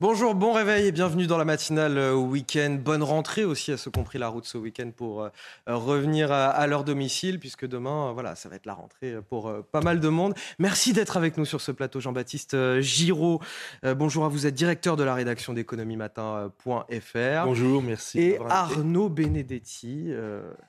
[0.00, 2.78] Bonjour, bon réveil et bienvenue dans la matinale euh, week-end.
[2.84, 5.28] Bonne rentrée aussi à ceux qui ont pris la route ce week-end pour euh,
[5.68, 9.82] revenir à, leur domicile, puisque demain, euh, voilà, ça va être la rentrée pour pas
[9.82, 10.34] mal de monde.
[10.58, 13.40] Merci d'être avec nous sur ce plateau, Jean-Baptiste Giraud.
[13.84, 17.44] bonjour à vous, êtes directeur de la rédaction d'économie matin.fr.
[17.44, 18.18] Bonjour, merci.
[18.18, 20.10] Et Arnaud Benedetti,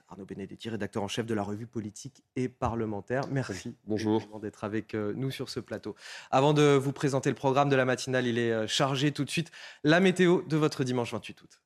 [0.07, 3.23] Arnaud Benedetti, rédacteur en chef de la revue politique et parlementaire.
[3.31, 3.75] Merci.
[3.87, 4.21] Bonjour.
[4.39, 5.95] D'être avec nous sur ce plateau.
[6.29, 9.51] Avant de vous présenter le programme de la matinale, il est chargé tout de suite
[9.83, 11.59] la météo de votre dimanche 28 août.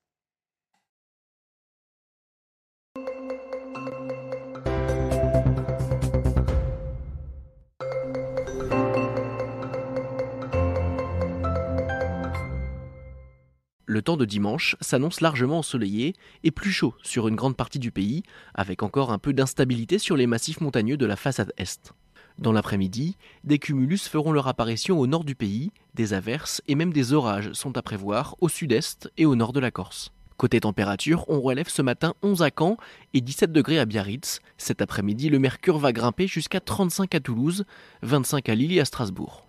[13.90, 16.14] Le temps de dimanche s'annonce largement ensoleillé
[16.44, 18.22] et plus chaud sur une grande partie du pays,
[18.54, 21.96] avec encore un peu d'instabilité sur les massifs montagneux de la façade est.
[22.40, 26.94] Dans l'après-midi, des cumulus feront leur apparition au nord du pays, des averses et même
[26.94, 30.14] des orages sont à prévoir au sud-est et au nord de la Corse.
[30.38, 32.78] Côté température, on relève ce matin 11 à Caen
[33.14, 34.40] et 17 degrés à Biarritz.
[34.58, 37.66] Cet après-midi, le mercure va grimper jusqu'à 35 à Toulouse,
[38.04, 39.49] 25 à Lille et à Strasbourg.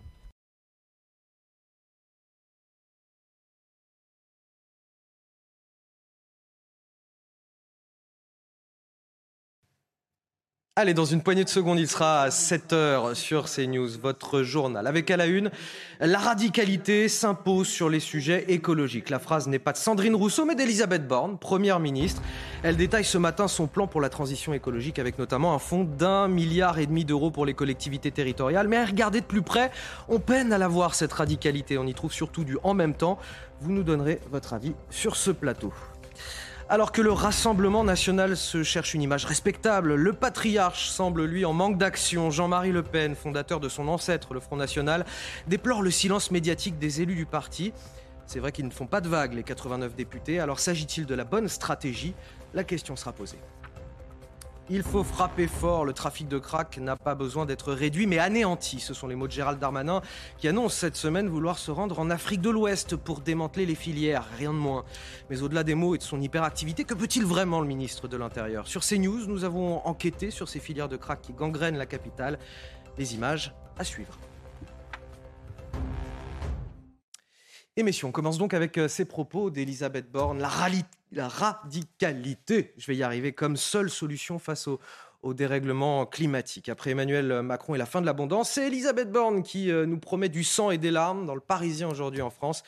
[10.76, 14.86] Allez, dans une poignée de secondes, il sera à 7h sur CNews, votre journal.
[14.86, 15.50] Avec à la une,
[15.98, 19.10] la radicalité s'impose sur les sujets écologiques.
[19.10, 22.22] La phrase n'est pas de Sandrine Rousseau, mais d'Elisabeth Borne, première ministre.
[22.62, 26.28] Elle détaille ce matin son plan pour la transition écologique, avec notamment un fonds d'un
[26.28, 28.68] milliard et demi d'euros pour les collectivités territoriales.
[28.68, 29.72] Mais regardez de plus près,
[30.08, 31.78] on peine à la voir, cette radicalité.
[31.78, 33.18] On y trouve surtout du en même temps.
[33.60, 35.74] Vous nous donnerez votre avis sur ce plateau.
[36.72, 41.52] Alors que le Rassemblement national se cherche une image respectable, le patriarche semble lui en
[41.52, 42.30] manque d'action.
[42.30, 45.04] Jean-Marie Le Pen, fondateur de son ancêtre, le Front National,
[45.48, 47.72] déplore le silence médiatique des élus du parti.
[48.24, 50.38] C'est vrai qu'ils ne font pas de vagues, les 89 députés.
[50.38, 52.14] Alors s'agit-il de la bonne stratégie?
[52.54, 53.40] La question sera posée.
[54.72, 55.84] Il faut frapper fort.
[55.84, 58.78] Le trafic de crack n'a pas besoin d'être réduit, mais anéanti.
[58.78, 60.00] Ce sont les mots de Gérald Darmanin
[60.38, 64.24] qui annonce cette semaine vouloir se rendre en Afrique de l'Ouest pour démanteler les filières,
[64.38, 64.84] rien de moins.
[65.28, 68.68] Mais au-delà des mots et de son hyperactivité, que peut-il vraiment le ministre de l'Intérieur?
[68.68, 72.38] Sur CNews, nous avons enquêté sur ces filières de crack qui gangrènent la capitale.
[72.96, 74.16] Les images à suivre.
[77.76, 80.38] Et messieurs, on commence donc avec euh, ces propos d'Elisabeth Borne.
[80.38, 80.48] La,
[81.12, 84.80] la, radicalité, je vais y arriver, comme seule solution face au,
[85.34, 86.70] dérèglement climatique.
[86.70, 90.30] Après Emmanuel Macron et la fin de l'abondance, c'est Elisabeth Borne qui euh, nous promet
[90.30, 92.62] du sang et des larmes dans le Parisien aujourd'hui en France.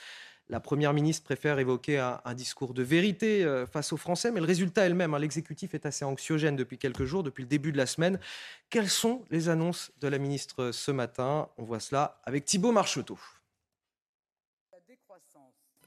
[0.51, 4.45] La Première ministre préfère évoquer un, discours de vérité euh, face aux Français, mais le
[4.45, 7.87] résultat elle-même, hein, l'exécutif est assez anxiogène depuis quelques jours, depuis le début de la
[7.87, 8.21] semaine.
[8.69, 11.49] Quelles sont les annonces de la ministre ce matin?
[11.57, 13.19] On voit cela avec Thibault Marcheteau.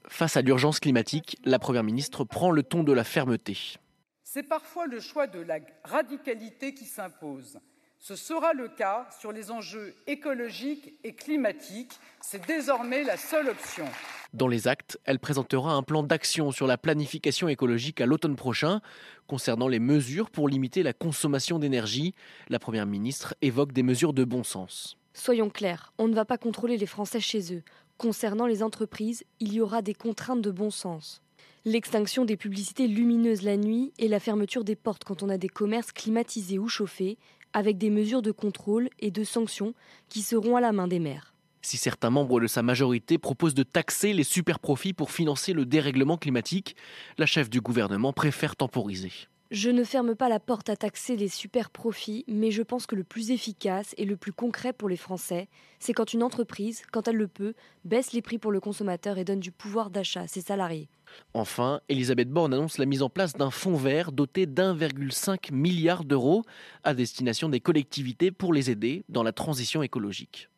[0.08, 3.76] Face à l'urgence climatique, la Première ministre prend le ton de la fermeté.
[4.22, 7.58] C'est parfois le choix de la radicalité qui s'impose.
[7.98, 11.98] Ce sera le cas sur les enjeux écologiques et climatiques.
[12.20, 13.86] C'est désormais la seule option.
[14.32, 18.80] Dans les actes, elle présentera un plan d'action sur la planification écologique à l'automne prochain.
[19.26, 22.14] Concernant les mesures pour limiter la consommation d'énergie,
[22.48, 24.98] la Première ministre évoque des mesures de bon sens.
[25.14, 27.62] Soyons clairs, on ne va pas contrôler les Français chez eux.
[27.98, 31.22] Concernant les entreprises, il y aura des contraintes de bon sens.
[31.64, 35.48] L'extinction des publicités lumineuses la nuit et la fermeture des portes quand on a des
[35.48, 37.16] commerces climatisés ou chauffés,
[37.54, 39.72] avec des mesures de contrôle et de sanctions
[40.10, 41.34] qui seront à la main des maires.
[41.62, 46.18] Si certains membres de sa majorité proposent de taxer les superprofits pour financer le dérèglement
[46.18, 46.76] climatique,
[47.16, 49.10] la chef du gouvernement préfère temporiser.
[49.52, 52.96] Je ne ferme pas la porte à taxer les super profits, mais je pense que
[52.96, 55.48] le plus efficace et le plus concret pour les Français,
[55.78, 57.54] c'est quand une entreprise, quand elle le peut,
[57.84, 60.88] baisse les prix pour le consommateur et donne du pouvoir d'achat à ses salariés.
[61.32, 66.42] Enfin, Elisabeth Borne annonce la mise en place d'un fonds vert doté d'1,5 milliard d'euros
[66.82, 70.48] à destination des collectivités pour les aider dans la transition écologique.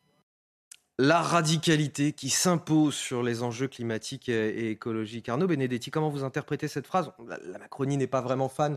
[1.01, 5.29] La radicalité qui s'impose sur les enjeux climatiques et écologiques.
[5.29, 7.13] Arnaud Benedetti, comment vous interprétez cette phrase?
[7.25, 8.75] La Macronie n'est pas vraiment fan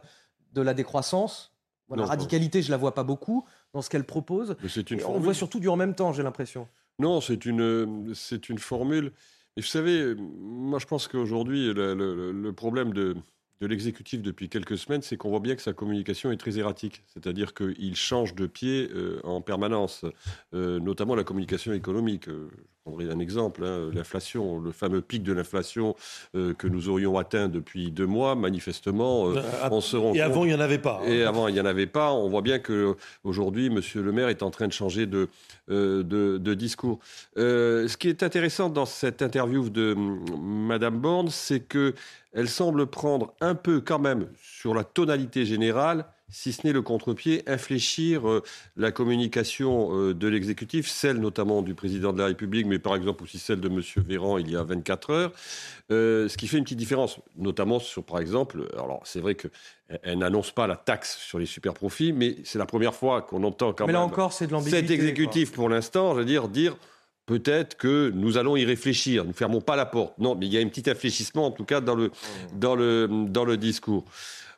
[0.53, 1.53] de la décroissance.
[1.91, 4.55] la radicalité, je la vois pas beaucoup dans ce qu'elle propose.
[4.89, 6.69] Une on voit surtout du en même temps, j'ai l'impression.
[7.01, 9.11] Non, c'est une, c'est une formule.
[9.57, 13.17] Et vous savez, moi je pense qu'aujourd'hui, le, problème de,
[13.63, 17.05] de l'exécutif depuis quelques semaines, c'est qu'on voit bien que sa communication est très erratique.
[17.07, 20.05] C'est-à-dire qu'il change de pied euh, en permanence,
[20.53, 22.27] euh, notamment la communication économique.
[22.27, 25.95] Euh, je prendrai un exemple, hein, l'inflation, le fameux pic de l'inflation
[26.33, 29.33] que nous aurions atteint depuis deux mois, manifestement,
[29.71, 31.01] on se rend Et avant, il n'y en avait pas.
[31.01, 31.09] Hein.
[31.09, 32.13] Et avant, il n'y en avait pas.
[32.13, 33.81] On voit bien qu'aujourd'hui, M.
[33.95, 35.29] le maire est en train de changer de,
[35.69, 36.99] de, de, discours.
[37.37, 41.95] ce qui est intéressant dans cette interview de Mme Borne, c'est que
[42.33, 46.81] elle semble prendre un peu quand même sur la tonalité générale, si ce n'est le
[46.81, 48.43] contre-pied, infléchir euh,
[48.77, 53.25] la communication euh, de l'exécutif, celle notamment du président de la République, mais par exemple
[53.25, 53.83] aussi celle de M.
[53.97, 55.33] Véran il y a 24 heures,
[55.91, 60.19] euh, ce qui fait une petite différence, notamment sur, par exemple, alors c'est vrai qu'elle
[60.19, 63.75] n'annonce pas la taxe sur les super profits, mais c'est la première fois qu'on entend
[63.75, 66.77] quand mais là encore, c'est de cet exécutif pour l'instant, je veux dire, dire
[67.27, 69.25] peut-être que nous allons y réfléchir.
[69.25, 70.19] Nous ne fermons pas la porte.
[70.19, 72.11] Non, mais il y a un petit infléchissement, en tout cas, dans le,
[72.55, 74.05] dans le, dans le discours.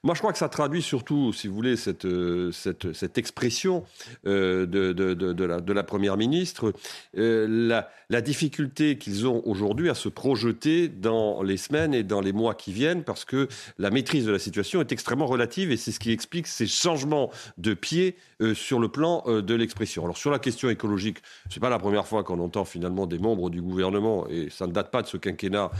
[0.05, 3.85] Moi, je crois que ça traduit surtout, si vous voulez, cette, euh, cette, cette expression
[4.27, 6.75] euh, de, de, de, la, de, la, Première ministre,
[7.17, 12.21] euh, la, la, difficulté qu'ils ont aujourd'hui à se projeter dans les semaines et dans
[12.21, 13.49] les mois qui viennent, parce que
[13.79, 17.31] la maîtrise de la situation est extrêmement relative et c'est ce qui explique ces changements
[17.56, 18.17] de pied
[18.53, 20.05] sur le plan de l'expression.
[20.05, 21.19] Alors, sur la question écologique,
[21.49, 24.73] c'est pas la première fois qu'on entend finalement des membres du gouvernement, et ça ne
[24.73, 25.71] date pas de ce quinquennat,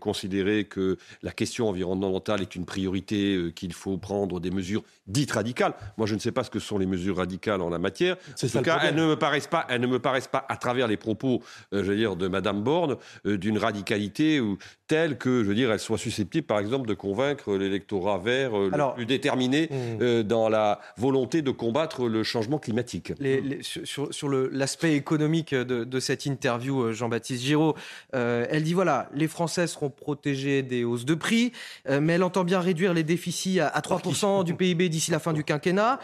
[0.00, 5.74] considérer que la question environnementale est une priorité qu'il faut prendre des mesures dites radicales.
[5.98, 8.16] Moi, je ne sais pas ce que sont les mesures radicales en la matière.
[8.42, 10.88] En tout cas, elles ne me paraissent pas, elles ne me paraissent pas, à travers
[10.88, 11.42] les propos,
[11.74, 12.96] euh, je veux dire, de Madame Borne,
[13.26, 14.56] euh, d'une radicalité ou
[14.88, 18.70] telle que, je veux dire, elle soit susceptible, par exemple, de convaincre l'électorat vert euh,
[18.72, 20.22] le plus déterminé hmm.
[20.22, 23.12] dans la volonté de combattre le changement climatique.
[23.60, 27.74] sur, sur l'aspect économique de, de, cette interview, Jean-Baptiste Giraud,
[28.12, 31.52] elle dit voilà, les Français seront protégés des hausses de prix,
[31.88, 35.42] mais elle entend bien réduire les déficits à 3% du PIB d'ici la fin du
[35.42, 35.98] quinquennat.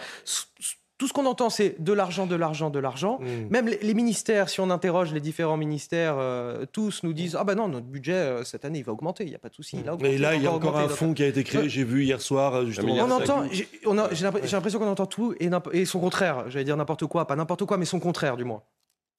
[0.98, 3.19] Tout ce qu'on entend, c'est de l'argent, de l'argent, de l'argent.
[3.20, 3.50] Mm.
[3.50, 7.54] Même les, ministères, si on interroge les différents ministères, euh, tous nous disent Ah ben
[7.54, 9.78] non, notre budget euh, cette année, il va augmenter, il n'y a pas de souci.
[10.00, 12.22] Mais là, il y a encore un fonds qui a été créé, j'ai vu hier
[12.22, 12.94] soir, euh, justement.
[12.94, 16.48] On entend, j'ai l'impression qu'on entend tout et, et son contraire.
[16.48, 18.62] J'allais dire n'importe quoi, pas n'importe quoi, mais son contraire, du moins.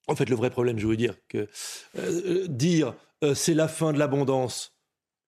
[0.07, 1.47] En fait, le vrai problème, je veux dire, que
[2.47, 2.95] dire
[3.35, 4.73] c'est la fin de l'abondance,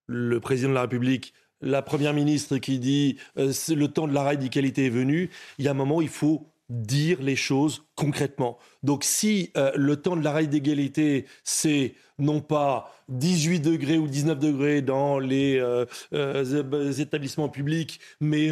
[0.08, 4.24] le président de la République la première ministre qui dit euh, le temps de la
[4.24, 8.60] radicalité est venu, il y a un moment où il faut dire les choses concrètement.
[8.84, 14.38] Donc si euh, le temps de la radicalité, c'est non pas 18 degrés ou 19
[14.38, 15.86] degrés dans les euh,
[17.00, 18.50] établissements publics, mais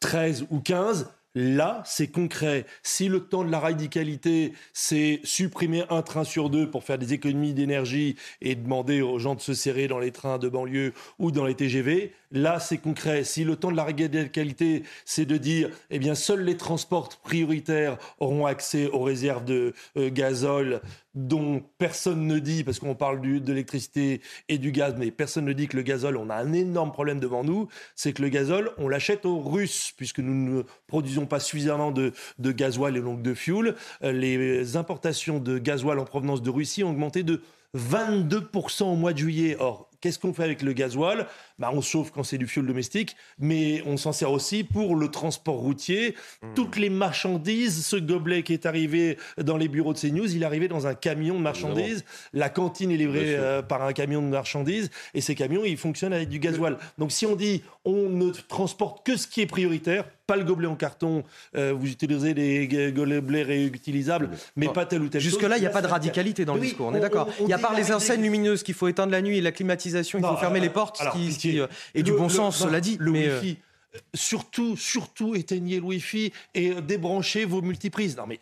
[0.00, 2.66] 13 ou 15, Là, c'est concret.
[2.82, 7.12] Si le temps de la radicalité, c'est supprimer un train sur deux pour faire des
[7.12, 11.30] économies d'énergie et demander aux gens de se serrer dans les trains de banlieue ou
[11.30, 13.24] dans les TGV, là, c'est concret.
[13.24, 17.98] Si le temps de la radicalité, c'est de dire, eh bien, seuls les transports prioritaires
[18.18, 20.80] auront accès aux réserves de euh, gazole
[21.14, 25.52] dont personne ne dit, parce qu'on parle de l'électricité et du gaz, mais personne ne
[25.52, 27.66] dit que le gazole, on a un énorme problème devant nous,
[27.96, 32.12] c'est que le gazole, on l'achète aux Russes, puisque nous ne produisons pas suffisamment de,
[32.38, 33.74] de gasoil et donc de fuel.
[34.04, 37.42] Euh, les importations de gasoil en provenance de Russie ont augmenté de
[37.76, 39.56] 22% au mois de juillet.
[39.58, 41.26] Or, qu'est-ce qu'on fait avec le gasoil?
[41.60, 45.08] Bah, On chauffe quand c'est du fioul domestique, mais on s'en sert aussi pour le
[45.08, 46.16] transport routier.
[46.42, 46.54] Hmm.
[46.54, 50.46] Toutes les marchandises, ce gobelet qui est arrivé dans les bureaux de CNews, il est
[50.46, 52.04] arrivé dans un camion de marchandises.
[52.32, 56.12] La cantine est livrée euh, par un camion de marchandises, et ces camions, ils fonctionnent
[56.12, 56.78] avec du gasoil.
[56.98, 60.68] Donc si on dit on ne transporte que ce qui est prioritaire, pas le gobelet
[60.68, 61.24] en carton,
[61.56, 65.70] euh, vous utilisez des gobelets réutilisables, mais pas tel ou tel Jusque-là, il n'y a
[65.70, 67.28] pas de radicalité dans le discours, on est d'accord.
[67.40, 70.18] Il y a part les enseignes lumineuses qu'il faut éteindre la nuit et la climatisation,
[70.18, 72.96] il faut fermer les portes, qui, euh, et du bon sens, cela dit.
[73.00, 73.58] Le mais Wi-Fi,
[73.94, 78.16] euh, surtout, surtout éteignez le Wi-Fi et débranchez vos multiprises.
[78.16, 78.38] Non mais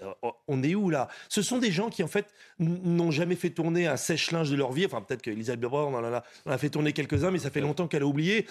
[0.46, 1.08] on est où là?
[1.28, 2.26] Ce sont des gens qui en fait
[2.58, 4.84] n'ont jamais fait tourner un sèche-linge de leur vie.
[4.84, 7.88] Enfin peut-être qu'Elisabeth Borne en, a, en a fait tourner quelques-uns, mais ça fait longtemps
[7.88, 8.46] qu'elle a oublié.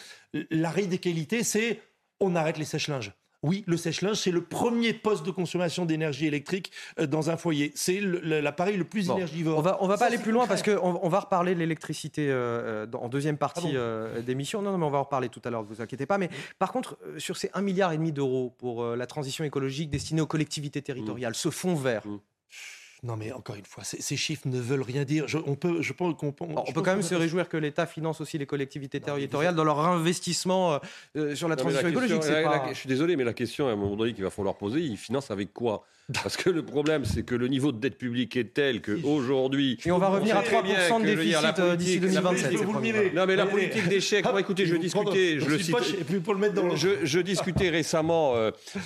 [0.49, 1.79] La qualités, c'est
[2.19, 3.13] on arrête les sèche-linges.
[3.43, 7.71] Oui, le sèche-linge, c'est le premier poste de consommation d'énergie électrique euh, dans un foyer.
[7.75, 9.59] C'est l'appareil le, plus énergivore.
[9.59, 12.29] On va, on va pas aller plus loin parce qu'on on va reparler de l'électricité
[12.31, 13.73] euh, euh, en deuxième partie
[14.25, 14.61] d'émission.
[14.61, 16.17] Non, non, mais on va en reparler tout à l'heure, ne vous inquiétez pas.
[16.17, 20.81] Mais par contre, sur ces 1,5 milliard d'euros pour la transition écologique destinée aux collectivités
[20.81, 22.19] territoriales, ce fonds vert, mmh.
[23.03, 25.25] Non, mais encore une fois, ces, chiffres ne veulent rien dire.
[25.45, 28.39] on peut, je pense qu'on on peut quand même se réjouir que l'État finance aussi
[28.39, 30.77] les collectivités territoriales dans leur investissement euh,
[31.15, 32.23] euh, sur la transition écologique.
[32.23, 34.97] je suis désolé, mais la question à un moment donné qu'il va falloir poser, ils
[34.97, 35.85] financent avec quoi?
[36.23, 39.77] Parce que le problème, c'est que le niveau de dette publique est tel qu'aujourd'hui.
[39.85, 43.13] Et on va revenir à 3% de déficit euh, d'ici 2027.
[43.13, 44.23] Non, mais la politique d'échec.
[44.23, 45.39] Moi, écoutez, je discutais.
[45.39, 48.33] Je, le je, discutais récemment,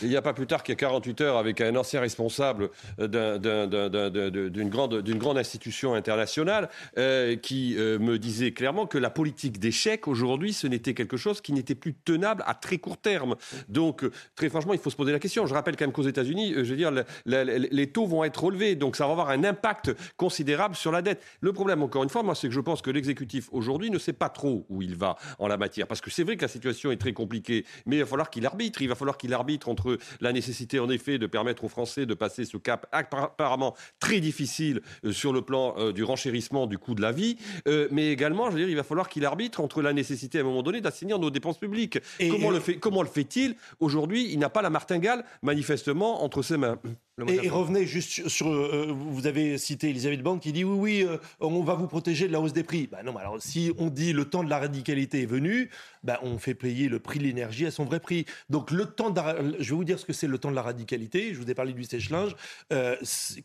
[0.02, 2.72] il n'y a pas plus tard qu'il y a 48 heures, avec un ancien responsable
[2.98, 9.60] d'un d'une grande, grande institution internationale euh, qui euh, me disait clairement que la politique
[9.60, 13.36] d'échec aujourd'hui, ce n'était quelque chose qui n'était plus tenable à très court terme.
[13.70, 15.46] Donc, euh, très franchement, il faut se poser la question.
[15.46, 16.92] Je rappelle quand même qu'aux États-Unis, je veux dire,
[17.26, 21.24] les taux vont être relevés, donc ça va avoir un impact considérable sur la dette.
[21.42, 24.14] Le problème, encore une fois, moi, c'est que je pense que l'exécutif aujourd'hui ne sait
[24.14, 26.92] pas trop où il va en la matière, parce que c'est vrai que la situation
[26.92, 28.82] est très compliquée, mais il va falloir qu'il arbitre.
[28.82, 32.14] Il va falloir qu'il arbitre entre la nécessité, en effet, de permettre aux Français de
[32.14, 36.96] passer ce cap apparemment très difficile euh, sur le plan euh, du renchérissement du coût
[36.96, 39.82] de la vie, euh, mais également, je veux dire, il va falloir qu'il arbitre entre
[39.82, 42.00] la nécessité à un moment donné d'assainir nos dépenses publiques.
[42.20, 43.56] comment, le fait, comment le fait-il?
[43.80, 46.80] Aujourd'hui, il n'a pas la martingale, manifestement, entre ses mains.
[47.28, 48.48] Et, revenez juste sur,
[48.94, 52.40] vous avez cité Elisabeth Bank qui dit oui, oui, on va vous protéger de la
[52.40, 52.88] hausse des prix.
[52.88, 55.70] Ben non, alors si on dit le temps de la radicalité est venu,
[56.04, 58.26] ben on fait payer le prix de l'énergie à son vrai prix.
[58.50, 59.22] Donc le temps, de,
[59.60, 61.34] je vais vous dire ce que c'est le temps de la radicalité.
[61.34, 62.36] Je vous ai parlé du sèche-linge,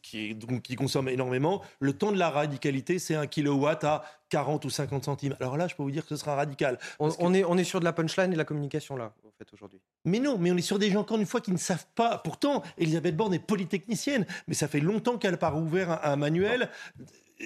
[0.02, 1.62] qui est donc qui consomme énormément.
[1.80, 5.36] Le temps de la radicalité, c'est un kilowatt à 40 ou 50 centimes.
[5.40, 6.78] Alors là, je peux vous dire que ce sera radical.
[6.98, 9.52] On, est, on est sur de la punchline et de la communication, là, en fait,
[9.52, 9.80] aujourd'hui.
[10.06, 12.18] Mais non, mais on est sur des gens, encore une fois, qui ne savent pas.
[12.18, 16.16] Pourtant, Elisabeth Borne est polytechnicienne, mais ça fait longtemps qu'elle n'a pas rouvert un, un
[16.16, 16.70] manuel.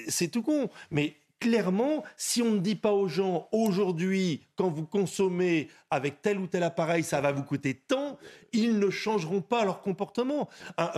[0.09, 0.71] C'est tout con.
[0.90, 6.38] Mais clairement, si on ne dit pas aux gens aujourd'hui, quand vous consommez avec tel
[6.38, 8.19] ou tel appareil, ça va vous coûter tant,
[8.52, 10.49] ils ne changeront pas leur comportement.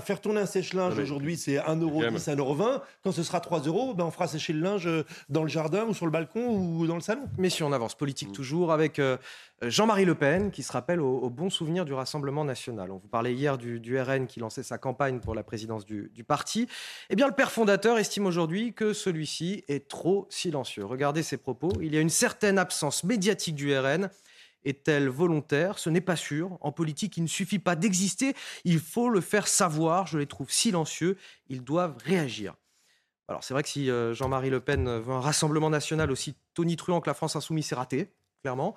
[0.02, 2.80] faire tourner un sèche-linge aujourd'hui, c'est 1,10€, 1,20€.
[3.04, 5.84] Quand ce sera 3 euros, ben on fera sécher le linge euh, dans le jardin
[5.84, 7.28] ou sur le balcon ou dans le salon.
[7.38, 8.32] Mais si on avance politique mm.
[8.32, 9.16] toujours avec euh,
[9.62, 12.90] Jean-Marie Le Pen qui se rappelle au, bon souvenir du Rassemblement national.
[12.90, 16.24] On vous parlait hier du, RN qui lançait sa campagne pour la présidence du, du
[16.24, 16.66] parti.
[17.10, 20.84] Eh bien, le père fondateur estime aujourd'hui que celui-ci est trop silencieux.
[20.84, 21.70] Regardez ses propos.
[21.80, 24.08] Il y a une certaine absence médiatique du RN
[24.64, 25.78] est-elle volontaire?
[25.78, 26.58] Ce n'est pas sûr.
[26.60, 30.06] En politique, il ne suffit pas d'exister, il faut le faire savoir.
[30.06, 31.16] Je les trouve silencieux,
[31.48, 32.54] ils doivent réagir.
[33.28, 37.00] Alors c'est vrai que si euh, Jean-Marie Le Pen veut un rassemblement national aussi tonitruant
[37.00, 38.74] que la France insoumise, c'est raté, clairement.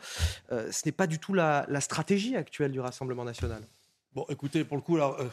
[0.52, 3.64] Euh, ce n'est pas du tout la, stratégie actuelle du Rassemblement national.
[4.14, 5.28] Bon, écoutez, pour le coup, alors, euh,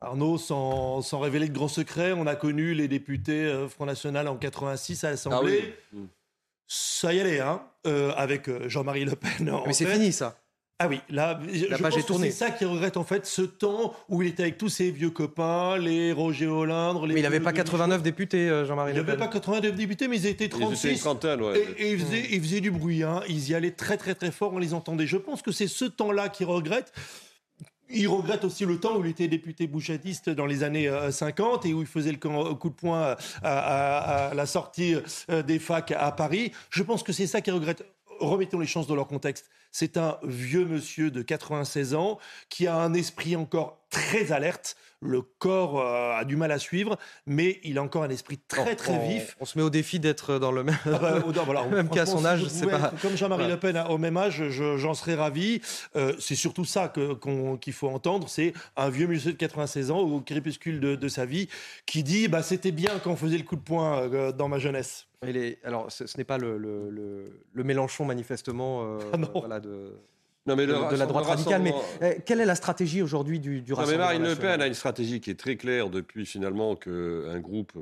[0.00, 5.04] Arnaud, sans, révéler de grands secrets, on a connu les députés Front National en 86
[5.04, 5.74] à l'Assemblée.
[5.92, 6.08] Ah oui.
[6.72, 9.52] Ça y allait, hein, euh, avec euh, Jean-Marie Le Pen.
[9.66, 10.38] Mais c'est fini, ça.
[10.78, 12.30] Ah oui, là, la je page est tournée.
[12.30, 15.10] C'est ça qui regrette en fait ce temps où il était avec tous ses vieux
[15.10, 17.08] copains, les Roger Hollande.
[17.08, 19.14] Les mais il n'avait pas 89 députés, euh, Jean-Marie Le Pen.
[19.14, 20.70] Il n'avait pas 89 députés, mais ils étaient 36.
[20.70, 21.58] Ils étaient une trentaine, ouais.
[21.76, 23.20] Et, ils, faisaient, ils, faisaient, du bruit, hein.
[23.28, 25.08] ils y allaient très très très fort, on les entendait.
[25.08, 26.92] Je pense que c'est ce temps-là qui regrette.
[27.92, 31.68] Il regrette aussi le temps où il était député bouchatiste dans les années 50 euh,
[31.68, 34.94] et où il faisait le coup de poing à, la sortie
[35.30, 36.52] euh, des facs à Paris.
[36.70, 37.84] Je pense que c'est ça qu'il regrette
[38.20, 39.50] remettons les chances dans leur contexte.
[39.72, 42.18] C'est un vieux monsieur de 96 ans
[42.48, 44.76] qui a un esprit encore très alerte.
[45.02, 48.76] Le corps euh, a du mal à suivre, mais il a encore un esprit très
[48.76, 49.34] très vif.
[49.40, 52.44] On, se met au défi d'être dans le même, ah bah, même qu'à son âge.
[52.68, 52.92] pas...
[53.00, 55.62] Comme Jean-Marie Le Pen au même âge, j'en serais ravi.
[55.96, 56.92] Euh, c'est surtout ça
[57.60, 58.28] qu'il faut entendre.
[58.28, 61.48] C'est un vieux monsieur de 96 ans au crépuscule de, sa vie
[61.86, 64.58] qui dit bah, c'était bien quand on faisait le coup de poing euh, dans ma
[64.58, 65.06] jeunesse.
[65.64, 69.94] alors, ce, n'est pas le, le, Mélenchon manifestement ah de
[70.50, 71.62] non, mais de, la droite radicale.
[71.62, 74.74] Mais eh, quelle est la stratégie aujourd'hui du, du Rassemblement Marine Le Pen a une
[74.74, 77.72] stratégie qui est très claire depuis finalement qu'un groupe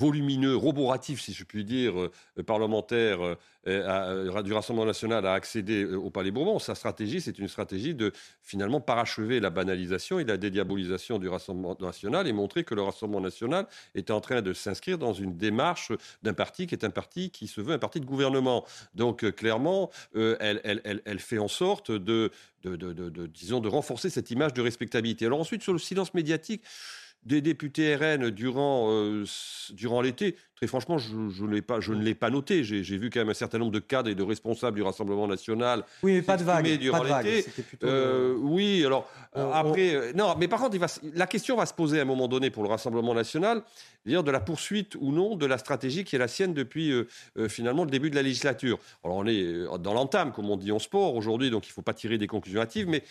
[0.00, 6.10] volumineux, roboratif, si je puis dire, euh, parlementaire euh, du Rassemblement national a accédé au
[6.10, 6.58] Palais Bourbon.
[6.58, 11.76] Sa stratégie, c'est une stratégie de finalement parachever la banalisation et la dédiabolisation du Rassemblement
[11.78, 15.92] national et montrer que le Rassemblement national est en train de s'inscrire dans une démarche
[16.22, 18.64] d'un parti qui est un parti qui se veut un parti de gouvernement.
[18.94, 22.30] Donc clairement, elle, fait en sorte de,
[22.64, 25.26] de, disons, de renforcer cette image de respectabilité.
[25.26, 26.62] Alors ensuite, sur le silence médiatique,
[27.24, 29.24] des députés RN durant, euh,
[29.72, 32.64] durant l'été, très franchement, je, je, pas, je ne l'ai pas noté.
[32.64, 35.84] J'ai vu quand même un certain nombre de cadres et de responsables du Rassemblement national.
[36.02, 36.78] Oui, mais pas de vague.
[36.78, 37.44] Durant l'été.
[37.84, 41.74] Euh, oui, alors après, euh, non, mais par contre, il va, la question va se
[41.74, 43.62] poser à un moment donné pour le Rassemblement national,
[44.06, 46.92] dire de la poursuite ou non de la stratégie qui est la sienne depuis
[47.48, 48.78] finalement le début de la législature.
[49.04, 51.82] Alors on est dans l'entame, comme on dit en sport aujourd'hui, donc il ne faut
[51.82, 53.02] pas tirer des conclusions hâtives, mais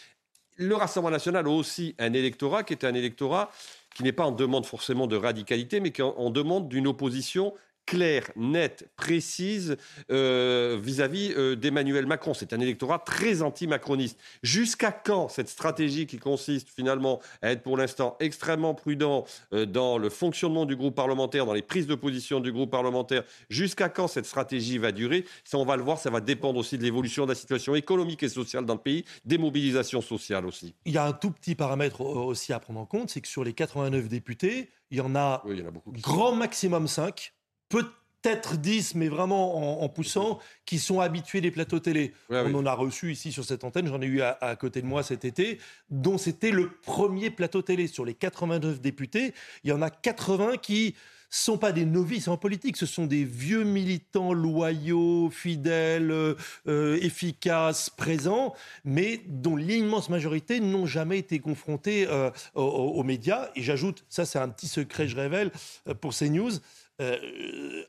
[0.60, 3.52] le Rassemblement national a aussi un électorat qui est un électorat
[3.96, 7.54] qui n'est pas en demande forcément de radicalité, mais qui est en demande d'une opposition
[7.90, 9.76] claire, nette, précise
[10.12, 12.36] euh, vis-à-vis euh, d'Emmanuel Macron.
[12.36, 14.20] C'est un électorat très anti-macroniste.
[14.44, 19.98] Jusqu'à quand cette stratégie qui consiste finalement à être pour l'instant extrêmement prudent euh, dans
[19.98, 24.08] le fonctionnement du groupe parlementaire, dans les prises de position du groupe parlementaire, jusqu'à quand
[24.08, 25.26] cette stratégie va durer?
[25.44, 28.22] Ça, on va le voir, ça va dépendre aussi de l'évolution de la situation économique
[28.22, 30.76] et sociale dans le pays, des mobilisations sociales aussi.
[30.86, 33.44] Il y a un tout petit paramètre aussi à prendre en compte, c'est que sur
[33.44, 37.34] les 89 députés, il y en a, il y en a beaucoup grand maximum 5
[37.70, 42.14] peut-être 10, mais vraiment en, poussant, qui sont habitués des plateaux télé.
[42.30, 45.04] On en a reçu ici sur cette antenne, j'en ai eu à, côté de moi
[45.04, 45.60] cet été,
[45.90, 47.88] dont c'était le premier plateau télé.
[47.88, 49.34] Sur les 89 députés,
[49.64, 50.96] il y en a 80 qui
[51.30, 57.90] sont pas des novices en politique, ce sont des vieux militants loyaux, fidèles, euh, efficaces,
[57.90, 63.50] présents, mais dont l'immense majorité n'ont jamais été confrontés euh, aux, aux, médias.
[63.56, 65.52] Et j'ajoute, ça c'est un petit secret, je révèle,
[65.88, 66.52] euh, pour CNews,
[67.02, 67.84] euh,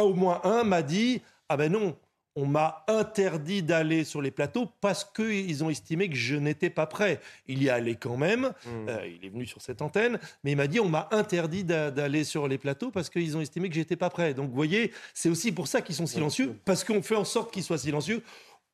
[0.00, 1.96] au moins un m'a dit Ah ben non,
[2.36, 6.86] on m'a interdit d'aller sur les plateaux parce qu'ils ont estimé que je n'étais pas
[6.86, 7.20] prêt.
[7.46, 8.88] Il y est allé quand même, hmm.
[8.88, 12.24] euh, il est venu sur cette antenne, mais il m'a dit on m'a interdit d'aller
[12.24, 14.34] sur les plateaux parce qu'ils ont estimé que j'étais pas prêt.
[14.34, 17.52] Donc vous voyez, c'est aussi pour ça qu'ils sont silencieux, parce qu'on fait en sorte
[17.52, 18.22] qu'ils soient silencieux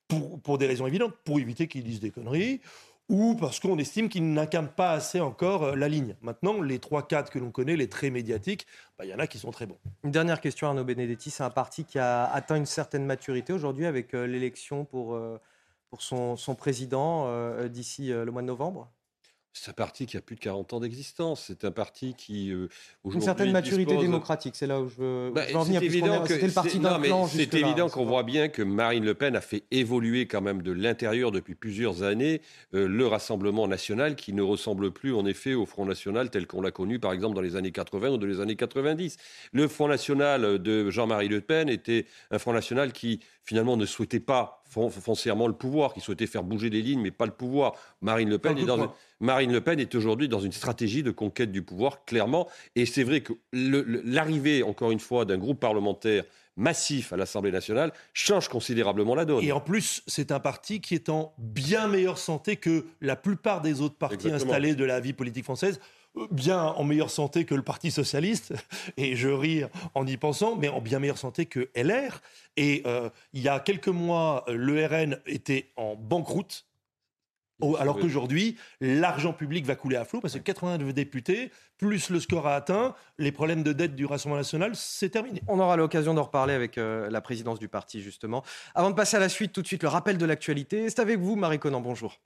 [0.09, 2.61] pour, pour des raisons évidentes, pour éviter qu'ils disent des conneries
[3.11, 6.15] ou parce qu'on estime qu'ils n'incarnent pas assez encore euh, la ligne.
[6.23, 8.67] Maintenant, les trois cadres que l'on connaît, les très médiatiques,
[8.99, 9.77] bah, il y en a qui sont très bons.
[10.05, 11.31] Une dernière question, Arnaud Benedetti.
[11.31, 15.39] C'est un parti qui a atteint une certaine maturité aujourd'hui avec euh, l'élection pour, euh,
[15.91, 17.27] pour son président
[17.67, 18.89] d'ici le mois de novembre?
[19.53, 21.45] C'est un parti qui a plus de 40 ans d'existence.
[21.49, 22.69] C'est un parti qui euh,
[23.05, 25.81] Une certaine maturité démocratique, c'est là où je veux, bah, en venir.
[25.81, 29.65] C'était le parti d'un C'est évident qu'on voit bien que Marine Le Pen a fait
[29.73, 32.43] évoluer quand même de l'intérieur depuis plusieurs années
[32.75, 36.63] euh, le Rassemblement national qui ne ressemble plus en effet au Front national tel qu'on
[36.63, 39.17] l'a connu par exemple dans les années 80 ou dans les années 90.
[39.53, 44.21] Le Front national de Jean-Marie Le Pen était un Front national qui finalement ne souhaitait
[44.21, 47.73] pas foncièrement le pouvoir, qui souhaitait faire bouger les lignes, mais pas le pouvoir.
[48.01, 51.51] Marine Le Pen, est, dans Marine Le Pen est aujourd'hui dans une stratégie de conquête
[51.51, 52.47] du pouvoir, clairement.
[52.77, 56.23] Et c'est vrai que l'arrivée, encore une fois, d'un groupe parlementaire
[56.57, 59.43] massif à l'Assemblée nationale change considérablement la donne.
[59.43, 63.63] Et en plus, c'est un parti qui est en bien meilleure santé que la plupart
[63.63, 65.81] des autres partis installés de la vie politique française
[66.31, 68.55] bien en meilleure santé que le Parti socialiste,
[68.97, 69.63] et je ris
[69.95, 72.21] en y pensant, mais en bien meilleure santé que LR.
[72.57, 76.67] Et euh, il y a quelques mois, le RN était en banqueroute.
[77.79, 82.47] Alors qu'aujourd'hui, l'argent public va couler à flot parce que 89 députés, plus le score
[82.47, 85.43] a atteint, les problèmes de dette du Rassemblement national, c'est terminé.
[85.47, 88.43] On aura l'occasion d'en reparler avec euh, la présidence du parti, justement.
[88.75, 90.89] Avant de passer à la suite, tout de suite, le rappel de l'actualité.
[90.89, 91.83] C'est avec vous, Marie Conan.
[91.83, 92.19] Bonjour.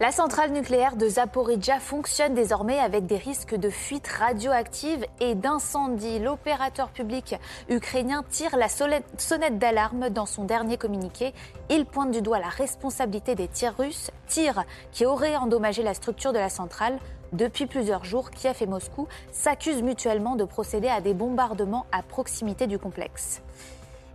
[0.00, 6.20] La centrale nucléaire de Zaporizhia fonctionne désormais avec des risques de fuite radioactive et d'incendie.
[6.20, 7.34] L'opérateur public
[7.68, 11.34] ukrainien tire la sonnette d'alarme dans son dernier communiqué.
[11.68, 16.32] Il pointe du doigt la responsabilité des tirs russes, tirs qui auraient endommagé la structure
[16.32, 17.00] de la centrale.
[17.32, 22.68] Depuis plusieurs jours, Kiev et Moscou s'accusent mutuellement de procéder à des bombardements à proximité
[22.68, 23.42] du complexe.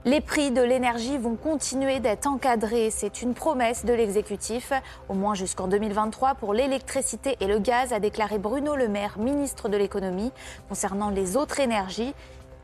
[0.06, 2.90] Les prix de l'énergie vont continuer d'être encadrés.
[2.90, 4.74] C'est une promesse de l'exécutif,
[5.08, 9.70] au moins jusqu'en 2023 pour l'électricité et le gaz, a déclaré Bruno Le Maire, ministre
[9.70, 10.34] de l'économie.
[10.68, 12.14] Concernant les autres énergies,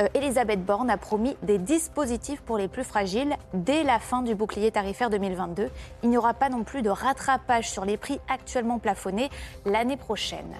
[0.01, 4.35] euh, Elisabeth Borne a promis des dispositifs pour les plus fragiles dès la fin du
[4.35, 5.69] bouclier tarifaire 2022.
[6.03, 9.29] Il n'y aura pas non plus de rattrapage sur les prix actuellement plafonnés
[9.65, 10.57] l'année prochaine.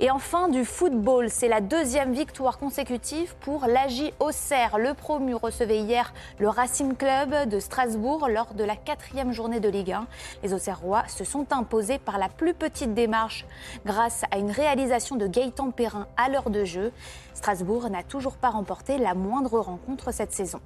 [0.00, 4.78] Et enfin, du football, c'est la deuxième victoire consécutive pour l'AJ Auxerre.
[4.78, 9.68] Le promu recevait hier le Racing Club de Strasbourg lors de la quatrième journée de
[9.68, 10.06] Ligue 1.
[10.44, 13.44] Les Auxerrois se sont imposés par la plus petite démarche
[13.84, 16.92] grâce à une réalisation de Gaëtan Perrin à l'heure de jeu.
[17.34, 20.60] Strasbourg n'a toujours pas remporté la moindre rencontre cette saison.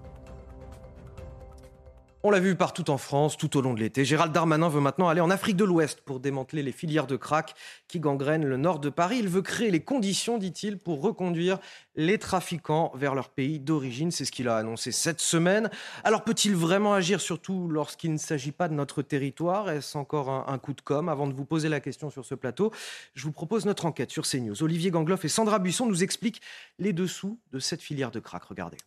[2.25, 4.05] On l'a vu partout en France tout au long de l'été.
[4.05, 7.57] Gérald Darmanin veut maintenant aller en Afrique de l'Ouest pour démanteler les filières de crack
[7.89, 9.17] qui gangrènent le nord de Paris.
[9.19, 11.59] Il veut créer les conditions, dit-il, pour reconduire
[11.97, 14.13] les trafiquants vers leur pays d'origine.
[14.13, 15.69] C'est ce qu'il a annoncé cette semaine.
[16.05, 19.69] Alors peut-il vraiment agir, surtout lorsqu'il ne s'agit pas de notre territoire?
[19.69, 22.71] Est-ce encore un, coup de com' Avant de vous poser la question sur ce plateau,
[23.15, 24.63] je vous propose notre enquête sur CNews.
[24.63, 26.41] Olivier Gangloff et Sandra Buisson nous expliquent
[26.79, 28.45] les dessous de cette filière de crack.
[28.45, 28.79] Regardez.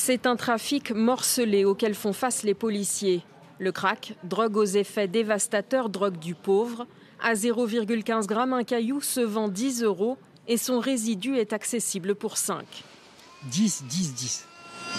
[0.00, 3.24] C'est un trafic morcelé auquel font face les policiers.
[3.58, 6.86] Le crack, drogue aux effets dévastateurs, drogue du pauvre.
[7.20, 12.36] À 0,15 g, un caillou se vend 10 euros et son résidu est accessible pour
[12.38, 12.64] 5.
[13.50, 14.46] 10, 10, 10.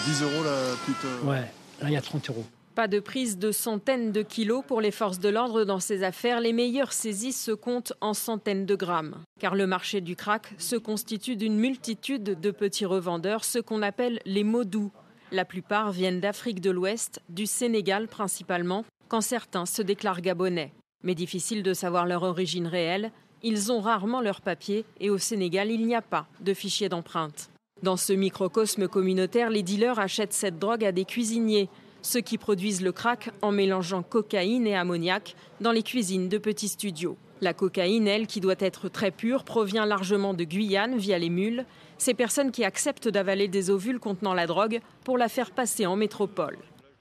[0.04, 2.44] 10 euros là, plutôt Ouais, là il y a 30 euros.
[2.74, 6.40] Pas de prise de centaines de kilos pour les forces de l'ordre dans ces affaires.
[6.40, 9.16] Les meilleures saisies se comptent en centaines de grammes.
[9.40, 14.20] Car le marché du crack se constitue d'une multitude de petits revendeurs, ce qu'on appelle
[14.24, 14.92] les modous.
[15.32, 20.72] La plupart viennent d'Afrique de l'Ouest, du Sénégal principalement, quand certains se déclarent gabonais.
[21.02, 23.10] Mais difficile de savoir leur origine réelle.
[23.42, 27.50] Ils ont rarement leurs papiers et au Sénégal, il n'y a pas de fichier d'empreinte.
[27.82, 31.68] Dans ce microcosme communautaire, les dealers achètent cette drogue à des cuisiniers
[32.02, 36.68] ceux qui produisent le crack en mélangeant cocaïne et ammoniac dans les cuisines de petits
[36.68, 37.16] studios.
[37.40, 41.64] La cocaïne, elle, qui doit être très pure, provient largement de Guyane via les mules,
[41.96, 45.96] ces personnes qui acceptent d'avaler des ovules contenant la drogue pour la faire passer en
[45.96, 46.58] métropole.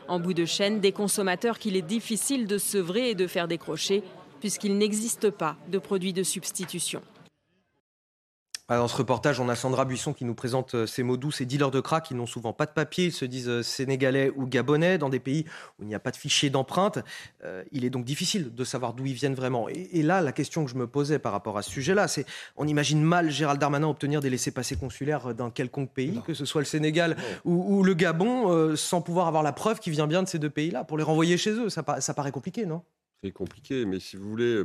[0.07, 4.01] En bout de chaîne, des consommateurs qu'il est difficile de sevrer et de faire décrocher,
[4.39, 7.01] puisqu'il n'existe pas de produits de substitution.
[8.71, 11.31] Ah, dans ce reportage, on a Sandra Buisson qui nous présente euh, ces mots doux,
[11.31, 14.31] ces dealers de crack qui n'ont souvent pas de papier, ils se disent euh, sénégalais
[14.35, 15.45] ou gabonais, dans des pays
[15.79, 16.99] où il n'y a pas de fichier d'empreinte.
[17.43, 19.67] Euh, il est donc difficile de savoir d'où ils viennent vraiment.
[19.69, 22.27] Et, là, la question que je me posais par rapport à ce sujet-là, c'est
[22.57, 26.61] on imagine mal Gérald Darmanin obtenir des laissés-passer consulaires d'un quelconque pays, que ce soit
[26.61, 30.37] le Sénégal ou, le Gabon, sans pouvoir avoir la preuve qu'il vient bien de ces
[30.37, 31.69] deux pays-là, pour les renvoyer chez eux.
[31.69, 32.83] Ça, ça paraît compliqué, non?
[33.23, 34.63] C'est compliqué, mais si vous voulez...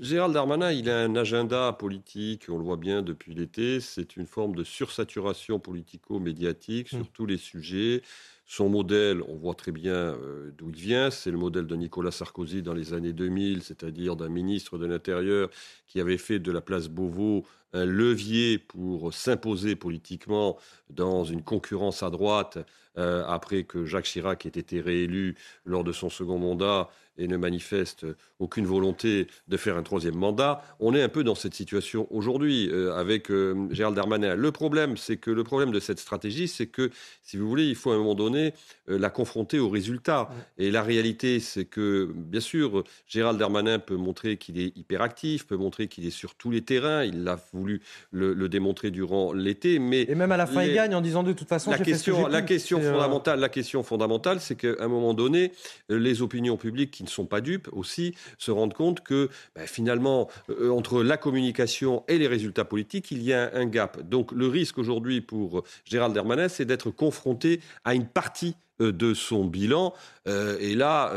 [0.00, 4.26] Gérald Darmanin, il a un agenda politique, on le voit bien depuis l'été, c'est une
[4.26, 7.12] forme de sursaturation politico-médiatique sur mmh.
[7.14, 8.02] tous les sujets.
[8.44, 12.10] Son modèle, on voit très bien euh, d'où il vient, c'est le modèle de Nicolas
[12.10, 15.48] Sarkozy dans les années 2000, c'est-à-dire d'un ministre de l'Intérieur
[15.86, 20.58] qui avait fait de la place Beauvau un levier pour s'imposer politiquement
[20.90, 22.58] dans une concurrence à droite,
[22.96, 27.36] euh, après que Jacques Chirac ait été réélu lors de son second mandat et ne
[27.36, 28.06] manifeste
[28.38, 30.62] aucune volonté de faire un troisième mandat.
[30.80, 34.36] On est un peu dans cette situation aujourd'hui euh, avec euh, Gérald Darmanin.
[34.36, 36.90] Le problème, c'est que le problème de cette stratégie, c'est que,
[37.22, 38.54] si vous voulez, il faut à un moment donné
[38.88, 40.30] euh, la confronter aux résultats.
[40.56, 45.56] Et la réalité, c'est que, bien sûr, Gérald Darmanin peut montrer qu'il est hyperactif, peut
[45.56, 47.04] montrer qu'il est sur tous les terrains.
[47.04, 50.94] Il a voulu le, démontrer durant l'été, mais et même à la fin, il gagne
[50.94, 51.70] en disant de toute façon.
[51.70, 55.52] La question, la question fondamentale, la question fondamentale, c'est qu'à un moment donné,
[55.90, 60.28] les opinions publiques qui ne sont pas dupes aussi se rendent compte que ben, finalement,
[60.50, 64.00] euh, entre la communication et les résultats politiques, il y a un, gap.
[64.08, 69.12] Donc le risque aujourd'hui pour Gérald Darmanin, c'est d'être confronté à une partie euh, de
[69.14, 69.92] son bilan.
[70.26, 71.12] Euh, et là,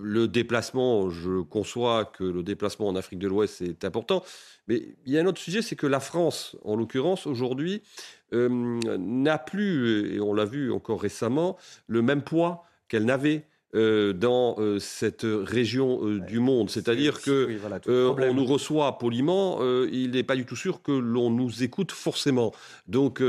[0.00, 4.22] le déplacement, je conçois que le déplacement en Afrique de l'Ouest est important.
[4.68, 7.82] Mais il y a un autre sujet, c'est que la France, en l'occurrence, aujourd'hui,
[8.32, 11.56] n'a plus, et on l'a vu encore récemment,
[11.88, 16.70] le même poids qu'elle n'avait euh, dans euh, cette région euh, du monde.
[16.70, 17.48] C'est-à-dire que
[17.86, 19.60] on nous reçoit poliment,
[19.92, 22.52] il n'est pas du tout sûr que l'on nous écoute forcément.
[22.88, 23.22] Donc,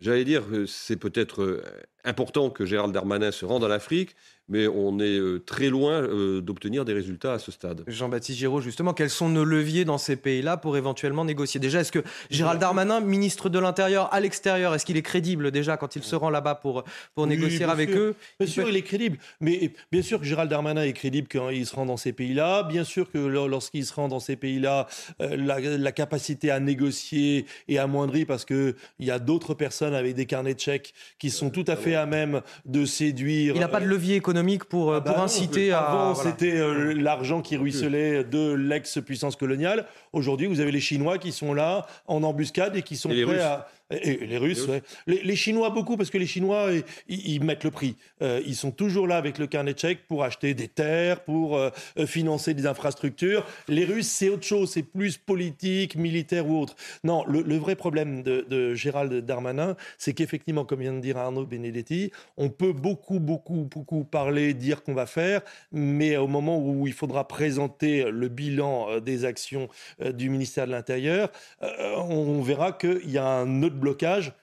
[0.00, 1.62] j'allais dire, c'est peut-être
[2.04, 4.16] important que Gérald Darmanin se rende en Afrique,
[4.48, 7.82] mais on est euh, très loin euh, d'obtenir des résultats à ce stade.
[7.86, 11.58] Jean-Baptiste Giraud, justement, quels sont nos leviers dans ces pays-là pour éventuellement négocier?
[11.58, 15.76] Déjà, est-ce que Gérald Darmanin, ministre de l'Intérieur à l'extérieur, est-ce qu'il est crédible déjà
[15.76, 18.14] quand il se rend là-bas pour, pour négocier avec eux?
[18.38, 19.18] Bien sûr, il est crédible.
[19.40, 22.62] Mais bien sûr que Gérald Darmanin est crédible quand il se rend dans ces pays-là.
[22.62, 24.86] Bien sûr que lorsqu'il se rend dans ces pays-là,
[25.20, 30.26] euh, la, capacité à négocier est amoindrie parce qu'il y a d'autres personnes avec des
[30.26, 33.54] carnets de chèques qui sont tout à fait à même de séduire.
[33.54, 35.80] Il n'a pas de levier économique économique pour, euh, ah pour bah inciter à.
[35.80, 39.86] Avant, c'était euh, l'argent qui ruisselait de l'ex-puissance coloniale.
[40.12, 43.66] Aujourd'hui, vous avez les Chinois qui sont là en embuscade et qui sont prêts à
[43.90, 44.66] et, les Russes,
[45.06, 46.70] les, Chinois beaucoup, parce que les Chinois,
[47.08, 47.96] ils, mettent le prix.
[48.20, 51.56] Euh, ils sont toujours là avec le carnet de chèques pour acheter des terres, pour
[51.56, 53.46] euh, euh, financer des infrastructures.
[53.68, 56.74] Les Russes, c'est autre chose, c'est plus politique, militaire ou autre.
[57.04, 62.10] Non, le, vrai problème de, Gérald Darmanin, c'est qu'effectivement, comme vient de dire Arnaud Benedetti,
[62.36, 66.92] on peut beaucoup, beaucoup, beaucoup parler, dire qu'on va faire, mais au moment où il
[66.92, 69.68] faudra présenter le bilan des actions
[70.04, 74.34] du ministère de l'Intérieur, on verra qu'il y a un autre blocage,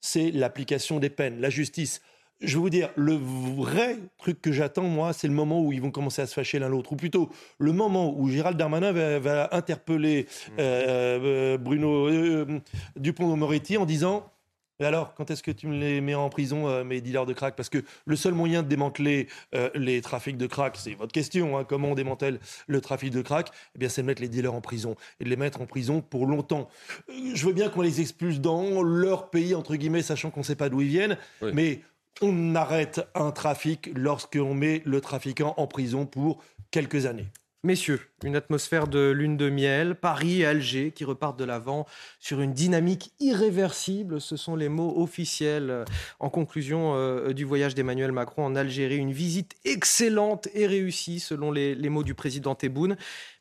[0.00, 2.00] c'est l'application des peines, la justice.
[2.40, 5.80] Je vais vous dire, le vrai truc que j'attends, moi, c'est le moment où ils
[5.80, 6.92] vont commencer à se fâcher l'un l'autre.
[6.92, 10.52] Ou plutôt, le moment où Gérald Darmanin va, interpeller mmh.
[10.58, 12.60] euh, euh, Bruno euh,
[12.96, 14.30] Dupont-Moretti en disant
[14.78, 17.32] et alors, quand est-ce que tu me les mets en prison, euh, mes dealers de
[17.32, 17.56] crack?
[17.56, 21.56] Parce que le seul moyen de démanteler euh, les trafics de crack, c'est votre question,
[21.56, 23.50] hein, comment on démantèle le trafic de crack?
[23.74, 26.02] Eh bien, c'est de mettre les dealers en prison et de les mettre en prison
[26.02, 26.68] pour longtemps.
[27.08, 30.44] Euh, je veux bien qu'on les expulse dans leur pays, entre guillemets, sachant qu'on ne
[30.44, 31.16] sait pas d'où ils viennent,
[31.52, 31.80] mais
[32.20, 37.26] on arrête un trafic lorsqu'on met le trafiquant en prison pour quelques années.
[37.64, 41.84] Messieurs, une atmosphère de lune de miel, Paris et Alger qui repartent de l'avant
[42.20, 44.20] sur une dynamique irréversible.
[44.20, 45.84] Ce sont les mots officiels euh,
[46.20, 48.98] en conclusion euh, du voyage d'Emmanuel Macron en Algérie.
[48.98, 52.96] Une visite excellente et réussie selon les, mots du président Tebboune.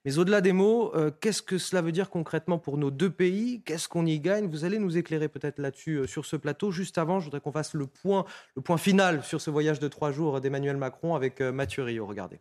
[0.06, 3.62] Mais au-delà des mots, euh, qu'est-ce que cela veut dire concrètement pour nos deux pays?
[3.64, 4.48] Qu'est-ce qu'on y gagne?
[4.48, 6.72] Vous allez nous éclairer peut-être là-dessus sur ce plateau.
[6.72, 8.26] Juste avant, je voudrais qu'on fasse le point,
[8.56, 12.08] le point final sur ce voyage de trois jours d'Emmanuel Macron avec Mathieu Rio.
[12.08, 12.40] Regardez.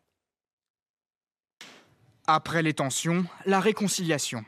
[2.27, 4.47] Après les tensions, la réconciliation.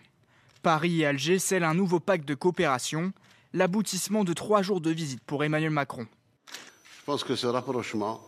[0.62, 3.12] Paris et Alger scellent un nouveau pacte de coopération,
[3.52, 6.06] l'aboutissement de trois jours de visite pour Emmanuel Macron.
[6.48, 8.22] Je pense que ce rapprochement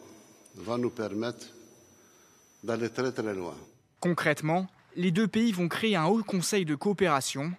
[0.55, 1.47] va nous permettre
[2.63, 3.55] d'aller très très loin.
[4.01, 7.51] Concrètement, les deux pays vont créer un haut conseil de coopération.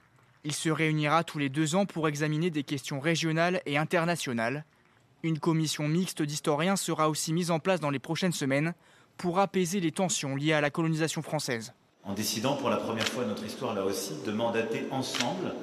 [0.44, 4.64] Il se réunira tous les deux ans pour examiner des questions régionales et internationales.
[5.24, 8.76] Une commission mixte d'historiens sera aussi mise en place dans les prochaines semaines
[9.18, 11.74] pour apaiser les tensions liées à la colonisation française
[12.10, 15.54] en décidant pour la première fois de notre histoire là aussi de mandater ensemble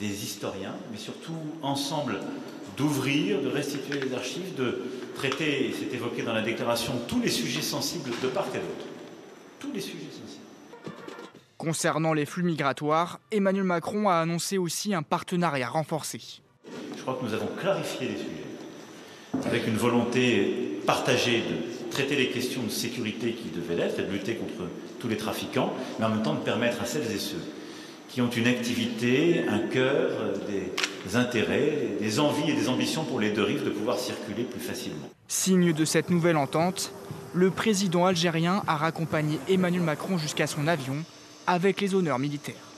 [0.00, 2.18] des historiens, mais surtout ensemble
[2.78, 4.82] d'ouvrir, de restituer les archives, de
[5.14, 8.86] traiter, et c'est évoqué dans la déclaration, tous les sujets sensibles de part et d'autre.
[9.60, 10.46] Tous les sujets sensibles.
[11.58, 16.20] Concernant les flux migratoires, Emmanuel Macron a annoncé aussi un partenariat renforcé.
[16.96, 22.30] Je crois que nous avons clarifié les sujets, avec une volonté partagée de traiter les
[22.30, 26.08] questions de sécurité qui devaient l'être et de lutter contre tous les trafiquants, mais en
[26.08, 27.42] même temps de permettre à celles et ceux
[28.08, 30.10] qui ont une activité, un cœur,
[30.46, 34.60] des intérêts, des envies et des ambitions pour les deux rives de pouvoir circuler plus
[34.60, 35.08] facilement.
[35.28, 36.92] Signe de cette nouvelle entente,
[37.32, 40.96] le président algérien a raccompagné Emmanuel Macron jusqu'à son avion
[41.46, 42.71] avec les honneurs militaires.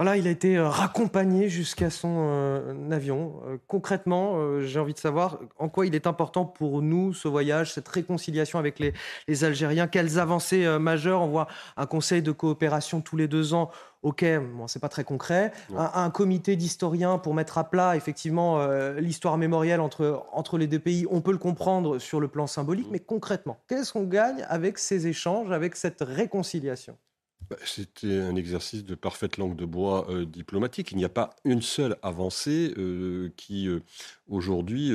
[0.00, 3.34] Voilà, il a été euh, raccompagné jusqu'à son euh, avion.
[3.46, 7.74] Euh, concrètement, j'ai envie de savoir en quoi il est important pour nous ce voyage,
[7.74, 9.88] cette réconciliation avec les, Algériens.
[9.88, 11.20] Quelles avancées majeures?
[11.20, 13.70] On voit un conseil de coopération tous les deux ans.
[14.02, 14.24] Ok,
[14.56, 15.52] bon, c'est pas très concret.
[15.76, 21.06] Un, comité d'historiens pour mettre à plat effectivement l'histoire mémorielle entre, entre les deux pays.
[21.10, 25.06] On peut le comprendre sur le plan symbolique, mais concrètement, qu'est-ce qu'on gagne avec ces
[25.06, 26.96] échanges, avec cette réconciliation?
[27.64, 30.92] C'était un exercice de parfaite langue de bois euh, diplomatique.
[30.92, 33.80] Il n'y a pas une seule avancée euh, qui, euh,
[34.28, 34.92] aujourd'hui,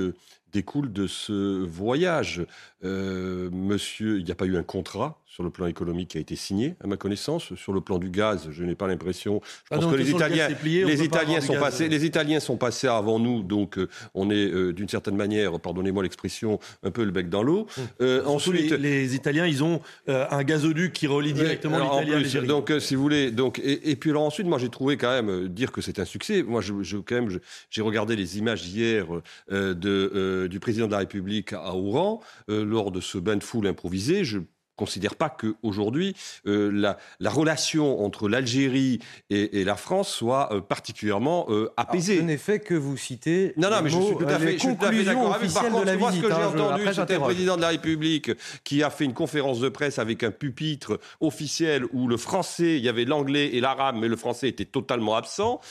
[0.52, 2.46] découle de ce voyage.
[2.82, 6.38] monsieur, il n'y a pas eu un contrat sur le plan économique qui a été
[6.38, 7.54] signé, à ma connaissance.
[7.56, 9.42] Sur le plan du gaz, je n'ai pas l'impression.
[9.44, 13.20] Je ah pense que les Italiens, les Italiens sont passés, les Italiens sont passés avant
[13.20, 17.28] nous, donc euh, on est euh, d'une certaine manière, pardonnez-moi l'expression, un peu le bec
[17.28, 17.68] dans l'eau.
[17.78, 17.84] Hum.
[18.00, 22.96] Euh, ensuite, les, Italiens, ils ont un gazoduc qui relie directement l'Italie à Donc, si
[22.96, 26.00] vous voulez, donc et, puis alors ensuite, moi j'ai trouvé quand même dire que c'est
[26.00, 26.44] un succès.
[26.44, 29.08] Moi, je, je quand même, j'ai regardé les images hier
[29.50, 34.24] de, du président de la République à Oran lors de ce bain de foule improvisé.
[34.24, 34.40] Je
[34.76, 36.16] considère pas qu'aujourd'hui
[36.48, 42.18] euh, la, la, relation entre l'Algérie et, et, la France soit euh, particulièrement euh, apaisée.
[42.18, 43.54] ce n'est fait que vous citez.
[43.58, 45.52] Non, non, mais je suis tout à fait, d'accord avec.
[45.54, 48.32] Par contre, de la ce que j'ai hein, entendu, c'était le président de la République
[48.64, 52.84] qui a fait une conférence de presse avec un pupitre officiel où le français, il
[52.84, 55.62] y avait l'anglais et l'arabe, mais le français était totalement absent.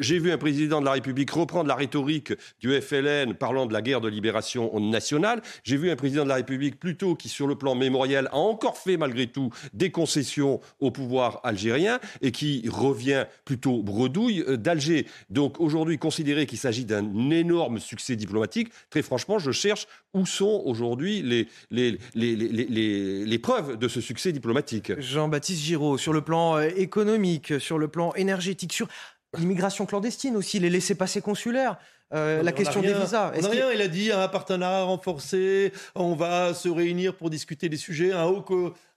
[0.00, 3.82] j'ai vu un président de la République reprendre la rhétorique du FLN parlant de la
[3.82, 5.42] guerre de libération nationale.
[5.64, 8.78] J'ai vu un président de la République plutôt qui, sur le plan mémoriel, a encore
[8.78, 15.06] fait malgré tout des concessions au pouvoir algérien et qui revient plutôt bredouille euh, d'Alger.
[15.30, 20.62] Donc aujourd'hui, considérer qu'il s'agit d'un énorme succès diplomatique, très franchement, je cherche où sont
[20.64, 24.98] aujourd'hui les, les, les, les, preuves de ce succès diplomatique.
[25.00, 28.88] Jean-Baptiste Giraud, sur le plan euh, économique, sur le plan énergétique, sur
[29.36, 31.76] l'immigration clandestine aussi, les laissés-passer consulaires.
[32.14, 33.32] Euh, la question des visas.
[33.36, 37.76] On rien, il a dit un partenariat renforcé, on va se réunir pour discuter des
[37.76, 38.44] sujets, un haut,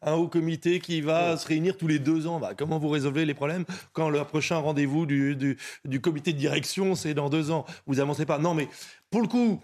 [0.04, 2.40] un haut comité qui va se réunir tous les deux ans.
[2.40, 6.94] Bah, comment vous résolvez les problèmes quand le prochain rendez-vous du, du, comité de direction,
[6.94, 7.66] c'est dans deux ans?
[7.88, 8.38] Vous avancez pas.
[8.38, 8.68] Non, mais
[9.10, 9.60] pour le coup,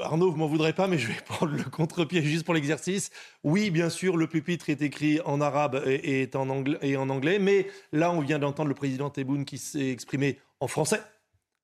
[0.00, 3.10] Arnaud, vous m'en voudrez pas, mais je vais prendre le contre-pied juste pour l'exercice.
[3.44, 7.10] Oui, bien sûr, le pupitre est écrit en arabe et, est en anglais, et en
[7.10, 11.00] anglais, mais là, on vient d'entendre le président Tebboune qui s'est exprimé en français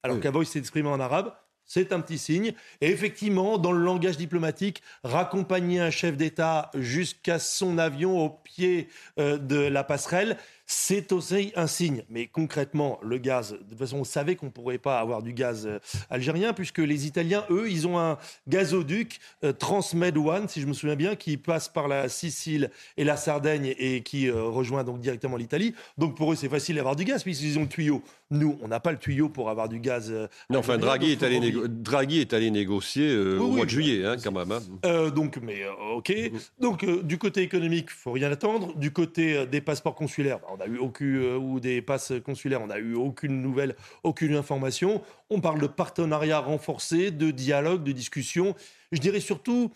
[0.03, 1.33] alors il s'est exprimé en arabe.
[1.65, 2.55] C'est un petit signe.
[2.81, 8.89] Et effectivement, dans le langage diplomatique, raccompagner un chef d'État jusqu'à son avion au pied
[9.19, 10.37] euh, de la passerelle,
[10.73, 12.03] c'est aussi un signe.
[12.09, 15.35] Mais concrètement, le gaz, de toute façon, on savait qu'on ne pourrait pas avoir du
[15.35, 18.17] gaz euh, algérien, puisque les Italiens, eux, ils ont un
[18.49, 23.05] gazoduc euh, Transmed One, si je me souviens bien, qui passe par la Sicile et
[23.05, 25.75] la Sardaigne et qui euh, rejoint donc directement l'Italie.
[25.99, 28.03] Donc pour eux, c'est facile d'avoir du gaz, puisqu'ils ont le tuyau.
[28.31, 30.11] Nous, on n'a pas le tuyau pour avoir du gaz.
[30.49, 34.33] non, enfin, Draghi est, allé Draghi est, allé négocier au mois de juillet, hein, quand
[34.33, 34.51] même.
[34.51, 35.11] Hein.
[35.11, 36.15] donc, mais ok.
[36.59, 38.75] Donc, du côté économique, il faut rien attendre.
[38.77, 42.69] Du côté des passeports consulaires, on a eu aucune, euh, ou des passes consulaires, on
[42.69, 45.03] n'a eu aucune nouvelle, aucune information.
[45.31, 48.55] On parle de partenariat renforcé, de dialogue, de discussion.
[48.93, 49.71] Je dirais surtout,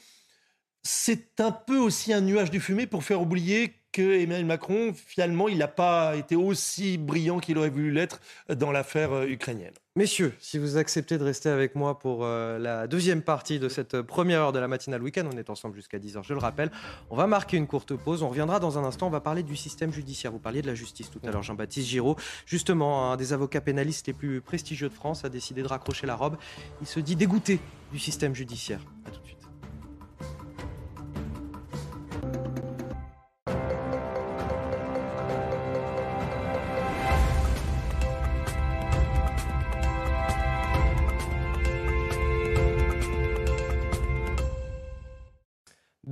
[0.82, 5.48] c'est un peu aussi un nuage de fumée pour faire oublier que Emmanuel Macron, finalement,
[5.48, 9.72] il n'a pas été aussi brillant qu'il aurait voulu l'être dans l'affaire euh, ukrainienne.
[9.96, 14.02] Messieurs, si vous acceptez de rester avec moi pour euh, la deuxième partie de cette
[14.02, 16.70] première heure de la matinale week-end, on est ensemble jusqu'à 10h, je le rappelle.
[17.08, 18.22] On va marquer une courte pause.
[18.22, 19.06] On reviendra dans un instant.
[19.06, 20.32] On va parler du système judiciaire.
[20.32, 22.16] Vous parliez de la justice tout à l'heure, Jean-Baptiste Giraud.
[22.44, 26.14] Justement, un des avocats pénalistes les plus prestigieux de France a décidé de raccrocher la
[26.14, 26.36] robe.
[26.82, 27.58] Il se dit dégoûté
[27.90, 28.80] du système judiciaire.
[29.10, 29.20] Tout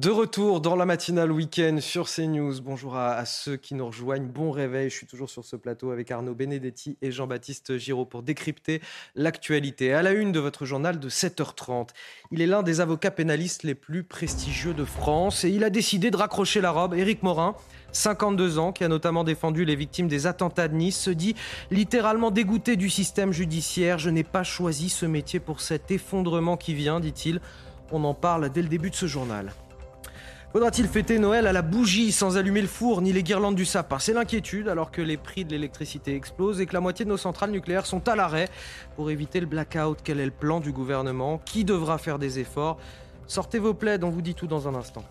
[0.05, 2.61] de retour dans la matinale week-end sur CNews.
[2.61, 4.27] Bonjour à, ceux qui nous rejoignent.
[4.27, 4.91] Bon réveil.
[4.91, 8.83] Je suis toujours sur ce plateau avec Arnaud Benedetti et Jean-Baptiste Giraud pour décrypter
[9.15, 9.95] l'actualité.
[9.95, 11.89] À la une de votre journal de 7h30,
[12.33, 16.11] il est l'un des avocats pénalistes les plus prestigieux de France et il a décidé
[16.11, 16.93] de raccrocher la robe.
[16.93, 17.57] Éric Morin,
[17.93, 21.35] 52 ans, qui a notamment défendu les victimes des attentats de Nice, se dit
[21.71, 23.99] littéralement dégoûté du système judiciaire.
[23.99, 27.41] Je n'ai pas choisi ce métier pour cet effondrement qui vient, dit-il.
[27.91, 29.55] On en parle dès le début de ce journal.
[30.55, 33.99] Faudra-t-il fêter Noël à la bougie sans allumer le four ni les guirlandes du sapin?
[33.99, 37.17] C'est l'inquiétude alors que les prix de l'électricité explosent et que la moitié de nos
[37.17, 38.49] centrales nucléaires sont à l'arrêt
[38.95, 39.99] pour éviter le blackout.
[40.05, 41.39] Quel est le plan du gouvernement?
[41.45, 42.79] Qui devra faire des efforts?
[43.27, 45.03] Sortez vos plaids, on vous dit tout dans un instant.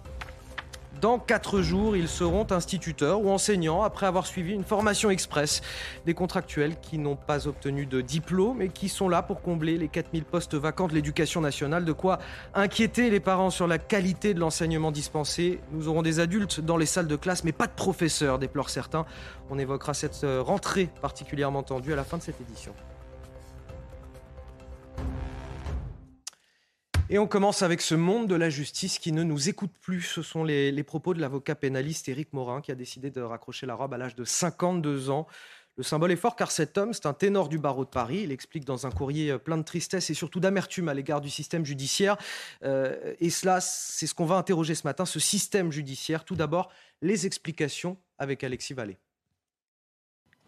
[1.02, 5.62] Dans quatre jours, ils seront instituteurs ou enseignants après avoir suivi une formation express.
[6.06, 9.88] Des contractuels qui n'ont pas obtenu de diplôme et qui sont là pour combler les
[9.88, 11.84] 4000 postes vacants de l'éducation nationale.
[11.84, 12.20] De quoi
[12.54, 15.60] inquiéter les parents sur la qualité de l'enseignement dispensé.
[15.72, 19.06] Nous aurons des adultes dans les salles de classe, mais pas de professeurs, déplorent certains.
[19.50, 22.74] On évoquera cette rentrée particulièrement tendue à la fin de cette édition.
[27.14, 30.02] Et on commence avec ce monde de la justice qui ne nous écoute plus.
[30.02, 33.76] Ce sont les, propos de l'avocat pénaliste Éric Morin qui a décidé de raccrocher la
[33.76, 35.28] robe à l'âge de 52 ans.
[35.78, 38.22] Le symbole est fort car cet homme, c'est un ténor du barreau de Paris.
[38.24, 41.30] Il explique dans un courrier euh, plein de tristesse et surtout d'amertume à l'égard du
[41.30, 42.18] système judiciaire.
[42.64, 46.26] Euh, et cela, c'est ce qu'on va interroger ce matin, ce système judiciaire.
[46.26, 46.72] Tout d'abord,
[47.04, 48.98] les explications avec Alexis Vallée.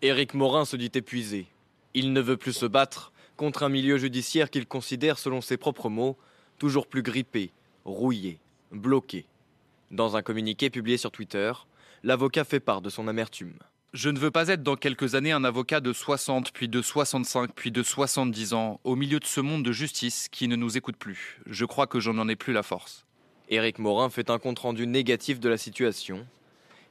[0.02, 1.46] Éric Morin se dit épuisé.
[1.94, 5.90] Il ne veut plus se battre contre un milieu judiciaire qu'il considère, selon ses propres
[5.90, 6.18] mots,
[6.58, 7.52] toujours plus grippé,
[7.84, 8.40] rouillé,
[8.72, 9.26] bloqué.
[9.92, 11.52] Dans un communiqué publié sur Twitter,
[12.04, 13.54] l'avocat fait part de son amertume.
[13.94, 17.52] Je ne veux pas être dans quelques années un avocat de 60, puis de 65,
[17.56, 20.98] puis de 70 ans, au milieu de ce monde de justice qui ne nous écoute
[20.98, 21.40] plus.
[21.46, 23.06] Je crois que j'en ai plus la force.
[23.48, 26.28] Éric Morin fait un compte-rendu négatif de la situation.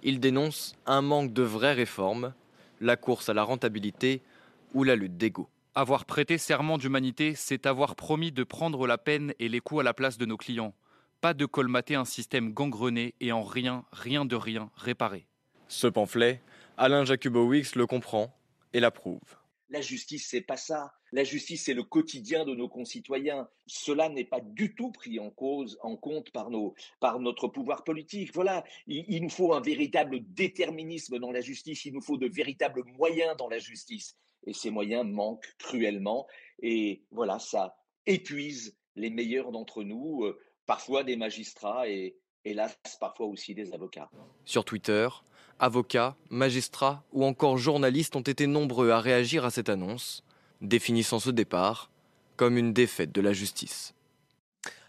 [0.02, 2.32] Il dénonce un manque de vraies réformes,
[2.80, 4.22] la course à la rentabilité
[4.72, 5.48] ou la lutte d'ego.
[5.76, 9.82] Avoir prêté serment d'humanité, c'est avoir promis de prendre la peine et les coups à
[9.82, 10.72] la place de nos clients.
[11.20, 15.26] Pas de colmater un système gangrené et en rien, rien de rien réparé.
[15.66, 16.40] Ce pamphlet,
[16.76, 18.32] Alain Jacubowicz le comprend
[18.72, 19.18] et l'approuve.
[19.68, 20.94] La justice, c'est pas ça.
[21.10, 23.48] La justice, c'est le quotidien de nos concitoyens.
[23.66, 27.82] Cela n'est pas du tout pris en cause, en compte par, nos, par notre pouvoir
[27.82, 28.32] politique.
[28.32, 31.84] Voilà, il, il, nous faut un véritable déterminisme dans la justice.
[31.84, 36.26] Il nous faut de véritables moyens dans la justice et ces moyens manquent cruellement.
[36.62, 37.76] Et voilà, ça
[38.06, 44.10] épuise les meilleurs d'entre nous, euh, parfois des magistrats et hélas parfois aussi des avocats.
[44.44, 45.08] Sur Twitter,
[45.58, 50.22] avocats, magistrats ou encore journalistes ont été nombreux à réagir à cette annonce,
[50.60, 51.90] définissant ce départ
[52.36, 53.94] comme une défaite de la justice.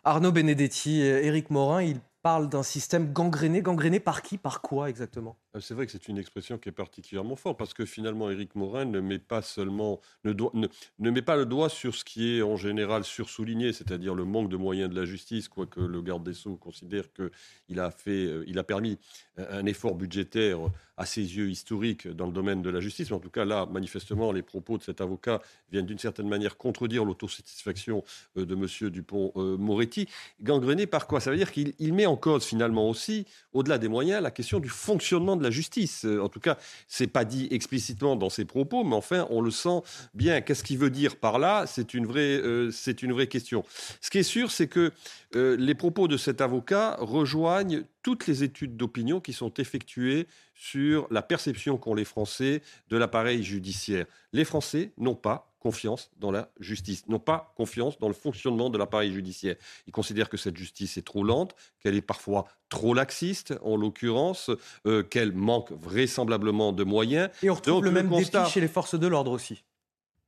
[0.04, 3.62] Arnaud Benedetti, Éric Morin, il parle d'un système gangréné.
[3.62, 4.38] Gangréné par qui?
[4.38, 5.38] Par quoi exactement?
[5.60, 8.86] C'est vrai que c'est une expression qui est particulièrement forte parce que finalement, Éric Morin
[8.86, 12.58] ne met pas seulement ne, ne, met pas le doigt sur ce qui est en
[12.58, 16.56] général sursouligné, c'est-à-dire le manque de moyens de la justice, quoique le garde des Sceaux
[16.56, 18.98] considère qu'il a fait, euh, il a permis
[19.38, 20.60] un effort budgétaire
[20.98, 23.10] à ses yeux historique dans le domaine de la justice.
[23.10, 25.42] Mais en tout cas, là, manifestement, les propos de cet avocat
[25.72, 28.04] viennent d'une certaine manière contredire l'autosatisfaction
[28.38, 28.90] euh, de M.
[28.90, 30.08] Dupont-Moretti.
[30.42, 31.20] Gangrené par quoi?
[31.20, 34.70] Ça veut dire qu'il met en cause finalement aussi, au-delà des moyens, la question du
[34.70, 36.06] fonctionnement de la justice.
[36.06, 39.82] En tout cas, c'est pas dit explicitement dans ses propos, mais enfin, on le sent
[40.14, 40.42] bien.
[40.42, 41.66] Qu'est-ce qu'il veut dire par là?
[41.68, 42.42] C'est une vraie,
[42.72, 43.64] c'est une vraie question.
[44.02, 44.92] Ce qui est sûr, c'est que
[45.34, 51.22] les propos de cet avocat rejoignent toutes les études d'opinion qui sont effectuées sur la
[51.22, 54.06] perception qu'ont les Français de l'appareil judiciaire.
[54.34, 58.78] Les Français n'ont pas confiance dans la justice, n'ont pas confiance dans le fonctionnement de
[58.78, 59.56] l'appareil judiciaire.
[59.88, 64.52] Ils considèrent que cette justice est trop lente, qu'elle est parfois trop laxiste, en l'occurrence,
[64.86, 67.32] euh, qu'elle manque vraisemblablement de moyens.
[67.42, 69.64] Et on retrouve le même défi chez les forces de l'ordre aussi.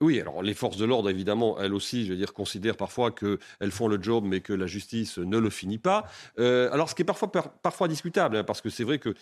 [0.02, 3.72] Oui, alors les forces de l'ordre, évidemment, elles aussi, je veux dire, considèrent parfois qu'elles
[3.72, 6.08] font le job, mais que la justice ne le finit pas.
[6.40, 9.14] Euh, alors, ce qui est parfois, parfois discutable, hein, parce que c'est vrai que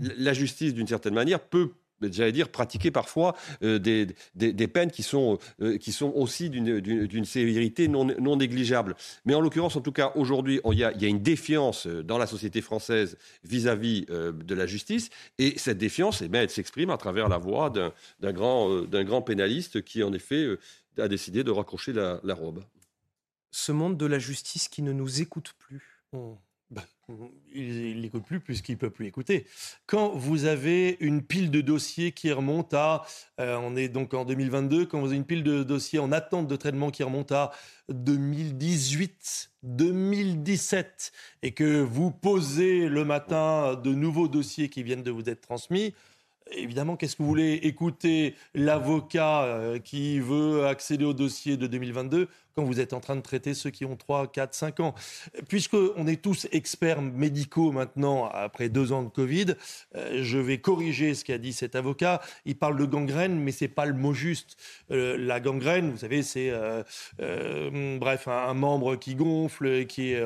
[0.00, 1.72] la justice, d'une certaine manière, peut
[2.10, 7.24] j'allais dire, pratiquer parfois euh, des, des, peines qui sont, euh, qui sont aussi d'une
[7.24, 8.96] sévérité non, non, négligeable.
[9.24, 12.02] Mais en l'occurrence, en tout cas, aujourd'hui, il y, a, y a une défiance euh,
[12.02, 16.90] dans la société française vis-à-vis de la justice, et cette défiance, eh bien, elle s'exprime
[16.90, 20.46] à travers la voix d'un grand, grand pénaliste qui, en effet,
[20.98, 22.64] a décidé de raccrocher la, robe.
[23.50, 26.02] Ce monde de la justice qui ne nous écoute plus.
[26.72, 26.84] Bah,
[27.54, 29.46] il n'écoute plus puisqu'il ne peut plus écouter.
[29.86, 33.04] Quand vous avez une pile de dossiers qui remonte à,
[33.40, 36.48] euh, on est donc en 2022, quand vous avez une pile de dossiers en attente
[36.48, 37.50] de traitement qui remonte à
[37.90, 41.12] 2018, 2017,
[41.42, 45.92] et que vous posez le matin de nouveaux dossiers qui viennent de vous être transmis,
[46.50, 47.54] Évidemment, qu'est-ce que vous voulez?
[47.62, 53.16] Écouter l'avocat euh, qui veut accéder au dossier de 2022 quand vous êtes en train
[53.16, 54.94] de traiter ceux qui ont 3, 4, 5 ans.
[55.48, 59.54] Puisqu'on est tous experts médicaux maintenant, après deux ans de Covid,
[59.96, 62.20] euh, je vais corriger ce qu'a dit cet avocat.
[62.44, 64.56] Il parle de gangrène, mais c'est pas le mot juste.
[64.90, 66.82] Euh, la gangrène, vous savez, c'est euh,
[67.98, 70.22] bref un, membre qui gonfle, qui est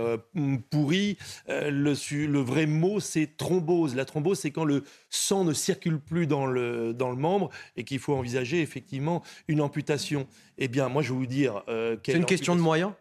[0.71, 1.17] pourri.
[1.49, 3.95] Le, vrai mot, c'est thrombose.
[3.95, 7.85] La thrombose, c'est quand le sang ne circule plus dans le, dans le membre et
[7.85, 10.27] qu'il faut envisager effectivement une amputation.
[10.59, 11.63] Eh bien, moi, je vais vous dire.
[11.69, 12.93] Euh, c'est une question de moyens?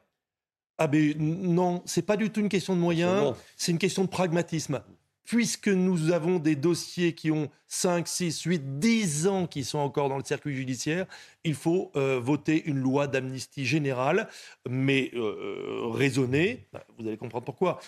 [0.78, 4.09] Ah, ben non, c'est pas du tout une question de moyens, c'est une question de
[4.09, 4.82] pragmatisme.
[5.24, 10.07] Puisque nous avons des dossiers qui ont 5, 6, 8, 10 ans qui sont encore
[10.07, 11.07] dans le circuit judiciaire,
[11.43, 14.28] il faut euh, voter une loi d'amnistie générale,
[14.70, 16.68] mais euh, raisonnée.
[16.72, 17.80] Bah, vous allez comprendre pourquoi.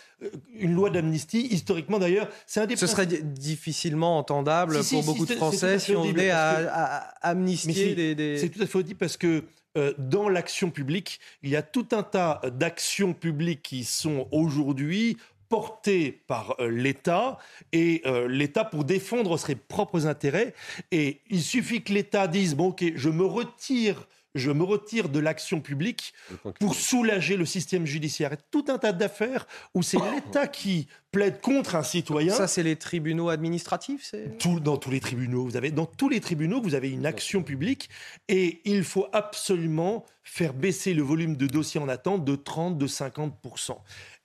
[0.55, 2.75] Une loi d'amnistie, historiquement d'ailleurs, c'est un des.
[2.75, 8.39] Ce serait difficilement entendable pour beaucoup de Français si on venait à, amnistier des.
[8.39, 9.43] C'est tout à fait dit parce que
[9.77, 15.17] euh, dans l'action publique, il y a tout un tas d'actions publiques qui sont aujourd'hui
[15.49, 17.37] portées par euh, l'État
[17.71, 20.53] et euh, l'État pour défendre ses propres intérêts.
[20.91, 24.07] Et il suffit que l'État dise bon ok, je me retire
[24.37, 26.13] je me retire de l'action publique
[26.59, 28.33] pour soulager le système judiciaire.
[28.33, 32.33] Et tout un tas d'affaires où c'est l'État qui plaide contre un citoyen.
[32.33, 36.19] Ça, c'est les tribunaux administratifs Tout, Dans tous les tribunaux, vous avez, dans tous les
[36.19, 37.89] tribunaux, vous avez une action publique
[38.27, 42.87] et il faut absolument faire baisser le volume de dossiers en attente de 30, de
[42.87, 43.33] 50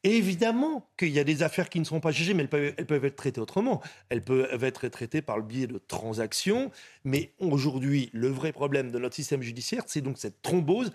[0.05, 3.17] évidemment qu'il y a des affaires qui ne seront pas jugées, mais elles peuvent, être
[3.17, 3.81] traitées autrement.
[4.09, 6.71] Elles peuvent être traitées par le biais de transactions.
[7.05, 10.93] Mais aujourd'hui, le vrai problème de notre système judiciaire, c'est donc cette thrombose.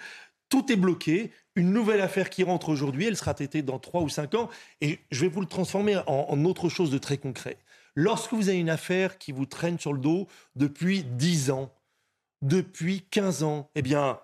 [0.49, 1.31] Tout est bloqué.
[1.55, 4.49] Une nouvelle affaire qui rentre aujourd'hui, elle sera traitée dans 3 ou 5 ans.
[4.81, 7.57] Et je vais vous le transformer en, en autre chose de très concret.
[7.95, 11.73] Lorsque vous avez une affaire qui vous traîne sur le dos depuis 10 ans,
[12.41, 14.19] depuis 15 ans, eh bien,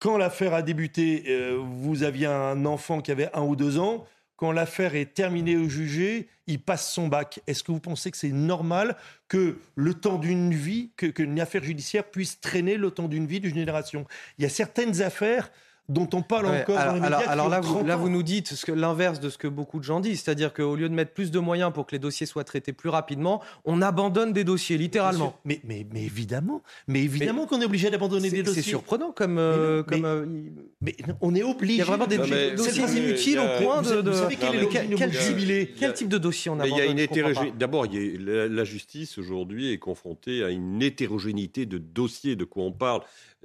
[0.00, 4.06] quand l'affaire a débuté, euh, vous aviez un enfant qui avait un ou deux ans.
[4.36, 7.40] Quand l'affaire est terminée au jugé, il passe son bac.
[7.46, 8.96] Est-ce que vous pensez que c'est normal
[9.28, 13.54] que le temps d'une vie, qu'une affaire judiciaire puisse traîner le temps d'une vie d'une
[13.54, 14.06] génération?
[14.38, 15.52] Il y a certaines affaires
[15.90, 17.28] dont on parle encore alors, dans les médias.
[17.28, 19.84] Alors, là, vous, là vous, nous dites ce que, l'inverse de ce que beaucoup de
[19.84, 22.44] gens disent, c'est-à-dire qu'au lieu de mettre plus de moyens pour que les dossiers soient
[22.44, 25.36] traités plus rapidement, on abandonne des dossiers, littéralement.
[25.44, 28.62] Mais, mais, mais évidemment, mais évidemment qu'on est obligé d'abandonner des dossiers.
[28.62, 29.38] C'est surprenant comme.
[29.38, 30.26] Euh, mais, comme euh,
[30.80, 31.74] mais, on est obligé.
[31.74, 32.18] Il y a vraiment des
[32.54, 34.10] dossiers inutiles au point de.
[34.10, 36.90] Vous savez quel, est quel, type, quel type de dossier on abandonne Il y a
[36.90, 37.56] une hétérogénéité.
[37.58, 42.36] D'abord, la justice aujourd'hui est confrontée à une hétérogénéité de dossiers.
[42.36, 43.02] De quoi on parle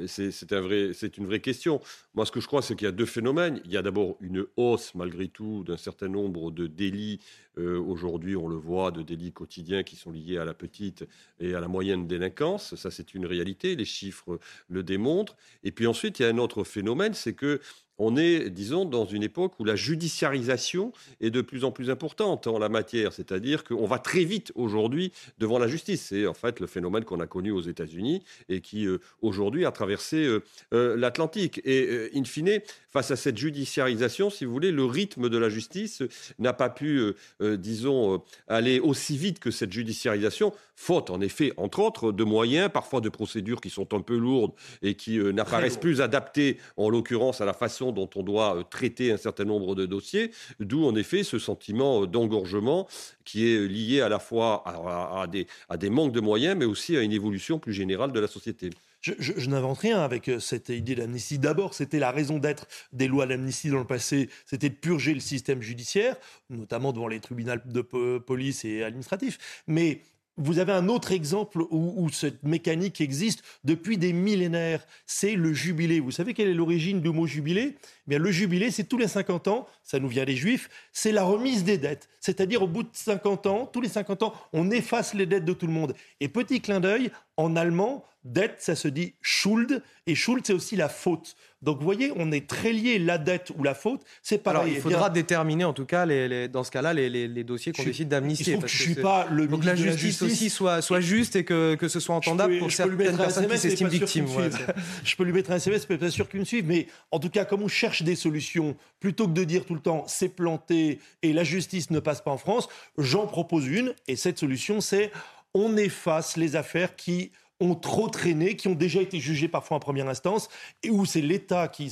[0.08, 1.82] c'est une vraie question.
[2.14, 3.62] Moi, ce que je crois, c'est qu'il y a deux phénomènes.
[3.66, 7.20] Il y a d'abord une hausse, malgré tout, d'un certain nombre de délits.
[7.58, 11.06] Euh, aujourd'hui, on le voit, de délits quotidiens qui sont liés à la petite
[11.40, 12.76] et à la moyenne délinquance.
[12.76, 13.76] Ça, c'est une réalité.
[13.76, 15.38] Les chiffres le démontrent.
[15.64, 17.62] Et puis ensuite, il y a un autre phénomène, c'est que
[17.98, 20.92] on est, disons, dans une époque où la judiciarisation
[21.22, 23.14] est de plus en plus importante en la matière.
[23.14, 26.08] C'est-à-dire qu'on va très vite aujourd'hui devant la justice.
[26.10, 29.72] C'est en fait le phénomène qu'on a connu aux États-Unis et qui euh, aujourd'hui a
[29.72, 30.44] traversé euh,
[30.74, 31.62] euh, l'Atlantique.
[31.64, 32.60] Et in fine,
[32.92, 36.04] face à cette judiciarisation, si vous voulez, le rythme de la justice
[36.40, 42.12] n'a pas pu, disons, aller aussi vite que cette judiciarisation, faute en effet, entre autres,
[42.12, 46.58] de moyens, parfois de procédures qui sont un peu lourdes et qui n'apparaissent plus adaptées,
[46.78, 50.32] en l'occurrence, à la façon dont on doit euh, traiter un certain nombre de dossiers,
[50.60, 52.88] d'où en effet ce sentiment euh, d'engorgement
[53.24, 57.12] qui est lié à la fois à, des, manques de moyens, mais aussi à une
[57.12, 58.70] évolution plus générale de la société.
[59.02, 61.38] Je, n'invente rien avec euh, cette idée d'amnistie.
[61.38, 65.20] D'abord, c'était la raison d'être des lois d'amnistie dans le passé, c'était de purger le
[65.20, 66.16] système judiciaire,
[66.50, 67.82] notamment devant les tribunaux de
[68.18, 69.64] police et administratifs.
[69.68, 70.02] Mais
[70.38, 76.00] vous avez un autre exemple où, cette mécanique existe depuis des millénaires, c'est le jubilé.
[76.00, 77.76] Vous savez quelle est l'origine du mot jubilé?
[77.76, 81.12] Eh bien, Le jubilé, c'est tous les 50 ans, ça nous vient des juifs, c'est
[81.12, 82.10] la remise des dettes.
[82.20, 85.54] C'est-à-dire au bout de 50 ans, tous les 50 ans, on efface les dettes de
[85.54, 85.96] tout le monde.
[86.20, 90.76] Et petit clin d'œil, en allemand, dette, ça se dit Schuld, et Schuld, c'est aussi
[90.76, 91.36] la faute.
[91.66, 94.62] Donc vous voyez, on est très lié, la dette ou la faute, c'est pareil.
[94.62, 98.08] Alors, il faudra déterminer en tout cas, les, dans ce cas-là, les, dossiers qu'on décide
[98.08, 98.60] d'amnistier.
[98.66, 102.00] Je suis pas le Donc la justice, aussi soit, soit juste et que, que ce
[102.00, 104.28] soit entendable pour certaines personnes qui s'estiment victimes.
[105.04, 106.66] je peux lui mettre un SMS, mais pas sûr qu'il me suive.
[106.68, 109.82] Mais en tout cas, comme on cherche des solutions, plutôt que de dire tout le
[109.82, 113.94] temps c'est planté et la justice ne passe pas en France, j'en propose une.
[114.08, 115.12] Et cette solution, c'est
[115.56, 119.80] on efface les affaires qui ont trop traîné, qui ont déjà été jugés parfois en
[119.80, 120.50] première instance,
[120.84, 121.90] et où c'est l'État qui,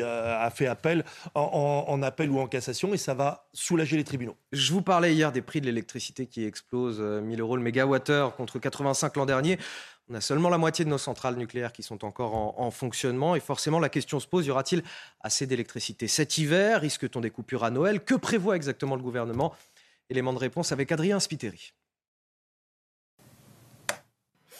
[0.00, 1.04] euh, a fait appel
[1.34, 4.36] en, appel ou en cassation, et ça va soulager les tribunaux.
[4.52, 8.34] Je vous parlais hier des prix de l'électricité qui explosent, 1000 euh, euros le mégawattheure
[8.34, 9.58] contre 85 l'an dernier.
[10.08, 13.34] On a seulement la moitié de nos centrales nucléaires qui sont encore en, en fonctionnement.
[13.34, 14.84] Et forcément, la question se pose, y aura-t-il
[15.20, 16.80] assez d'électricité cet hiver?
[16.80, 18.00] Risque-t-on des coupures à Noël?
[18.04, 19.52] Que prévoit exactement le gouvernement?
[20.08, 21.72] Élément de réponse avec Adrien Spiteri.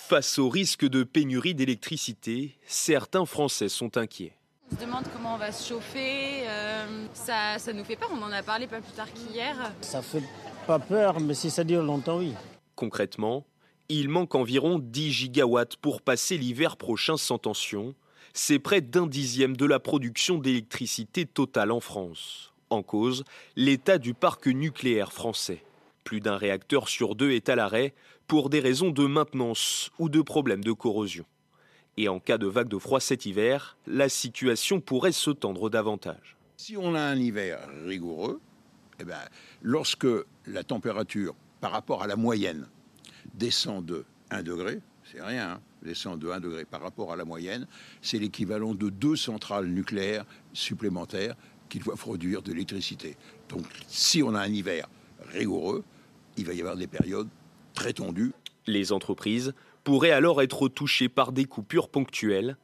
[0.09, 4.35] Face au risque de pénurie d'électricité, certains Français sont inquiets.
[4.71, 6.47] On se demande comment on va se chauffer.
[6.47, 8.11] Euh, ça, ça nous fait peur.
[8.13, 9.57] On en a parlé pas plus tard qu'hier.
[9.81, 10.23] Ça fait
[10.65, 12.35] pas peur, mais si ça dure longtemps, oui.
[12.77, 13.47] Concrètement,
[13.89, 17.97] il manque environ 10 gigawatts pour passer l'hiver prochain sans tension.
[18.33, 22.53] C'est près d'un dixième de la production d'électricité totale en France.
[22.71, 23.25] En cause,
[23.57, 25.65] l'état du parc nucléaire français.
[26.05, 27.93] Plus d'un réacteur sur deux est à l'arrêt
[28.27, 31.24] pour des raisons de maintenance ou de problèmes de corrosion.
[31.97, 36.37] Et en cas de vague de froid cet hiver, la situation pourrait se tendre davantage.
[36.57, 38.41] Si on a un hiver rigoureux,
[39.01, 39.20] eh ben,
[39.62, 40.07] lorsque
[40.47, 42.68] la température par rapport à la moyenne
[43.35, 47.24] descend de 1 degré, c'est rien, hein, descend de 1 degré par rapport à la
[47.24, 47.66] moyenne,
[48.03, 51.35] c'est l'équivalent de deux centrales nucléaires supplémentaires
[51.68, 53.16] qui doivent produire de l'électricité.
[53.49, 54.89] Donc si on a un hiver
[55.33, 55.85] rigoureux,
[56.37, 57.29] il va y avoir des périodes
[57.77, 58.33] très.
[58.66, 59.55] Les entreprises
[59.85, 62.57] pourraient alors être touchées par des coupures ponctuelles.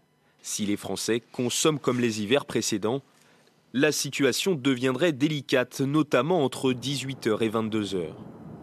[0.43, 3.03] Si les Français consomment comme les hivers précédents,
[3.73, 8.09] la situation deviendrait délicate, notamment entre 18h et 22h.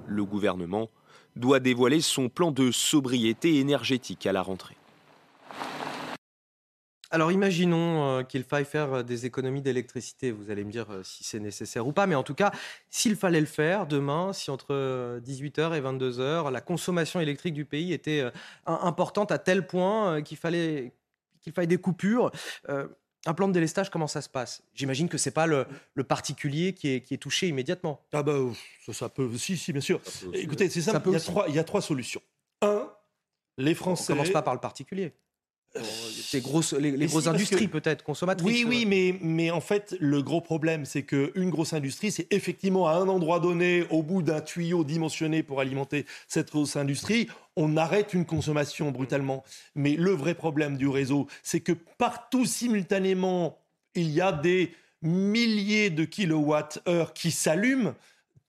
[0.06, 0.90] Le gouvernement
[1.38, 4.79] doit dévoiler son plan de sobriété énergétique à la rentrée.
[7.12, 10.32] Alors imaginons euh, qu'il faille faire euh, des économies d'électricité.
[10.32, 12.06] Vous allez me dire euh, si c'est nécessaire ou pas.
[12.06, 12.52] Mais en tout cas,
[12.90, 17.94] s'il fallait le faire demain, si entre 18h et 22h, la consommation électrique du pays
[17.94, 18.24] était
[18.66, 20.94] importante à tel point qu'il fallait,
[21.42, 22.32] qu'il faille des coupures,
[22.68, 24.64] un plan de délestage, comment ça se passe?
[24.74, 25.66] J'imagine que ce n'est pas le,
[26.08, 28.02] particulier qui est, qui est, touché immédiatement.
[28.14, 28.38] Ah bah
[28.92, 29.30] ça, peut...
[29.38, 30.00] Si, si, bien sûr.
[30.34, 32.22] Écoutez, c'est simple, il y, a trois, il y a trois solutions.
[32.62, 32.90] Un,
[33.58, 34.14] les Français...
[34.14, 35.14] On commence pas par le particulier.
[35.76, 35.82] Euh,
[36.34, 38.48] les grosses, les, grosses industries peut-être consommatrices.
[38.48, 42.88] Oui, oui, mais, mais en fait, le gros problème, c'est qu'une grosse industrie, c'est effectivement
[42.88, 47.78] à un endroit donné, au bout d'un tuyau dimensionné pour alimenter cette grosse industrie, on
[47.78, 49.44] arrête une consommation brutalement.
[49.76, 53.60] Mais le vrai problème du réseau, c'est que partout simultanément,
[53.94, 57.94] il y a des milliers de kilowatts-heure qui s'allument.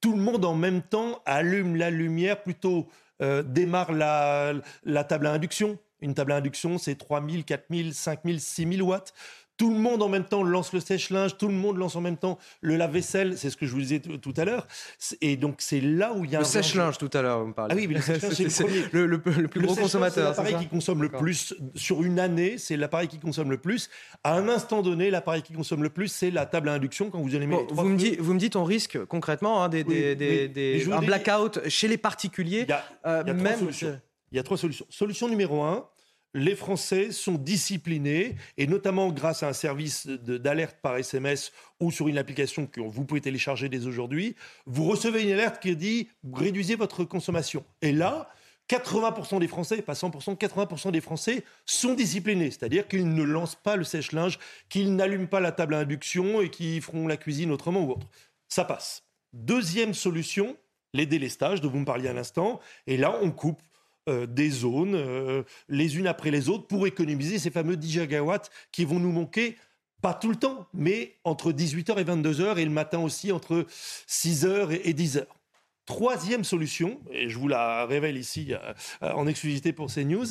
[0.01, 2.89] Tout le monde en même temps allume la lumière, plutôt
[3.21, 4.55] euh, démarre la,
[4.85, 9.13] la table à induction une table à induction, c'est 3000, 4000, 5000, 6000 watts.
[9.61, 12.17] Tout le monde en même temps lance le sèche-linge, tout le monde lance en même
[12.17, 14.67] temps le lave-vaisselle, c'est ce que je vous disais tout à l'heure.
[15.21, 17.75] Et donc c'est là où il y a le sèche-linge tout à l'heure, me parlez.
[17.75, 20.35] Ah oui, mais le sèche-linge c'est le, plus gros consommateur.
[20.35, 23.91] C'est l'appareil qui consomme le plus sur une année, c'est l'appareil qui consomme le plus.
[24.25, 27.21] À un instant donné, l'appareil qui consomme le plus, c'est la table à induction quand
[27.21, 27.75] vous allez mettre.
[27.75, 31.87] vous, me dites, vous me dites, on risque concrètement hein, des, des, un blackout chez
[31.87, 32.63] les particuliers.
[32.63, 33.69] Il y a, euh, même.
[33.69, 34.01] Trois.
[34.33, 34.87] Il y a trois solutions.
[34.91, 35.89] Solution numéro un,
[36.35, 42.07] les Français sont disciplinés, et notamment grâce à un service d'alerte par SMS ou sur
[42.09, 46.77] une application que vous pouvez télécharger dès aujourd'hui, vous recevez une alerte qui dit réduisez
[46.77, 47.65] votre consommation.
[47.83, 48.29] Et là,
[48.69, 53.75] 80% des Français, pas 100%, 80% des Français sont disciplinés, c'est-à-dire qu'ils ne lancent pas
[53.75, 57.83] le sèche-linge, qu'ils n'allument pas la table à induction et qu'ils feront la cuisine autrement
[57.83, 58.07] ou autre.
[58.49, 59.03] Ça passe.
[59.33, 60.57] Deuxième solution,
[60.93, 62.61] les délestages dont vous me parliez à l'instant.
[62.87, 63.61] Et là, on coupe
[64.09, 68.51] euh, des zones euh, les unes après les autres pour économiser ces fameux 10 gigawatts
[68.73, 69.57] qui vont nous manquer
[70.01, 73.67] pas tout le temps, mais entre 18h et 22h et le matin aussi entre
[74.09, 75.27] 6h et 10h.
[75.85, 80.27] Troisième solution, et je vous la révèle ici euh, en exclusivité pour CNews,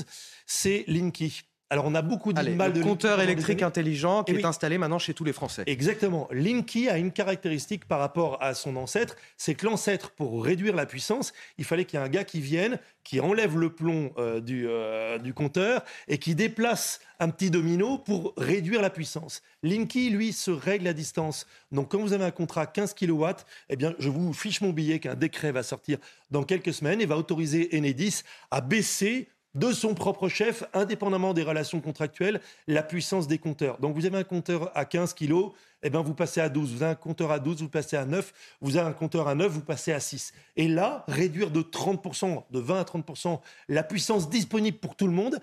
[0.47, 1.43] c'est Linky.
[1.71, 5.13] Alors, on a beaucoup de mal de compteur électrique intelligent qui est installé maintenant chez
[5.13, 5.63] tous les Français.
[5.67, 6.27] Exactement.
[6.31, 10.87] Linky a une caractéristique par rapport à son ancêtre, c'est que l'ancêtre, pour réduire la
[10.87, 14.39] puissance, il fallait qu'il y ait un gars qui vienne, qui enlève le plomb euh,
[14.41, 19.43] du, euh, du compteur et qui déplace un petit domino pour réduire la puissance.
[19.61, 21.45] Linky, lui, se règle à distance.
[21.71, 23.25] Donc, quand vous avez un contrat 15 kW,
[23.69, 25.99] eh bien, je vous fiche mon billet qu'un décret va sortir
[26.31, 31.43] dans quelques semaines et va autoriser Enedis à baisser de son propre chef, indépendamment des
[31.43, 33.79] relations contractuelles, la puissance des compteurs.
[33.79, 36.73] Donc vous avez un compteur à 15 kg, eh ben vous passez à 12.
[36.73, 38.33] Vous avez un compteur à 12, vous passez à 9.
[38.61, 40.33] Vous avez un compteur à 9, vous passez à 6.
[40.55, 43.39] Et là, réduire de 30%, de 20 à 30%
[43.69, 45.39] la puissance disponible pour tout le monde,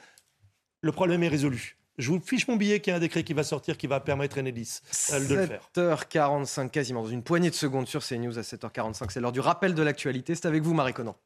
[0.83, 1.77] le problème est résolu.
[1.99, 4.01] Je vous fiche mon billet qu'il y a un décret qui va sortir qui va
[4.01, 4.81] permettre à Enedis
[5.13, 5.71] euh, de le faire.
[5.75, 9.11] 7h45, quasiment dans une poignée de secondes sur CNews à 7h45.
[9.11, 10.35] C'est l'heure du rappel de l'actualité.
[10.35, 11.17] C'est avec vous, Marie Conan.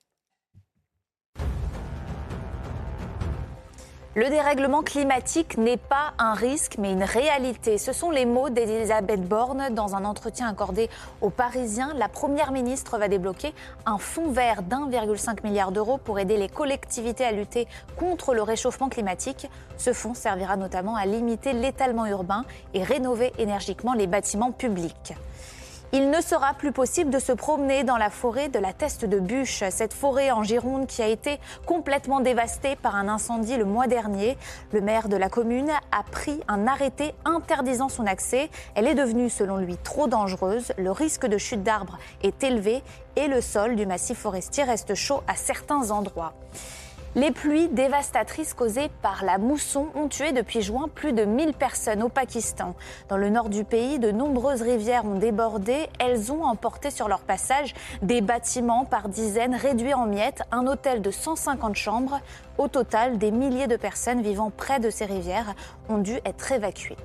[4.16, 7.78] Le dérèglement climatique n'est pas un risque, mais une réalité.
[7.78, 10.90] Ce sont les mots d'Elisabeth Borne dans un entretien accordé
[11.20, 11.94] aux Parisiens.
[11.94, 13.54] La Première ministre va débloquer
[13.86, 18.88] un fonds vert d'1,5 milliard d'euros pour aider les collectivités à lutter contre le réchauffement
[18.88, 19.48] climatique.
[19.78, 22.44] Ce fonds servira notamment à limiter l'étalement urbain
[22.74, 25.14] et rénover énergiquement les bâtiments publics.
[25.93, 29.18] Il ne sera plus possible de se promener dans la forêt de la Teste de
[29.18, 33.88] Bûche, cette forêt en Gironde qui a été complètement dévastée par un incendie le mois
[33.88, 34.38] dernier.
[34.72, 38.51] Le maire de la commune a pris un arrêté interdisant son accès.
[38.76, 40.72] Elle est devenue, selon lui, trop dangereuse.
[40.78, 42.84] Le risque de chute d'arbres est élevé
[43.16, 46.34] et le sol du massif forestier reste chaud à certains endroits.
[47.16, 52.04] Les pluies dévastatrices causées par la mousson ont tué depuis juin plus de 1000 personnes
[52.04, 52.76] au Pakistan.
[53.08, 55.88] Dans le nord du pays, de nombreuses rivières ont débordé.
[55.98, 61.02] Elles ont emporté sur leur passage des bâtiments par dizaines réduits en miettes, un hôtel
[61.02, 62.20] de 150 chambres.
[62.58, 65.56] Au total, des milliers de personnes vivant près de ces rivières
[65.88, 66.96] ont dû être évacuées.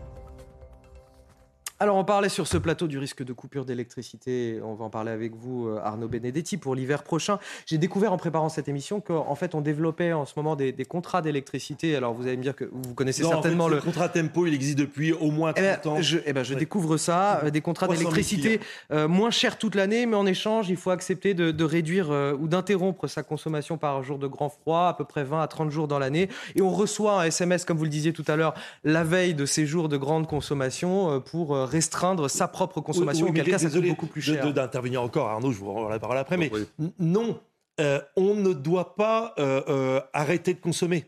[1.77, 4.61] Alors on parlait sur ce plateau du risque de coupure d'électricité.
[4.63, 7.37] On va en parler avec vous, euh, Arnaud Benedetti, pour l'hiver prochain.
[7.65, 11.21] J'ai découvert en préparant cette émission qu'en fait on développait en ce moment des, contrats
[11.21, 11.97] d'électricité.
[11.97, 13.75] Alors vous allez me dire que vous connaissez certainement le...
[13.75, 14.47] le contrat tempo.
[14.47, 16.01] Il existe depuis au moins 30 eh ben, ans.
[16.01, 18.61] Je, eh ben, je découvre ça, euh, des contrats d'électricité
[18.93, 22.09] euh, moins chers toute l'année, mais en échange il faut accepter de, réduire
[22.39, 25.71] ou d'interrompre sa consommation par jour de grand froid, à peu près 20 à 30
[25.71, 26.29] jours dans l'année.
[26.55, 28.53] Et on reçoit un SMS, comme vous le disiez tout à l'heure,
[28.85, 33.49] la veille de ces jours de grande consommation pour restreindre sa propre consommation, oui, auquel
[33.49, 34.53] cas ça coûte beaucoup plus cher.
[34.53, 36.51] D'intervenir encore, Arnaud, je vous rends la parole après, mais
[36.99, 37.39] non,
[37.79, 41.05] euh, on ne doit pas euh, euh, arrêter de consommer.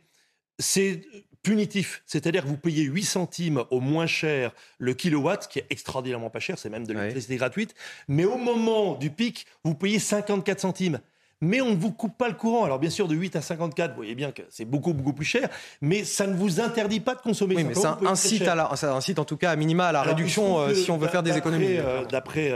[0.60, 1.01] C'est
[1.43, 6.30] punitif, c'est-à-dire que vous payez 8 centimes au moins cher le kilowatt, qui est extraordinairement
[6.30, 7.74] pas cher, c'est même de l'électricité gratuite,
[8.10, 10.99] mais au moment du pic, vous payez 54 centimes
[11.41, 12.65] mais on ne vous coupe pas le courant.
[12.65, 15.25] Alors bien sûr, de 8 à 54, vous voyez bien que c'est beaucoup, beaucoup plus
[15.25, 15.49] cher,
[15.81, 17.55] mais ça ne vous interdit pas de consommer.
[17.55, 20.01] Oui, mais ça incite, à la, ça incite en tout cas à minima à la
[20.01, 21.77] réduction euh, si on veut faire des économies.
[21.77, 22.47] Euh, d'après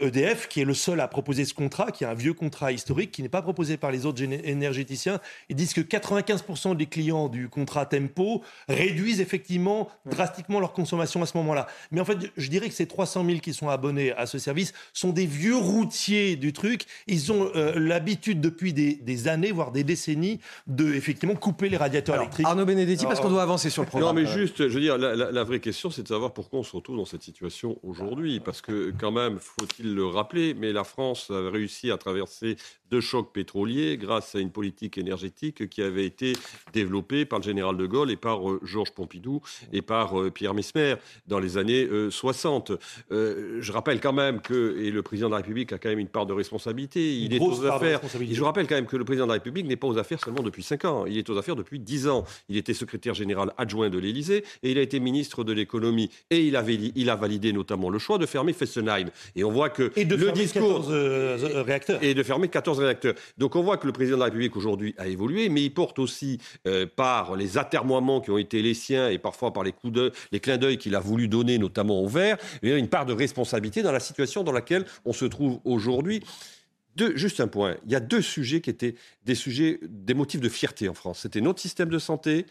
[0.00, 2.34] EDF, euh, e qui est le seul à proposer ce contrat, qui est un vieux
[2.34, 6.86] contrat historique, qui n'est pas proposé par les autres énergéticiens, ils disent que 95% des
[6.86, 11.66] clients du contrat Tempo réduisent effectivement drastiquement leur consommation à ce moment-là.
[11.90, 14.72] Mais en fait, je dirais que ces 300 000 qui sont abonnés à ce service
[14.92, 16.84] sont des vieux routiers du truc.
[17.06, 22.46] Ils ont l'habitude depuis des, années, voire des décennies, de effectivement couper les radiateurs électriques.
[22.46, 24.16] Arnaud Benedetti, parce qu'on doit avancer sur le programme.
[24.16, 26.74] Non, mais juste, je veux dire, la, vraie question, c'est de savoir pourquoi on se
[26.74, 28.40] retrouve dans cette situation aujourd'hui.
[28.40, 32.56] Parce que, quand même, faut-il le rappeler, mais la France a réussi à traverser
[32.92, 36.34] deux chocs pétroliers grâce à une politique énergétique qui avait été
[36.74, 39.40] développée par le général de Gaulle et par euh, Georges Pompidou
[39.72, 40.96] et par euh, Pierre Mesmer
[41.26, 42.72] dans les années 60.
[43.10, 46.00] Euh, je rappelle quand même que, et le président de la République a quand même
[46.00, 48.34] une part de responsabilité, il est aux affaires responsabilité.
[48.34, 50.20] Je vous rappelle quand même que le président de la République n'est pas aux affaires
[50.22, 51.06] seulement depuis 5 ans.
[51.06, 52.24] Il est aux affaires depuis 10 ans.
[52.48, 56.10] Il était secrétaire général adjoint de l'Élysée et il a été ministre de l'économie.
[56.30, 59.10] Et il, avait, il a validé notamment le choix de fermer Fessenheim.
[59.36, 62.02] Et on voit que Et de le fermer discours 14 euh, réacteurs.
[62.02, 63.14] et de fermer 14 réacteurs.
[63.38, 65.98] Donc on voit que le président de la République aujourd'hui a évolué, mais il porte
[65.98, 69.92] aussi euh, par les atermoiements qui ont été les siens et parfois par les coups
[69.92, 73.12] d'œil, les clins d'œil qu'il a voulu donner, notamment au vert, eh une part de
[73.12, 76.22] responsabilité dans la situation dans laquelle on se trouve aujourd'hui.
[76.96, 77.76] Deux- juste un point.
[77.86, 81.20] Il y a deux sujets qui étaient des sujets, des motifs de fierté en France.
[81.20, 82.46] C'était notre système de santé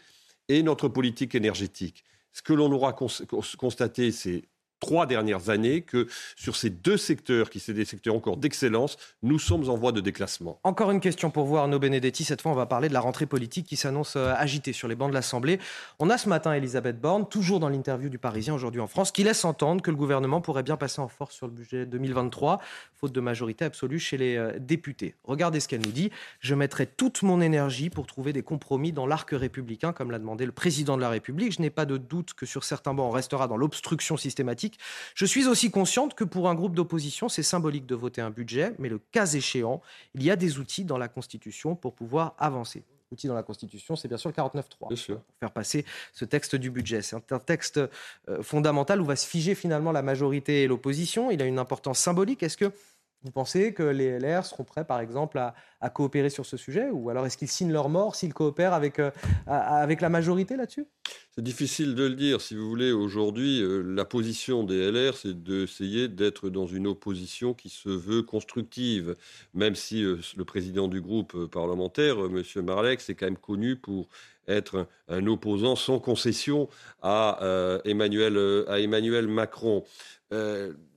[0.48, 2.04] et notre politique énergétique.
[2.32, 4.44] Ce que l'on aura cons- cons- constaté ces
[4.82, 9.38] trois dernières années, que sur ces deux secteurs, qui sont des secteurs encore d'excellence, nous
[9.38, 10.58] sommes en voie de déclassement.
[10.64, 12.24] Encore une question pour vous, Arnaud Benedetti.
[12.24, 14.96] Cette fois, on va parler de la rentrée politique qui s'annonce euh, agitée sur les
[14.96, 15.60] bancs de l'Assemblée.
[16.00, 19.22] On a ce matin Elisabeth Borne, toujours dans l'interview du Parisien aujourd'hui en France, qui
[19.22, 22.58] laisse entendre que le gouvernement pourrait bien passer en force sur le budget 2023,
[22.92, 25.14] faute de majorité absolue chez les euh, députés.
[25.22, 26.10] Regardez ce qu'elle nous dit.
[26.40, 30.44] Je mettrai toute mon énergie pour trouver des compromis dans l'arc républicain, comme l'a demandé
[30.44, 31.52] le président de la République.
[31.52, 34.71] Je n'ai pas de doute que sur certains bancs, on restera dans l'obstruction systématique.
[35.14, 38.74] Je suis aussi consciente que pour un groupe d'opposition, c'est symbolique de voter un budget,
[38.78, 39.80] mais le cas échéant,
[40.14, 42.84] il y a des outils dans la Constitution pour pouvoir avancer.
[43.10, 44.96] L'outil dans la Constitution, c'est bien sûr le 49.3 pour
[45.38, 47.02] faire passer ce texte du budget.
[47.02, 47.78] C'est un texte
[48.28, 51.30] euh, fondamental où va se figer finalement la majorité et l'opposition.
[51.30, 52.42] Il a une importance symbolique.
[52.42, 52.72] Est-ce que
[53.24, 57.10] vous pensez que les LR seront prêts, par exemple, à, coopérer sur ce sujet Ou
[57.10, 59.10] alors est-ce qu'ils signent leur mort s'ils coopèrent avec, euh,
[59.46, 60.86] avec la majorité là-dessus?
[61.34, 62.40] C'est difficile de le dire.
[62.40, 67.54] Si vous voulez, aujourd'hui, euh, la position des LR, c'est d'essayer d'être dans une opposition
[67.54, 69.16] qui se veut constructive.
[69.54, 72.42] Même si euh, le président du groupe parlementaire, M.
[72.64, 74.08] Marleix, est quand même connu pour
[74.48, 76.68] être un, un opposant sans concession
[77.00, 77.38] à,
[77.84, 79.84] Emmanuel, à Emmanuel Macron.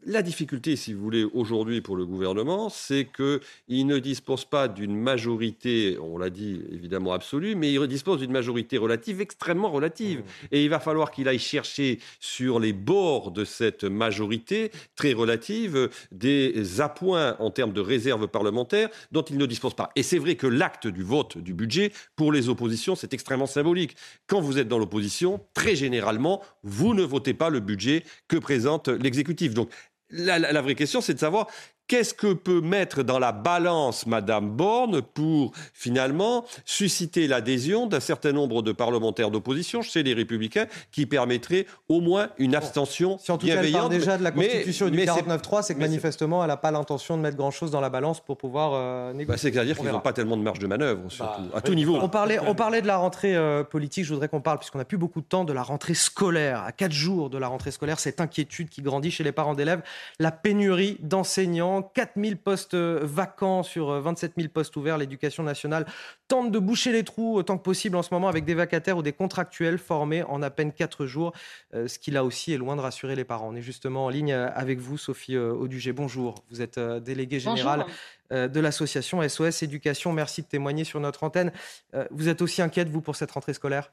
[0.07, 4.95] La difficulté, si vous voulez, aujourd'hui pour le gouvernement, c'est qu'il ne dispose pas d'une
[4.95, 10.21] majorité, on l'a dit évidemment absolue, mais il dispose d'une majorité relative, extrêmement relative.
[10.51, 15.89] Et il va falloir qu'il aille chercher sur les bords de cette majorité très relative
[16.11, 19.89] des appoints en termes de réserve parlementaire dont il ne dispose pas.
[19.95, 23.95] Et c'est vrai que l'acte du vote du budget, pour les oppositions, c'est extrêmement symbolique.
[24.27, 28.87] Quand vous êtes dans l'opposition, très généralement, vous ne votez pas le budget que présente
[28.87, 29.55] l'exécutif.
[29.55, 29.71] Donc,
[30.09, 31.47] la, vraie question, c'est de savoir
[31.87, 38.31] qu'est-ce que peut mettre dans la balance Madame Borne pour finalement susciter l'adhésion d'un certain
[38.31, 43.91] nombre de parlementaires d'opposition chez les Républicains qui permettrait au moins une abstention bienveillante.
[43.91, 46.57] déjà de la Mais- Constitution et du mais c'est- 49.3, c'est que manifestement elle n'a
[46.57, 49.51] pas l'intention de mettre grand-chose dans la balance pour pouvoir euh, bah, négocier.
[49.51, 51.97] C'est-à-dire On qu'ils n'ont pas tellement de marge de manœuvre, surtout, à tout niveau.
[52.01, 54.85] On parlait, on parlait de la rentrée euh, politique, je voudrais qu'on parle, puisqu'on n'a
[54.85, 56.63] plus beaucoup de temps, de la rentrée scolaire.
[56.63, 59.81] À quatre jours de la rentrée scolaire, cette inquiétude qui grandit chez les parents d'élèves,
[60.19, 64.97] la pénurie d'enseignants, 4000 postes euh, vacants sur euh, 27 000 postes ouverts.
[64.97, 65.85] L'éducation nationale
[66.27, 69.01] tente de boucher les trous autant que possible en ce moment avec des vacataires ou
[69.01, 71.33] des contractuels formés en à peine quatre jours,
[71.73, 73.49] euh, ce qui là aussi est loin de rassurer les parents.
[73.51, 75.93] On est justement en ligne euh, avec vous, Sophie euh, Audugé.
[75.93, 77.95] Bonjour, vous êtes euh, déléguée générale Bonjour.
[78.31, 80.13] euh, de l'association SOS Éducation.
[80.13, 81.51] Merci de témoigner sur notre antenne.
[81.93, 83.91] Euh, Vous êtes aussi inquiète, vous, pour cette rentrée scolaire?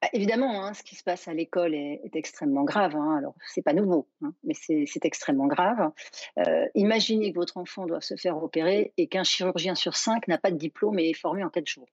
[0.00, 2.94] Bah, évidemment, hein, ce qui se passe à l'école est, extrêmement grave.
[2.96, 3.16] Hein.
[3.18, 5.90] Alors, c'est pas nouveau, hein, mais c'est extrêmement grave.
[6.38, 10.38] Euh, imaginez que votre enfant doit se faire opérer et qu'un chirurgien sur cinq n'a
[10.38, 11.88] pas de diplôme et est formé en quatre jours.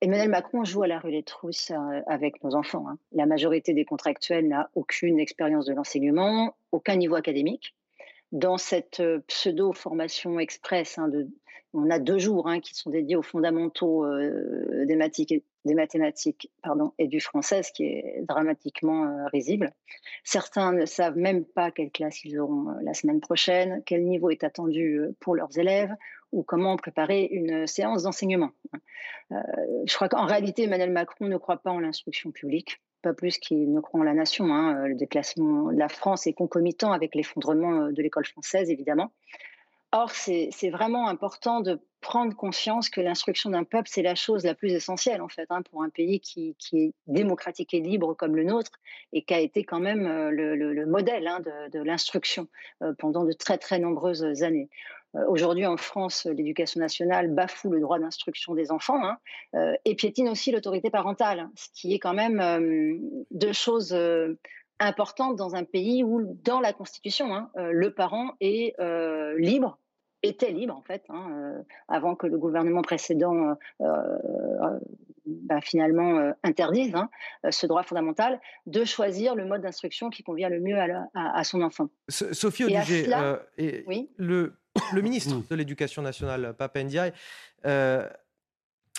[0.00, 2.86] Emmanuel Macron joue à la roulette russe euh, avec nos enfants.
[2.88, 2.98] hein.
[3.12, 7.74] La majorité des contractuels n'a aucune expérience de l'enseignement, aucun niveau académique.
[8.32, 10.98] Dans cette euh, pseudo-formation express,
[11.72, 14.96] on a deux jours qui sont dédiés aux fondamentaux euh, des,
[15.64, 19.72] des mathématiques pardon, et du français, ce qui est dramatiquement euh, risible.
[20.24, 24.30] Certains ne savent même pas quelle classe ils auront euh, la semaine prochaine, quel niveau
[24.30, 25.92] est attendu euh, pour leurs élèves
[26.32, 28.50] ou comment préparer une séance d'enseignement.
[29.32, 29.36] Euh,
[29.86, 33.72] je crois qu'en réalité, Emmanuel Macron ne croit pas en l'instruction publique, pas plus qu'il
[33.72, 34.46] ne croit en la nation.
[34.52, 34.86] hein.
[34.88, 39.12] Le déclassement de la France est concomitant avec l'effondrement de l'école française, évidemment.
[39.96, 44.56] Or, c'est vraiment important de prendre conscience que l'instruction d'un peuple, c'est la chose la
[44.56, 48.42] plus essentielle, en fait, hein, pour un pays qui, est démocratique et libre comme le
[48.42, 48.72] nôtre
[49.12, 51.38] et qui a été quand même euh, le, le- le modèle hein,
[51.70, 52.48] de, l'instruction
[52.82, 54.68] euh, pendant de très, très nombreuses années.
[55.14, 60.28] Euh, Aujourd'hui, en France, l'éducation nationale bafoue le droit d'instruction des enfants hein, et piétine
[60.28, 62.98] aussi l'autorité parentale, ce qui est quand même
[63.30, 63.96] deux choses
[64.80, 68.74] importantes dans un pays où, dans la Constitution, le parent est
[69.38, 69.78] libre
[70.24, 74.78] était libre en fait, hein, euh, avant que le gouvernement précédent euh, euh,
[75.26, 77.08] bah, finalement euh, interdise hein,
[77.50, 81.38] ce droit fondamental de choisir le mode d'instruction qui convient le mieux à, la- à-
[81.38, 81.88] à son enfant.
[82.08, 84.10] So- Sophie euh, et Oui.
[84.16, 84.54] le
[84.92, 87.12] le ministre de l'Éducation nationale, Papendiaï,
[87.64, 88.08] euh,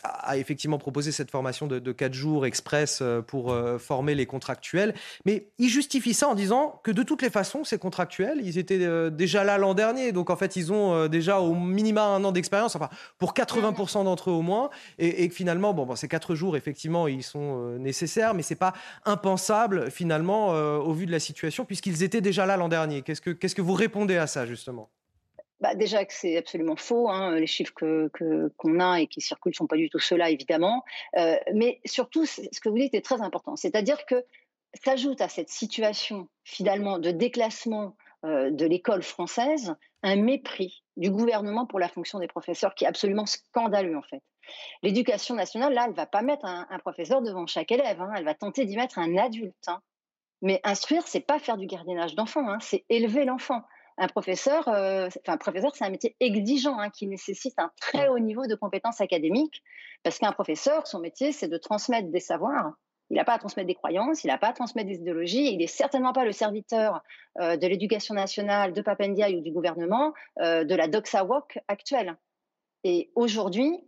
[0.06, 4.26] a effectivement proposé cette formation de, de 4 jours express euh, pour euh, former les
[4.26, 4.94] contractuels.
[5.26, 8.80] Mais il justifie ça en disant que de toutes les façons, ces contractuels, ils étaient
[8.82, 10.12] euh, déjà là l'an dernier.
[10.12, 14.30] Donc en fait, ils ont déjà au minima un an d'expérience, enfin pour 80% d'entre
[14.30, 14.70] eux au moins.
[14.98, 18.74] Et, finalement, bon, bon, ces 4 jours, effectivement, ils sont nécessaires, mais c'est pas
[19.06, 23.02] impensable finalement au vu de la situation, puisqu'ils étaient déjà là l'an dernier.
[23.02, 24.90] Qu'est-ce que, qu'est-ce que vous répondez à ça justement?
[25.62, 29.52] Bah, déjà que c'est absolument faux, hein, les chiffres qu'on que, a et qui circulent
[29.52, 30.84] ne sont pas du tout ceux-là, évidemment.
[31.18, 33.56] Euh, mais surtout, ce que vous dites est très important.
[33.56, 34.26] C'est-à-dire que
[34.84, 37.96] s'ajoute à cette situation, finalement, de déclassement
[38.26, 42.88] euh, de l'école française, un mépris du gouvernement pour la fonction des professeurs qui est
[42.88, 44.22] absolument scandaleux, en fait.
[44.84, 48.26] L'éducation nationale, là, elle ne va pas mettre un, professeur devant chaque élève, hein, elle
[48.26, 49.56] va tenter d'y mettre un adulte.
[49.68, 49.80] Hein.
[50.42, 53.64] Mais instruire, c'est pas faire du gardiennage d'enfant, hein, c'est élever l'enfant
[53.98, 58.20] un professeur, euh, enfin, professeur, c'est un métier exigeant hein, qui nécessite un très haut
[58.20, 59.64] niveau de compétences académiques,
[60.04, 62.74] parce qu'un professeur, son métier, c'est de transmettre des savoirs.
[63.10, 65.60] Il n'a pas à transmettre des croyances, il n'a pas à transmettre des idéologies, il
[65.60, 67.04] n'est certainement pas le serviteur
[67.40, 72.16] euh, de l'éducation nationale, de Papendiaï ou du gouvernement, euh, de la Doxa Walk actuelle.
[72.84, 73.84] Et aujourd'hui,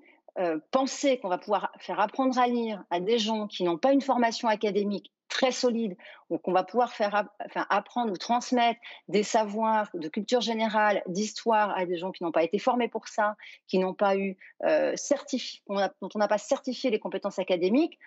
[0.69, 4.01] penser qu'on va pouvoir faire apprendre à lire à des gens qui n'ont pas une
[4.01, 5.97] formation académique très solide,
[6.29, 7.29] où on va pouvoir faire
[7.69, 12.43] apprendre ou transmettre des savoirs de culture générale, d'histoire à des gens qui n'ont pas
[12.43, 13.35] été formés pour ça,
[13.67, 17.99] qui n'ont pas eu euh, certifié, dont on n'a pas certifié les compétences académiques,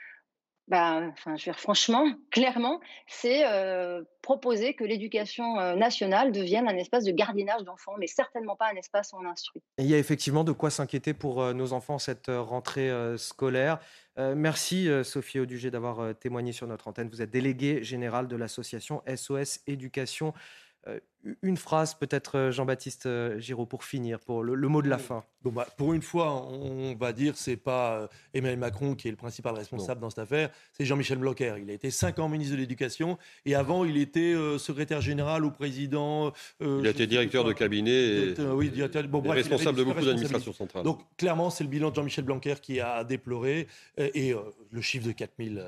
[1.37, 7.62] dire, franchement, clairement, c'est euh, proposer que l'éducation euh, nationale devienne un espace de gardiennage
[7.64, 9.62] d'enfants, mais certainement pas un espace où on instruit.
[9.79, 13.79] Il y a effectivement de quoi s'inquiéter pour euh, nos enfants cette rentrée scolaire.
[14.16, 17.09] merci Sophie Audugé d'avoir témoigné sur notre antenne.
[17.09, 20.35] Vous êtes déléguée générale de l'association SOS Éducation.
[21.43, 23.09] Une phrase peut-être Jean-Baptiste
[23.39, 25.25] Giraud pour finir, pour le, le mot de la fin.
[25.43, 29.11] Bon bah, pour une fois, on va dire c'est pas euh, Emmanuel Macron qui est
[29.11, 31.55] le principal responsable dans cette affaire, c'est Jean-Michel Blanquer.
[31.62, 33.16] Il a été cinq ans ministre de l'Éducation
[33.47, 36.33] et avant il était euh, secrétaire général ou président.
[36.61, 40.05] Euh, il a été directeur de cabinet et, oui, directeur, bon, bref, responsable de beaucoup
[40.05, 40.85] d'administrations centrales.
[40.85, 43.66] Donc clairement, c'est le bilan de Jean-Michel Blanquer qui a déploré
[43.97, 44.35] et
[44.71, 45.64] le chiffre de 4000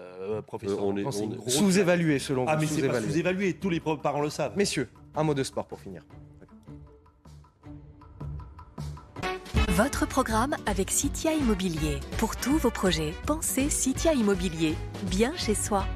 [0.47, 0.85] professeurs.
[0.85, 2.51] on est, sous-évalué selon vous.
[2.51, 4.55] Ah mais c'est pas sous-évalué, tous les parents le savent.
[4.55, 6.03] Messieurs, un mot de sport pour finir.
[9.69, 12.01] Votre programme avec Citia Immobilier.
[12.19, 15.87] Pour tous vos projets, pensez Citia Immobilier, bien chez soi.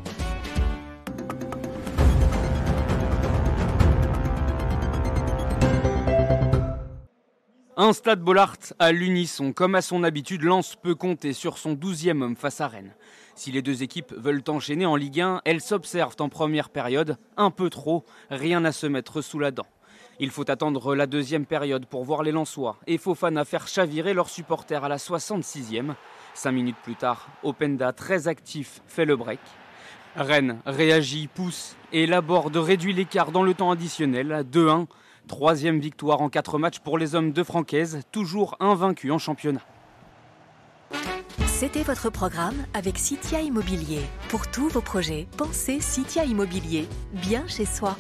[7.78, 12.22] Un stade Bollard à l'unisson, comme à son habitude, Lens peut compter sur son douzième
[12.22, 12.94] homme face à Rennes.
[13.34, 17.50] Si les deux équipes veulent enchaîner en Ligue 1, elles s'observent en première période, un
[17.50, 19.66] peu trop, rien à se mettre sous la dent.
[20.20, 24.30] Il faut attendre la deuxième période pour voir les Lensois et Fofana faire chavirer leurs
[24.30, 25.96] supporters à la 66e.
[26.32, 29.40] Cinq minutes plus tard, Openda, très actif, fait le break.
[30.14, 34.86] Rennes réagit, pousse et élabore réduit l'écart dans le temps additionnel, 2-1.
[35.28, 39.62] Troisième victoire en quatre matchs pour les hommes de Francaise, toujours invaincus en championnat.
[41.46, 44.02] C'était votre programme avec Citia Immobilier.
[44.28, 47.96] Pour tous vos projets, pensez Citia Immobilier, bien chez soi.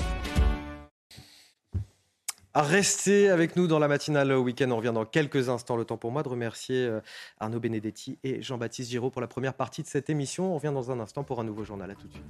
[2.54, 4.70] Restez avec nous dans la matinale week-end.
[4.70, 5.76] On revient dans quelques instants.
[5.76, 7.00] Le temps pour moi de remercier euh,
[7.38, 10.52] Arnaud Benedetti et Jean-Baptiste Giraud pour la première partie de cette émission.
[10.52, 11.90] On revient dans un instant pour un nouveau journal.
[11.90, 12.24] À tout de suite.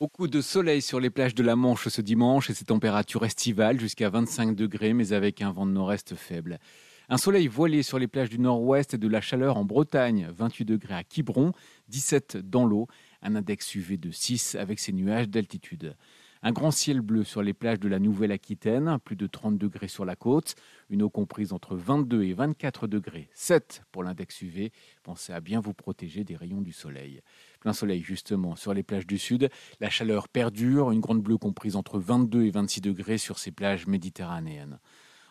[0.00, 3.80] Beaucoup de soleil sur les plages de la Manche ce dimanche et ces températures estivales
[3.80, 6.60] jusqu'à 25 degrés, mais avec un vent de nord-est faible.
[7.08, 10.64] Un soleil voilé sur les plages du nord-ouest et de la chaleur en Bretagne, 28
[10.64, 11.52] degrés à Quiberon,
[11.88, 12.86] 17 dans l'eau,
[13.22, 15.96] un index UV de 6 avec ses nuages d'altitude.
[16.42, 20.04] Un grand ciel bleu sur les plages de la Nouvelle-Aquitaine, plus de 30 degrés sur
[20.04, 20.54] la côte,
[20.88, 24.70] une eau comprise entre 22 et 24 degrés, 7 pour l'index UV.
[25.02, 27.22] Pensez à bien vous protéger des rayons du soleil.
[27.58, 31.74] Plein soleil justement sur les plages du sud, la chaleur perdure, une grande bleue comprise
[31.74, 34.78] entre 22 et 26 degrés sur ces plages méditerranéennes.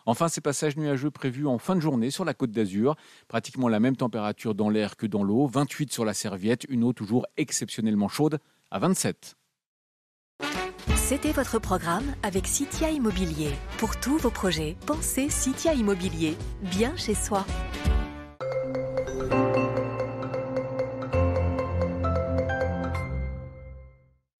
[0.04, 2.96] Enfin, ces passages nuageux prévus en fin de journée sur la côte d'Azur.
[3.28, 5.46] Pratiquement la même température dans l'air que dans l'eau.
[5.46, 8.38] 28 sur la serviette, une eau toujours exceptionnellement chaude
[8.70, 9.36] à 27.
[11.08, 13.54] C'était votre programme avec Citia Immobilier.
[13.78, 17.46] Pour tous vos projets, pensez Citia Immobilier, bien chez soi.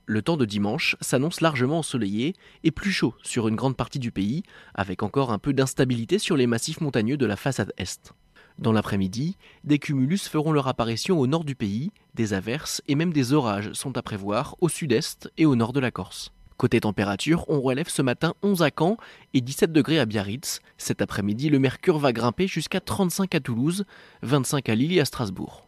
[0.05, 4.13] Le temps de dimanche s'annonce largement ensoleillé et plus chaud sur une grande partie du
[4.13, 4.43] pays,
[4.75, 8.13] avec encore un peu d'instabilité sur les massifs montagneux de la façade est.
[8.59, 13.15] Dans l'après-midi, des cumulus feront leur apparition au nord du pays, des averses et même
[13.15, 16.31] des orages sont à prévoir au sud-est et au nord de la Corse.
[16.59, 18.97] Côté température, on relève ce matin 11 à Caen
[19.33, 20.61] et 17 degrés à Biarritz.
[20.77, 23.85] Cet après-midi, le mercure va grimper jusqu'à 35 à Toulouse,
[24.23, 25.65] 25 à Lille et à Strasbourg.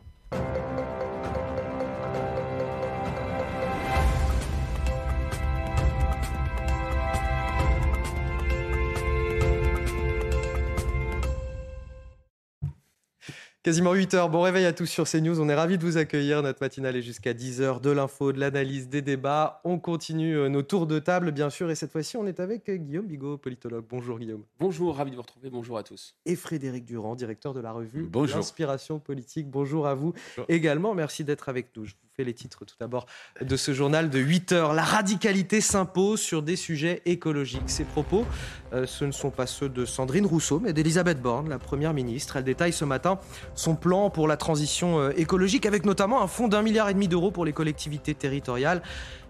[13.63, 14.31] Quasiment 8 heures.
[14.31, 15.39] Bon réveil à tous sur CNews.
[15.39, 16.43] On est ravis de vous accueillir.
[16.43, 17.81] Notre matinale est jusqu'à 10 heures.
[17.83, 19.61] De l'info, de l'analyse, des débats.
[19.65, 21.71] On continue euh, nos tours de table, bien sûr.
[21.71, 23.85] Et cette fois-ci, on est avec euh, Guillaume Bigot, politologue.
[23.87, 24.45] Bonjour Guillaume.
[24.59, 25.51] Bonjour, ravi de vous retrouver.
[25.51, 26.17] Bonjour à tous.
[26.25, 28.39] Et Frédéric Durand, directeur de la revue Bonjour.
[28.39, 29.51] Inspiration politique.
[29.51, 30.15] Bonjour à vous
[30.49, 30.95] également.
[30.95, 31.85] Merci d'être avec nous.
[31.85, 31.93] Je
[32.25, 33.07] les titres tout d'abord
[33.41, 34.73] de ce journal de 8 heures.
[34.73, 37.69] La radicalité s'impose sur des sujets écologiques.
[37.69, 38.27] Ces propos,
[38.73, 42.37] euh, ce ne sont pas ceux de Sandrine Rousseau, mais d'Elisabeth Borne, la première ministre.
[42.37, 43.19] Elle détaille ce matin
[43.55, 47.09] son plan pour la transition euh, écologique, avec notamment un fonds d'un milliard et demi
[47.09, 48.83] d'euros pour les collectivités territoriales.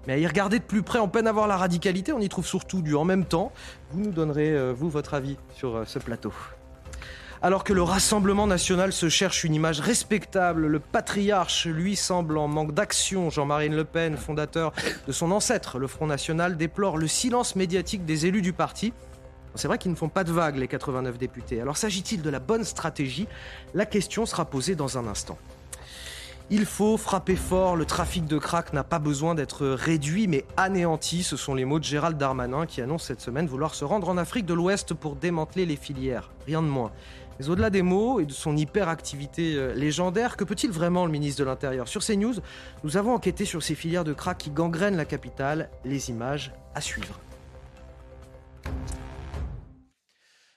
[0.06, 2.28] Mais à y regarder de plus près, en peine à voir la radicalité, on y
[2.28, 3.52] trouve surtout du en même temps.
[3.90, 6.32] Vous nous donnerez, euh, vous, votre avis sur ce plateau.
[7.42, 12.48] Alors que le Rassemblement national se cherche une image respectable, le patriarche, lui, semble en
[12.48, 13.30] manque d'action.
[13.30, 14.74] Jean-Marie Le Pen, fondateur
[15.06, 18.92] de son ancêtre, le Front National, déplore le silence médiatique des élus du parti.
[19.54, 21.62] C'est vrai qu'ils ne font pas de vagues, les 89 députés.
[21.62, 23.26] Alors s'agit-il de la bonne stratégie?
[23.72, 25.38] La question sera posée dans un instant.
[26.50, 31.22] Il faut frapper fort, le trafic de crack n'a pas besoin d'être réduit mais anéanti,
[31.22, 34.18] ce sont les mots de Gérald Darmanin qui annonce cette semaine vouloir se rendre en
[34.18, 36.30] Afrique de l'Ouest pour démanteler les filières.
[36.46, 36.90] Rien de moins.
[37.40, 41.40] Mais au-delà des mots et de son hyperactivité euh, légendaire, que peut-il vraiment le ministre
[41.40, 41.88] de l'Intérieur?
[41.88, 42.34] Sur CNews,
[42.84, 45.70] nous avons enquêté sur ces filières de crack qui gangrènent la capitale.
[45.86, 47.18] Les images à suivre.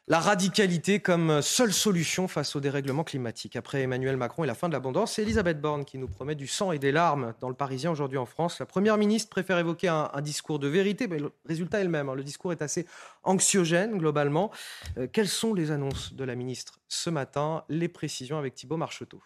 [0.09, 3.55] La radicalité comme seule solution face au dérèglement climatique.
[3.55, 6.45] Après Emmanuel Macron et la fin de l'abondance, c'est Elisabeth Borne qui nous promet du
[6.45, 8.59] sang et des larmes dans le Parisien aujourd'hui en France.
[8.59, 11.89] La Première ministre préfère évoquer un, un discours de vérité, mais le résultat est le
[11.89, 12.09] même.
[12.09, 12.15] hein.
[12.15, 12.85] Le discours est assez
[13.23, 14.51] anxiogène globalement.
[14.97, 17.63] Euh, quelles sont les annonces de la ministre ce matin?
[17.69, 19.21] Les précisions avec Thibault Marcheteau.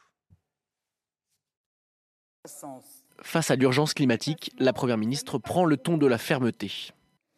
[3.24, 6.94] Face à l'urgence climatique, la Première ministre prend le ton de la fermeté.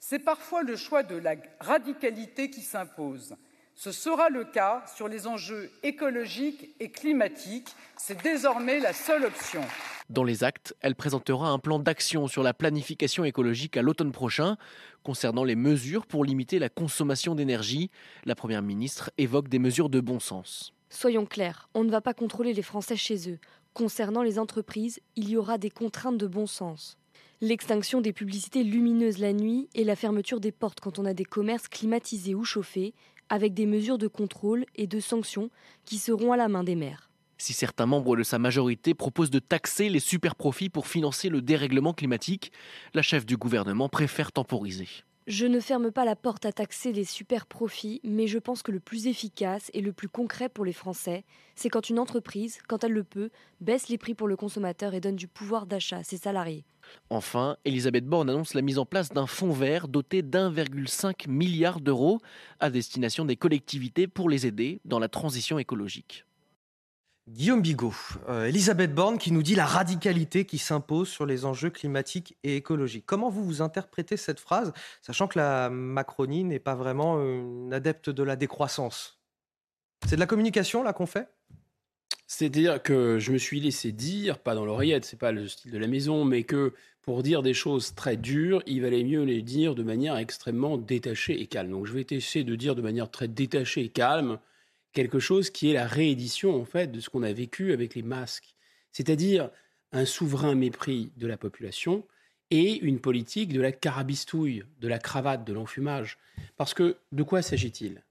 [0.09, 3.35] C'est parfois le choix de la radicalité qui s'impose.
[3.75, 7.75] Ce sera le cas sur les enjeux écologiques et climatiques.
[7.95, 9.61] C'est désormais la seule option.
[10.09, 14.57] Dans les actes, elle présentera un plan d'action sur la planification écologique à l'automne prochain.
[15.03, 17.91] Concernant les mesures pour limiter la consommation d'énergie,
[18.25, 20.73] la Première ministre évoque des mesures de bon sens.
[20.89, 23.37] Soyons clairs, on ne va pas contrôler les Français chez eux.
[23.75, 26.97] Concernant les entreprises, il y aura des contraintes de bon sens.
[27.41, 31.23] L'extinction des publicités lumineuses la nuit et la fermeture des portes quand on a des
[31.23, 32.93] commerces climatisés ou chauffés,
[33.29, 35.49] avec des mesures de contrôle et de sanctions
[35.85, 37.09] qui seront à la main des maires.
[37.37, 41.93] Si certains membres de sa majorité proposent de taxer les superprofits pour financer le dérèglement
[41.93, 42.51] climatique,
[42.93, 44.89] la chef du gouvernement préfère temporiser.
[45.29, 48.71] Je ne ferme pas la porte à taxer les super profits, mais je pense que
[48.71, 51.23] le plus efficace et le plus concret pour les Français,
[51.53, 53.29] c'est quand une entreprise, quand elle le peut,
[53.61, 56.65] baisse les prix pour le consommateur et donne du pouvoir d'achat à ses salariés.
[57.11, 62.17] Enfin, Elisabeth Borne annonce la mise en place d'un fonds vert doté d'1,5 milliard d'euros
[62.59, 66.25] à destination des collectivités pour les aider dans la transition écologique.
[67.31, 67.93] Guillaume Bigot,
[68.27, 72.55] euh, Elisabeth Borne qui nous dit la radicalité qui s'impose sur les enjeux climatiques et
[72.55, 73.05] écologiques.
[73.05, 74.73] Comment vous vous interprétez cette phrase,
[75.03, 79.19] sachant que la Macronie n'est pas vraiment une adepte de la décroissance?
[80.07, 81.29] C'est de la communication là qu'on fait?
[82.25, 85.77] C'est-à-dire que je me suis laissé dire, pas dans l'oreillette, c'est pas le style de
[85.77, 86.73] la maison, mais que
[87.03, 91.39] pour dire des choses très dures, il valait mieux les dire de manière extrêmement détachée
[91.39, 91.69] et calme.
[91.69, 94.39] Donc je vais essayer de dire de manière très détachée et calme
[94.93, 98.03] quelque chose qui est la réédition en fait de ce qu'on a vécu avec les
[98.03, 98.55] masques,
[98.91, 99.49] c'est-à-dire
[99.91, 102.05] un souverain mépris de la population
[102.51, 106.17] et une politique de la carabistouille, de la cravate, de l'enfumage.
[106.57, 108.03] Parce que de quoi s'agit-il?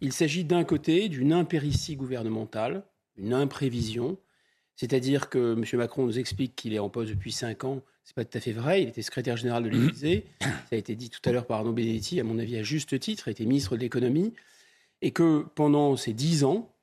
[0.00, 2.82] Il s'agit d'un côté d'une impéritie gouvernementale,
[3.16, 4.18] une imprévision,
[4.76, 5.64] c'est-à-dire que M.
[5.78, 7.82] Macron nous explique qu'il est en poste depuis cinq ans.
[8.04, 8.82] C'est pas tout à fait vrai.
[8.82, 10.24] Il était secrétaire général de l'Élysée.
[10.40, 12.98] Ça a été dit tout à l'heure par Arnaud Benedetti, à mon avis à juste
[13.00, 14.34] titre, il était ministre de l'économie
[15.02, 16.74] et que pendant ces dix ans,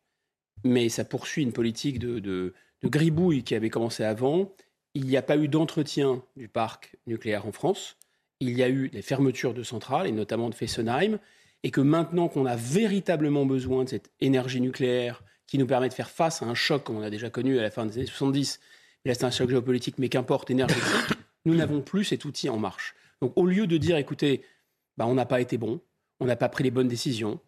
[0.63, 4.53] mais ça poursuit une politique de, de, de gribouille qui avait commencé avant,
[4.93, 7.97] il n'y a pas eu d'entretien du parc nucléaire en France,
[8.39, 11.19] il y a eu des fermetures de centrales, et notamment de Fessenheim,
[11.63, 15.93] et que maintenant qu'on a véritablement besoin de cette énergie nucléaire qui nous permet de
[15.93, 18.05] faire face à un choc comme on a déjà connu à la fin des années
[18.05, 18.59] 70,
[19.03, 22.57] mais là c'est un choc géopolitique, mais qu'importe, énergétique, nous n'avons plus cet outil en
[22.57, 22.95] marche.
[23.21, 24.43] Donc au lieu de dire, écoutez,
[24.97, 25.81] bah, on n'a pas été bon,
[26.19, 27.39] on n'a pas pris les bonnes décisions,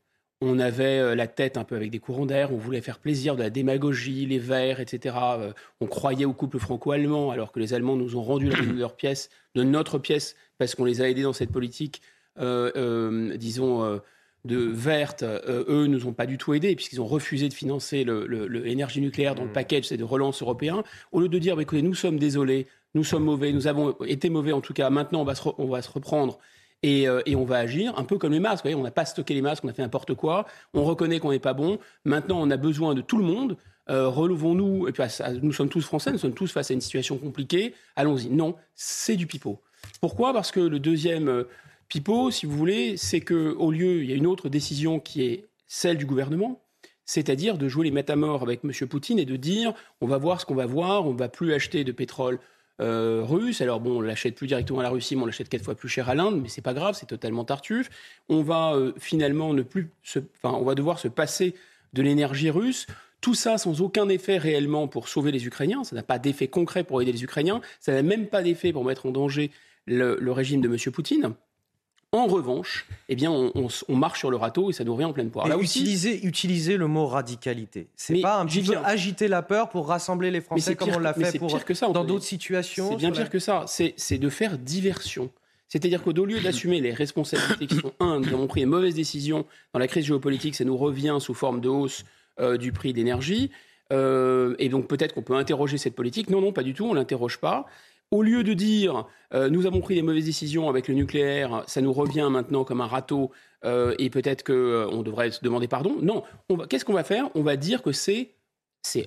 [0.42, 3.36] on avait euh, la tête un peu avec des courants d'air, on voulait faire plaisir
[3.36, 5.16] de la démagogie, les Verts, etc.
[5.40, 8.72] Euh, on croyait au couple franco-allemand, alors que les Allemands nous ont rendu la de
[8.74, 12.02] leur pièce, de notre pièce, parce qu'on les a aidés dans cette politique,
[12.40, 14.00] euh, disons,
[14.46, 15.24] de verte.
[15.24, 19.44] eux nous ont pas du tout aidés, puisqu'ils ont refusé de financer l'énergie nucléaire dans
[19.44, 19.54] le mmh.
[19.54, 20.84] package de relance européen.
[21.12, 24.30] Au lieu de dire, bah, écoutez, nous sommes désolés, nous sommes mauvais, nous avons été
[24.30, 26.40] mauvais en tout cas, maintenant on va on va se reprendre
[26.86, 28.66] euh, et, on va agir un peu comme les masques.
[28.66, 30.46] On n'a pas stocké les masques, on a fait n'importe quoi.
[30.74, 31.80] On reconnaît qu'on n'est pas bon.
[32.06, 33.58] Maintenant, on a besoin de tout le monde.
[33.90, 34.88] Euh, relevons-nous.
[34.88, 35.04] Et puis,
[35.42, 37.74] nous sommes tous français, nous sommes tous face à une situation compliquée.
[37.96, 38.30] Allons-y.
[38.30, 39.62] Non, c'est du pipeau.
[40.02, 40.34] Pourquoi?
[40.34, 41.44] Parce que le deuxième euh,
[41.88, 45.46] pipeau, si vous voulez, c'est qu'au lieu, il y a une autre décision qui est
[45.68, 46.62] celle du gouvernement,
[47.06, 48.72] c'est-à-dire de jouer les métamores avec M.
[48.88, 51.54] Poutine et de dire on va voir ce qu'on va voir, on ne va plus
[51.54, 52.40] acheter de pétrole
[52.82, 53.62] euh, russe.
[53.62, 55.90] Alors bon, on l'achète plus directement à la Russie, mais on l'achète quatre fois plus
[55.90, 57.90] cher à l'Inde, mais c'est pas grave, c'est totalement tartuffe.
[58.30, 61.56] On va euh, finalement ne plus, se, enfin, on va devoir se passer
[61.94, 62.88] de l'énergie russe.
[63.20, 65.84] Tout ça sans aucun effet réellement pour sauver les Ukrainiens.
[65.84, 67.62] Ça n'a pas d'effet concret pour aider les Ukrainiens.
[67.80, 69.52] Ça n'a même pas d'effet pour mettre en danger
[69.88, 70.78] le régime de M.
[70.92, 71.34] Poutine.
[72.14, 75.30] En revanche, eh bien, on, marche sur le râteau et ça nous revient en pleine
[75.30, 75.48] poire.
[75.48, 77.88] Là utiliser, utiliser le mot radicalité.
[77.98, 81.14] C'est pas un petit peu agiter la peur pour rassembler les Français comme on l'a
[81.14, 82.92] fait pour, que ça, dans d'autres situations.
[82.92, 83.66] C'est bien pire que ça.
[83.68, 85.30] C'est de faire diversion.
[85.68, 89.46] C'est-à-dire qu'au lieu d'assumer les responsabilités qui sont, un, nous avons pris une mauvaise décision
[89.74, 92.06] dans la crise géopolitique, ça nous revient sous forme de hausse
[92.40, 93.52] euh, du prix d'énergie.
[93.92, 96.30] Euh, et donc peut-être qu'on peut interroger cette politique.
[96.30, 97.66] Non, non, pas du tout, on ne l'interroge pas.
[98.12, 101.82] Au lieu de dire euh, nous avons pris des mauvaises décisions avec le nucléaire, ça
[101.82, 103.32] nous revient maintenant comme un râteau
[103.66, 105.98] euh, et peut-être qu'on euh, devrait se demander pardon.
[106.02, 106.24] Non,
[106.70, 107.30] qu'est-ce qu'on va faire?
[107.36, 108.36] On va dire que c'est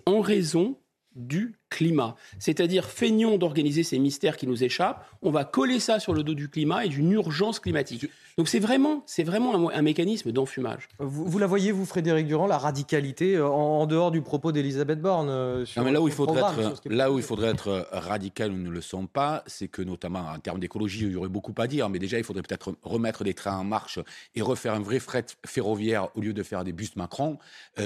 [0.05, 0.77] en raison
[1.15, 2.17] du climat.
[2.39, 6.35] C'est-à-dire, feignons d'organiser ces mystères qui nous échappent, on va coller ça sur le dos
[6.35, 8.11] du climat et d'une urgence climatique.
[8.37, 10.89] Donc c'est vraiment, c'est vraiment un, mécanisme d'enfumage.
[10.99, 15.29] Vous, la voyez, vous, Frédéric Durand, la radicalité euh, en, dehors du propos d'Elisabeth Borne
[15.29, 18.51] euh, non, mais là où, il faudrait être, là où il faudrait être euh, radical,
[18.51, 21.53] nous ne le sommes pas, c'est que notamment en termes d'écologie, il y aurait beaucoup
[21.59, 23.99] à dire, mais déjà il faudrait peut-être remettre des trains en marche
[24.35, 27.39] et refaire un vrai fret ferroviaire au lieu de faire des bus Macron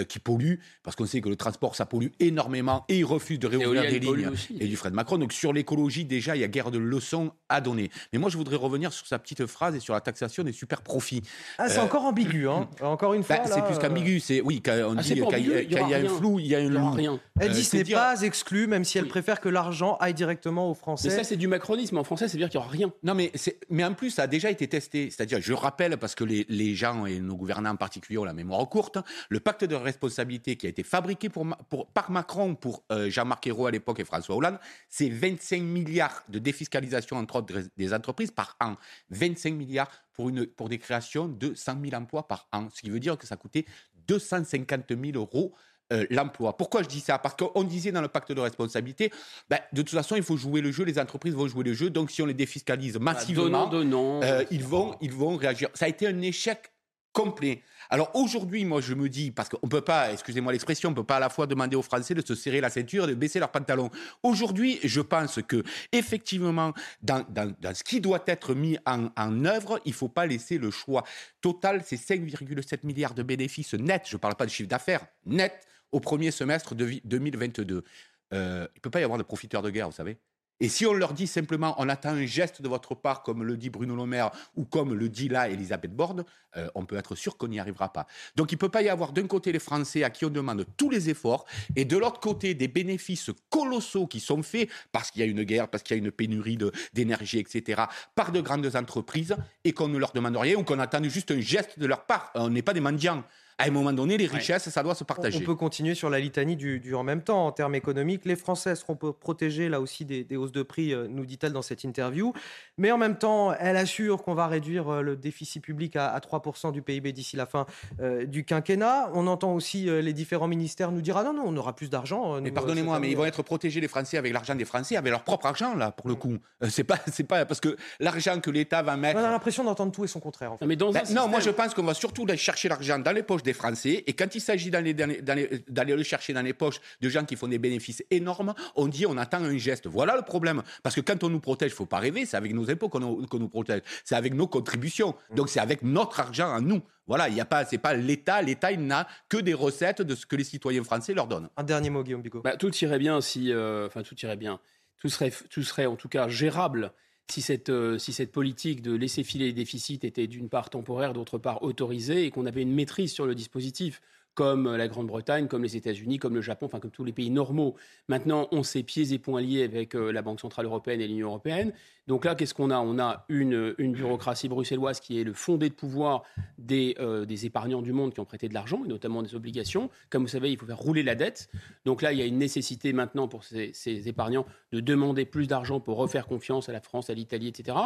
[0.09, 3.47] qui polluent, parce qu'on sait que le transport ça pollue énormément et ils refusent de
[3.47, 5.19] réouvrir des lignes et du fret Macron.
[5.19, 7.91] Donc sur l'écologie, déjà il y a guère de leçons à donner.
[8.13, 10.83] Mais moi je voudrais revenir sur sa petite phrase et sur la taxation des super
[10.83, 11.23] profits.
[11.59, 13.47] Ah, c'est euh, encore ambigu, hein encore une bah, fois.
[13.47, 16.47] c'est plus qu'ambigu, c'est oui, quand on ah, dit qu'il y, a un flou, il
[16.47, 16.91] y a un loup.
[16.91, 17.21] Rien.
[17.41, 20.75] Elle dit ce n'est pas exclu, même si elle préfère que l'argent aille directement aux
[20.75, 21.09] Français.
[21.09, 21.99] Mais ça, c'est du macronisme.
[21.99, 22.93] En français, c'est dire qu'il n'y aura rien.
[23.03, 23.33] Non, mais,
[23.71, 25.11] mais en plus, ça a déjà été testé.
[25.11, 28.33] C'est-à-dire, je rappelle, parce que les, les, gens et nos gouvernants en particulier ont la
[28.33, 28.99] mémoire courte,
[29.29, 33.47] le pacte de responsabilité qui a été fabriqué pour, pour par Macron pour euh, Jean-Marc
[33.47, 34.59] Ayrault à l'époque et François Hollande,
[34.89, 38.77] c'est 25 milliards de défiscalisation, entre autres, des entreprises par an.
[39.11, 42.91] 25 milliards pour, une, pour des créations de 100 000 emplois par an, ce qui
[42.91, 43.65] veut dire que ça coûtait
[44.07, 45.55] 250 000 euros
[45.93, 46.57] euh, l'emploi.
[46.57, 47.19] Pourquoi je dis ça?
[47.19, 49.13] Parce qu'on disait dans le pacte de responsabilité,
[49.51, 51.91] ben, de toute façon, il faut jouer le jeu, les entreprises vont jouer le jeu,
[51.91, 55.69] donc si on les défiscalise bah, massivement, euh, ils, vont, ils vont réagir.
[55.75, 56.73] Ça a été un échec
[57.15, 57.63] complet.
[57.89, 60.97] Alors aujourd'hui, moi, je me dis, parce qu'on ne peut pas, excusez-moi l'expression, on ne
[60.97, 63.15] peut pas à la fois demander aux Français de se serrer la ceinture et de
[63.15, 63.91] baisser leurs pantalons.
[64.23, 65.63] Aujourd'hui, je pense que
[65.93, 67.25] effectivement, dans,
[67.73, 71.05] ce qui doit être mis en, œuvre, il ne faut pas laisser le choix.
[71.41, 75.67] Total, c'est 5,7 milliards de bénéfices nets, je ne parle pas de chiffre d'affaires, net
[75.93, 77.85] au premier semestre de 2022.
[78.33, 80.19] Euh, il ne peut pas y avoir de profiteurs de guerre, vous savez.
[80.61, 83.57] Et si on leur dit simplement, on attend un geste de votre part, comme le
[83.57, 86.25] dit Bruno Le Maire ou comme le dit là Elisabeth Borne,
[86.57, 88.07] euh, on peut être sûr qu'on n'y arrivera pas.
[88.37, 90.65] Donc il ne peut pas y avoir d'un côté les Français à qui on demande
[90.77, 91.45] tous les efforts
[91.75, 95.43] et de l'autre côté des bénéfices colossaux qui sont faits parce qu'il y a une
[95.43, 96.59] guerre, parce qu'il y a une pénurie
[96.93, 97.83] d'énergie, etc.,
[98.15, 101.41] par de grandes entreprises et qu'on ne leur demande rien ou qu'on attend juste un
[101.41, 102.31] geste de leur part.
[102.35, 103.25] On n'est pas des mendiants
[103.59, 105.39] à un moment donné, les richesses, ça doit se partager.
[105.39, 108.25] On peut continuer sur la litanie du, en même temps en termes économiques.
[108.25, 111.85] Les Français seront protégés là aussi des, hausses de prix, euh, nous dit-elle dans cette
[111.85, 112.33] interview.
[112.79, 116.73] Mais en même temps, elle assure qu'on va réduire euh, le déficit public à, 3%
[116.73, 117.67] du PIB d'ici la fin
[118.01, 119.11] euh, du quinquennat.
[119.15, 122.41] On entend aussi les différents ministères nous dire ah non, non, on aura plus d'argent.
[122.41, 125.23] Mais pardonnez-moi, mais ils vont être protégés, les Français, avec l'argent des Français, avec leur
[125.23, 126.39] propre argent, là, pour le coup.
[126.69, 129.21] c'est pas, c'est pas parce que l'argent que l'État va mettre.
[129.21, 130.53] On a l'impression d'entendre tout et son contraire.
[130.53, 130.67] En fait.
[130.67, 133.44] mais dans ben, Non, moi je pense qu'on va surtout chercher l'argent dans les poches
[133.45, 134.03] des Français.
[134.07, 137.59] Et quand il s'agit d'aller le chercher dans les poches de gens qui font des
[137.59, 139.87] bénéfices énormes, on dit on attend un geste.
[139.87, 140.63] Voilà le problème.
[140.83, 143.01] Parce que quand on nous protège, il faut pas rêver, c'est avec nos impôts qu'on
[143.01, 143.83] nous, protège.
[144.05, 145.15] C'est avec nos contributions.
[145.35, 146.83] Donc c'est avec notre argent à nous.
[147.07, 148.41] Voilà, il y a pas, c'est pas l'État.
[148.41, 151.51] L'État, il n'a que des recettes de ce que les citoyens français leur donnent.
[151.57, 152.41] Un dernier mot, Guillaume Bigot.
[152.41, 154.59] Bah, tout irait bien si, euh, enfin, tout irait bien.
[154.99, 156.93] Tout serait, tout serait en tout cas gérable
[157.31, 161.13] si cette, euh, si cette politique de laisser filer les déficits était d'une part temporaire,
[161.13, 164.01] d'autre part autorisée, et qu'on avait une maîtrise sur le dispositif
[164.35, 167.77] comme la Grande-Bretagne, comme les États-Unis, comme le Japon, enfin comme tous les pays normaux.
[168.09, 171.29] Maintenant, on s'est pieds et poings liés avec euh, la Banque Centrale Européenne et l'Union
[171.29, 171.73] Européenne.
[172.07, 172.79] Donc là, qu'est-ce qu'on a?
[172.79, 176.23] On a une, bureaucratie bruxelloise qui est le fondé de pouvoir
[176.59, 179.89] des, euh, des, épargnants du monde qui ont prêté de l'argent, et notamment des obligations.
[180.11, 181.49] Comme vous savez, il faut faire rouler la dette.
[181.87, 183.73] Donc là, il y a une nécessité maintenant pour ces,
[184.09, 187.79] épargnants de demander plus d'argent pour refaire confiance à la France, à l'Italie, etc.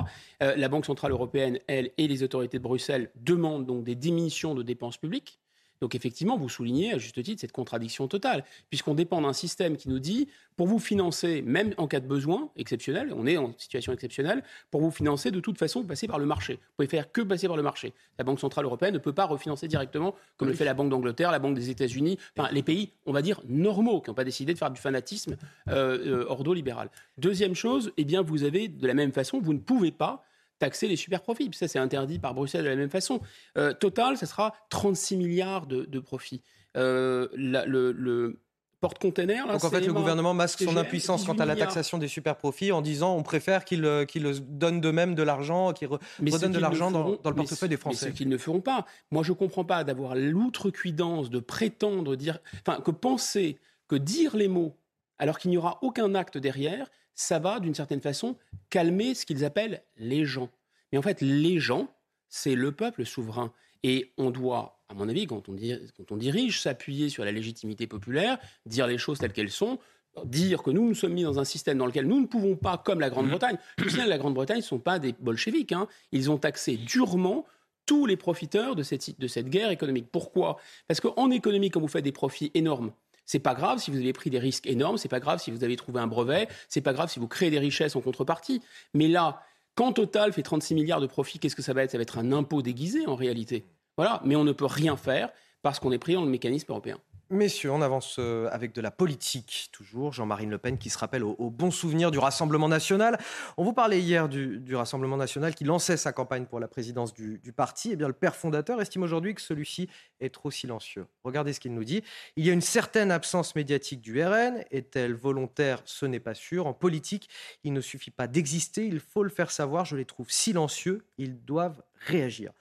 [0.42, 4.54] Euh, la Banque Centrale Européenne, elle, et les autorités de Bruxelles demandent donc des diminutions
[4.54, 5.38] de dépenses publiques.
[5.80, 9.88] Donc effectivement, vous soulignez à juste titre cette contradiction totale, puisqu'on dépend d'un système qui
[9.88, 13.92] nous dit, pour vous financer, même en cas de besoin exceptionnel, on est en situation
[13.92, 16.54] exceptionnelle, pour vous financer, de toute façon, vous passez par le marché.
[16.54, 17.92] Vous pouvez faire que passer par le marché.
[18.18, 21.30] La Banque Centrale Européenne ne peut pas refinancer directement, comme le fait la Banque d'Angleterre,
[21.30, 24.52] la Banque des États-Unis, enfin les pays, on va dire, normaux, qui n'ont pas décidé
[24.52, 25.36] de faire du fanatisme
[25.68, 26.90] euh, euh, ordo-libéral.
[27.18, 30.24] Deuxième chose, eh bien, vous avez, de la même façon, vous ne pouvez pas
[30.58, 31.50] taxer les super profits.
[31.52, 33.20] Ça, c'est interdit par Bruxelles de la même façon.
[33.56, 36.42] Euh, total, ça sera 36 milliards de, profits.
[36.76, 38.38] Euh, le,
[38.80, 39.44] porte-container.
[39.48, 42.70] Donc en fait, le gouvernement masque son impuissance quant à la taxation des super profits
[42.70, 44.06] en disant on préfère qu'ils euh,
[44.46, 48.06] donnent de même de l'argent, qu'ils redonnent de l'argent dans, le portefeuille des Français.
[48.06, 48.86] Mais ce qu'ils ne feront pas.
[49.10, 53.58] Moi, je ne comprends pas d'avoir l'outrecuidance de prétendre dire, enfin, que penser
[53.88, 54.76] que dire les mots
[55.18, 56.88] alors qu'il n'y aura aucun acte derrière,
[57.18, 58.36] ça va d'une certaine façon
[58.70, 60.50] calmer ce qu'ils appellent les gens.
[60.92, 61.92] Mais en fait, les gens,
[62.28, 63.52] c'est le peuple souverain.
[63.82, 65.56] Et on doit, à mon avis, quand on,
[65.96, 69.80] quand on dirige, s'appuyer sur la légitimité populaire, dire les choses telles qu'elles sont,
[70.24, 72.78] dire que nous nous sommes mis dans un système dans lequel nous ne pouvons pas,
[72.78, 73.88] comme la Grande-Bretagne, mmh.
[73.88, 75.88] je la Grande-Bretagne ne sont pas des bolcheviques, hein.
[76.12, 77.46] ils ont taxé durement
[77.84, 80.06] tous les profiteurs de cette, de cette guerre économique.
[80.12, 80.58] Pourquoi?
[80.86, 82.92] Parce qu'en économie, quand vous faites des profits énormes,
[83.28, 85.62] c'est pas grave si vous avez pris des risques énormes, c'est pas grave si vous
[85.62, 88.62] avez trouvé un brevet, c'est pas grave si vous créez des richesses en contrepartie.
[88.94, 89.42] Mais là,
[89.74, 91.90] quand Total fait 36 milliards de profits, qu'est-ce que ça va être?
[91.90, 93.66] Ça va être un impôt déguisé en réalité.
[93.98, 95.28] Voilà, mais on ne peut rien faire
[95.60, 96.98] parce qu'on est pris dans le mécanisme européen.
[97.30, 100.14] Messieurs, on avance euh, avec de la politique, toujours.
[100.14, 103.18] Jean-Marie Le Pen qui se rappelle au, bon souvenir du Rassemblement national.
[103.58, 107.52] On vous parlait hier du, Rassemblement national qui lançait sa campagne pour la présidence du,
[107.54, 107.90] parti.
[107.92, 109.90] Eh bien, le père fondateur estime aujourd'hui que celui-ci
[110.20, 111.06] est trop silencieux.
[111.22, 112.02] Regardez ce qu'il nous dit.
[112.36, 114.64] Il y a une certaine absence médiatique du RN.
[114.70, 115.82] Est-elle volontaire?
[115.84, 116.66] Ce n'est pas sûr.
[116.66, 117.28] En politique,
[117.62, 119.84] il ne suffit pas d'exister, il faut le faire savoir.
[119.84, 121.04] Je les trouve silencieux.
[121.18, 122.52] Ils doivent réagir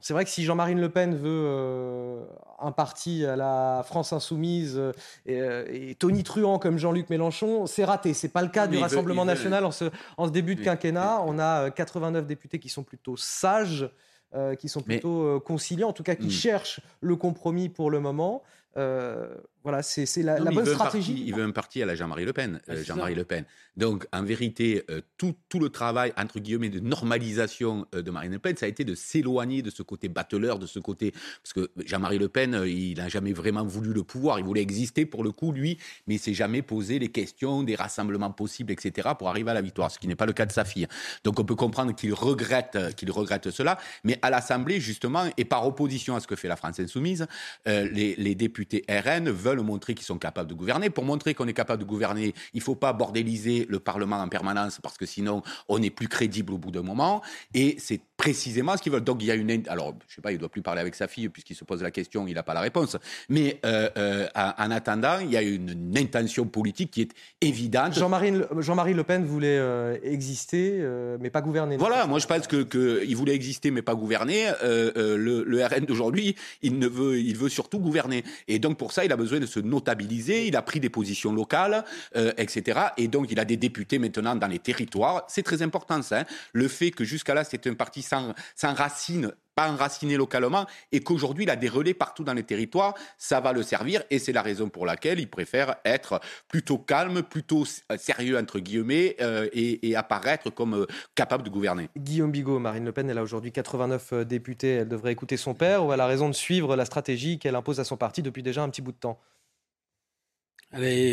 [0.00, 2.24] c'est vrai que si Jean-Marie Le Pen veut euh,
[2.58, 4.92] un parti à la France insoumise euh,
[5.28, 8.14] euh, et, Tony Truant comme Jean-Luc Mélenchon, c'est raté.
[8.14, 9.84] C'est pas le cas du Rassemblement national en ce,
[10.30, 11.22] début de quinquennat.
[11.26, 13.88] On a 89 députés qui sont plutôt sages,
[14.58, 16.30] qui sont plutôt conciliants, en tout cas qui hmm.
[16.30, 18.42] cherchent le compromis pour le moment.
[19.64, 21.24] Voilà, c'est la, bonne stratégie.
[21.26, 22.60] il veut un parti à la Jean-Marie Le Pen.
[22.68, 23.46] Euh, Jean-Marie Le Pen.
[23.78, 28.32] Donc, en vérité, euh, tout, tout, le travail, entre guillemets, de normalisation euh, de Marine
[28.32, 31.12] Le Pen, ça a été de s'éloigner de ce côté batteleur, de ce côté.
[31.12, 34.38] Parce que Jean-Marie Le Pen, il n'a jamais vraiment voulu le pouvoir.
[34.38, 37.74] Il voulait exister pour le coup, lui, mais il s'est jamais posé les questions des
[37.74, 40.52] rassemblements possibles, etc., pour arriver à la victoire, ce qui n'est pas le cas de
[40.52, 40.88] sa fille.
[41.24, 43.78] Donc, on peut comprendre qu'il regrette, qu'il regrette cela.
[44.04, 47.26] Mais à l'Assemblée, justement, et par opposition à ce que fait la France Insoumise,
[47.64, 50.90] les, les députés RN veulent montrer qu'ils sont capables de gouverner.
[50.90, 54.28] Pour montrer qu'on est capable de gouverner, il ne faut pas bordéliser le Parlement en
[54.28, 57.22] permanence parce que sinon on n'est plus crédible au bout d'un moment.
[57.54, 59.04] Et c'est précisément ce qu'ils veulent.
[59.04, 59.62] Donc il y a une...
[59.68, 61.82] Alors, je sais pas, il ne doit plus parler avec sa fille puisqu'il se pose
[61.82, 62.96] la question, il n'a pas la réponse.
[63.28, 67.94] Mais euh, euh, en attendant, il y a une, intention politique qui est évidente.
[67.94, 70.84] Jean-Marie Jean Le Pen voulait euh, exister,
[71.20, 71.76] mais pas gouverner.
[71.76, 74.50] Voilà, moi je pense qu'il que, voulait exister, mais pas gouverner.
[74.62, 78.24] le, le RN d'aujourd'hui, il, ne veut, il veut surtout gouverner.
[78.48, 81.84] Et donc pour ça, il a besoin se notabiliser, il a pris des positions locales,
[82.36, 82.80] etc.
[82.96, 85.24] Et donc il a des députés maintenant dans les territoires.
[85.28, 86.20] C'est très important ça.
[86.20, 86.24] Hein.
[86.52, 91.44] Le fait que jusqu'à là, c'est un parti sans, racine, pas enraciné localement, et qu'aujourd'hui
[91.44, 94.42] il a des relais partout dans les territoires, ça va le servir, et c'est la
[94.42, 97.64] raison pour laquelle il préfère être plutôt calme, plutôt
[97.96, 101.88] sérieux entre guillemets, euh, et, apparaître comme euh, capable de gouverner.
[101.96, 105.54] Guillaume Bigot, Marine Le Pen, elle a aujourd'hui 89 euh, députés, elle devrait écouter son
[105.54, 108.42] père, ou elle a raison de suivre la stratégie qu'elle impose à son parti depuis
[108.42, 109.20] déjà un petit bout de temps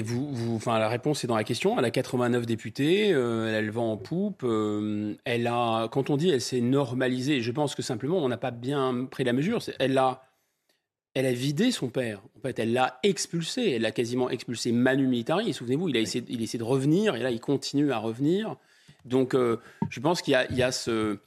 [0.04, 1.78] vous, enfin, la réponse est dans la question.
[1.78, 4.44] Elle a 89 députés, euh, elle vend en poupe.
[4.44, 8.38] Euh, elle a, quand on dit elle s'est normalisée, je pense que simplement on n'a
[8.38, 9.60] pas bien pris la mesure.
[9.80, 10.24] Elle a,
[11.14, 12.22] elle a vidé son père.
[12.38, 13.72] En fait, elle l'a expulsé.
[13.72, 15.54] Elle l'a quasiment expulsé manu militari.
[15.54, 18.56] Souvenez-vous, il a essayé, il a essayé de revenir et là il continue à revenir.
[19.06, 19.58] Donc, euh,
[19.90, 21.18] je pense qu'il y, y a, ce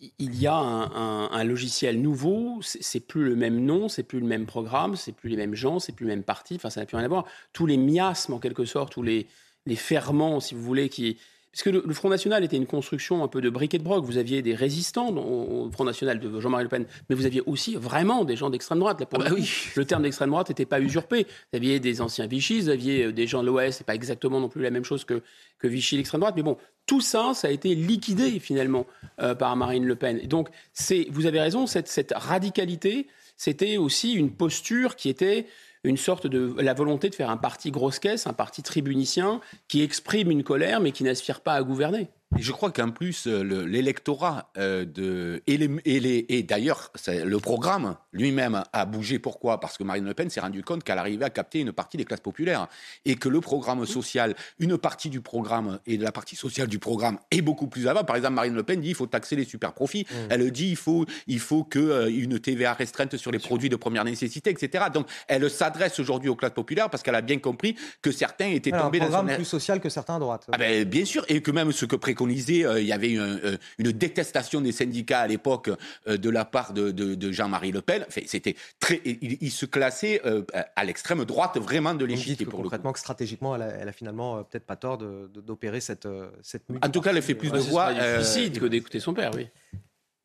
[0.00, 4.46] il y a un, logiciel nouveau, c'est plus le même nom, c'est plus le même
[4.46, 6.96] programme, c'est plus les mêmes gens, c'est plus le même parti, enfin ça n'a plus
[6.96, 7.24] rien à voir.
[7.52, 9.26] Tous les miasmes en quelque sorte, tous les,
[9.66, 11.18] les ferments, si vous voulez, qui
[11.52, 14.04] Parce que le, le Front National était une construction un peu de briquet de broc.
[14.04, 17.42] Vous aviez des résistants au, au Front National de Jean-Marie Le Pen, mais vous aviez
[17.46, 19.00] aussi vraiment des gens d'extrême droite.
[19.00, 19.50] Là, pour Ah le bah oui.
[19.76, 21.26] Le terme d'extrême droite n'était pas usurpé.
[21.52, 24.40] Vous aviez des anciens Vichy, vous aviez euh, des gens de l'OS, c'est pas exactement
[24.40, 25.22] non plus la même chose que,
[25.58, 26.34] que Vichy, l'extrême droite.
[26.36, 26.56] Mais bon,
[26.86, 28.86] tout ça, ça a été liquidé finalement
[29.20, 30.18] euh, par Marine Le Pen.
[30.22, 33.06] Et donc, c'est, vous avez raison, cette, cette radicalité,
[33.36, 35.46] c'était aussi une posture qui était
[35.84, 39.82] une sorte de la volonté de faire un parti grosse caisse, un parti tribunicien qui
[39.82, 42.08] exprime une colère mais qui n'aspire pas à gouverner.
[42.36, 46.42] Et je crois qu'en plus, euh, le- l'électorat euh, de et, les- et, les- et
[46.42, 49.18] d'ailleurs, le programme lui-même a bougé.
[49.18, 49.60] Pourquoi?
[49.60, 52.04] Parce que Marine Le Pen s'est rendu compte qu'elle arrivait à capter une partie des
[52.04, 52.66] classes populaires
[53.06, 56.78] et que le programme social, une partie du programme et de la partie sociale du
[56.78, 58.04] programme est beaucoup plus avant.
[58.04, 60.06] Par exemple, Marine Le Pen dit il faut taxer les super profits.
[60.28, 63.76] Elle dit il faut il faut que euh, une TVA restreinte sur les produits de
[63.76, 64.84] première nécessité, etc.
[64.92, 68.70] Donc, elle s'adresse aujourd'hui aux classes populaires parce qu'elle a bien compris que certains étaient
[68.72, 70.46] Alors, un tombés dans programme son plus social que certains à droite.
[70.52, 73.20] ah ben, bien sûr, et que même ce que préconisait, euh, il y avait une,
[73.20, 75.70] euh, une détestation des syndicats à l'époque
[76.06, 78.04] euh, de la part de, de- de Jean-Marie Le Pen.
[78.08, 80.42] Enfin, c'était très, il, il se classait euh,
[80.76, 82.62] à l'extrême droite vraiment de l'échiquier pour le coup.
[82.64, 85.80] concrètement que stratégiquement, elle a, elle a finalement euh, peut-être pas tort de- de- d'opérer
[85.80, 87.88] cette, euh, cette En tout cas, elle fait plus de voix.
[87.90, 89.48] euh, difficile que d'écouter son père, oui.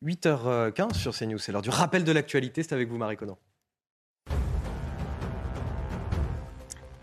[0.04, 3.38] 8h15 sur CNews, c'est l'heure du rappel de l'actualité, c'est avec vous Marie Conan.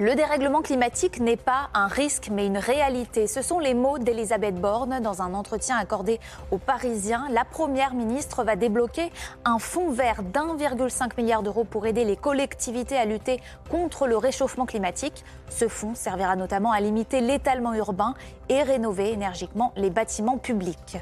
[0.01, 3.27] Le dérèglement climatique n'est pas un risque, mais une réalité.
[3.27, 6.19] Ce sont les mots d'Elisabeth Borne dans un entretien accordé
[6.49, 7.27] aux Parisiens.
[7.29, 9.11] La Première ministre va débloquer
[9.45, 14.65] un fonds vert d'1,5 milliard d'euros pour aider les collectivités à lutter contre le réchauffement
[14.65, 15.23] climatique.
[15.49, 18.15] Ce fonds servira notamment à limiter l'étalement urbain
[18.49, 20.97] et rénover énergiquement les bâtiments publics.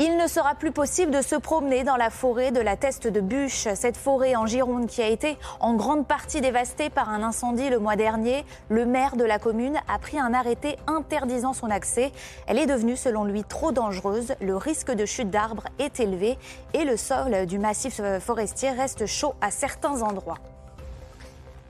[0.00, 3.20] Il ne sera plus possible de se promener dans la forêt de la Teste de
[3.20, 7.70] Bûche, cette forêt en Gironde qui a été en grande partie dévastée par un incendie
[7.70, 8.44] le mois dernier.
[8.68, 12.10] Le maire de la commune a pris un arrêté interdisant son accès.
[12.48, 14.34] Elle est devenue, selon lui, trop dangereuse.
[14.40, 16.38] Le risque de chute d'arbres est élevé
[16.72, 20.38] et le sol du massif forestier reste chaud à certains endroits.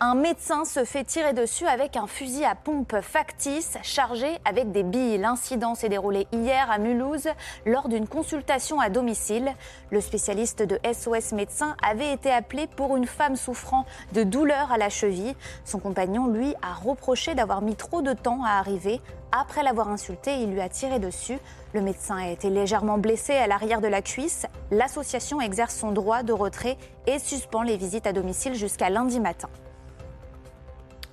[0.00, 4.82] Un médecin se fait tirer dessus avec un fusil à pompe factice chargé avec des
[4.82, 5.18] billes.
[5.18, 7.28] L'incident s'est déroulé hier à Mulhouse
[7.64, 9.52] lors d'une consultation à domicile.
[9.90, 14.78] Le spécialiste de SOS Médecins avait été appelé pour une femme souffrant de douleurs à
[14.78, 15.36] la cheville.
[15.64, 19.00] Son compagnon, lui, a reproché d'avoir mis trop de temps à arriver.
[19.30, 21.38] Après l'avoir insulté, il lui a tiré dessus.
[21.72, 24.46] Le médecin a été légèrement blessé à l'arrière de la cuisse.
[24.72, 29.48] L'association exerce son droit de retrait et suspend les visites à domicile jusqu'à lundi matin.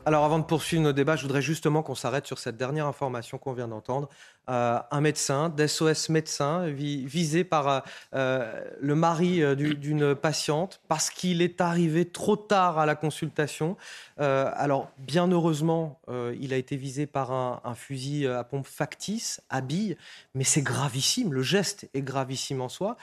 [0.04, 3.38] Alors avant de poursuivre nos débats, je voudrais justement qu'on s'arrête sur cette dernière information
[3.38, 4.10] qu'on vient d'entendre.
[4.50, 7.80] Euh, un médecin, d'SOS médecin, vi- visé par euh,
[8.16, 13.78] euh, le mari du- d'une patiente parce qu'il est arrivé trop tard à la consultation.
[14.18, 16.00] Alors bien heureusement,
[16.40, 19.98] il a été visé par un, un fusil à pompe factice, à billes,
[20.34, 22.98] mais c'est gravissime, le geste est gravissime en soi.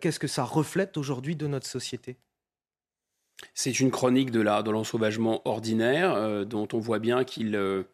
[0.00, 2.16] Qu'est-ce que ça reflète aujourd'hui de notre société?
[3.54, 7.54] C'est une chronique de la de l'ensauvagement ordinaire euh, dont on voit bien qu'il.
[7.54, 7.84] euh,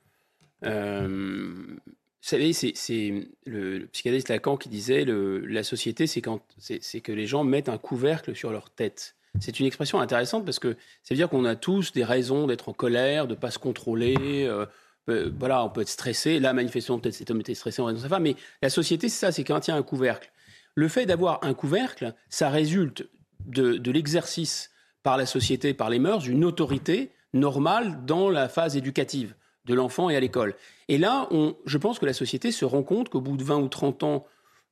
[0.65, 1.79] euh,
[2.25, 7.27] vous savez, c'est le, le psychanalyste Lacan qui disait le, la société, c'est que les
[7.27, 9.15] gens mettent un couvercle sur leur tête.
[9.41, 10.73] C'est une expression intéressante parce que
[11.03, 14.47] ça veut dire qu'on a tous des raisons d'être en colère, de pas se contrôler.
[14.47, 14.65] euh,
[15.11, 16.41] euh, voilà, on peut être stressé.
[16.41, 18.23] Là, manifestement, peut-être cet homme était stressé en raison de sa femme.
[18.23, 20.33] Mais la société, c'est ça, c'est quand il y a un couvercle.
[20.77, 23.07] Le fait d'avoir un couvercle, ça résulte
[23.45, 24.71] de, de l'exercice
[25.05, 29.35] par la société, par les mœurs, d'une autorité normale dans la phase éducative
[29.67, 30.55] de l'enfant et à l'école.
[30.89, 31.29] Et là,
[31.67, 34.27] je pense que la société se rend compte qu'au bout de 20 ou 30 ans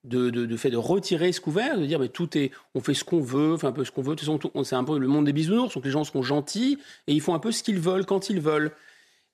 [0.05, 3.21] de, fait de retirer ce couvert, de dire mais tout est, on fait ce qu'on
[3.21, 4.17] veut, on fait un peu ce qu'on veut.
[4.17, 6.79] De toute façon, c'est un peu le monde des bisounours, donc les gens seront gentils
[7.07, 8.73] et ils font un peu ce qu'ils veulent quand ils veulent.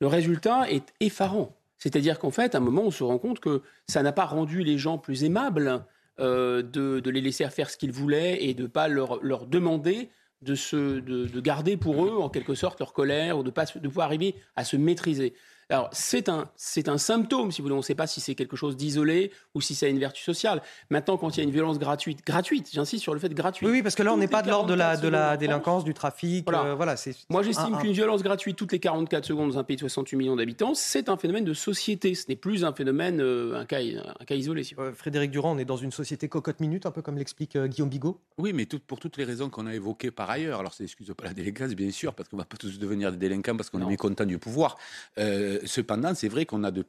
[0.01, 1.55] Le résultat est effarant.
[1.79, 4.65] C'est-à-dire qu'en fait, à un moment, on se rend compte que ça n'a pas rendu
[4.65, 5.85] les gens plus aimables
[6.19, 10.11] euh, de, les laisser faire ce qu'ils voulaient et de ne pas leur demander
[10.43, 13.65] de, se, de, de garder pour eux, en quelque sorte, leur colère ou de, pas,
[13.65, 15.35] de pouvoir arriver à se maîtriser.
[15.71, 17.75] Alors, c'est un, c'est un symptôme, si vous voulez.
[17.75, 20.23] On ne sait pas si c'est quelque chose d'isolé ou si ça a une vertu
[20.23, 20.63] sociale.
[20.89, 23.67] Maintenant, quand il y a une violence gratuite, gratuite, j'insiste sur le fait gratuit.
[23.67, 25.37] Oui, oui, parce que là, on n'est pas de l'ordre de la, 44 de la
[25.37, 26.45] délinquance, du trafic.
[26.49, 26.65] Voilà.
[26.71, 29.59] euh, voilà, c'est Moi, j'estime un- un- qu'une violence gratuite toutes les 44 secondes dans
[29.59, 32.15] un pays de 68 millions d'habitants, c'est un phénomène de société.
[32.15, 34.65] Ce n'est plus un phénomène, euh, un, cas, un cas isolé.
[34.65, 34.75] si.
[34.79, 37.91] Euh, Frédéric Durand, on est dans une société cocotte-minute, un peu comme l'explique euh, Guillaume
[37.91, 38.19] Bigot.
[38.39, 40.61] Oui, mais tout- pour toutes les raisons qu'on a évoquées par ailleurs.
[40.61, 43.13] Alors, ça n'excuse pas la délinquance, bien sûr, parce qu'on ne va pas tous devenir
[43.13, 44.79] des délinquants parce qu'on est mécontent du pouvoir.
[45.19, 46.85] Euh, cependant, c'est vrai qu'on a, de,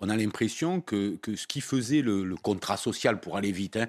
[0.00, 3.76] on a l'impression que, que, ce qui faisait le, le contrat social, pour aller vite,
[3.76, 3.86] hein,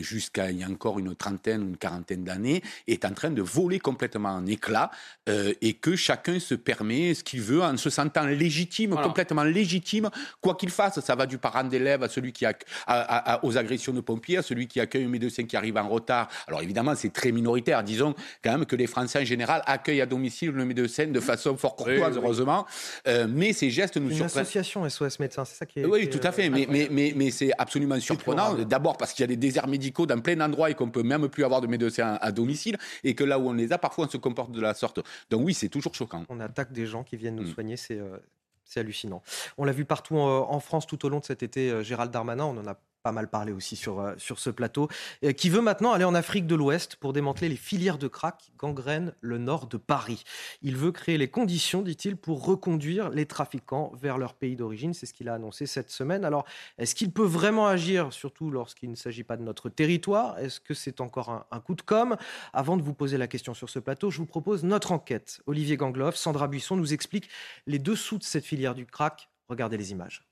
[0.00, 3.42] jusqu'à il y a encore une trentaine ou une quarantaine d'années, est en train de
[3.42, 4.90] voler complètement en éclats
[5.26, 10.54] et que chacun se permet ce qu'il veut en se sentant légitime, complètement légitime, quoi
[10.54, 11.00] qu'il fasse.
[11.00, 14.66] Ça va du parent d'élève à celui qui a, aux agressions de pompiers, à celui
[14.66, 16.28] qui accueille un médecin qui arrive en retard.
[16.46, 17.82] Alors évidemment, c'est très minoritaire.
[17.82, 21.56] Disons quand même que les Français en général accueillent à domicile le médecin de façon
[21.56, 22.66] fort courtoise, heureusement.
[23.06, 24.30] Euh, mais ces gestes nous surprennent.
[24.34, 25.84] Une association SOS Médecins, c'est ça qui est.
[25.84, 26.48] Oui, tout à fait.
[26.48, 28.54] Mais, mais, mais, mais c'est absolument surprenant.
[28.54, 31.28] D'abord parce qu'il y a des déserts médicaux dans plein d'endroits et qu'on peut même
[31.28, 34.08] plus avoir de médecins à, domicile et que là où on les a, parfois on
[34.08, 35.00] se comporte de la sorte.
[35.30, 36.24] Donc oui, c'est toujours choquant.
[36.28, 37.54] On attaque des gens qui viennent nous mm.
[37.54, 38.16] soigner, c'est euh,
[38.64, 39.22] c'est hallucinant.
[39.58, 42.44] On l'a vu partout en France tout au long de cet été, euh, Gérald Darmanin,
[42.44, 44.88] on en a pas mal parlé aussi sur, euh, sur ce plateau,
[45.36, 48.52] qui veut maintenant aller en Afrique de l'Ouest pour démanteler les filières de crack qui
[48.56, 50.24] gangrènent le nord de Paris.
[50.62, 54.94] Il veut créer les conditions, dit-il, pour reconduire les trafiquants vers leur pays d'origine.
[54.94, 56.24] C'est ce qu'il a annoncé cette semaine.
[56.24, 56.46] Alors,
[56.78, 60.38] est-ce qu'il peut vraiment agir, surtout lorsqu'il ne s'agit pas de notre territoire?
[60.38, 62.16] Est-ce que c'est encore un, un, coup de com'
[62.54, 65.42] Avant de vous poser la question sur ce plateau, je vous propose notre enquête.
[65.46, 67.28] Olivier Gangloff, Sandra Buisson nous explique
[67.66, 69.28] les dessous de cette filière du crack.
[69.50, 70.24] Regardez les images.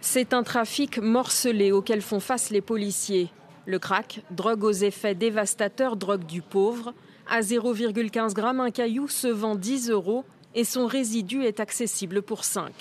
[0.00, 3.30] C'est un trafic morcelé auquel font face les policiers.
[3.66, 6.94] Le crack, drogue aux effets dévastateurs, drogue du pauvre.
[7.28, 12.44] À 0,15 g, un caillou se vend 10 euros et son résidu est accessible pour
[12.44, 12.72] 5.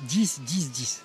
[0.00, 1.04] 10, 10, 10.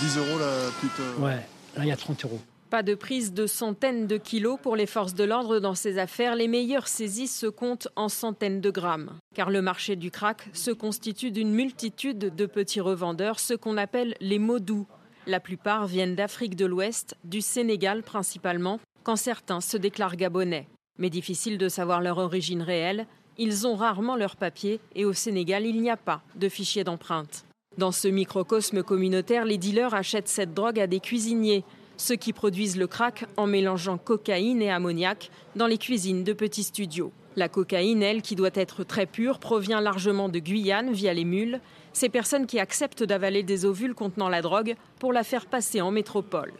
[0.00, 1.22] 10 euros la plutôt.
[1.22, 1.46] Ouais,
[1.76, 2.40] là il y a 30 euros.
[2.70, 6.36] Pas de prise de centaines de kilos pour les forces de l'ordre dans ces affaires.
[6.36, 9.12] Les meilleures saisies se comptent en centaines de grammes.
[9.34, 14.16] Car le marché du crack se constitue d'une multitude de petits revendeurs, ce qu'on appelle
[14.20, 14.86] les modous.
[15.26, 20.68] La plupart viennent d'Afrique de l'Ouest, du Sénégal principalement, quand certains se déclarent gabonais.
[20.98, 23.06] Mais difficile de savoir leur origine réelle.
[23.38, 27.46] Ils ont rarement leurs papiers et au Sénégal, il n'y a pas de fichier d'empreinte.
[27.78, 31.64] Dans ce microcosme communautaire, les dealers achètent cette drogue à des cuisiniers,
[31.98, 36.62] ceux qui produisent le crack en mélangeant cocaïne et ammoniac dans les cuisines de petits
[36.62, 37.12] studios.
[37.36, 41.60] La cocaïne, elle, qui doit être très pure, provient largement de Guyane via les mules,
[41.92, 45.90] ces personnes qui acceptent d'avaler des ovules contenant la drogue pour la faire passer en
[45.90, 46.52] métropole.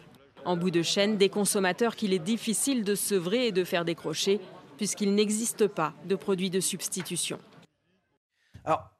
[0.45, 4.39] En bout de chaîne, des consommateurs qu'il est difficile de sevrer et de faire décrocher,
[4.77, 7.39] puisqu'il n'existe pas de produits de substitution.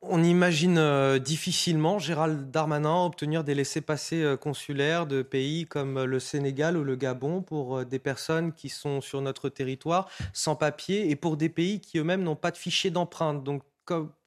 [0.02, 6.06] On imagine euh, difficilement Gérald Darmanin obtenir des laissés-passer euh, consulaires de pays comme euh,
[6.06, 11.12] le Sénégal ou le Gabon pour des personnes qui sont sur notre territoire sans papier
[11.12, 13.44] et pour des pays qui eux-mêmes n'ont pas de fichier d'empreinte.
[13.44, 13.62] Donc,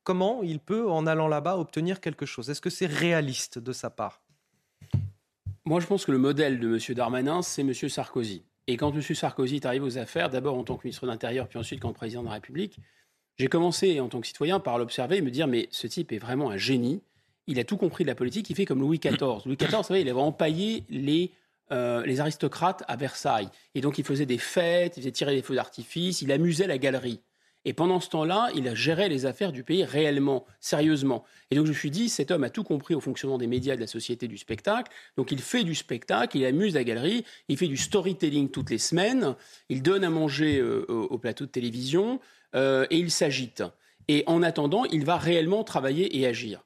[0.05, 2.51] comment il peut, en allant là-bas, obtenir quelque chose?
[2.51, 4.21] Est-ce que c'est réaliste de sa part?
[5.65, 6.95] Moi, je pense que le modèle de M.
[6.95, 7.73] Darmanin, c'est M.
[7.73, 8.43] Sarkozy.
[8.67, 9.03] Et quand M.
[9.03, 12.23] Sarkozy arrive aux affaires, d'abord en tant que ministre de l'Intérieur, puis ensuite quand président
[12.23, 12.79] de la République,
[13.43, 16.19] j'ai commencé en tant que citoyen par l'observer et me dire mais ce type est
[16.19, 17.03] vraiment un génie.
[17.49, 18.49] Il a tout compris de la politique.
[18.51, 19.17] Il fait comme Louis XIV.
[19.47, 21.33] Louis XIV, vous savez, il avait empaillé les,
[21.73, 23.49] euh, les aristocrates à Versailles.
[23.75, 26.79] Et donc il faisait des fêtes, il faisait tirer des feux d'artifice, il amusait la
[26.79, 27.21] galerie.
[27.65, 31.25] Et pendant ce temps-là, il géré les affaires du pays réellement, sérieusement.
[31.51, 33.75] Et donc je me suis dit, cet homme a tout compris au fonctionnement des médias,
[33.75, 34.93] de la société du spectacle.
[35.17, 38.79] Donc il fait du spectacle, il amuse la galerie, il fait du storytelling toutes les
[38.79, 39.35] semaines,
[39.69, 42.21] il donne à manger euh, au plateau de télévision.
[42.55, 43.63] Euh, et il s'agite.
[44.09, 46.65] Et en attendant, il va réellement travailler et agir.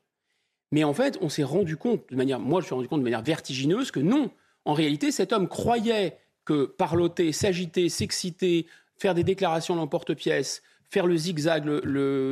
[0.73, 3.01] Mais en fait, on s'est rendu compte de manière, moi je me suis rendu compte
[3.01, 4.31] de manière vertigineuse que non,
[4.65, 8.67] en réalité, cet homme croyait que parloter, s'agiter, s'exciter,
[8.99, 11.81] faire des déclarations l'emporte-pièce, faire le zigzag, le,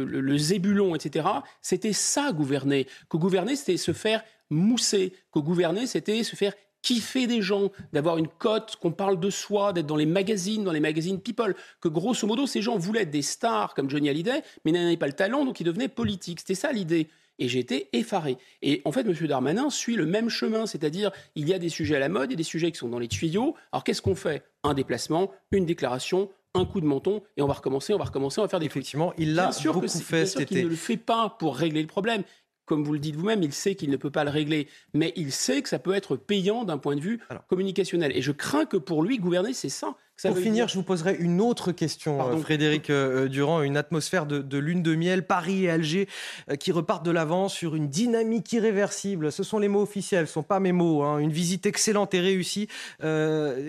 [0.05, 1.29] le, zébulon, etc.,
[1.61, 2.87] c'était ça gouverner.
[3.09, 5.13] Que gouverner, c'était se faire mousser.
[5.33, 6.55] Que gouverner, c'était se faire
[6.85, 10.73] kiffer des gens, d'avoir une cote, qu'on parle de soi, d'être dans les magazines, dans
[10.73, 14.43] les magazines People, que grosso modo, ces gens voulaient être des stars comme Johnny Hallyday,
[14.65, 16.41] mais n'avaient pas le talent, donc ils devenaient politiques.
[16.41, 17.09] C'était ça l'idée.
[17.41, 18.37] Et j'ai été effaré.
[18.63, 19.13] Et en fait, M.
[19.27, 22.37] Darmanin suit le même chemin, c'est-à-dire il y a des sujets à la mode et
[22.37, 23.57] des sujets qui sont dans les tuyaux.
[23.73, 24.45] Alors qu'est-ce qu'on fait?
[24.63, 28.39] Un déplacement, une déclaration, un coup de menton, et on va recommencer, on va recommencer,
[28.41, 30.61] on va faire des Effectivement, il l'a beaucoup fait cet été.
[30.61, 32.23] Il ne le fait pas pour régler le problème
[32.67, 35.33] comme vous le dites vous-même, il sait qu'il ne peut pas le régler, mais il
[35.33, 38.17] sait que ça peut être payant d'un point de vue communicationnel.
[38.17, 39.97] Et je crains que pour lui, gouverner, c'est ça.
[40.23, 43.63] Pour finir, je vous poserai une autre question, euh, Frédéric euh, Durand.
[43.63, 46.09] Une atmosphère de, lune de miel, Paris et Alger
[46.49, 49.33] euh, qui repartent de l'avant sur une dynamique irréversible.
[49.33, 51.03] Ce sont les mots officiels, ce ne sont pas mes mots.
[51.03, 51.19] Hein.
[51.19, 52.69] Une visite excellente et réussie,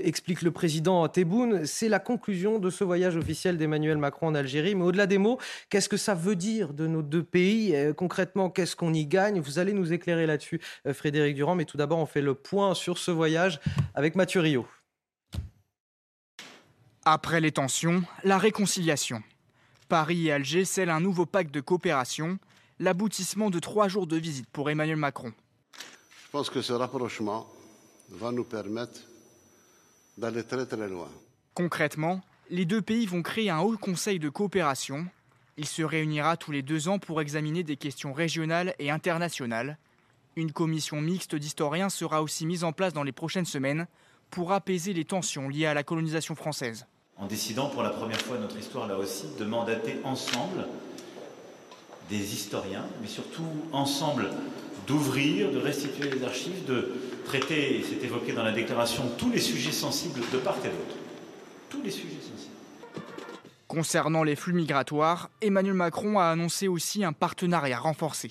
[0.03, 1.65] explique le président Tebboune.
[1.65, 4.75] C'est la conclusion de ce voyage officiel d'Emmanuel Macron en Algérie.
[4.75, 5.39] Mais au-delà des mots,
[5.69, 7.75] qu'est-ce que ça veut dire de nos deux pays?
[7.97, 9.39] Concrètement, qu'est-ce qu'on y gagne?
[9.39, 10.61] Vous allez nous éclairer là-dessus,
[10.93, 11.55] Frédéric Durand.
[11.55, 13.59] Mais tout d'abord, on fait le point sur ce voyage
[13.95, 14.65] avec Mathieu Rio.
[17.07, 19.21] Après les tensions, la réconciliation.
[19.89, 22.39] Paris et Alger scellent un nouveau pacte de coopération.
[22.79, 25.31] l'aboutissement de trois jours de visite pour Emmanuel Macron.
[25.73, 27.47] Je pense que ce rapprochement
[28.09, 29.01] va nous permettre
[30.17, 31.07] d'aller très très loin.
[31.53, 35.05] Concrètement, les deux pays vont créer un haut conseil de coopération.
[35.57, 39.77] Il se réunira tous les deux ans pour examiner des questions régionales et internationales.
[40.35, 43.87] Une commission mixte d'historiens sera aussi mise en place dans les prochaines semaines
[44.31, 46.87] pour apaiser les tensions liées à la colonisation française.
[47.17, 50.65] En décidant pour la première fois de notre histoire là aussi de mandater ensemble
[52.09, 54.29] des historiens, mais surtout ensemble
[54.85, 56.93] d'ouvrir, de restituer les archives, de
[57.25, 60.95] traiter, c'est évoqué dans la déclaration, tous les sujets sensibles de part et d'autre.
[61.69, 62.53] Tous les sujets sensibles.
[63.67, 68.29] Concernant les flux migratoires, Emmanuel Macron a annoncé aussi un partenariat renforcé.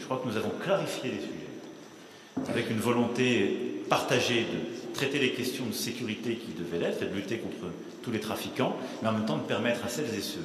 [0.00, 5.30] Je crois que nous avons clarifié les sujets, avec une volonté partagée de traiter les
[5.30, 7.72] questions de sécurité qui devaient l'être, et de lutter contre
[8.02, 10.44] tous les trafiquants, mais en même temps de permettre à celles et ceux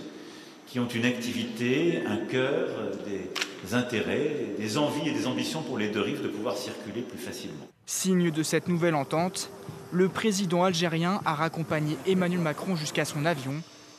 [0.68, 2.70] qui ont une activité, un cœur,
[3.08, 7.18] des intérêts, des envies et des ambitions pour les deux rives de pouvoir circuler plus
[7.18, 7.68] facilement.
[7.88, 9.50] Signe de cette nouvelle entente,
[9.92, 13.56] le président algérien a raccompagné Emmanuel Macron jusqu'à son avion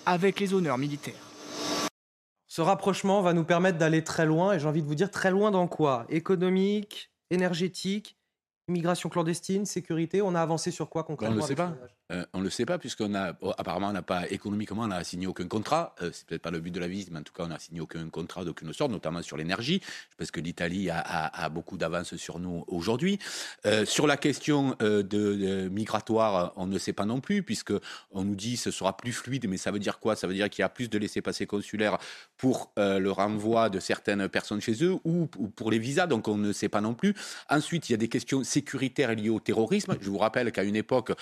[0.06, 1.32] avec les honneurs militaires.
[2.47, 5.32] Ce rapprochement va nous permettre d'aller très loin, et j'ai envie de vous dire très
[5.32, 6.06] loin dans quoi?
[6.09, 8.16] Économique, énergétique,
[8.69, 10.23] immigration clandestine, sécurité.
[10.23, 11.94] On a avancé sur quoi concrètement On ne le sait avec pas.
[12.12, 15.02] Euh, on ne le sait pas, puisqu'on a, oh, apparemment, n'a pas, économiquement, on n'a
[15.05, 15.94] signé aucun contrat.
[16.02, 17.59] Euh, c'est peut-être pas le but de la visite, mais en tout cas, on n'a
[17.59, 19.81] signé aucun contrat d'aucune sorte, notamment sur l'énergie,
[20.18, 23.18] parce que l'Italie a, beaucoup d'avance sur nous aujourd'hui.
[23.66, 27.72] Euh, sur la question euh, de, migratoire, on ne sait pas non plus, puisque
[28.10, 30.16] on nous dit ce sera plus fluide, mais ça veut dire quoi?
[30.16, 31.98] Ça veut dire qu'il y a plus de laissés-passer consulaires
[32.36, 36.36] pour le renvoi de certaines personnes chez eux ou, ou pour les visas, donc on
[36.36, 37.14] ne sait pas non plus.
[37.48, 39.97] Ensuite, il y a des questions sécuritaires liées au terrorisme.
[40.01, 41.12] Je vous rappelle qu'à une époque,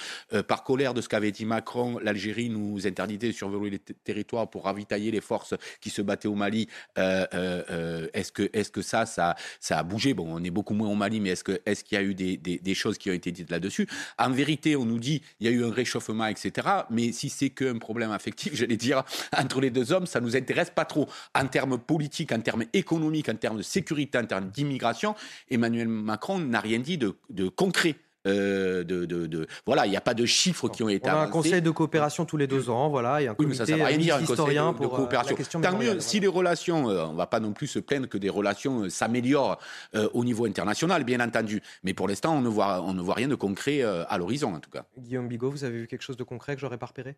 [0.46, 5.10] par de ce qu'avait dit Macron, l'Algérie nous interdisait de survoler les territoires pour ravitailler
[5.12, 6.68] les forces qui se battaient au Mali.
[6.98, 10.14] Euh, euh, euh, est-ce que, est-ce que ça, ça, ça a bougé?
[10.14, 12.98] Bon, on est beaucoup moins au Mali, mais est-ce qu'il y a eu des, choses
[12.98, 13.86] qui ont été dites là-dessus?
[14.18, 16.68] En vérité, on nous dit il y a eu un réchauffement, etc.
[16.90, 19.04] Mais si c'est qu'un problème affectif, j'allais dire
[19.36, 23.28] entre les deux hommes, ça nous intéresse pas trop en termes politiques, en termes économiques,
[23.28, 25.14] en termes de sécurité, en termes d'immigration.
[25.48, 27.96] Emmanuel Macron n'a rien dit de concret.
[28.24, 31.15] Euh, de, de, de- voilà, il n'y a pas de chiffres qui ont été On
[31.15, 33.65] a un conseil de coopération tous les deux ans, voilà, et un Oui, mais ça
[33.65, 35.32] rien dire, un conseil historien de, pour euh, coopération.
[35.32, 37.81] la question Tant mieux, si les relations, euh, on ne va pas non plus se
[37.81, 39.59] plaindre que des relations euh, s'améliorent
[39.97, 41.62] euh, au niveau international, bien entendu.
[41.82, 44.55] Mais pour l'instant, on, ne voit- on ne voit rien de concret euh, à l'horizon,
[44.55, 44.85] en tout cas.
[44.99, 47.16] Guillaume Bigot, vous avez vu quelque chose de concret que j'aurais pas repéré?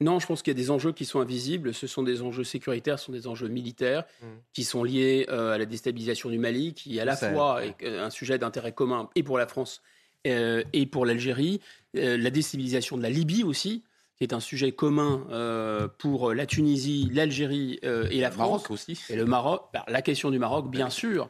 [0.00, 1.72] Non, je pense qu'il y a des enjeux qui sont invisibles.
[1.74, 4.04] Ce sont des enjeux sécuritaires, ce sont des enjeux militaires
[4.54, 7.74] qui sont liés euh, à la déstabilisation du Mali, qui est à la fois est,
[7.82, 9.82] euh, un sujet d'intérêt commun et pour la France
[10.30, 11.60] euh, et pour l'Algérie.
[11.96, 13.84] Euh, la déstabilisation de la Libye aussi,
[14.16, 18.48] qui est un sujet commun euh, pour la Tunisie, l'Algérie et la France.
[18.48, 18.98] Maroc aussi.
[19.08, 19.64] Et le Maroc.
[19.72, 21.28] Bah, la question du Maroc, bien sûr.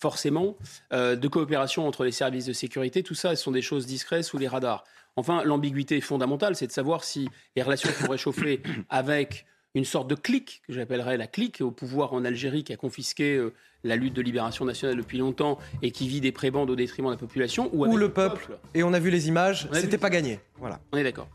[0.00, 0.56] Forcément,
[0.92, 4.38] de coopération entre les services de sécurité, tout ça, ce sont des choses discrètes sous
[4.38, 4.84] les radars.
[5.16, 9.44] Enfin, l'ambiguïté fondamentale, c'est de savoir si les relations sont réchauffées avec
[9.78, 13.36] une sorte de clique, que j'appellerais la clique au pouvoir en Algérie, qui a confisqué
[13.36, 17.06] euh, la lutte de libération nationale depuis longtemps et qui vit des prébendes au détriment
[17.06, 18.58] de la population, ou, le peuple.
[18.74, 19.98] Et on a vu les images, c'était vu.
[19.98, 20.40] pas gagné.
[20.58, 20.80] Voilà.
[20.92, 21.28] On est d'accord.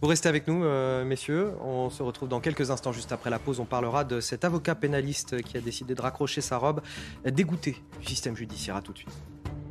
[0.00, 1.50] Vous restez avec nous, euh, messieurs.
[1.60, 3.58] On se retrouve dans quelques instants, juste après la pause.
[3.58, 6.82] On parlera de cet avocat pénaliste qui a décidé de raccrocher sa robe,
[7.26, 8.76] dégoûté du système judiciaire.
[8.76, 9.10] À tout de suite.«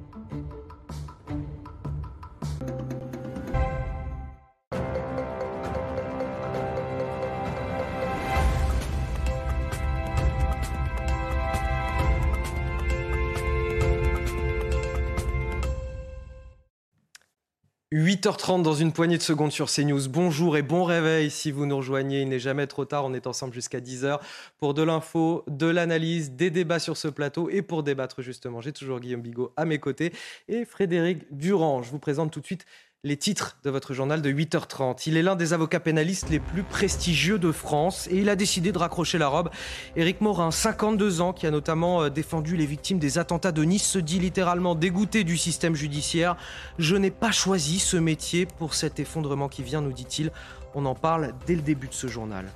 [17.93, 20.09] 8h30 dans une poignée de secondes sur CNews.
[20.09, 22.21] Bonjour et bon réveil si vous nous rejoignez.
[22.21, 23.05] Il n'est jamais trop tard.
[23.05, 24.19] On est ensemble jusqu'à 10h
[24.57, 27.49] pour de l'info, de l'analyse, des débats sur ce plateau.
[27.49, 30.11] Et pour débattre justement, j'ai toujours Guillaume Bigot à mes côtés
[30.49, 31.81] et Frédéric Durand.
[31.81, 32.65] Je vous présente tout de suite
[33.03, 35.03] les titres de votre journal de 8h30.
[35.05, 38.71] Il est l'un des avocats pénalistes les plus prestigieux de France et il a décidé
[38.71, 39.51] de raccrocher la robe.
[39.95, 43.87] Éric Morin, 52 ans, qui a notamment euh, défendu les victimes des attentats de Nice,
[43.87, 46.37] se dit littéralement dégoûté du système judiciaire.
[46.79, 50.31] Je n'ai pas choisi ce métier pour cet effondrement qui vient, nous dit-il.
[50.73, 52.51] On en parle dès le début de ce journal.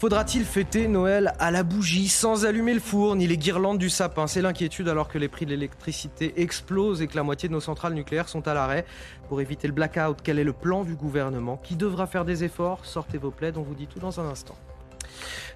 [0.00, 4.26] Faudra-t-il fêter Noël à la bougie sans allumer le four ni les guirlandes du sapin?
[4.26, 7.60] C'est l'inquiétude alors que les prix de l'électricité explosent et que la moitié de nos
[7.60, 8.86] centrales nucléaires sont à l'arrêt.
[9.28, 11.58] Pour éviter le blackout, quel est le plan du gouvernement?
[11.58, 12.86] Qui devra faire des efforts?
[12.86, 14.56] Sortez vos plaids, on vous dit tout dans un instant.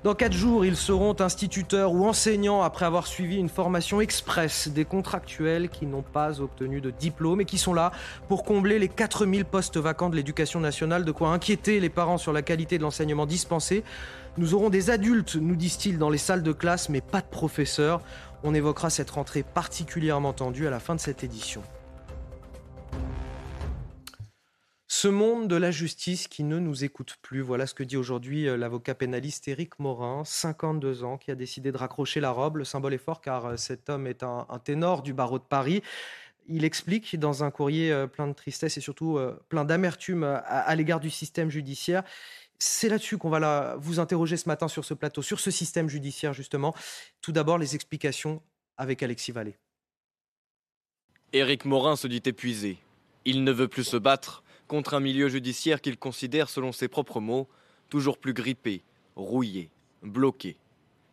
[0.03, 4.85] Dans quatre jours, ils seront instituteurs ou enseignants après avoir suivi une formation express des
[4.85, 7.91] contractuels qui n'ont pas obtenu de diplôme et qui sont là
[8.29, 12.35] pour combler les 4000 postes vacants de l'éducation nationale, de quoi inquiéter les parents sur
[12.35, 13.83] la qualité de l'enseignement dispensé.
[14.37, 18.03] Nous aurons des adultes, nous disent-ils, dans les salles de classe, mais pas de professeurs.
[18.43, 21.63] On évoquera cette rentrée particulièrement tendue à la fin de cette édition.
[24.97, 28.49] Ce monde de la justice qui ne nous écoute plus, voilà ce que dit aujourd'hui
[28.49, 32.57] euh, l'avocat pénaliste Éric Morin, 52 ans, qui a décidé de raccrocher la robe.
[32.57, 35.83] Le symbole est fort car euh, cet homme est un, ténor du barreau de Paris.
[36.47, 41.01] Il explique dans un courrier euh, plein de tristesse et surtout plein d'amertume à, l'égard
[41.01, 42.03] du système judiciaire.
[42.59, 46.33] C'est là-dessus qu'on va vous interroger ce matin sur ce plateau, sur ce système judiciaire
[46.33, 46.75] justement.
[47.21, 48.43] Tout d'abord, les explications
[48.77, 49.57] avec Alexis Vallée.
[51.33, 52.79] Éric Morin se dit épuisé.
[53.25, 57.21] Il ne veut plus se battre contre un milieu judiciaire qu'il considère, selon ses propres
[57.21, 57.49] mots,
[57.89, 58.83] toujours plus grippé,
[59.17, 59.71] rouillé,
[60.03, 60.57] bloqué.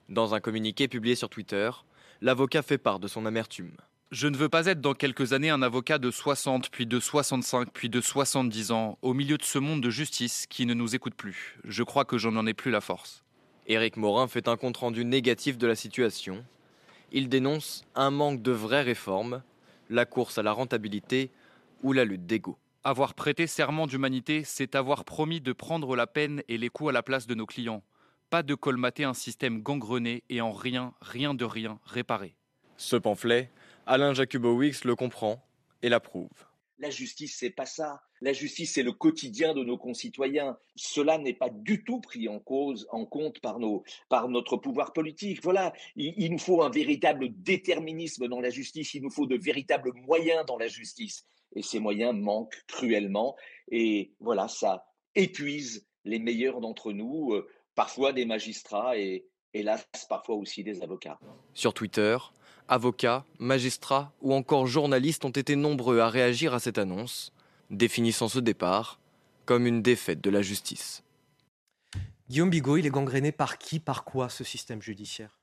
[0.10, 1.72] Dans un communiqué publié sur Twitter,
[2.22, 3.76] l'avocat fait part de son amertume.
[4.12, 7.70] Je ne veux pas être dans quelques années un avocat de 60, puis de 65,
[7.72, 11.16] puis de 70 ans, au milieu de ce monde de justice qui ne nous écoute
[11.16, 11.58] plus.
[11.64, 13.24] Je crois que j'en ai plus la force.
[13.68, 16.44] Éric Morin fait un compte-rendu négatif de la situation.
[17.14, 19.44] Il dénonce un manque de vraies réformes,
[19.90, 21.32] la course à la rentabilité
[21.82, 22.58] ou la lutte d'ego.
[22.84, 26.94] Avoir prêté serment d'humanité, c'est avoir promis de prendre la peine et les coups à
[26.94, 27.82] la place de nos clients.
[28.30, 32.36] Pas de colmater un système gangrené et en rien, rien de rien réparé.
[32.76, 33.52] Ce pamphlet,
[33.86, 35.44] Alain Jacubowicz le comprend
[35.82, 36.30] et l'approuve.
[36.80, 38.02] La justice, c'est pas ça.
[38.22, 40.58] La justice, c'est le quotidien de nos concitoyens.
[40.76, 44.92] Cela n'est pas du tout pris en cause, en compte par, nos, par notre pouvoir
[44.94, 45.44] politique.
[45.44, 48.96] Voilà, il, il, nous faut un véritable déterminisme dans la justice.
[48.96, 51.26] Il nous faut de véritables moyens dans la justice
[51.56, 53.36] et ces moyens manquent cruellement.
[53.70, 54.86] Et voilà, ça
[55.16, 61.20] épuise les meilleurs d'entre nous, euh, parfois des magistrats et hélas parfois aussi des avocats.
[61.54, 62.18] Sur Twitter,
[62.72, 67.34] avocats, magistrats ou encore journalistes ont été nombreux à réagir à cette annonce,
[67.70, 69.00] définissant ce départ
[69.46, 71.04] comme une défaite de la justice.
[72.30, 75.38] Guillaume Bigot, il est gangréné par qui, par quoi ce système judiciaire?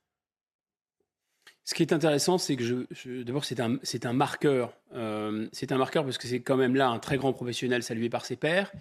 [1.63, 4.73] Ce qui est intéressant, c'est que je, d'abord, c'est un, c'est un marqueur.
[4.95, 8.09] Euh, c'est un marqueur parce que c'est quand même là un très grand professionnel salué
[8.09, 8.71] par ses pairs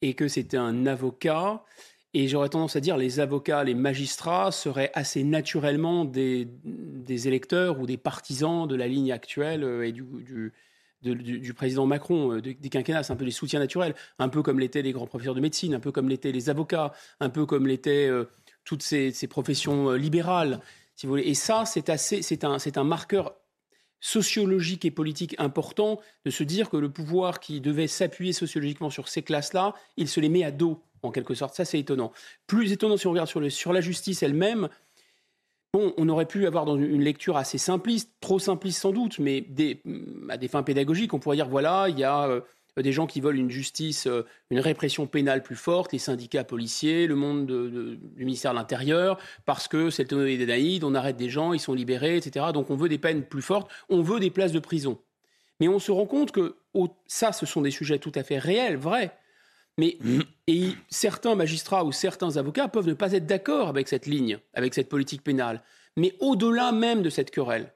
[0.00, 1.62] et que c'était un avocat.
[2.14, 6.46] Et j'aurais tendance à dire les avocats, les magistrats seraient assez naturellement des,
[7.08, 12.68] électeurs ou des partisans de la ligne actuelle euh, et du, président Macron, euh, des
[12.68, 13.02] quinquennats.
[13.08, 15.80] Un peu des soutiens naturels, un peu comme l'étaient les grands professeurs de médecine, un
[15.80, 18.10] peu comme l'étaient les avocats, un peu comme l'étaient
[18.64, 20.60] toutes ces, professions libérales.
[21.16, 23.34] Et ça, c'est assez, c'est un marqueur
[24.02, 29.08] sociologique et politique important de se dire que le pouvoir qui devait s'appuyer sociologiquement sur
[29.08, 31.54] ces classes-là, il se les met à dos, en quelque sorte.
[31.54, 32.12] Ça, c'est étonnant.
[32.46, 34.68] Plus étonnant si on regarde sur, la justice elle-même.
[35.74, 39.40] Bon, on aurait pu avoir dans une lecture assez simpliste, trop simpliste sans doute, mais
[39.40, 39.82] des,
[40.28, 42.42] à des fins pédagogiques, on pourrait dire voilà, il y a euh,
[42.76, 47.06] des gens qui veulent une justice, euh, une répression pénale plus forte, les syndicats policiers,
[47.06, 51.30] le monde du ministère de l'Intérieur, parce que c'est le des Danaïdes, on arrête des
[51.30, 52.46] gens, ils sont libérés, etc.
[52.52, 54.98] Donc on veut des peines plus fortes, on veut des places de prison.
[55.58, 56.56] Mais on se rend compte que
[57.06, 59.16] ça, ce sont des sujets tout à fait réels, vrais.
[59.78, 59.98] Mais
[60.46, 64.74] et certains magistrats ou certains avocats peuvent ne pas être d'accord avec cette ligne, avec
[64.74, 65.62] cette politique pénale.
[65.96, 67.72] Mais au-delà même de cette querelle,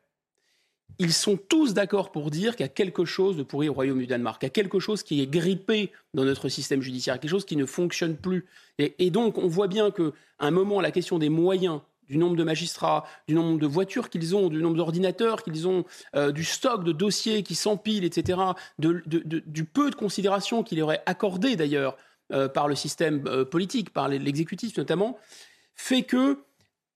[0.98, 3.98] ils sont tous d'accord pour dire qu'il y a quelque chose de pourri au Royaume
[3.98, 7.30] du Danemark, qu'il y a quelque chose qui est grippé dans notre système judiciaire, quelque
[7.30, 8.46] chose qui ne fonctionne plus.
[8.78, 10.04] Et, donc, on voit bien qu'à
[10.38, 14.34] un moment, la question des moyens, du nombre de magistrats, du nombre de voitures qu'ils
[14.36, 15.84] ont, du nombre d'ordinateurs qu'ils ont,
[16.14, 18.38] euh, du stock de dossiers qui s'empilent, etc.,
[18.78, 21.96] du peu de considération qu'il aurait accordé d'ailleurs
[22.32, 25.16] euh, par le système euh, politique, par l'exécutif notamment,
[25.74, 26.40] fait que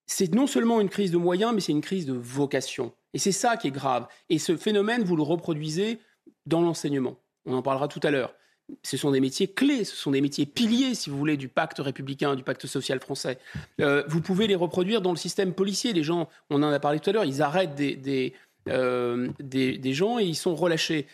[0.06, 2.92] c'est non seulement une crise de moyens, mais c'est une crise de vocation.
[3.14, 4.08] Et c'est ça qui est grave.
[4.28, 6.00] Et ce phénomène, vous le reproduisez
[6.46, 7.16] dans l'enseignement.
[7.46, 8.34] On en parlera tout à l'heure.
[8.82, 11.78] Ce sont des métiers clés, ce sont des métiers piliers, si vous voulez, du pacte
[11.78, 13.38] républicain, du pacte social français.
[13.80, 15.92] Euh, vous pouvez les reproduire dans le système policier.
[15.92, 18.34] Les gens, on en a parlé tout à l'heure, ils arrêtent des, des,
[18.68, 21.06] euh, des, gens et ils sont relâchés.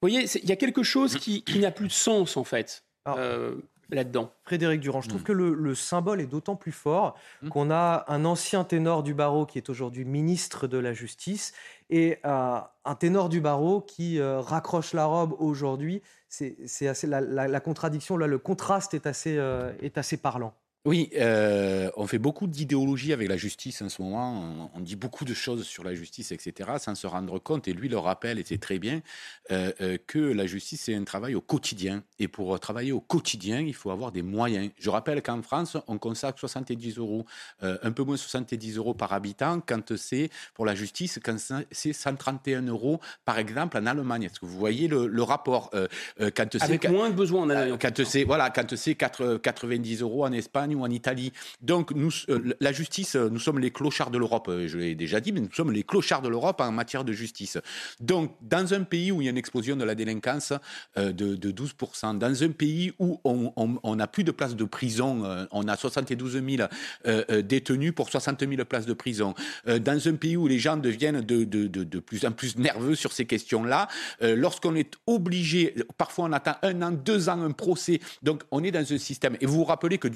[0.00, 2.84] Vous voyez, il y a quelque chose qui, qui n'a plus de sens, en fait.
[3.08, 3.56] Euh,
[3.90, 4.32] là-dedans.
[4.44, 5.24] Frédéric Durand, je trouve mm.
[5.24, 7.48] que le, symbole est d'autant plus fort mm.
[7.48, 11.52] qu'on a un ancien ténor du barreau qui est aujourd'hui ministre de la Justice
[11.90, 16.02] et euh, un ténor du barreau qui euh, raccroche la robe aujourd'hui.
[16.30, 20.54] C'est assez la, contradiction, là, le contraste est assez, euh, est assez parlant.
[20.86, 24.70] Oui, euh, on fait beaucoup d'idéologie avec la justice en ce moment.
[24.72, 27.68] On, on dit beaucoup de choses sur la justice, etc., sans se rendre compte.
[27.68, 29.02] Et lui le rappelle, et c'est très bien,
[29.50, 32.02] euh, euh, que la justice, c'est un travail au quotidien.
[32.18, 34.70] Et pour travailler au quotidien, il faut avoir des moyens.
[34.78, 37.26] Je rappelle qu'en France, on consacre 70 euros,
[37.60, 41.36] un peu moins 70 euros par habitant, quand c'est pour la justice, quand
[41.70, 44.24] c'est 131 euros, par exemple, en Allemagne.
[44.24, 45.70] Est-ce que vous voyez le, le rapport
[46.18, 47.78] quand Avec moins de besoins en Allemagne.
[47.78, 51.32] quand c'est voilà, quand c'est 4 90 euros en Espagne ou en Italie.
[51.62, 54.48] Donc euh, la justice, euh, nous sommes les clochards de l'Europe.
[54.48, 57.12] euh, Je l'ai déjà dit, mais nous sommes les clochards de l'Europe en matière de
[57.12, 57.58] justice.
[58.00, 60.52] Donc dans un pays où il y a une explosion de la délinquance
[60.96, 65.68] de, de 12%, dans un pays où on n'a plus de places de prison, on
[65.68, 66.68] a 72 000
[67.06, 69.34] euh, euh, détenus pour 60 000 places de prison,
[69.66, 73.26] dans un pays où les gens deviennent de, de, plus en plus nerveux sur ces
[73.26, 73.88] questions-là,
[74.20, 78.70] lorsqu'on est obligé, parfois on attend un an, deux ans, un procès, donc on est
[78.70, 79.36] dans un système.
[79.40, 80.08] Et vous vous rappelez que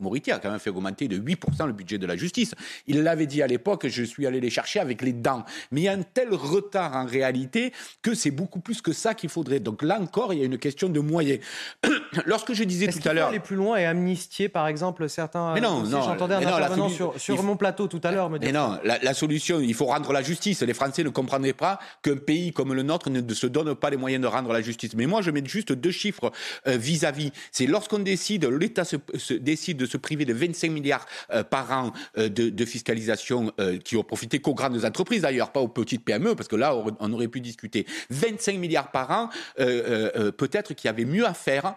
[0.00, 2.54] Dupont-Moretti a quand même fait augmenter de 8% le budget de la justice.
[2.86, 5.44] Il l'avait dit à l'époque, je suis allé les chercher avec les dents.
[5.70, 7.72] Mais il y a un tel retard en réalité
[8.02, 9.60] que c'est beaucoup plus que ça qu'il faudrait.
[9.60, 11.40] Donc là encore, il y a une question de moyens.
[12.26, 13.28] Lorsque je disais tout à l'heure...
[13.28, 15.54] aller plus loin et amnistier, par exemple, certains.
[15.54, 18.10] Mais non, dossiers non, J'entendais un non, intervenant sur, sur faut- mon plateau tout à
[18.10, 18.48] l'heure me dire.
[18.48, 20.62] Mais non, la, la solution, il faut rendre la justice.
[20.62, 23.96] Les Français ne comprendraient pas qu'un pays comme le nôtre ne se donne pas les
[23.96, 24.94] moyens de rendre la justice.
[24.94, 26.32] Mais moi, je mets juste deux chiffres
[26.66, 27.32] euh, vis-à-vis.
[27.52, 31.70] C'est lorsqu'on décide, l'État se, se- décide de se priver de 25 milliards euh, par
[31.72, 36.04] an euh, de, fiscalisation euh, qui ont profité qu'aux grandes entreprises, d'ailleurs, pas aux petites
[36.04, 37.86] PME, parce que là, on, aurait pu discuter.
[38.10, 41.74] 25 milliards par an, peut-être qu'il y avait mieux à faire.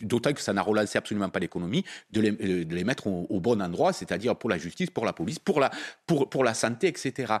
[0.00, 4.36] D'autant que ça n'a relancé absolument pas l'économie, de les, mettre au, bon endroit, c'est-à-dire
[4.36, 5.70] pour la justice, pour la police, pour la,
[6.06, 7.34] pour, pour la santé, etc.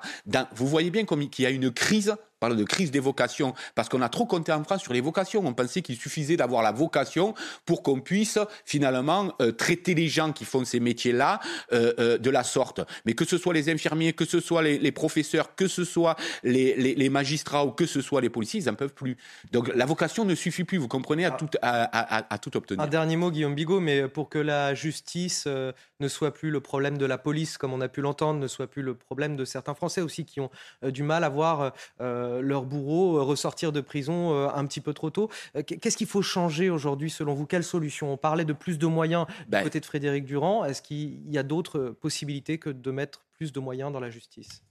[0.54, 4.02] Vous voyez bien qu'il y a une crise, parle de crise des vocations, parce qu'on
[4.02, 5.42] a trop compté en France sur les vocations.
[5.46, 7.34] On pensait qu'il suffisait d'avoir la vocation
[7.64, 11.40] pour qu'on puisse finalement euh, traiter les gens qui font ces métiers-là
[11.72, 12.80] euh, euh, de la sorte.
[13.06, 16.16] Mais que ce soit les infirmiers, que ce soit les, les professeurs, que ce soit
[16.42, 19.16] les, les- les magistrats ou que ce soit les policiers, ils n'en peuvent plus.
[19.52, 22.56] Donc la vocation ne suffit plus, vous comprenez, à tout, à, à- à- à tout
[22.56, 22.82] obtenir.
[22.82, 26.98] Un dernier mot, Guillaume Bigot, mais pour que la justice ne soit plus le problème
[26.98, 29.74] de la police, comme on a pu l'entendre, ne soit plus le problème de certains
[29.74, 30.50] Français aussi qui ont
[30.82, 34.92] du mal à voir euh, leur bourreau euh, ressortir de prison euh, un petit peu
[34.92, 35.30] trop tôt.
[35.56, 37.46] Euh, Qu'est-ce qu'il faut changer aujourd'hui, selon vous?
[37.46, 38.12] Quelle solution?
[38.12, 40.64] On parlait de plus de moyens du côté de Frédéric Durand.
[40.64, 44.62] Est-ce qu'il y a d'autres possibilités que de mettre plus de moyens dans la justice?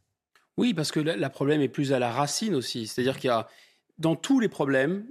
[0.57, 2.85] Oui, parce que le le problème est plus à la racine aussi.
[2.87, 3.47] C'est-à-dire qu'il y a,
[3.97, 5.05] dans tous les problèmes,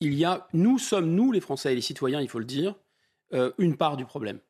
[0.00, 2.74] il y a, nous sommes, nous les Français et les citoyens, il faut le dire,
[3.34, 4.40] euh, une part du problème.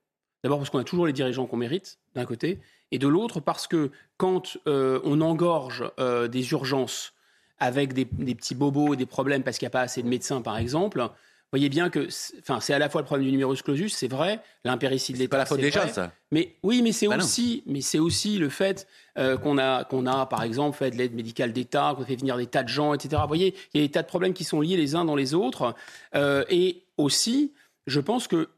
[0.42, 2.60] D'abord parce qu'on a toujours les dirigeants qu'on mérite, d'un côté,
[2.90, 7.14] et de l'autre parce que quand euh, on engorge euh, des urgences
[7.58, 10.42] avec des, des petits bobos, des problèmes parce qu'il n'y a pas assez de médecins,
[10.42, 13.32] par exemple, vous voyez bien que c'est- enfin, c'est à la fois le problème du
[13.32, 15.30] numerus clausus, c'est vrai, l'impéricide de l'État.
[15.32, 16.10] pas la faute des gens, ça.
[16.30, 17.24] Mais oui, mais c'est Bah non.
[17.24, 18.86] aussi, mais c'est aussi le fait
[19.18, 22.38] euh, qu'on a, qu'on a, par exemple, fait de l'aide médicale d'État, qu'on fait venir
[22.38, 23.20] des tas de gens, etc.
[23.20, 25.14] Vous voyez, il y a des tas de problèmes qui sont liés les uns dans
[25.16, 25.74] les autres.
[26.14, 27.52] Euh, et aussi,
[27.86, 28.48] je pense que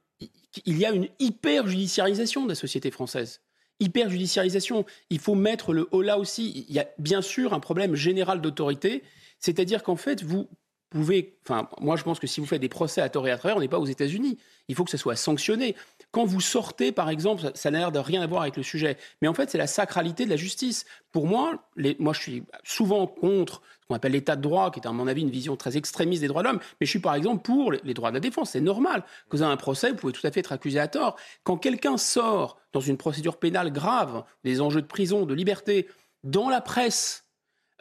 [0.65, 3.41] il y a une hyper judiciarisation de la société française.
[3.81, 4.85] Hyper judiciarisation.
[5.11, 6.67] Il faut mettre le haut là aussi.
[6.69, 9.03] Il y a bien sûr un problème général d'autorité,
[9.39, 10.49] c'est-à-dire qu'en fait, vous
[10.91, 11.37] pouvez.
[11.45, 13.57] Enfin, moi, je pense que si vous faites des procès à tort et à travers,
[13.57, 14.39] on n'est pas aux États-Unis.
[14.69, 15.75] Il faut que ça soit sanctionné.
[16.13, 18.97] Quand vous sortez, par exemple, ça- n'a l'air de rien à voir avec le sujet,
[19.21, 20.85] mais en fait, c'est la sacralité de la justice.
[21.11, 21.69] Pour moi,
[21.99, 25.07] moi, je suis souvent contre ce qu'on appelle l'état de droit, qui est à mon
[25.07, 27.71] avis une vision très extrémiste des droits de l'homme, mais je suis par exemple pour
[27.71, 28.53] les, droits de la défense.
[28.53, 29.05] C'est normal.
[29.31, 31.17] Vous avez un procès, vous pouvez tout à fait être accusé à tort.
[31.43, 35.87] Quand quelqu'un sort dans une procédure pénale grave, des enjeux de prison, de liberté,
[36.23, 37.27] dans la presse,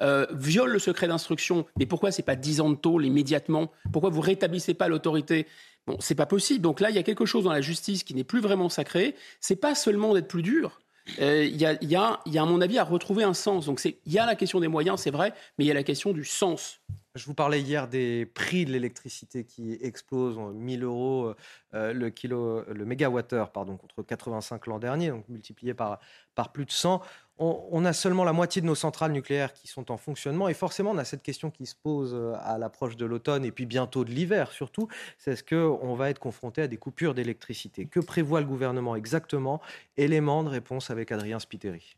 [0.01, 3.71] euh, viole le secret d'instruction, mais pourquoi c'est pas 10 ans de tôle immédiatement?
[3.93, 5.47] Pourquoi vous rétablissez pas l'autorité?
[5.88, 6.61] Bon, c'est pas possible.
[6.61, 9.15] Donc là, il y a quelque chose dans la justice qui n'est plus vraiment sacré.
[9.39, 10.81] C'est pas seulement d'être plus dur.
[11.19, 13.65] Euh, Il y, a, y, a, y a, à mon avis, à retrouver un sens.
[13.65, 15.84] Donc il y a la question des moyens, c'est vrai, mais il y a la
[15.84, 16.80] question du sens.
[17.15, 21.35] Je vous parlais hier des prix de l'électricité qui explosent, 1000 euros
[21.76, 25.99] euh, le kilo, le mégawattheure, pardon, contre 85 l'an dernier, donc multiplié par,
[26.34, 27.03] par plus de 100.
[27.38, 30.90] On, a seulement la moitié de nos centrales nucléaires qui sont en fonctionnement, et forcément,
[30.90, 34.03] on a cette question qui se pose euh, à l'approche de l'automne et puis bientôt
[34.06, 34.88] de l'hiver surtout,
[35.19, 39.61] c'est est-ce qu'on va être confronté à des coupures d'électricité Que prévoit le gouvernement exactement?
[39.98, 41.95] Élément de réponse avec Adrien Spiteri.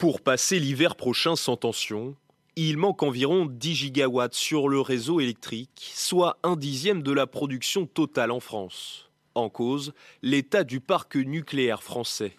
[0.00, 2.16] Pour passer l'hiver prochain sans tension,
[2.56, 7.84] il manque environ 10 gigawatts sur le réseau électrique, soit un dixième de la production
[7.84, 9.10] totale en France.
[9.34, 12.32] En cause, l'état du parc nucléaire français.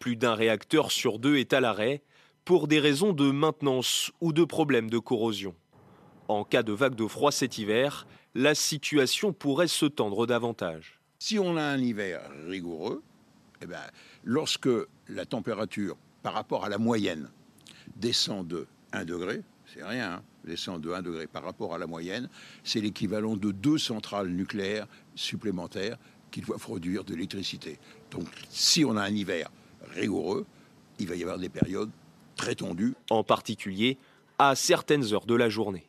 [0.00, 2.02] Plus d'un réacteur sur deux est à l'arrêt
[2.44, 5.54] pour des raisons de maintenance ou de problèmes de corrosion.
[6.28, 11.00] En cas de vague de froid cet hiver, la situation pourrait se tendre davantage.
[11.18, 13.02] Si on a un hiver rigoureux,
[13.62, 13.80] eh ben,
[14.24, 14.68] lorsque
[15.08, 17.30] la température par rapport à la moyenne
[17.96, 21.86] descend de 1 degré, c'est rien, hein, descend de 1 degré par rapport à la
[21.86, 22.28] moyenne,
[22.64, 25.96] c'est l'équivalent de deux centrales nucléaires supplémentaires
[26.30, 27.78] qui doivent produire de l'électricité.
[28.10, 29.50] Donc si on a un hiver
[29.94, 30.46] rigoureux,
[30.98, 31.90] il va y avoir des périodes
[32.36, 32.94] très tendues.
[33.10, 33.98] En particulier
[34.38, 35.86] à certaines heures de la journée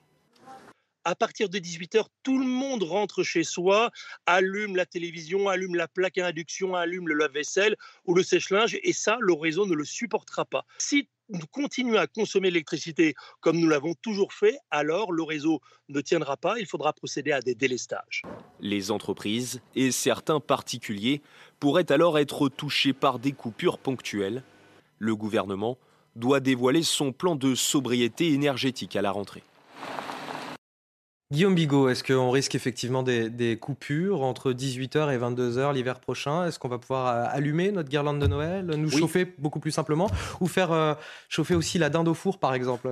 [1.06, 3.92] à partir de 18h, tout le monde rentre chez soi,
[4.26, 7.76] allume la télévision, allume la plaque à induction, allume le lave-vaisselle
[8.06, 10.66] ou le sèche-linge, et ça, le réseau ne le supportera pas.
[10.78, 16.02] Si nous continuons à consommer l'électricité comme nous l'avons toujours fait, alors le réseau ne
[16.02, 18.24] tiendra pas, il faudra procéder à des délestages.
[18.60, 21.22] Les entreprises et certains particuliers
[21.60, 24.44] pourraient alors être touchés par des coupures ponctuelles.
[25.00, 25.78] Le gouvernement
[26.16, 29.44] doit dévoiler son plan de sobriété énergétique à la rentrée.
[31.32, 36.46] Guillaume Bigot, est-ce qu'on risque effectivement des, coupures entre 18h et 22h l'hiver prochain?
[36.46, 40.10] Est-ce qu'on va pouvoir euh, allumer notre guirlande de Noël, nous chauffer beaucoup plus simplement,
[40.42, 40.94] ou faire euh,
[41.30, 42.88] chauffer aussi la dinde au four par exemple?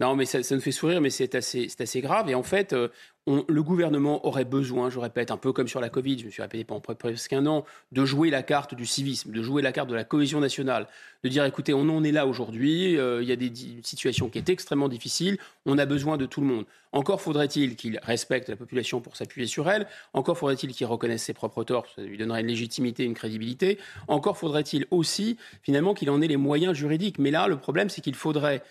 [0.00, 2.28] Non, mais ça, ça, nous fait sourire, mais c'est assez, grave.
[2.28, 2.88] Et en fait, euh,
[3.26, 6.42] le gouvernement aurait besoin, je répète, un peu comme sur la Covid, je me suis
[6.42, 9.88] répété pendant presque un an, de jouer la carte du civisme, de jouer la carte
[9.88, 10.88] de la cohésion nationale,
[11.22, 13.52] de dire écoutez, on en est là aujourd'hui, euh, il y a des
[13.82, 16.66] situations qui est extrêmement difficiles, on a besoin de tout le monde.
[16.90, 21.34] Encore faudrait-il qu'il respecte la population pour s'appuyer sur elle, encore faudrait-il qu'il reconnaisse ses
[21.34, 26.20] propres torts, ça lui donnerait une légitimité, une crédibilité, encore faudrait-il aussi, finalement, qu'il en
[26.20, 27.18] ait les moyens juridiques.
[27.18, 28.62] Mais là, le problème, c'est qu'il faudrait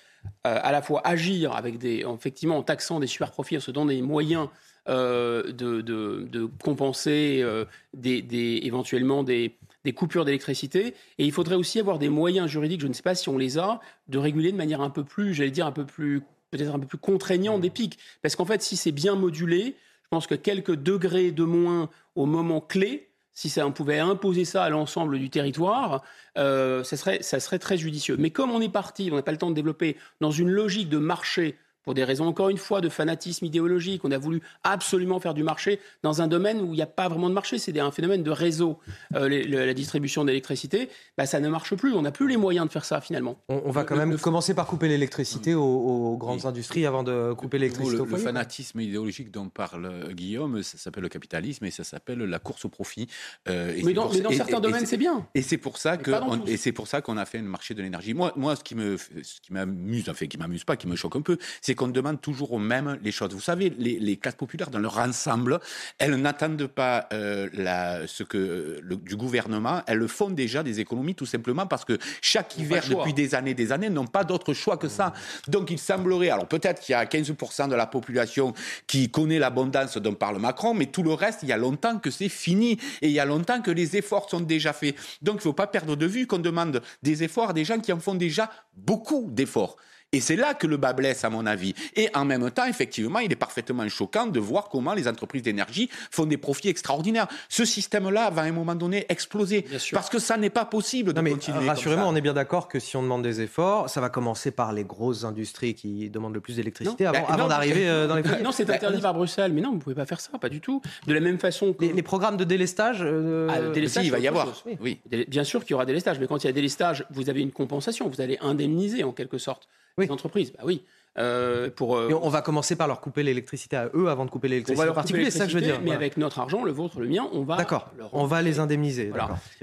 [0.45, 3.71] euh, à la fois agir avec des, effectivement, en taxant des super profits, en se
[3.71, 4.49] donnant des moyens
[4.89, 7.63] euh, de, compenser euh,
[7.93, 8.25] des,
[8.63, 9.55] éventuellement des,
[9.95, 10.93] coupures d'électricité.
[11.17, 13.57] Et il faudrait aussi avoir des moyens juridiques, je ne sais pas si on les
[13.57, 13.79] a,
[14.09, 16.21] de réguler de manière un peu plus, j'allais dire, un peu plus,
[16.51, 17.97] peut-être un peu plus contraignant des pics.
[18.21, 22.25] Parce qu'en fait, si c'est bien modulé, je pense que quelques degrés de moins au
[22.25, 26.03] moment clé, si ça, on pouvait imposer ça à l'ensemble du territoire,
[26.37, 28.15] euh, ça, serait, ça serait très judicieux.
[28.17, 30.89] Mais comme on est parti, on n'a pas le temps de développer dans une logique
[30.89, 34.03] de marché pour des raisons encore une fois de fanatisme idéologique.
[34.03, 37.07] On a voulu absolument faire du marché dans un domaine où il n'y a pas
[37.07, 38.79] vraiment de marché, c'est un phénomène de réseau,
[39.15, 40.89] euh, la distribution d'électricité.
[41.17, 43.37] Bah, ça ne marche plus, on n'a plus les moyens de faire ça finalement.
[43.49, 47.97] On, va quand même commencer par couper l'électricité aux, grandes industries avant de couper l'électricité
[47.97, 52.39] Le fanatisme idéologique dont parle euh, Guillaume, ça s'appelle le capitalisme et ça s'appelle la
[52.39, 53.07] course au profit.
[53.49, 55.27] Euh, mais, dans, certains domaines, c'est bien.
[55.35, 56.11] Et c'est pour ça que
[56.47, 58.13] et c'est pour ça qu'on a fait un marché de l'énergie.
[58.13, 61.15] Moi, moi, ce qui me, ce qui m'amuse, enfin, qui m'amuse pas, qui me choque
[61.15, 63.33] un peu, c'est qu'on demande toujours aux mêmes les choses.
[63.33, 65.59] Vous savez, les, classes populaires, dans leur ensemble,
[65.97, 71.15] elles n'attendent pas euh, la, ce que le, du gouvernement, elles font déjà des économies
[71.15, 74.77] tout simplement parce que chaque hiver, depuis des années des années, n'ont pas d'autre choix
[74.77, 75.13] que ça.
[75.47, 78.53] Donc il semblerait, alors peut-être qu'il y a 15% de la population
[78.87, 82.11] qui connaît l'abondance dont parle Macron, mais tout le reste, il y a longtemps que
[82.11, 84.95] c'est fini et il y a longtemps que les efforts sont déjà faits.
[85.21, 87.79] Donc il ne faut pas perdre de vue qu'on demande des efforts à des gens
[87.79, 89.77] qui en font déjà beaucoup d'efforts.
[90.13, 91.73] Et c'est là que le bas blesse, à mon avis.
[91.95, 95.89] Et en même temps, effectivement, il est parfaitement choquant de voir comment les entreprises d'énergie
[96.11, 97.27] font des profits extraordinaires.
[97.49, 99.65] Ce système-là va à un moment donné exploser.
[99.91, 101.67] Parce que ça n'est pas possible de non, mais continuer.
[101.67, 104.71] Rassurez-moi, on est bien d'accord que si on demande des efforts, ça va commencer par
[104.71, 108.51] les grosses industries qui demandent le plus d'électricité avant, ben, d'arriver euh, dans les Non,
[108.51, 109.51] c'est interdit par Bruxelles.
[109.51, 110.79] Mais non, vous ne pouvez pas faire ça, pas du tout.
[111.07, 111.85] De la même façon que.
[111.85, 112.99] Les, programmes de délestage.
[113.01, 114.63] Euh, ah, délestage il va y avoir.
[114.79, 114.99] Oui.
[115.27, 116.19] Bien sûr qu'il y aura délestage.
[116.19, 118.07] Mais quand il y a délestage, vous avez une compensation.
[118.07, 119.67] Vous allez indemniser en quelque sorte
[119.97, 120.09] oui.
[120.09, 120.51] entreprises.
[120.53, 120.83] Bah oui.
[121.19, 124.47] Euh, pour, euh, on va commencer par leur couper l'électricité à eux avant de couper
[124.47, 125.79] l'électricité aux particuliers, c'est ça que je veux dire.
[125.81, 127.57] Mais avec notre argent, le vôtre, le mien, on va.
[127.57, 127.91] D'accord.
[128.13, 129.11] On va les indemniser.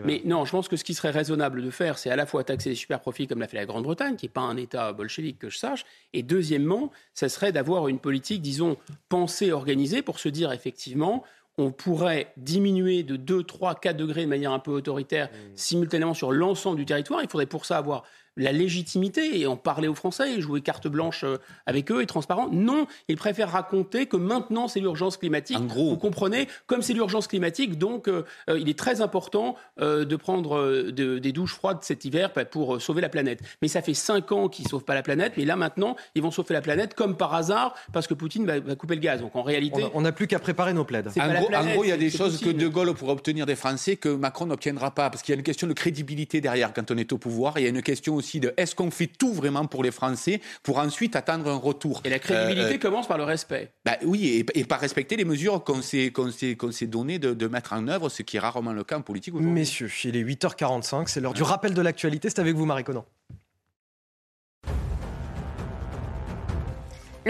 [0.05, 2.45] Mais non, je pense que ce qui serait raisonnable de faire, c'est à la fois
[2.45, 5.39] taxer les super profits comme l'a fait la Grande-Bretagne, qui n'est pas un État bolchevique
[5.39, 8.77] que je sache, et deuxièmement, ça serait d'avoir une politique, disons,
[9.09, 11.25] pensée, organisée, pour se dire effectivement,
[11.59, 15.57] on pourrait diminuer de 2, 3, 4 degrés de manière un peu autoritaire mmh.
[15.57, 17.21] simultanément sur l'ensemble du territoire.
[17.23, 18.05] Il faudrait pour ça avoir
[18.41, 21.37] la légitimité et en parler aux Français et jouer carte blanche euh,
[21.67, 22.49] avec eux et transparent.
[22.51, 25.59] Non, ils préfèrent raconter que maintenant c'est l'urgence climatique.
[25.59, 25.91] En gros.
[25.91, 26.49] Vous comprenez?
[26.67, 31.55] Comme c'est l'urgence climatique, donc euh, euh, il est très important de prendre des douches
[31.55, 33.41] froides cet hiver pour sauver la planète.
[33.61, 36.23] Mais ça fait cinq ans qu'ils ne sauvent pas la planète, mais là maintenant ils
[36.23, 39.21] vont sauver la planète comme par hasard parce que Poutine va, couper le gaz.
[39.21, 41.09] Donc en réalité, on n'a plus qu'à préparer nos plaides.
[41.19, 44.09] En gros, il y a des choses que De Gaulle pourrait obtenir des Français que
[44.09, 47.13] Macron n'obtiendra pas parce qu'il y a une question de crédibilité derrière quand on est
[47.13, 47.59] au pouvoir.
[47.59, 50.41] Il y a une question aussi de est-ce qu'on fait tout vraiment pour les Français
[50.63, 52.03] pour ensuite attendre un retour?
[52.05, 53.73] Et la crédibilité euh, commence par le respect.
[53.85, 57.89] Bah, oui, et, par respecter les mesures qu'on s'est, qu'on s'est, données de, mettre en
[57.89, 59.53] œuvre, ce qui est rarement le cas en politique aujourd'hui.
[59.53, 62.29] Messieurs, il est 8h45, c'est l'heure du rappel de l'actualité.
[62.29, 63.05] C'est avec vous, Marie Conan.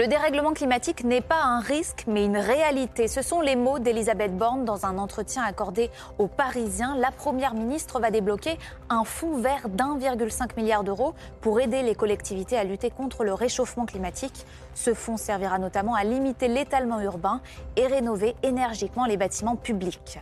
[0.01, 3.07] Le dérèglement climatique n'est pas un risque, mais une réalité.
[3.07, 6.95] Ce sont les mots d'Elisabeth Borne dans un entretien accordé aux Parisiens.
[6.97, 8.57] La Première ministre va débloquer
[8.89, 13.85] un fonds vert d'1,5 milliard d'euros pour aider les collectivités à lutter contre le réchauffement
[13.85, 14.47] climatique.
[14.73, 17.39] Ce fonds servira notamment à limiter l'étalement urbain
[17.75, 20.19] et rénover énergiquement les bâtiments publics.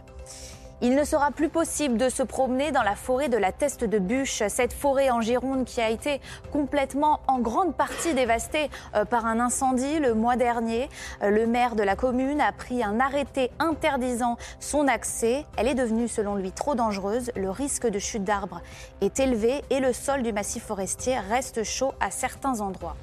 [0.81, 3.99] Il ne sera plus possible de se promener dans la forêt de la Teste de
[3.99, 6.21] Bûche, cette forêt en Gironde qui a été
[6.53, 10.87] complètement en grande partie dévastée euh, par un incendie le mois dernier.
[11.21, 15.45] Euh, le maire de la commune a pris un arrêté interdisant son accès.
[15.57, 17.29] Elle est devenue selon lui trop dangereuse.
[17.35, 18.61] Le risque de chute d'arbres
[19.01, 22.95] est élevé et le sol du massif forestier reste chaud à certains endroits.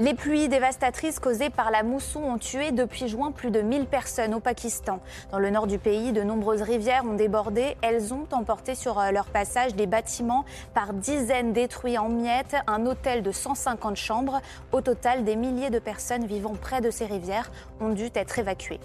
[0.00, 4.34] Les pluies dévastatrices causées par la mousson ont tué depuis juin plus de 1000 personnes
[4.34, 4.98] au Pakistan.
[5.30, 7.76] Dans le nord du pays, de nombreuses rivières ont débordé.
[7.80, 10.44] Elles ont emporté sur euh, leur passage des bâtiments
[10.74, 14.40] par dizaines détruits en miettes, un hôtel de 150 chambres.
[14.72, 18.80] Au total, des milliers de personnes vivant près de ces rivières ont dû être évacuées.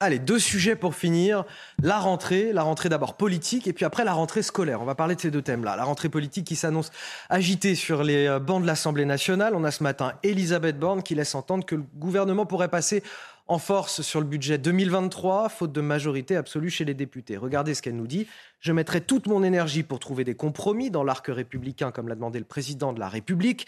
[0.00, 1.44] Allez, deux sujets pour finir.
[1.82, 4.80] La rentrée, la rentrée d'abord politique et puis après la rentrée scolaire.
[4.80, 5.74] On va parler de ces deux thèmes-là.
[5.74, 6.92] La rentrée politique qui s'annonce
[7.30, 9.56] agitée sur les euh, bancs de l'Assemblée nationale.
[9.56, 13.02] On a ce matin Elisabeth Borne qui laisse entendre que le gouvernement pourrait passer
[13.48, 17.36] en force sur le budget 2023, faute de majorité absolue chez les députés.
[17.36, 18.28] Regardez ce qu'elle nous dit.
[18.60, 22.40] Je mettrai toute mon énergie pour trouver des compromis dans l'arc républicain, comme l'a demandé
[22.40, 23.66] le président de la République.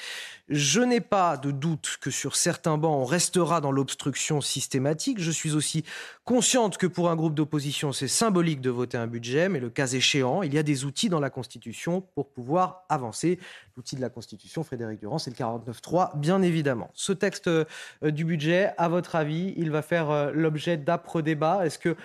[0.48, 5.20] Je n'ai pas de doute que sur certains bancs, on restera dans l'obstruction systématique.
[5.20, 5.84] Je suis aussi
[6.24, 9.86] consciente que pour un groupe d'opposition, c'est symbolique de voter un budget, mais le cas
[9.86, 13.38] échéant, il y a des outils dans la Constitution pour pouvoir avancer.
[13.76, 16.90] L'outil de la Constitution, Frédéric Durand, c'est le 49.3, bien évidemment.
[16.94, 17.64] Ce texte euh,
[18.02, 21.64] du budget, à votre avis, il va faire euh, l'objet d'âpres débats?
[21.64, 21.96] Est-ce que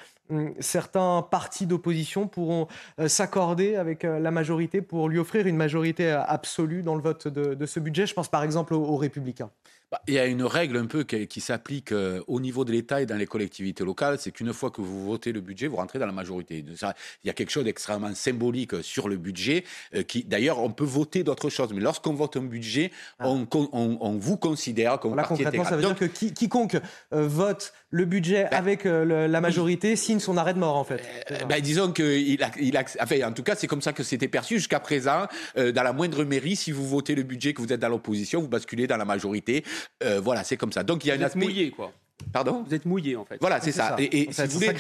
[0.60, 2.68] certains partis d'opposition pourront
[3.00, 7.02] euh, s'accorder avec euh, la majorité pour lui offrir une majorité euh, absolue dans le
[7.02, 8.06] vote de, ce budget.
[8.06, 9.50] Je pense par exemple aux Républicains.
[9.92, 13.02] Bah, il y a une règle un peu qui, s'applique euh, au niveau de l'État
[13.02, 16.00] et dans les collectivités locales, c'est qu'une fois que vous votez le budget, vous rentrez
[16.00, 16.66] dans la majorité.
[16.68, 19.64] il y a quelque chose d'extrêmement symbolique sur le budget,
[19.94, 23.28] euh, qui d'ailleurs on peut voter d'autres choses, mais lorsqu'on vote un budget, ah.
[23.30, 26.78] on, vous considère comme parti concrètement, ça veut dire que quiconque
[27.14, 31.02] euh, vote le budget ben, avec la majorité signe son arrêt de mort en fait.
[31.48, 34.56] Ben, disons que il a, enfin, en tout cas c'est comme ça que c'était perçu
[34.56, 35.28] jusqu'à présent.
[35.56, 38.48] dans la moindre mairie, si vous votez le budget que vous êtes dans l'opposition, vous
[38.48, 39.64] basculez dans la majorité.
[40.04, 40.84] Euh, voilà, c'est comme ça.
[40.84, 41.92] Donc il y a Vous une êtes mouillé, quoi.
[42.32, 43.38] Pardon Vous êtes mouillé en fait.
[43.42, 43.96] Voilà, c'est ça.
[44.00, 44.74] Et, si vous voulez,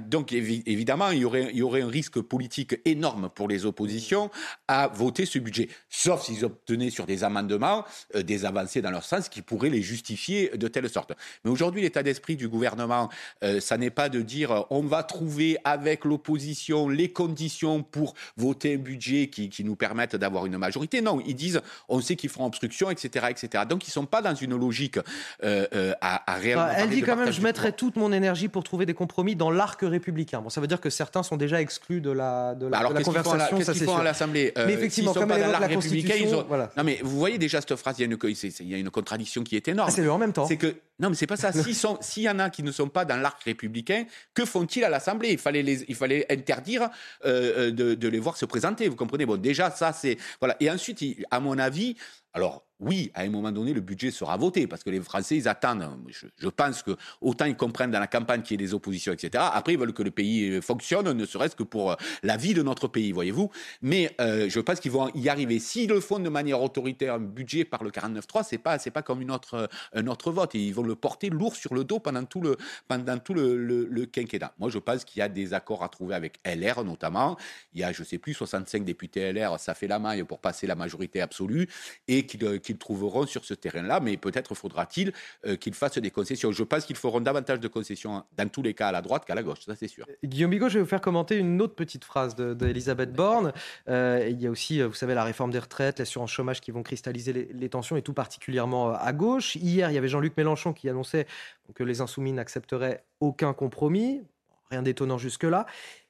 [0.00, 4.30] donc, évidemment, il y, aurait, il y aurait un risque politique énorme pour les oppositions
[4.68, 7.84] à voter ce budget, sauf s'ils obtenaient sur des amendements
[8.14, 11.12] euh, des avancées dans leur sens qui pourraient les justifier de telle sorte.
[11.44, 13.08] Mais aujourd'hui, l'état d'esprit du gouvernement,
[13.42, 18.74] euh, ça n'est pas de dire on va trouver avec l'opposition les conditions pour voter
[18.74, 21.00] un budget qui, qui nous permette d'avoir une majorité.
[21.00, 23.64] Non, ils disent on sait qu'ils feront obstruction, etc., etc.
[23.68, 24.98] Donc ils sont pas dans une logique
[25.42, 28.86] euh, à, à réellement elle dit quand même, je mettrai toute mon énergie pour trouver
[28.86, 30.40] des compromis dans l'arc républicain.
[30.40, 33.58] Bon, ça veut dire que certains sont déjà exclus de la, de la, bah conversation.
[33.58, 36.70] Qu'est-ce qu'ils font à l'Assemblée euh, Mais effectivement, comme elle la Constitution, voilà.
[36.76, 38.18] Non, mais vous voyez déjà cette phrase, il y a une,
[38.60, 39.88] il y a une contradiction qui est énorme.
[39.90, 40.46] Ah, c'est le en même temps.
[40.46, 41.50] C'est que non, mais c'est pas ça.
[42.00, 45.30] S'il y en a qui ne sont pas dans l'arc républicain, que font-ils à l'Assemblée?
[45.32, 46.88] Il fallait les, il fallait interdire
[47.24, 48.88] euh, euh, de, de, les voir se présenter.
[48.88, 49.26] Vous comprenez?
[49.26, 50.56] Bon, déjà ça, c'est voilà.
[50.60, 51.96] Et ensuite, à mon avis,
[52.32, 55.48] alors oui, à un moment donné, le budget sera voté parce que les Français, ils
[55.48, 55.88] attendent.
[56.08, 59.44] Je, pense que autant ils comprennent dans la campagne qu'il y ait des oppositions, etc.
[59.52, 62.52] Après, ils veulent que le pays euh, fonctionne, ne serait-ce que pour euh, la vie
[62.52, 63.50] de notre pays, voyez-vous.
[63.80, 65.58] Mais euh, je pense qu'ils vont y arriver.
[65.58, 69.02] S'ils le font de manière autoritaire, un budget par le 49.3, c'est pas, c'est pas
[69.02, 70.52] comme une autre, un autre vote.
[70.54, 72.58] ils vont le porter lourd sur le dos pendant tout le,
[72.88, 74.52] pendant tout le, quinquennat.
[74.58, 77.38] Moi, je pense qu'il y a des accords à trouver avec LR notamment.
[77.72, 80.66] Il y a, je sais plus, 65 députés LR, ça fait la maille pour passer
[80.66, 81.68] la majorité absolue
[82.06, 85.12] et qu'ils qu'ils trouveront sur ce terrain-là, mais peut-être faudra-t-il
[85.46, 86.52] euh, qu'ils fassent des concessions.
[86.52, 89.34] Je pense qu'ils feront davantage de concessions dans tous les cas à la droite qu'à
[89.34, 90.04] la gauche, ça c'est sûr.
[90.24, 93.52] Guillaume Bigot, je vais vous faire commenter une autre petite phrase d'Elisabeth de, Borne.
[93.88, 96.72] Euh, il y a aussi, euh, vous savez, la réforme des retraites, l'assurance chômage qui
[96.72, 99.54] vont cristalliser les, les, tensions, et tout particulièrement à gauche.
[99.56, 101.26] Hier, il y avait Jean-Luc Mélenchon qui annonçait
[101.74, 104.22] que les insoumis n'accepteraient aucun compromis.
[104.70, 105.66] Rien d'étonnant jusque-là.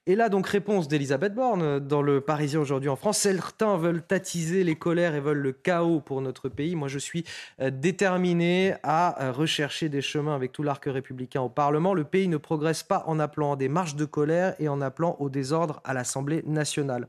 [0.08, 3.18] Et là, donc, réponse d'Elisabeth Borne dans le Parisien aujourd'hui en France.
[3.18, 6.76] Certains veulent attiser les colères et veulent le chaos pour notre pays.
[6.76, 7.24] Moi, je suis
[7.60, 11.92] euh, déterminé à euh, rechercher des chemins avec tout l'arc républicain au Parlement.
[11.92, 15.16] Le pays ne progresse pas en appelant à des marches de colère et en appelant
[15.18, 17.08] au désordre à l'Assemblée nationale.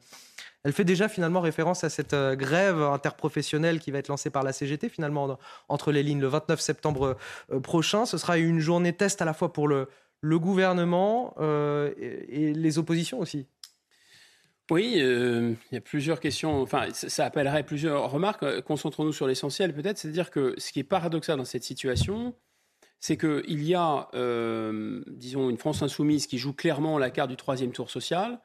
[0.64, 4.42] Elle fait déjà finalement référence à cette euh, grève interprofessionnelle qui va être lancée par
[4.42, 5.38] la CGT finalement
[5.70, 7.16] entre les lignes le 29 septembre
[7.62, 8.08] prochain.
[8.08, 9.88] Ce sera une journée test à la fois pour le,
[10.22, 13.46] le gouvernement euh, et, les oppositions aussi
[14.72, 16.62] Oui, euh, il y a plusieurs questions.
[16.62, 18.44] Enfin, ça appellerait plusieurs remarques.
[18.44, 19.98] Euh, concentrons-nous sur l'essentiel, peut-être.
[19.98, 22.36] C'est-à-dire que ce qui est paradoxal dans cette situation,
[23.00, 24.10] c'est qu'il y a,
[25.08, 28.40] disons, une France insoumise qui joue clairement la carte du troisième tour social.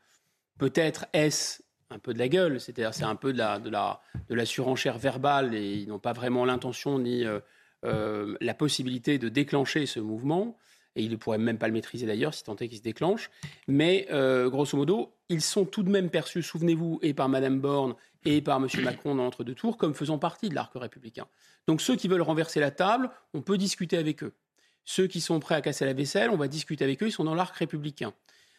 [0.58, 4.00] Peut-être est-ce un peu de la gueule, c'est-à-dire c'est un peu de la, de, la,
[4.28, 7.24] de la surenchère verbale et ils n'ont pas vraiment l'intention ni
[7.82, 10.58] la possibilité de déclencher ce mouvement
[10.96, 13.30] et il ne pourrait même pas le maîtriser d'ailleurs si tant est qu'il se déclenche.
[13.66, 17.94] Mais euh, grosso modo, ils sont tout de même perçus, souvenez-vous, et par Mme Borne
[18.24, 18.68] et par M.
[18.84, 21.26] Macron dans l'entre-deux tours, comme faisant partie de l'arc républicain.
[21.66, 24.32] Donc ceux qui veulent renverser la table, on peut discuter avec eux.
[24.84, 27.24] Ceux qui sont prêts à casser la vaisselle, on va discuter avec eux, ils sont
[27.24, 28.12] dans l'arc républicain.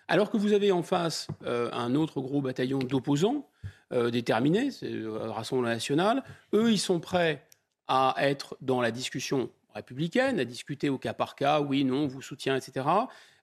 [0.08, 3.48] Alors que vous avez en face euh, un autre gros bataillon d'opposants
[3.92, 6.24] euh, déterminés, c'est le Rassemblement national,
[6.54, 7.46] eux, ils sont prêts
[7.88, 12.22] à être dans la discussion républicaine, à discuter au cas par cas, oui, non, vous
[12.22, 12.88] soutient, etc.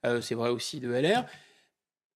[0.06, 1.24] Euh, c'est vrai aussi de LR.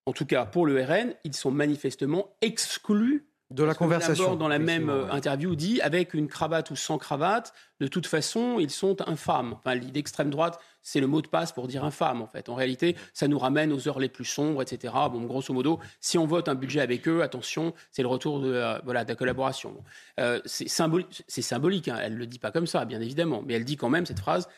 [0.06, 4.36] En tout cas, pour le RN, ils sont manifestement exclus de la conversation.
[4.36, 8.58] dans la même euh, interview, dit avec une cravate ou sans cravate, de toute façon,
[8.58, 9.54] ils sont infâmes.
[9.54, 12.48] Enfin, L'idée extrême droite, c'est le mot de passe pour dire infâme, en fait.
[12.48, 14.94] En réalité, ça nous ramène aux heures les plus sombres, etc.
[15.10, 18.50] Bon, grosso modo, si on vote un budget avec eux, attention, c'est le retour de
[18.50, 19.82] la, voilà, de la collaboration.
[20.20, 21.98] Euh, c'est symbolique, hein.
[22.00, 24.20] elle ne le dit pas comme ça, bien évidemment, mais elle dit quand même cette
[24.20, 24.48] phrase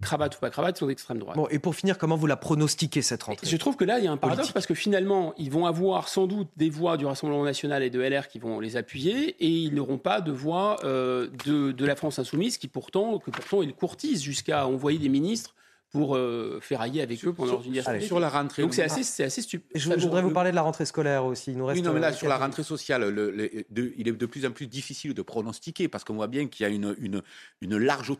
[0.00, 1.36] cravate ou pas cravate, sont d'extrême droite.
[1.36, 3.46] Bon, et pour finir, comment vous la pronostiquez cette rentrée?
[3.46, 6.08] Je trouve que là, il y a un paradoxe parce que finalement, ils vont avoir
[6.08, 9.48] sans doute des voix du Rassemblement national et de LR qui vont les appuyer et
[9.48, 13.62] ils n'auront pas de voix euh, de, de, la France insoumise qui pourtant, que pourtant
[13.62, 15.54] ils courtisent jusqu'à envoyer des ministres
[15.90, 18.06] pour euh, ferrailler avec eux pendant une université.
[18.06, 18.62] Sur la rentrée.
[18.62, 19.68] Donc c'est assez, c'est assez stupide.
[19.74, 21.50] Je, voudrais vous parler de la rentrée scolaire aussi.
[21.50, 23.50] Il nous reste oui, non, mais là, sur la rentrée sociale, le,
[23.96, 26.66] il est de plus en plus difficile de pronostiquer parce qu'on voit bien qu'il y
[26.66, 27.22] a une, une,
[27.60, 28.12] une large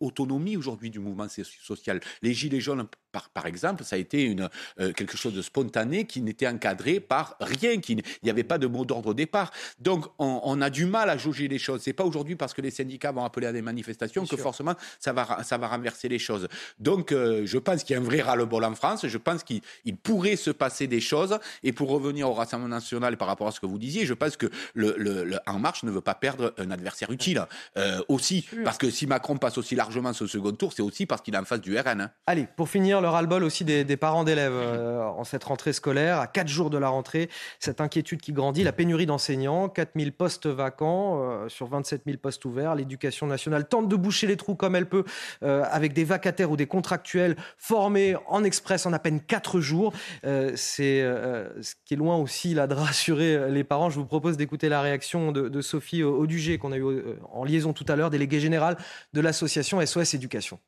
[0.00, 2.00] autonomie aujourd'hui du mouvement social.
[2.22, 4.48] Les Gilets jaunes, par, par exemple, ça a été une,
[4.80, 8.58] euh, quelque chose de spontané qui n'était encadré par rien, qui, il n'y avait pas
[8.58, 9.52] de mot d'ordre au départ.
[9.78, 11.82] Donc on, on, a du mal à jauger les choses.
[11.82, 15.12] C'est pas aujourd'hui parce que les syndicats vont appeler à des manifestations que forcément ça
[15.12, 16.48] va, ça va renverser les choses.
[16.78, 19.06] Donc je pense qu'il y a un vrai ras-le-bol en France.
[19.06, 19.62] Je pense qu'il
[20.02, 21.38] pourrait se passer des choses.
[21.62, 24.36] Et pour revenir au Rassemblement national par rapport à ce que vous disiez, je pense
[24.36, 27.44] que le, En Marche ne veut pas perdre un adversaire utile.
[27.76, 31.22] Euh, aussi, parce que si Macron passe aussi largement ce second tour, c'est aussi parce
[31.22, 32.00] qu'il est en face du RN.
[32.00, 32.10] Hein.
[32.26, 36.18] Allez, pour finir, le ras-le-bol aussi des, parents d'élèves euh, en cette rentrée scolaire.
[36.18, 37.28] À quatre jours de la rentrée,
[37.60, 42.44] cette inquiétude qui grandit, la pénurie d'enseignants, 4000 postes vacants euh, sur 27 000 postes
[42.44, 42.74] ouverts.
[42.74, 45.04] L'éducation nationale tente de boucher les trous comme elle peut
[45.42, 49.92] avec des vacataires ou des contractuels formés en express en à peine 4 jours.
[50.24, 53.90] Euh, c'est euh, ce qui est loin aussi là, de rassurer les parents.
[53.90, 57.72] Je vous propose d'écouter la réaction de, Sophie Audugé, qu'on a eu euh, en liaison
[57.72, 58.76] tout à l'heure, déléguée générale
[59.12, 60.58] de l'association SOS Éducation.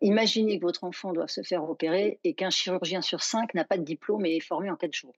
[0.00, 3.78] Imaginez que votre enfant doit se faire opérer et qu'un chirurgien sur cinq n'a pas
[3.78, 5.14] de diplôme et est formé en 4 jours.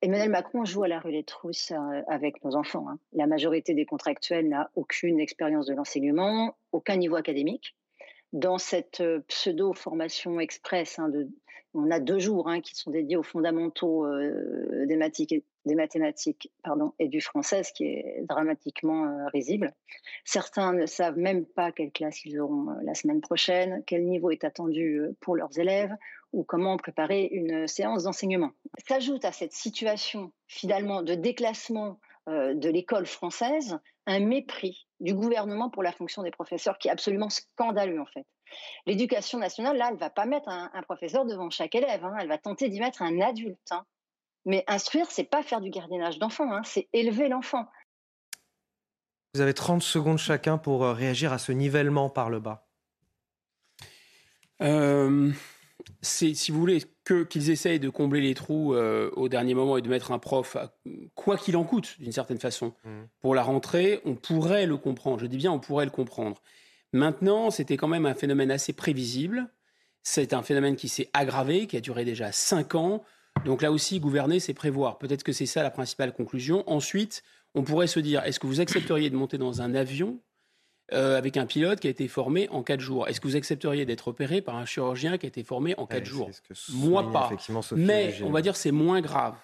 [0.00, 1.72] Emmanuel Macron joue à la roulette russe
[2.08, 2.88] avec nos enfants.
[2.88, 2.98] Hein.
[3.12, 7.76] La majorité des contractuels n'a aucune expérience de l'enseignement, aucun niveau académique
[8.32, 11.10] dans cette euh, pseudo-formation express, hein,
[11.74, 16.52] on a deux jours hein, qui sont dédiés aux fondamentaux euh, des, des mathématiques
[16.98, 19.72] et du français, ce qui est dramatiquement euh, risible.
[20.24, 24.44] Certains ne savent même pas quelle classe ils auront la semaine prochaine, quel niveau est
[24.44, 25.94] attendu pour leurs élèves
[26.32, 28.50] ou comment préparer une séance d'enseignement.
[28.88, 35.82] S'ajoute à cette situation finalement de déclassement de l'école française un mépris du gouvernement pour
[35.82, 38.26] la fonction des professeurs qui est absolument scandaleux en fait.
[38.86, 42.14] L'éducation nationale, là, elle va pas mettre un, professeur devant chaque élève, hein.
[42.20, 43.58] elle va tenter d'y mettre un adulte.
[43.70, 43.84] Hein.
[44.44, 47.66] Mais instruire, c'est pas faire du gardiennage d'enfant, hein, c'est élever l'enfant.
[49.34, 52.68] Vous avez 30 secondes chacun pour euh, réagir à ce nivellement par le bas.
[54.60, 55.30] Euh,
[56.02, 59.76] c'est, si vous voulez, que, qu'ils essayent de combler les trous euh, au dernier moment
[59.76, 60.56] et de mettre un prof,
[61.14, 62.90] quoi qu'il en coûte, d'une certaine façon, mmh.
[63.20, 65.20] pour la rentrée, on pourrait le comprendre.
[65.20, 66.42] Je dis bien, on pourrait le comprendre.
[66.92, 69.48] Maintenant, c'était quand même un phénomène assez prévisible.
[70.02, 73.02] C'est un phénomène qui s'est aggravé, qui a duré déjà cinq ans.
[73.44, 74.98] Donc là aussi, gouverner, c'est prévoir.
[74.98, 76.62] Peut-être que c'est ça la principale conclusion.
[76.70, 77.22] Ensuite,
[77.54, 80.20] on pourrait se dire, est-ce que vous accepteriez de monter dans un avion
[80.92, 83.08] euh, avec un pilote qui a été formé en 4 jours?
[83.08, 86.04] Est-ce que vous accepteriez d'être opéré par un chirurgien qui a été formé en 4
[86.04, 86.30] jours?
[86.74, 87.30] Moi pas.
[87.76, 89.36] Mais on va dire c'est moins grave.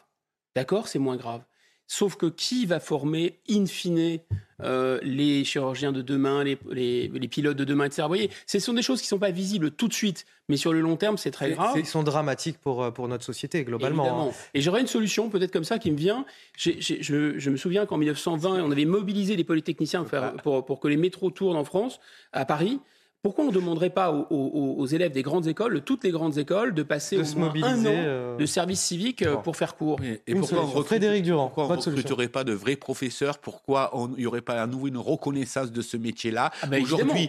[0.54, 0.88] D'accord?
[0.88, 1.44] C'est moins grave.
[1.90, 4.20] Sauf que qui va former in fine
[4.62, 8.02] euh, les chirurgiens de demain, les, les, pilotes de demain, etc.
[8.02, 10.58] Vous voyez, ce sont des choses qui ne sont pas visibles tout de suite, mais
[10.58, 11.74] sur le long terme, c'est très grave.
[11.78, 14.28] Ils sont dramatiques pour, euh, pour notre société, globalement.
[14.28, 14.32] Hein.
[14.52, 16.26] Et j'aurais une solution, peut-être comme ça, qui me vient.
[16.56, 20.88] je, je, me souviens qu'en 1920, on avait mobilisé les polytechniciens pour, pour, pour que
[20.88, 22.00] les métros tournent en France,
[22.32, 22.80] à Paris
[23.22, 26.10] pourquoi on ne demanderait pas aux, aux- aux élèves des grandes écoles, de toutes les
[26.12, 29.36] grandes écoles, de passer De au se moins un an euh, de service civique euh,
[29.36, 30.82] pour faire cours Et Une pourquoi on solution.
[30.84, 32.02] Frédéric Durand, pourquoi on ne solution.
[32.04, 33.38] recruterait pas de vrais professeurs?
[33.38, 36.52] Pourquoi il n'y aurait pas à nouveau une reconnaissance de ce métier-là?
[36.62, 37.28] Ah ben, Aujourd'hui,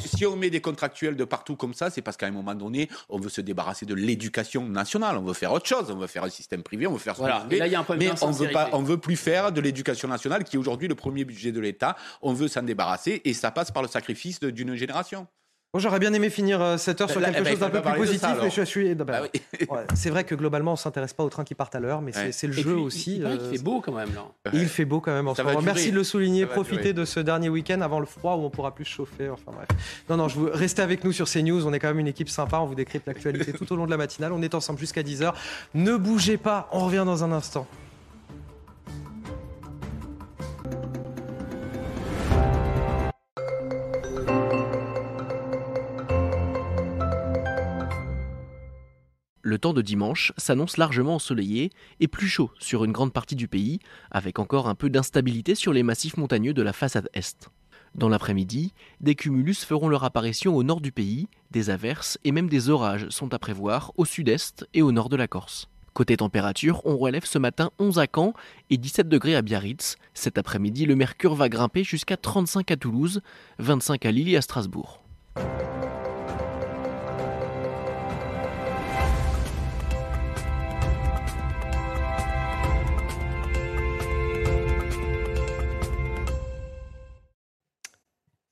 [0.00, 2.54] si, si on met des contractuels de partout comme ça, c'est parce qu'à un moment
[2.54, 5.16] donné, on veut se débarrasser de l'éducation nationale.
[5.18, 5.90] On veut faire autre chose.
[5.90, 6.86] On veut faire un système privé.
[6.86, 7.40] On veut faire ce Voilà.
[7.40, 7.58] qu'on Et veut.
[7.58, 9.60] là, il y a un problème Mais on veut pas, on veut plus faire de
[9.60, 11.96] l'éducation nationale, qui est aujourd'hui le premier budget de l'État.
[12.22, 14.99] On veut s'en débarrasser, et ça passe par le sacrifice d'une génération.
[15.72, 17.80] Bon, J'aurais bien aimé finir euh, cette heure sur Là, quelque ben, chose d'un peu
[17.80, 18.50] plus positif, ça, mais alors.
[18.50, 18.92] je suis.
[18.96, 19.40] bah, Bah oui.
[19.70, 22.10] ouais, c'est vrai que globalement, on s'intéresse pas aux trains qui partent à l'heure, mais
[22.10, 22.32] c'est Ouais.
[22.32, 23.16] c'est le Et jeu puis, aussi.
[23.18, 24.24] Il euh, fait beau quand même là.
[24.52, 25.62] Il fait beau quand même en Ça ce moment.
[25.62, 26.44] Merci de le souligner.
[26.46, 29.28] Profitez de ce dernier week-end avant le froid où on pourra plus chauffer.
[29.28, 29.68] Enfin bref.
[30.08, 31.64] Non, non, je vous restez avec nous sur CNews.
[31.64, 32.58] On est quand même une équipe sympa.
[32.58, 34.32] On vous décrypte l'actualité tout au long de la matinale.
[34.32, 35.32] On est ensemble jusqu'à 10h.
[35.74, 36.68] Ne bougez pas.
[36.72, 37.68] On revient dans un instant.
[49.42, 53.48] Le temps de dimanche s'annonce largement ensoleillé et plus chaud sur une grande partie du
[53.48, 53.78] pays,
[54.10, 57.50] avec encore un peu d'instabilité sur les massifs montagneux de la façade est.
[57.94, 62.50] Dans l'après-midi, des cumulus feront leur apparition au nord du pays, des averses et même
[62.50, 65.68] des orages sont à prévoir au sud-est et au nord de la Corse.
[65.94, 68.34] Côté température, on relève ce matin 11 à Caen
[68.68, 69.96] et 17 degrés à Biarritz.
[70.14, 73.22] Cet après-midi, le mercure va grimper jusqu'à 35 à Toulouse,
[73.58, 75.02] 25 à Lille et à Strasbourg.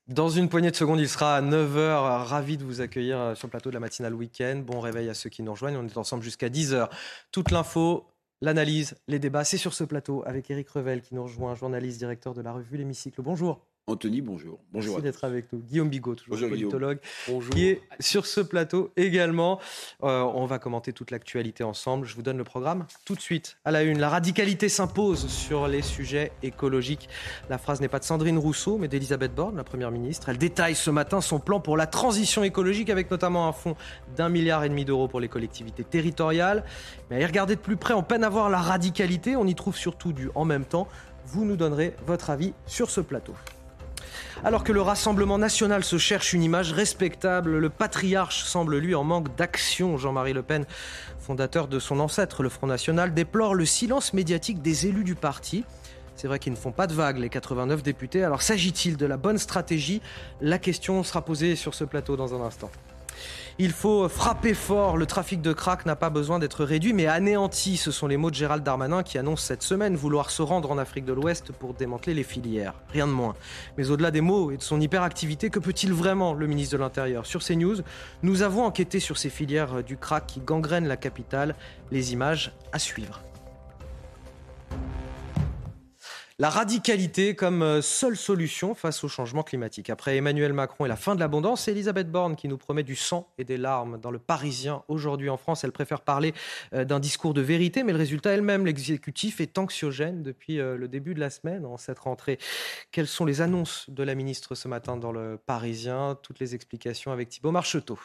[0.09, 2.23] Dans une poignée de secondes, il sera à 9h.
[2.23, 4.63] Ravi de vous accueillir euh, sur le plateau de la matinale week-end.
[4.65, 5.77] Bon réveil à ceux qui nous rejoignent.
[5.77, 6.89] On est ensemble jusqu'à 10h.
[7.31, 8.07] Toute l'info,
[8.41, 12.33] l'analyse, les débats, c'est sur ce plateau avec Éric Revel qui nous rejoint, journaliste, directeur
[12.33, 13.21] de la revue L'Hémicycle.
[13.21, 13.68] Bonjour.
[13.89, 14.59] Anthony, bonjour.
[14.71, 14.95] Bonjour.
[14.95, 15.59] Merci d'être avec nous.
[15.59, 16.71] Guillaume Bigot, toujours Bonjour, Guillaume.
[16.71, 17.53] politologue, Bonjour.
[17.53, 19.59] qui est sur ce plateau également.
[20.03, 22.05] Euh, on va commenter toute l'actualité ensemble.
[22.05, 23.57] Je vous donne le programme tout de suite.
[23.65, 27.09] À la une, la radicalité s'impose sur les sujets écologiques.
[27.49, 30.29] La phrase n'est pas de Sandrine Rousseau, mais d'Elisabeth Borne, la Première ministre.
[30.29, 33.75] Elle détaille ce matin son plan pour la transition écologique avec notamment un fonds
[34.15, 36.63] d'un milliard et demi d'euros pour les collectivités territoriales.
[37.09, 39.35] Mais à y regarder de plus près, on peine à voir la radicalité.
[39.35, 40.87] On y trouve surtout du en même temps.
[41.25, 43.33] Vous nous donnerez votre avis sur ce plateau.
[44.45, 49.03] Alors que le Rassemblement national se cherche une image respectable, le patriarche semble lui en
[49.03, 49.97] manque d'action.
[49.97, 50.65] Jean-Marie Le Pen,
[51.19, 55.65] fondateur de son ancêtre, le Front National, déplore le silence médiatique des élus du parti.
[56.15, 58.23] C'est vrai qu'ils ne font pas de vagues, les 89 députés.
[58.23, 60.01] Alors s'agit-il de la bonne stratégie?
[60.39, 62.71] La question sera posée sur ce plateau dans un instant.
[63.57, 64.97] Il faut frapper fort.
[64.97, 67.77] Le trafic de crack n'a pas besoin d'être réduit, mais anéanti.
[67.77, 70.77] Ce sont les mots de Gérald Darmanin qui annonce cette semaine vouloir se rendre en
[70.77, 72.73] Afrique de l'Ouest pour démanteler les filières.
[72.91, 73.35] Rien de moins.
[73.77, 77.25] Mais au-delà des mots et de son hyperactivité, que peut-il vraiment, le ministre de l'Intérieur?
[77.25, 77.77] Sur CNews,
[78.23, 81.55] nous avons enquêté sur ces filières du crack qui gangrènent la capitale.
[81.91, 83.21] Les images à suivre.
[86.41, 89.89] La radicalité comme euh, seule solution face au changement climatique.
[89.89, 92.95] Après Emmanuel Macron et la fin de l'abondance, c'est Elisabeth Borne qui nous promet du
[92.95, 93.99] sang et des larmes.
[93.99, 96.33] Dans le Parisien, aujourd'hui en France, elle préfère parler
[96.73, 100.87] euh, d'un discours de vérité, mais le résultat elle-même, l'exécutif, est anxiogène depuis euh, le
[100.87, 102.39] début de la semaine, en cette rentrée.
[102.91, 106.17] Quelles sont les annonces de la ministre ce matin dans le Parisien?
[106.23, 107.99] Toutes les explications avec Thibault Marcheteau.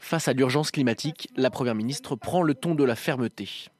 [0.00, 3.70] Face à l'urgence climatique, la Première ministre prend le ton de la fermeté.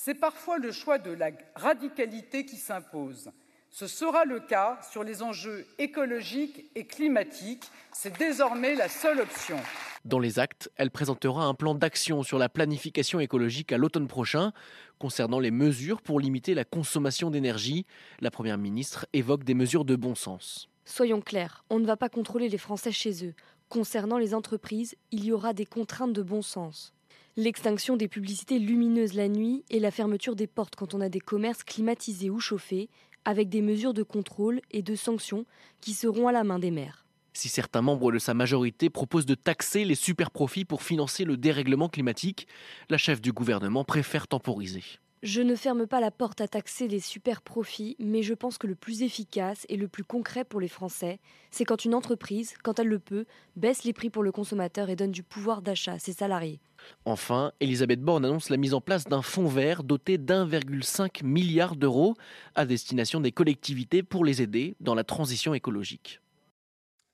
[0.00, 3.32] C'est parfois le choix de la radicalité qui s'impose.
[3.68, 7.64] Ce sera le cas sur les enjeux écologiques et climatiques.
[7.90, 9.56] C'est désormais la seule option.
[10.04, 14.52] Dans les actes, elle présentera un plan d'action sur la planification écologique à l'automne prochain.
[15.00, 17.84] Concernant les mesures pour limiter la consommation d'énergie,
[18.20, 20.68] la Première ministre évoque des mesures de bon sens.
[20.84, 23.34] Soyons clairs, on ne va pas contrôler les Français chez eux.
[23.68, 26.94] Concernant les entreprises, il y aura des contraintes de bon sens.
[27.40, 31.20] L'extinction des publicités lumineuses la nuit et la fermeture des portes quand on a des
[31.20, 32.88] commerces climatisés ou chauffés,
[33.24, 35.46] avec des mesures de contrôle et de sanctions
[35.80, 37.06] qui seront à la main des maires.
[37.34, 41.88] Si certains membres de sa majorité proposent de taxer les superprofits pour financer le dérèglement
[41.88, 42.48] climatique,
[42.90, 44.82] la chef du gouvernement préfère temporiser.
[45.22, 48.66] Je ne ferme pas la porte à taxer les super profits, mais je pense que
[48.66, 51.20] le plus efficace et le plus concret pour les Français,
[51.52, 54.96] c'est quand une entreprise, quand elle le peut, baisse les prix pour le consommateur et
[54.96, 56.58] donne du pouvoir d'achat à ses salariés.
[57.04, 62.14] Enfin, Elisabeth Borne annonce la mise en place d'un fonds vert doté d'1,5 milliard d'euros
[62.54, 66.20] à destination des collectivités pour les aider dans la transition écologique.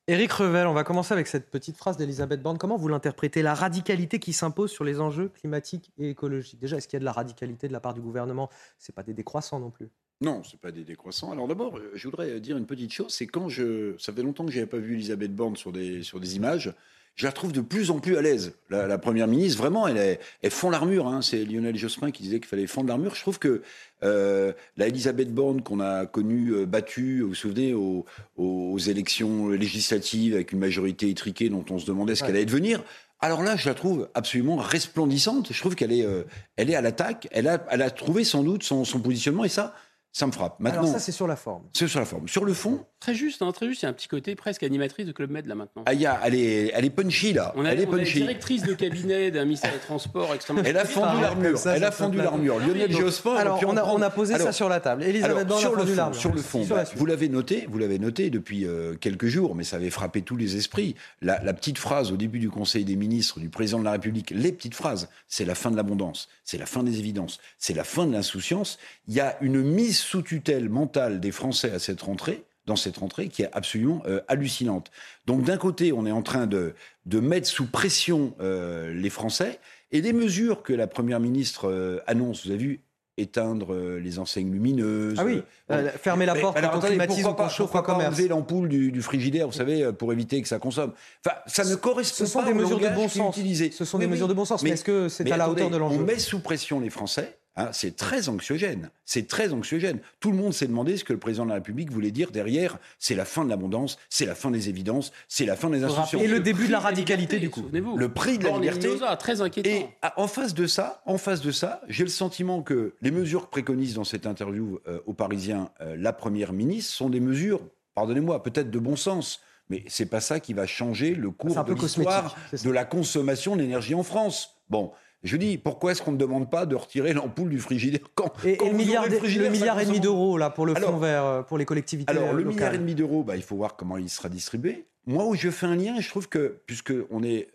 [0.07, 2.59] Éric Revel, on va commencer avec cette petite phrase d'Elisabeth Borne.
[2.59, 6.61] Comment vous l'interprétez La radicalité qui s'impose sur les enjeux climatiques et écologiques?
[6.61, 8.51] Déjà, est-ce qu'il y a de la radicalité de la part du gouvernement?
[8.79, 9.89] C'est pas des décroissants non plus.
[10.21, 11.33] Non, c'est pas des décroissants.
[11.33, 14.45] Alors d'abord, euh, je voudrais dire une petite chose, c'est quand je, ça fait longtemps
[14.45, 16.73] que j'avais pas vu Elisabeth Borne sur des sur des images.
[17.17, 18.55] Je la trouve de plus en plus à l'aise.
[18.71, 21.07] La, la première ministre, vraiment, elle, est, elle fond l'armure.
[21.07, 21.23] Hein.
[21.23, 23.15] C'est Lionel Jospin qui disait qu'il fallait fondre l'armure.
[23.15, 23.63] Je trouve que
[24.03, 28.05] euh, la Elisabeth Borne qu'on a connue euh, battue, vous vous souvenez, aux,
[28.37, 32.83] aux élections législatives avec une majorité étriquée dont on se demandait ce qu'elle allait devenir.
[33.21, 35.53] Alors là, je la trouve absolument resplendissante.
[35.53, 36.25] Je trouve qu'elle est, euh,
[36.57, 37.29] elle est à l'attaque.
[37.31, 39.75] Elle a, elle a trouvé sans doute son, son positionnement et ça,
[40.17, 40.61] ça me frappe.
[40.61, 41.65] Maintenant, Alors ça, c'est sur la forme.
[41.73, 42.29] c'est sur la forme.
[42.29, 43.83] Sur le fond, Très juste, hein, très juste.
[43.83, 45.83] Il y a un petit côté presque animatrice de Club Med là maintenant.
[45.85, 47.53] ah, y a- elle, est, elle est punchy là.
[47.55, 48.21] On a, elle est on a punchy.
[48.21, 50.63] directrice de cabinet d'un ministère des Transports extrêmement.
[50.65, 51.59] Elle a fendu l'armure.
[51.59, 52.25] ça, Elle ça a plaire.
[52.25, 52.61] l'armure.
[52.61, 53.35] Lionel Jospin.
[53.35, 55.03] alors, en on a- on a posé ça sur la table.
[55.03, 56.19] Elisabeth alors, a sur le fond, l'armure.
[56.21, 56.99] Sur le fond, Sur bah, suite.
[56.99, 60.37] vous l'avez noté, vous l'avez noté depuis euh, quelques jours, mais ça avait frappé tous
[60.37, 60.95] les esprits.
[61.21, 64.31] La, la petite phrase au début du Conseil des ministres du président de la République,
[64.31, 67.85] les petites phrases, c'est la fin de l'abondance, c'est la fin des évidences, c'est la
[67.85, 68.79] fin de l'insouciance.
[69.09, 72.97] Il y a une mise sous tutelle mentale des Français à cette rentrée dans cette
[72.97, 74.91] rentrée qui est absolument euh, hallucinante.
[75.27, 76.75] Donc d'un côté, on est en train de,
[77.07, 79.61] de mettre sous pression euh, les Français
[79.93, 82.81] et les mesures que la Première ministre euh, annonce, vous avez vu,
[83.17, 85.17] éteindre euh, les enseignes lumineuses.
[85.19, 87.43] Ah oui, euh, fermer la Mais- porte alors, quand on attendez, climatise pourquoi ou qu'on
[87.45, 88.15] pas- chauffe pourquoi un pas commerce.
[88.15, 90.93] enlever l'ampoule du, du frigidaire, vous savez, euh, pour éviter que ça consomme?
[91.25, 93.37] Enfin, ça ne correspond Ce sont pas des au mesures de bon sens.
[93.37, 93.71] utilisé.
[93.71, 95.71] Ce sont des mesures de bon sens, mais est-ce que c'est mais à la hauteur
[95.71, 95.99] de l'enjeu?
[96.01, 97.39] On met sous pression les Français.
[97.57, 98.91] Hein, c'est très anxiogène.
[99.05, 100.01] C'est très anxiogène.
[100.21, 102.79] Tout le monde s'est demandé ce que le président de la République voulait dire derrière.
[102.99, 106.23] C'est la fin de l'abondance, c'est la fin des évidences, c'est la fin des insouciances.
[106.23, 107.65] Et le début de la prix radicalité, du coup.
[107.73, 108.89] Le prix de la liberté.
[109.19, 109.71] Très inquiétant.
[109.71, 109.87] Et
[110.17, 113.51] en face de ça, en face de ça, j'ai le sentiment que les mesures que
[113.51, 117.61] préconise dans cette interview euh, aux Parisiens euh, la première ministre sont des mesures,
[117.95, 119.41] pardonnez-moi, peut-être de bon sens.
[119.71, 123.95] Mais c'est pas ça qui va changer le cours de l'histoire de la consommation d'énergie
[123.95, 124.57] en France.
[124.69, 124.93] Bon,
[125.25, 128.57] je dis, pourquoi est-ce qu'on ne demande pas de retirer l'ampoule du frigidaire quand, Et,
[128.57, 130.77] quand et le milliard, aurez le frigidaire, ça milliard et demi d'euros là pour le
[130.77, 132.47] Alors- fonds vert euh, pour les collectivités alors, le locales.
[132.55, 134.85] milliard et demi d'euros, bah, il faut voir comment il sera distribué.
[135.07, 137.49] Moi, où je fais un lien, je trouve que, puisqu'on est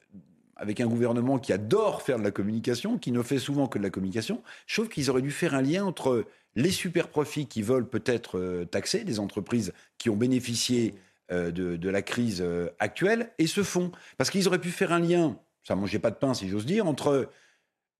[0.55, 3.83] avec un gouvernement qui adore faire de la communication, qui ne fait souvent que de
[3.83, 6.25] la communication, je trouve qu'ils auraient dû faire un lien entre
[6.55, 10.95] les super profits qui veulent peut-être euh, taxer, les entreprises qui ont bénéficié
[11.31, 13.91] euh, de, de la crise euh, actuelle, et ce fonds.
[14.17, 16.87] Parce qu'ils auraient pu faire un lien, ça mangeait pas de pain si j'ose dire,
[16.87, 17.29] entre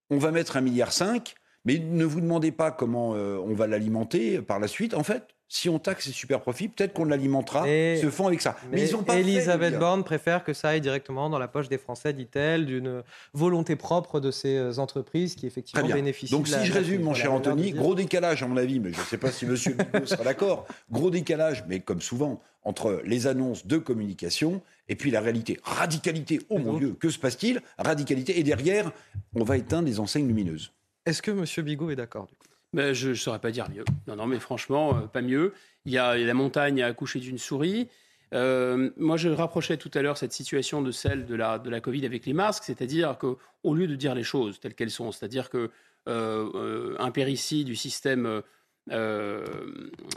[0.10, 3.68] on va mettre un milliard cinq, mais ne vous demandez pas comment euh, on va
[3.68, 4.94] l'alimenter par la suite.
[4.94, 8.40] En fait, si on taxe ces super profits, peut-être qu'on l'alimentera, Et- ce fonds avec
[8.40, 8.56] ça.
[8.66, 9.78] Mais, Mais ils ont pas Elisabeth.
[9.80, 13.04] Borne préfère que ça aille directement dans la poche des Français, dit-elle, d'une
[13.34, 16.32] volonté propre de ces euh, entreprises qui effectivement bénéficient.
[16.32, 19.00] Donc de si je résume, mon cher Anthony, gros décalage à mon avis, mais je
[19.00, 20.68] ne sais pas si Monsieur Bigot sera d'accord.
[20.92, 25.60] Gros décalage, mais comme souvent, entre les annonces de communication et puis la réalité.
[25.64, 27.62] Radicalité, oh mon Dieu, que se passe-t-il?
[27.80, 28.92] Radicalité, et derrière,
[29.34, 30.74] on va éteindre les enseignes lumineuses.
[31.06, 32.49] Est-ce que Monsieur Bigot est d'accord du coup?
[32.74, 33.86] Je ne saurais pas dire mieux.
[34.08, 35.54] Non, non, mais franchement, euh, pas mieux.
[35.86, 37.90] Il y a la montagne à accoucher d'une souris.
[38.34, 41.82] Euh, moi, je rapprochais tout à l'heure cette situation de celle de la, de la
[41.82, 45.50] Covid avec les masques, c'est-à-dire qu'au lieu de dire les choses telles qu'elles sont, c'est-à-dire
[45.50, 45.72] que
[46.08, 48.42] euh, euh, péricide du système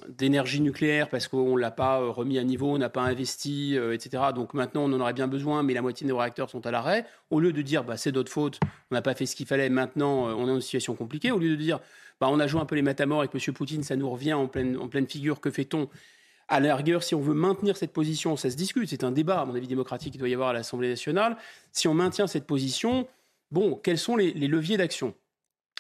[0.09, 4.23] d'énergie nucléaire parce qu'on ne l'a pas remis à niveau, on n'a pas investi, etc.
[4.35, 6.71] Donc maintenant, on en aurait bien besoin, mais la moitié de nos réacteurs sont à
[6.71, 7.05] l'arrêt.
[7.29, 8.61] Au lieu de dire, bah, c'est notre faute,
[8.91, 11.31] on n'a pas fait ce qu'il fallait, maintenant, on est dans une situation compliquée.
[11.33, 11.81] Au lieu de dire,
[12.23, 13.53] bah, on a joué un peu les matamors avec M.
[13.53, 15.89] Poutine, ça nous revient en pleine, figure, que fait-on?
[16.47, 19.41] À la rigueur, si on veut maintenir cette position, ça se discute, c'est un débat,
[19.41, 21.37] à mon avis, démocratique qu'il doit y avoir à l'Assemblée nationale.
[21.73, 23.09] Si on maintient cette position,
[23.51, 25.15] bon, quels sont les, leviers d'action?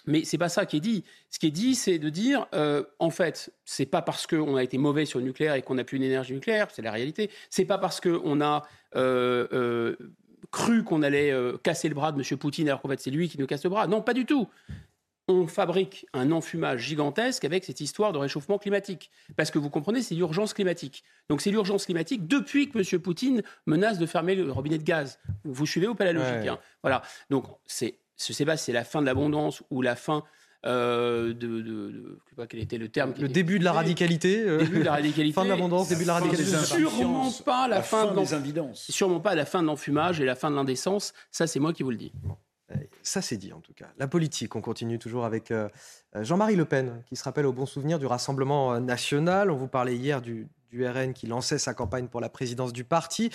[0.06, 1.04] Mais c'est pas ça qui est dit.
[1.30, 4.64] Ce qui est dit, c'est de dire, euh, en fait, c'est pas parce qu'on a
[4.64, 7.30] été mauvais sur le nucléaire et qu'on n'a plus une énergie nucléaire, c'est la réalité.
[7.50, 8.66] C'est pas parce qu'on a
[8.96, 9.96] euh, euh,
[10.50, 11.32] cru qu'on allait
[11.62, 12.36] casser le bras de M.
[12.36, 13.86] Poutine alors qu'en fait c'est lui qui nous casse le bras.
[13.86, 14.48] Non, pas du tout.
[15.34, 19.10] On fabrique un enfumage gigantesque avec cette histoire de réchauffement climatique.
[19.36, 21.04] Parce que vous comprenez, c'est l'urgence climatique.
[21.30, 23.00] Donc c'est l'urgence climatique depuis que M.
[23.00, 25.18] Poutine menace de fermer le robinet de gaz.
[25.44, 26.48] Vous suivez ou pas la logique Ouais.
[26.48, 26.58] hein?
[26.82, 27.02] Voilà.
[27.30, 30.22] Donc c'est, je sais pas si c'est la fin de l'abondance ou la fin
[30.64, 33.10] euh, de, de, de- je sais pas quel était le terme.
[33.18, 34.42] Le était début de la radicalité.
[34.46, 35.32] euh, Début de la radicalité.
[35.34, 36.56] fin de l'abondance, début de la radicalité.
[36.58, 38.86] Sûrement pas la, La fin, fin de des invidences.
[38.90, 41.14] Sûrement pas la fin de l'enfumage et la fin de l'indécence.
[41.30, 42.12] Ça, c'est moi qui vous le dis.
[43.02, 43.88] Ça, c'est dit en tout cas.
[43.98, 45.68] La politique, on continue toujours avec euh,
[46.16, 49.50] euh, Jean-Marie Le Pen, qui se rappelle au bon souvenir du Rassemblement euh, national.
[49.50, 53.30] On vous parlait hier du, RN qui lançait sa campagne pour la présidence du parti.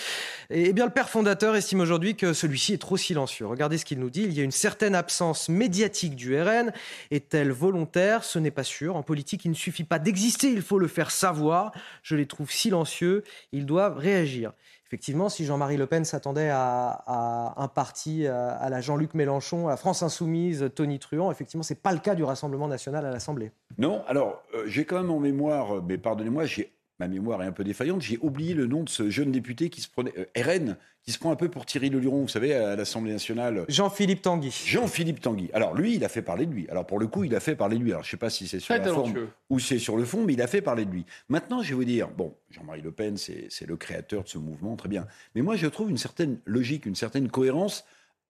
[0.49, 3.45] Et, eh bien, le père fondateur estime aujourd'hui que celui-ci est trop silencieux.
[3.45, 4.23] Regardez ce qu'il nous dit.
[4.23, 6.72] Il y a une certaine absence médiatique du RN.
[7.11, 8.23] Est-elle volontaire?
[8.23, 8.95] Ce n'est pas sûr.
[8.95, 11.73] En politique, il ne suffit pas d'exister, il faut le faire savoir.
[12.01, 13.23] Je les trouve silencieux.
[13.51, 14.53] Ils doivent réagir.
[14.88, 20.01] Effectivement, si Jean-Marie Le Pen s'attendait à, un parti à, la Jean-Luc Mélenchon, à France
[20.01, 23.51] Insoumise, Tony Truant, effectivement, ce n'est pas le cas du Rassemblement national à l'Assemblée.
[23.77, 27.52] Non, alors euh, j'ai quand même en mémoire, mais pardonnez-moi, j'ai ma mémoire est un
[27.52, 30.78] peu défaillante, j'ai oublié le nom de ce jeune député qui se prenait, euh, RN,
[31.03, 33.64] qui se prend un peu pour Thierry Leluron, vous savez, à l'Assemblée nationale.
[33.69, 34.52] Jean-Philippe Tanguy.
[34.65, 35.49] Jean-Philippe Tanguy.
[35.53, 36.68] Alors lui, il a fait parler de lui.
[36.69, 37.91] Alors pour le coup, il a fait parler de lui.
[37.91, 39.14] Alors je ne sais pas si c'est sur la forme
[39.49, 41.06] ou c'est sur le fond, mais il a fait parler de lui.
[41.30, 44.76] Maintenant, je vais vous dire, bon, Jean-Marie Le Pen, c'est le créateur de ce mouvement,
[44.76, 45.07] très bien.
[45.34, 47.86] Mais moi, je trouve une certaine logique, une certaine cohérence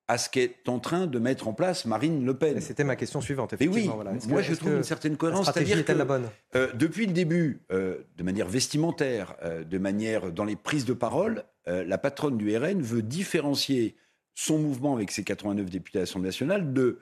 [0.10, 2.62] à ce qu'est en train de mettre en place Marine Le Pen.
[2.62, 3.98] C'était ma question suivante, effectivement.
[4.00, 5.48] oui, moi je trouve une certaine cohérence.
[5.48, 6.30] La stratégie est-elle la bonne?
[6.56, 10.94] euh, Depuis le début, euh, de manière vestimentaire, euh, de manière dans les prises de
[10.94, 13.98] parole, la patronne du RN veut différencier
[14.36, 17.00] son mouvement avec ses 89 députés à l'Assemblée nationale de,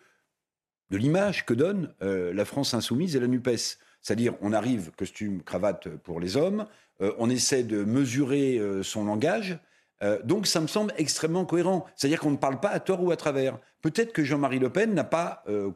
[0.89, 3.77] de l'image que donne la France insoumise et la NUPES.
[4.01, 6.65] C'est-à-dire, on arrive, costume, cravate pour les hommes,
[6.99, 9.59] on essaie de mesurer son langage,
[10.03, 11.85] euh, donc ça me semble extrêmement cohérent.
[11.95, 13.59] C'est-à-dire qu'on ne parle pas à tort ou à travers.
[13.81, 15.71] Peut-être que Jean-Marie Le Pen n'a pas euh,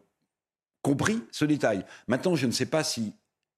[0.81, 1.85] compris ce détail.
[2.07, 3.13] Maintenant, je ne sais pas si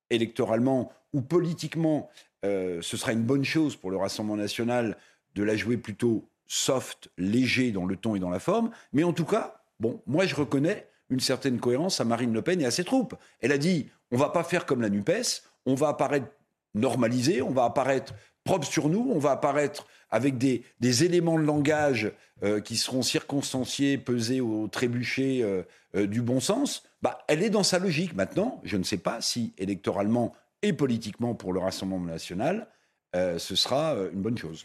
[0.10, 2.10] électoralement ou politiquement,
[2.46, 4.98] euh, ce sera une bonne chose pour le Rassemblement national
[5.36, 8.72] de la jouer plutôt soft, léger dans le ton et dans la forme.
[8.94, 12.62] Mais en tout cas, bon, moi je reconnais une certaine cohérence à Marine Le Pen
[12.62, 13.16] et à ses troupes.
[13.40, 16.28] Elle a dit, on va pas faire comme la NUPES, on va apparaître
[16.74, 20.63] normalisé, on va apparaître propre sur nous, on va apparaître avec des,
[21.03, 22.11] éléments de langage
[22.43, 25.63] euh, qui seront circonstanciés, pesés au trébuchet euh,
[25.95, 28.13] euh, du bon sens, bah, elle est dans sa logique.
[28.15, 32.68] Maintenant, je ne sais pas si électoralement et politiquement pour le Rassemblement national,
[33.13, 34.63] ce sera une bonne chose.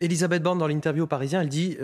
[0.00, 1.78] Elisabeth Borne, dans l'interview au Parisien, elle dit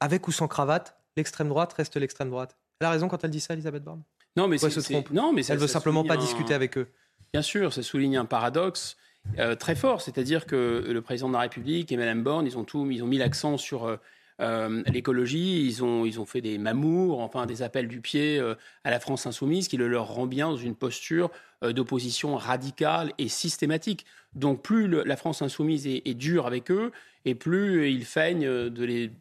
[0.00, 2.56] avec ou sans cravate, l'extrême droite reste l'extrême droite.
[2.80, 4.02] Elle a raison quand elle dit ça, Elisabeth Borne?
[4.36, 6.88] Non, mais c'est, non, mais elle veut simplement pas discuter avec eux.
[7.32, 8.96] Bien sûr, ça souligne un paradoxe
[9.38, 10.02] euh, très fort.
[10.02, 13.06] C'est-à-dire que le président de la République et Mme Borne, ils ont, tout, ils ont
[13.06, 13.96] mis l'accent sur euh,
[14.40, 18.40] euh, l'écologie, ils ont, ils ont fait des mamours, enfin des appels du pied
[18.84, 21.30] à la France insoumise qui le leur rend bien dans une posture
[21.62, 24.04] d'opposition radicale et systématique.
[24.34, 26.90] Donc plus la France insoumise est, dure avec eux,
[27.24, 29.12] et plus ils feignent de les...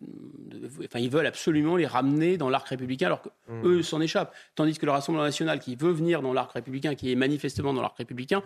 [0.85, 3.83] enfin, ils veulent absolument les ramener dans l'arc républicain, alors qu'eux mmh.
[3.83, 4.33] s'en échappent.
[4.55, 7.81] Tandis que le Rassemblement national, qui veut venir dans l'arc républicain, qui est manifestement dans
[7.81, 8.41] l'arc républicain,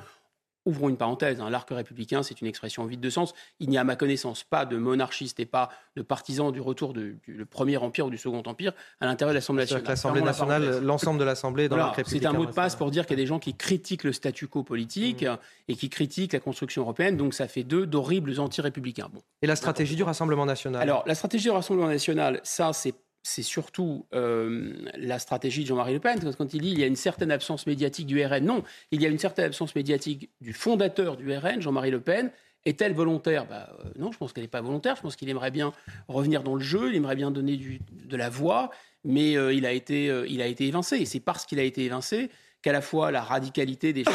[0.65, 3.33] Ouvrons une parenthèse, hein, l'arc républicain, c'est une expression vide de sens.
[3.59, 6.93] Il n'y a, à ma connaissance, pas de monarchistes et pas de partisans du retour
[6.93, 7.19] du,
[7.49, 9.83] Premier Empire ou du Second Empire à l'intérieur de l'Assemblée nationale.
[9.87, 12.29] L'Assemblée nationale, l'ensemble de l'Assemblée dans l'arc républicain.
[12.29, 14.13] C'est un mot de passe pour dire qu'il y a des gens qui critiquent le
[14.13, 15.37] statu quo politique mmh.
[15.67, 17.17] et qui critiquent la construction européenne.
[17.17, 19.09] Donc ça fait d'eux d'horribles anti-républicains.
[19.13, 19.21] Bon.
[19.41, 20.81] Et la stratégie du Rassemblement national?
[20.81, 22.95] Alors, la stratégie du Rassemblement national, ça, c'est
[23.25, 26.19] c'est surtout euh, la stratégie de Jean-Marie Le Pen.
[26.37, 29.05] Quand il dit il y a une certaine absence médiatique du RN, non, il y
[29.05, 32.31] a une certaine absence médiatique du fondateur du RN, Jean-Marie Le Pen.
[32.65, 33.47] Est-elle volontaire?
[33.47, 34.95] Bah, euh, Non, je pense qu'elle n'est pas volontaire.
[34.95, 35.73] Je pense qu'il aimerait bien
[36.07, 37.59] revenir dans le jeu, il aimerait bien donner
[37.91, 38.69] de la voix,
[39.03, 40.97] mais euh, il, a été, il a été évincé.
[40.97, 42.29] Et c'est parce qu'il a été évincé
[42.61, 44.05] qu'à la fois la radicalité des,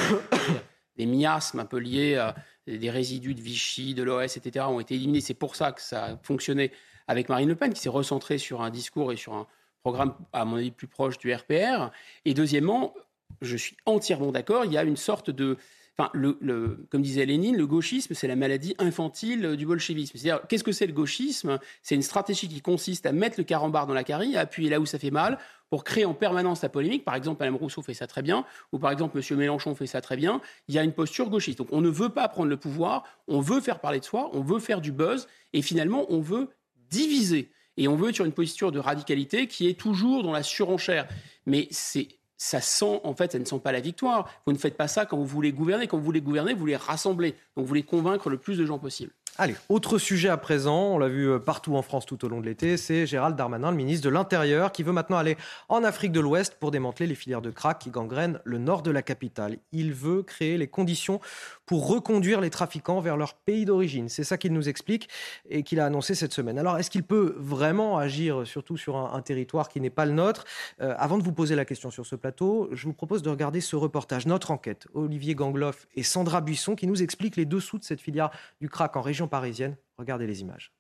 [0.97, 2.37] des miasmes un peu liés à
[2.69, 5.21] des résidus de Vichy, de l'OS, etc., ont été éliminés.
[5.21, 6.71] C'est pour ça que ça a fonctionné
[7.11, 9.49] avec Marine Le Pen, qui s'est recentrée sur un discours et sur un
[9.83, 11.91] programme, à mon avis, plus proche du RPR.
[12.25, 12.95] Et deuxièmement,
[13.43, 15.57] je suis entièrement d'accord, il y a une sorte de...
[15.99, 20.17] Enfin, le, comme disait Lénine, le gauchisme, c'est la maladie infantile du bolchevisme.
[20.17, 21.59] C'est-à-dire, qu'est-ce que c'est le gauchisme?
[21.83, 24.81] C'est une stratégie qui consiste à mettre le carambar dans la carie, à appuyer là
[24.81, 25.37] où ça fait mal,
[25.69, 27.05] pour créer en permanence la polémique.
[27.05, 29.37] Par exemple, Mme Rousseau fait ça très bien, ou par exemple, M.
[29.37, 30.41] Mélenchon fait ça très bien.
[30.69, 31.59] Il y a une posture gauchiste.
[31.59, 34.43] Donc, on ne veut pas prendre le pouvoir, on veut faire parler de soi, on
[34.43, 36.49] veut faire du buzz, et finalement, on veut
[36.91, 37.51] divisé.
[37.77, 41.09] Et on veut être sur une posture de radicalité qui est toujours dans la surenchère.
[41.47, 44.31] Mais ça sent, en fait, ça ne sent pas la victoire.
[44.47, 45.87] Vous ne faites pas ça quand vous voulez gouverner.
[45.87, 47.33] Quand vous voulez gouverner, vous voulez rassembler.
[47.57, 49.13] Donc vous voulez convaincre le plus de gens possible.
[49.43, 52.43] Allez, autre sujet à présent, on l'a vu euh, partout en France tout au long
[52.43, 55.39] de l'été, c'est Gérald Darmanin, le ministre de l'Intérieur, qui veut maintenant aller
[55.71, 58.91] en Afrique de l'Ouest pour démanteler les filières de crack qui gangrènent le nord de
[58.91, 59.57] la capitale.
[59.73, 61.23] Il veut créer les conditions
[61.65, 64.11] pour reconduire les trafiquants vers leur pays d'origine.
[64.11, 65.09] C'est ça qu'il nous explique
[65.49, 66.59] et qu'il a annoncé cette semaine.
[66.59, 70.45] Alors, est-ce qu'il peut vraiment agir surtout sur un, territoire qui n'est pas le nôtre?
[70.83, 73.63] Euh, Avant de vous poser la question sur ce plateau, je vous propose de regarder
[73.63, 74.87] ce reportage, notre enquête.
[74.93, 78.29] Olivier Gangloff et Sandra Buisson qui nous expliquent les dessous de cette filière
[78.61, 79.77] du crack en région parisienne.
[79.99, 80.73] Regardez les images.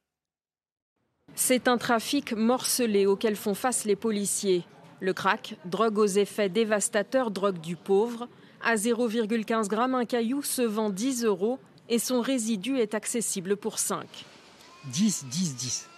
[1.34, 4.64] C'est un trafic morcelé auquel font face les policiers.
[5.00, 8.28] Le crack, drogue aux effets dévastateurs, drogue du pauvre.
[8.62, 11.58] À 0,15 g, un caillou se vend 10 euros
[11.88, 14.06] et son résidu est accessible pour 5.
[14.86, 15.88] 10, 10, 10.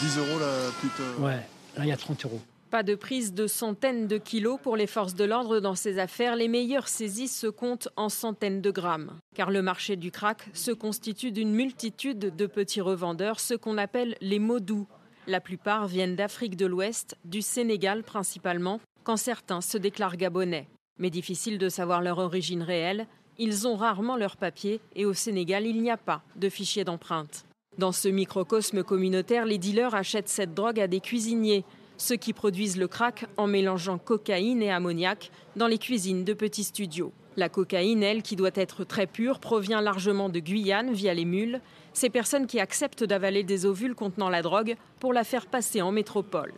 [0.00, 1.20] 10 euros la petite.
[1.20, 1.46] Ouais,
[1.76, 2.40] là il y a 30 euros.
[2.84, 6.36] De prise de centaines de kilos pour les forces de l'ordre dans ces affaires.
[6.36, 9.12] Les meilleures saisies se comptent en centaines de grammes.
[9.34, 14.14] Car le marché du crack se constitue d'une multitude de petits revendeurs, ce qu'on appelle
[14.20, 14.86] les modous.
[15.26, 20.68] La plupart viennent d'Afrique de l'Ouest, du Sénégal principalement, quand certains se déclarent gabonais.
[20.98, 23.06] Mais difficile de savoir leur origine réelle.
[23.38, 27.46] Ils ont rarement leurs papiers et au Sénégal, il n'y a pas de fichier d'empreinte.
[27.78, 31.64] Dans ce microcosme communautaire, les dealers achètent cette drogue à des cuisiniers,
[31.98, 36.64] ceux qui produisent le crack en mélangeant cocaïne et ammoniac dans les cuisines de petits
[36.64, 37.12] studios.
[37.36, 41.60] La cocaïne, elle, qui doit être très pure, provient largement de Guyane via les mules,
[41.92, 45.92] ces personnes qui acceptent d'avaler des ovules contenant la drogue pour la faire passer en
[45.92, 46.54] métropole.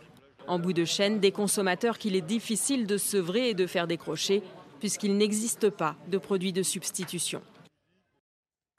[0.47, 4.41] En bout de chaîne, des consommateurs qu'il est difficile de sevrer et de faire décrocher,
[4.79, 7.41] puisqu'il n'existe pas de produits de substitution.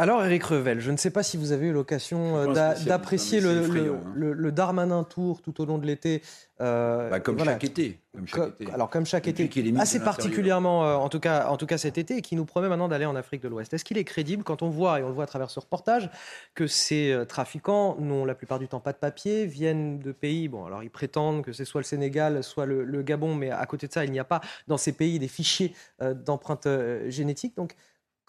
[0.00, 3.66] Alors, Eric Revel, je ne sais pas si vous avez eu l'occasion euh, d'apprécier le,
[3.66, 4.00] le, hein.
[4.14, 6.22] le, Darmanin Tour tout au long de l'été.
[6.62, 8.00] Euh, bah, comme, chaque été,
[8.72, 9.50] Alors, comme chaque été.
[9.78, 12.70] assez particulièrement, euh, en, tout cas, en tout cas cet été, et qui nous promet
[12.70, 13.74] maintenant d'aller en Afrique de l'Ouest.
[13.74, 16.08] Est-ce qu'il est crédible quand on voit, et on le voit à travers ce reportage,
[16.54, 20.64] que ces trafiquants n'ont la plupart du temps pas de papier, viennent de pays, bon,
[20.64, 23.92] alors ils prétendent que c'est soit le Sénégal, soit le, Gabon, mais à côté de
[23.92, 26.68] ça, il n'y a pas dans ces pays des fichiers d'empreintes
[27.08, 27.54] génétiques.
[27.54, 27.76] Donc,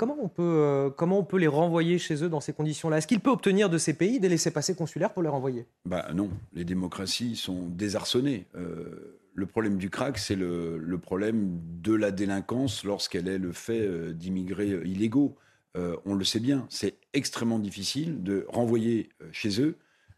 [0.01, 2.97] Comment on, peut, euh, comment on peut les renvoyer chez eux dans ces conditions-là?
[2.97, 5.67] Est-ce qu'il peut obtenir de ces pays des laissés-passer consulaires pour les renvoyer?
[5.85, 8.47] Bah Non, les démocraties sont désarçonnées.
[8.55, 13.79] Euh, le problème du crack, c'est le, problème de la délinquance lorsqu'elle est le fait
[13.79, 15.35] euh, d'immigrés illégaux.
[15.75, 19.75] on le sait bien, c'est extrêmement difficile de renvoyer chez eux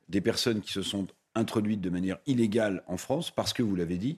[0.08, 3.98] des personnes qui se sont introduites de manière illégale en France, parce que, vous l'avez
[3.98, 4.18] dit,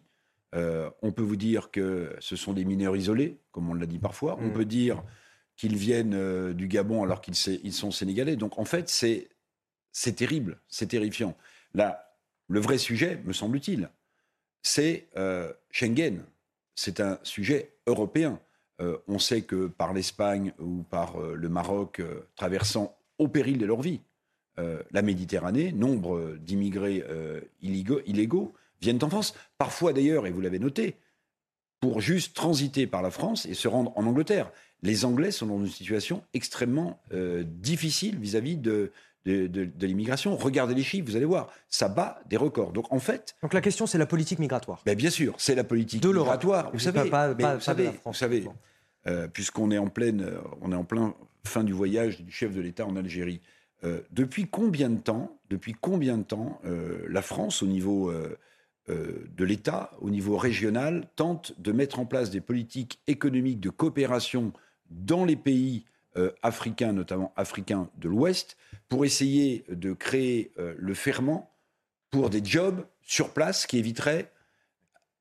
[0.53, 4.37] on peut vous dire que ce sont des mineurs isolés, comme on l'a dit parfois.
[4.39, 4.53] On mmh.
[4.53, 5.03] peut dire
[5.55, 8.35] qu'ils viennent euh, du Gabon alors qu'ils ils sont sénégalais.
[8.35, 11.35] Donc en fait, c'est terrible, c'est terrifiant.
[11.73, 12.17] Là,
[12.47, 13.89] le vrai sujet, me semble-t-il,
[14.61, 16.23] c'est euh, Schengen.
[16.75, 18.39] C'est un sujet européen.
[18.81, 22.01] Euh, on sait que par l'Espagne ou par le Maroc,
[22.35, 24.01] traversant au péril de leur vie
[24.91, 27.03] la Méditerranée, nombre d'immigrés
[27.61, 29.35] illégaux viennent en France.
[29.57, 30.95] Parfois d'ailleurs, et vous l'avez noté,
[31.81, 34.51] pour juste transiter par la France et se rendre en Angleterre
[34.85, 38.91] les Anglais sont dans une situation extrêmement euh, difficile vis-à-vis de,
[39.25, 40.37] de, l'immigration.
[40.37, 42.71] Regardez les chiffres, vous allez voir, ça bat des records.
[42.71, 43.35] Donc en fait.
[43.41, 44.81] Donc la question, c'est la politique migratoire.
[44.85, 46.71] Ben, bien sûr, c'est la politique de migratoire.
[46.71, 48.47] Vous savez, vous savez, vous savez
[49.07, 52.53] euh, puisqu'on est en pleine, euh, on est en plein fin du voyage du chef
[52.53, 53.41] de l'État en Algérie.
[54.09, 56.59] depuis combien de temps, depuis combien de temps,
[57.07, 58.11] la France, au niveau
[58.87, 64.53] de l'État, au niveau régional, tente de mettre en place des politiques économiques de coopération
[64.89, 65.85] dans les pays
[66.17, 68.57] euh, africains, notamment africains de l'Ouest,
[68.87, 71.51] pour essayer de créer euh, le ferment
[72.09, 74.31] pour des jobs sur place qui éviteraient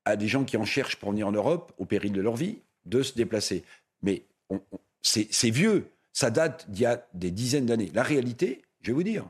[0.05, 2.59] à des gens qui en cherchent pour venir en Europe, au péril de leur vie,
[2.85, 3.63] de se déplacer.
[4.03, 4.23] Mais
[5.01, 7.91] c'est vieux, ça date d'il y a des dizaines d'années.
[7.93, 9.27] La réalité, je vais vous dire,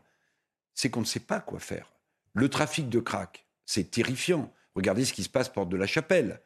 [0.74, 1.94] c'est qu'on ne sait pas quoi faire.
[2.34, 4.52] Le trafic de crack, c'est terrifiant.
[4.76, 6.41] Regardez ce qui se passe porte de la Chapelle.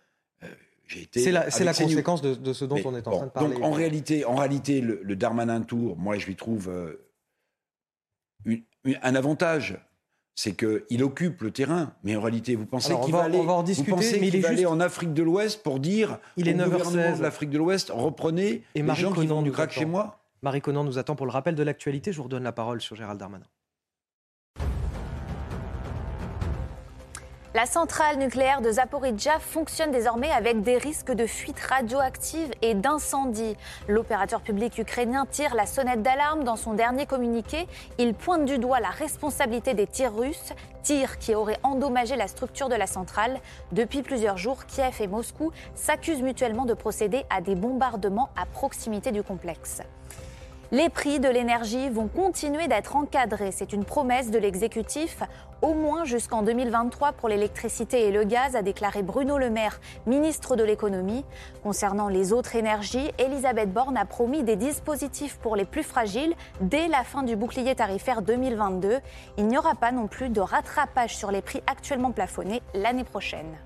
[1.12, 3.56] C'est la, conséquence de, ce dont on est en train de parler.
[3.56, 8.58] Donc en réalité, en réalité le, Darmanin Tour, moi je lui trouve euh,
[9.02, 9.80] un avantage.
[10.36, 13.92] C'est qu'il occupe le terrain, mais en réalité, vous pensez qu'il va, aller, en discuter,
[13.92, 17.22] vous pensez qu'il va aller en Afrique de l'Ouest pour dire il est 9h16 de
[17.22, 20.86] l'Afrique de l'Ouest, reprenez Et les gens qui vendent du crack chez moi Marie Conan
[20.86, 22.14] nous attend pour le rappel de l'actualité.
[22.14, 23.46] Je vous redonne la parole sur Gérald Darmanin.
[27.56, 33.58] La centrale nucléaire de Zaporizhzhia fonctionne désormais avec des risques de fuite radioactive et d'incendie.
[33.88, 37.68] L'opérateur public ukrainien tire la sonnette d'alarme dans son dernier communiqué.
[37.98, 40.54] Il pointe du doigt la responsabilité des tirs russes,
[40.84, 43.40] tirs qui auraient endommagé la structure de la centrale.
[43.72, 49.12] Depuis plusieurs jours, Kiev et Moscou s'accusent mutuellement de procéder à des bombardements à proximité
[49.12, 49.82] du complexe.
[50.72, 53.52] Les prix de l'énergie vont continuer d'être encadrés.
[53.52, 55.24] C'est une promesse de l'exécutif,
[55.64, 60.56] au moins jusqu'en 2023 pour l'électricité et le gaz, a déclaré Bruno Le Maire, ministre
[60.56, 61.26] de l'économie.
[61.64, 66.88] Concernant les autres énergies, Elisabeth Borne a promis des dispositifs pour les plus fragiles dès
[66.88, 69.00] la fin du bouclier tarifaire 2022.
[69.40, 73.58] Il n'y aura pas non plus de rattrapage sur les prix actuellement plafonnés l'année prochaine.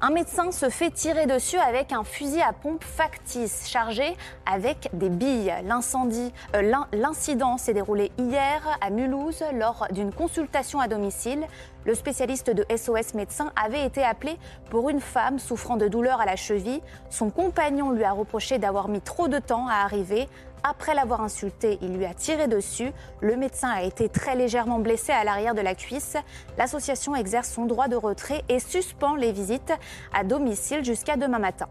[0.00, 4.16] Un médecin se fait tirer dessus avec un fusil à pompe factice chargé
[4.46, 5.52] avec des billes.
[5.64, 11.44] L'incendie, euh, l'incident s'est déroulé hier à Mulhouse lors d'une consultation à domicile.
[11.84, 14.36] Le spécialiste de SOS médecin avait été appelé
[14.70, 16.80] pour une femme souffrant de douleurs à la cheville.
[17.10, 20.28] Son compagnon lui a reproché d'avoir mis trop de temps à arriver.
[20.62, 22.90] Après l'avoir insulté, il lui a tiré dessus.
[23.20, 26.16] Le médecin a été très légèrement blessé à l'arrière de la cuisse.
[26.56, 29.72] L'association exerce son droit de retrait et suspend les visites
[30.12, 31.68] à domicile jusqu'à demain matin.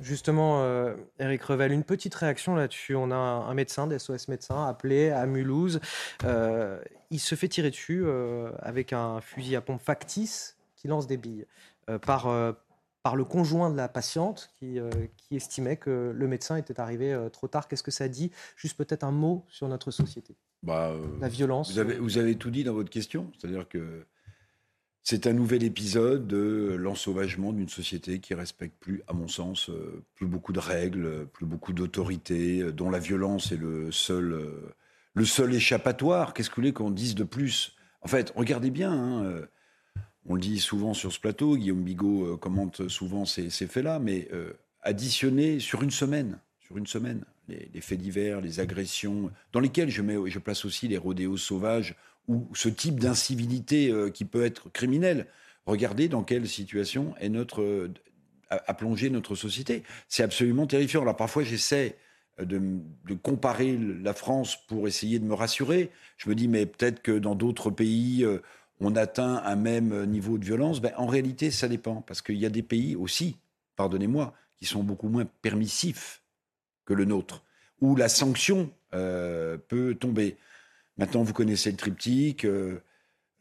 [0.00, 2.94] Justement, euh, Eric Revel, une petite réaction là-dessus.
[2.94, 5.80] On a un, médecin d'SOS médecin appelé à Mulhouse.
[6.24, 6.78] Euh,
[7.10, 11.16] il se fait tirer dessus euh, avec un fusil à pompe factice qui lance des
[11.16, 11.46] billes
[12.02, 12.28] par,
[13.04, 14.78] par le conjoint de la patiente qui,
[15.16, 17.68] qui, estimait que le médecin était arrivé trop tard.
[17.68, 18.32] Qu'est-ce que ça dit?
[18.56, 20.34] Juste peut-être un mot sur notre société.
[20.62, 21.70] Bah, la violence.
[21.70, 23.30] Vous avez, vous avez tout dit dans votre question.
[23.38, 24.06] C'est-à-dire que
[25.06, 30.02] c'est un nouvel épisode de l'ensauvagement d'une société qui respecte plus, à mon sens, euh,
[30.14, 34.74] plus beaucoup de règles, plus beaucoup d'autorités, euh, dont la violence est le seul, euh,
[35.12, 36.32] le seul échappatoire.
[36.32, 37.76] Qu'est-ce que vous voulez qu'on dise de plus?
[38.00, 38.92] En fait, regardez bien.
[38.92, 39.42] Hein,
[40.26, 41.56] on le dit souvent sur ce plateau.
[41.56, 44.28] Guillaume Bigot commente souvent ces, faits-là, mais
[44.82, 50.02] additionner sur une semaine, sur une semaine, les, faits divers, les agressions, dans lesquels je,
[50.02, 51.94] mets, je place aussi les rodéos sauvages
[52.28, 55.26] ou ce type d'incivilité euh, qui peut être criminelle.
[55.66, 57.90] Regardez dans quelle situation est notre,
[58.50, 59.82] a, plongé notre société.
[60.08, 61.02] C'est absolument terrifiant.
[61.02, 61.96] Alors parfois j'essaie
[62.38, 62.60] de,
[63.22, 65.90] comparer la France pour essayer de me rassurer.
[66.16, 68.38] Je me dis mais peut-être que dans d'autres pays euh,
[68.80, 70.80] on atteint un même niveau de violence.
[70.80, 73.36] Ben, en réalité ça dépend parce qu'il y a des pays aussi,
[73.76, 76.22] pardonnez-moi, qui sont beaucoup moins permissifs
[76.84, 77.42] que le nôtre,
[77.80, 80.36] où la sanction euh, peut tomber.
[80.96, 82.44] Maintenant, vous connaissez le triptyque.
[82.44, 82.80] Euh,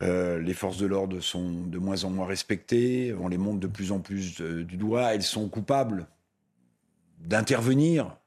[0.02, 3.14] euh, les forces de l'ordre sont de moins en moins respectées.
[3.20, 5.14] On les montre de plus en plus du doigt.
[5.14, 6.08] Elles sont coupables
[7.20, 8.18] d'intervenir.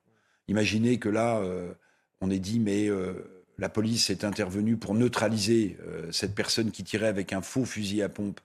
[0.49, 1.43] Imaginez que là,
[2.21, 2.89] on ait dit, mais
[3.59, 5.77] la police est intervenue pour neutraliser
[6.11, 8.41] cette personne qui tirait avec un faux fusil à pompe.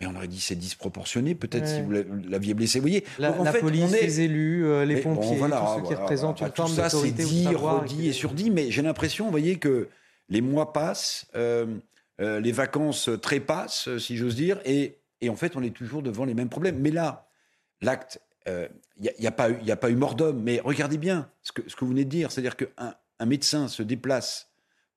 [0.00, 2.78] Mais on aurait dit c'est disproportionné, peut-être si vous l'aviez blessé.
[2.78, 7.22] Vous voyez, la, police, les élus, les pompiers, tous ceux qui représentent une forme d'autorité.
[7.22, 9.88] Tout ça, c'est dit, redit et surdit, mais j'ai l'impression, vous voyez, que
[10.30, 11.66] les mois passent, euh,
[12.20, 14.96] euh, les vacances trépassent, si j'ose dire, et,
[15.28, 16.78] en fait, on est toujours devant les mêmes problèmes.
[16.78, 17.28] Mais là,
[17.82, 18.68] l'acte, il euh,
[18.98, 21.84] n'y a, pas, a pas eu mort d'homme, mais regardez bien ce que, ce que
[21.84, 24.48] vous venez de dire, c'est-à-dire qu'un un médecin se déplace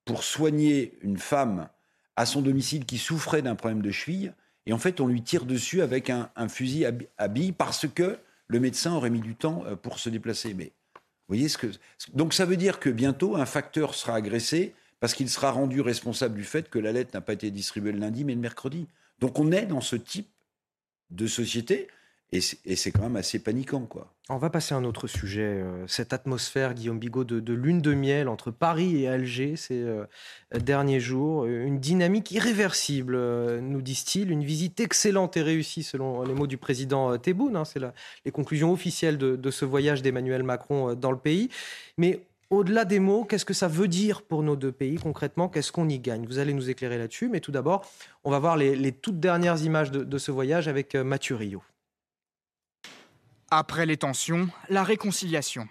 [0.04, 1.68] pour soigner une femme
[2.16, 4.34] à son domicile qui souffrait d'un problème de cheville,
[4.66, 6.86] et en fait, on lui tire dessus avec un, fusil
[7.18, 10.54] à billes parce que le médecin aurait mis du temps pour se déplacer.
[10.54, 11.66] Mais vous voyez ce que.
[12.14, 16.34] Donc ça veut dire que bientôt, un facteur sera agressé parce qu'il sera rendu responsable
[16.34, 18.86] du fait que la lettre n'a pas été distribuée le lundi, mais le mercredi.
[19.18, 20.30] Donc on est dans ce type
[21.10, 21.88] de société,
[22.32, 23.84] et c'est quand même assez paniquant.
[23.84, 24.13] quoi.
[24.30, 25.42] On va passer à un autre sujet.
[25.42, 30.06] Euh, cette atmosphère, Guillaume Bigot, de, lune de miel entre Paris et Alger ces euh,
[30.58, 31.44] derniers jours.
[31.44, 34.30] Une dynamique irréversible, euh, nous disent-ils.
[34.30, 37.54] Une visite excellente et réussie, selon les mots du président Tebboune.
[37.56, 37.66] Hein.
[37.66, 37.80] c'est
[38.24, 41.50] les conclusions officielles de, de ce voyage d'Emmanuel Macron dans le pays.
[41.98, 45.48] Mais au-delà des mots, qu'est-ce que ça veut dire pour nos deux pays concrètement?
[45.48, 46.24] Qu'est-ce qu'on y gagne?
[46.26, 47.84] Vous allez nous éclairer là-dessus, mais tout d'abord,
[48.22, 51.62] on va voir les, toutes dernières images de, ce voyage avec euh, Mathieu Rio.
[53.50, 55.68] Après les tensions, la réconciliation.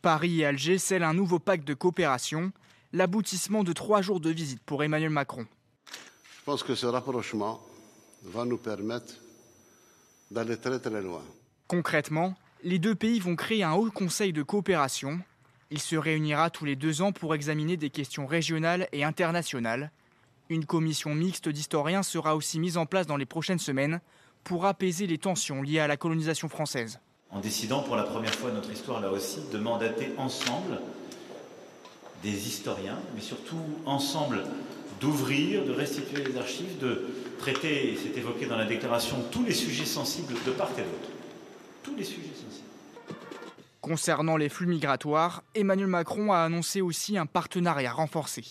[0.00, 2.52] Paris et Alger scellent un nouveau pacte de coopération,
[2.92, 5.46] l'aboutissement de trois jours de visite pour Emmanuel Macron.
[5.86, 7.60] Je pense que ce rapprochement
[8.24, 9.14] va nous permettre
[10.30, 11.22] d'aller très très loin.
[11.68, 12.34] Concrètement,
[12.64, 15.20] les deux pays vont créer un haut conseil de coopération
[15.72, 19.90] il se réunira tous les deux ans pour examiner des questions régionales et internationales.
[20.50, 24.02] Une commission mixte d'historiens sera aussi mise en place dans les prochaines semaines
[24.44, 27.00] pour apaiser les tensions liées à la colonisation française.
[27.30, 30.78] En décidant pour la première fois de notre histoire là aussi de mandater ensemble
[32.22, 34.44] des historiens, mais surtout ensemble
[35.00, 37.06] d'ouvrir, de restituer les archives, de
[37.38, 41.10] traiter, c'est évoqué dans la déclaration, tous les sujets sensibles de part et d'autre.
[41.82, 42.68] Tous les sujets sensibles.
[43.80, 48.44] Concernant les flux migratoires, Emmanuel Macron a annoncé aussi un partenariat renforcé.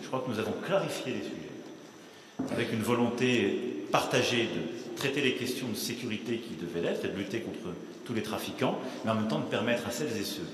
[0.00, 5.34] Je crois que nous avons clarifié les sujets, avec une volonté partagée de traiter les
[5.34, 9.14] questions de sécurité qui devaient l'être, et de lutter contre tous les trafiquants, mais en
[9.14, 10.46] même temps de permettre à celles et ceux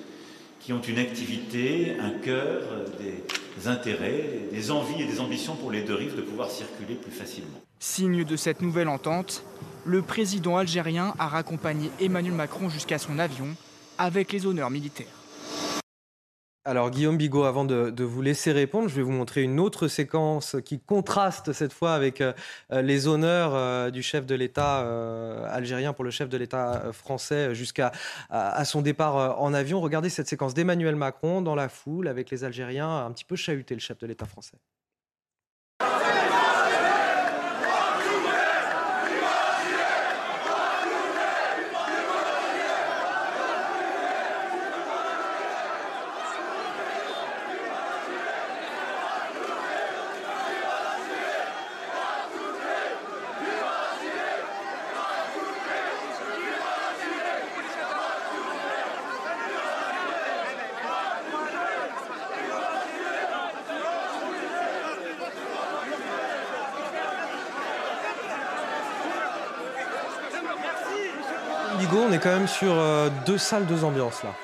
[0.61, 2.62] qui ont une activité, un cœur,
[2.99, 7.11] des intérêts, des envies et des ambitions pour les deux rives de pouvoir circuler plus
[7.11, 7.59] facilement.
[7.79, 9.43] Signe de cette nouvelle entente,
[9.87, 13.49] le président algérien a raccompagné Emmanuel Macron jusqu'à son avion
[13.97, 15.19] avec les honneurs militaires.
[16.66, 20.57] Alors Guillaume Bigot, avant de, vous laisser répondre, je vais vous montrer une autre séquence
[20.62, 22.35] qui contraste cette fois avec euh,
[22.70, 27.55] les honneurs euh, du chef de l'État euh, algérien pour le chef de l'État français
[27.55, 27.93] jusqu'à
[28.65, 29.81] son départ en avion.
[29.81, 33.74] Regardez cette séquence d'Emmanuel Macron dans la foule avec les Algériens un petit peu chahuter
[33.74, 34.59] le chef de l'État français.
[72.20, 74.34] Quand même sur euh, deux salles, deux ambiances là.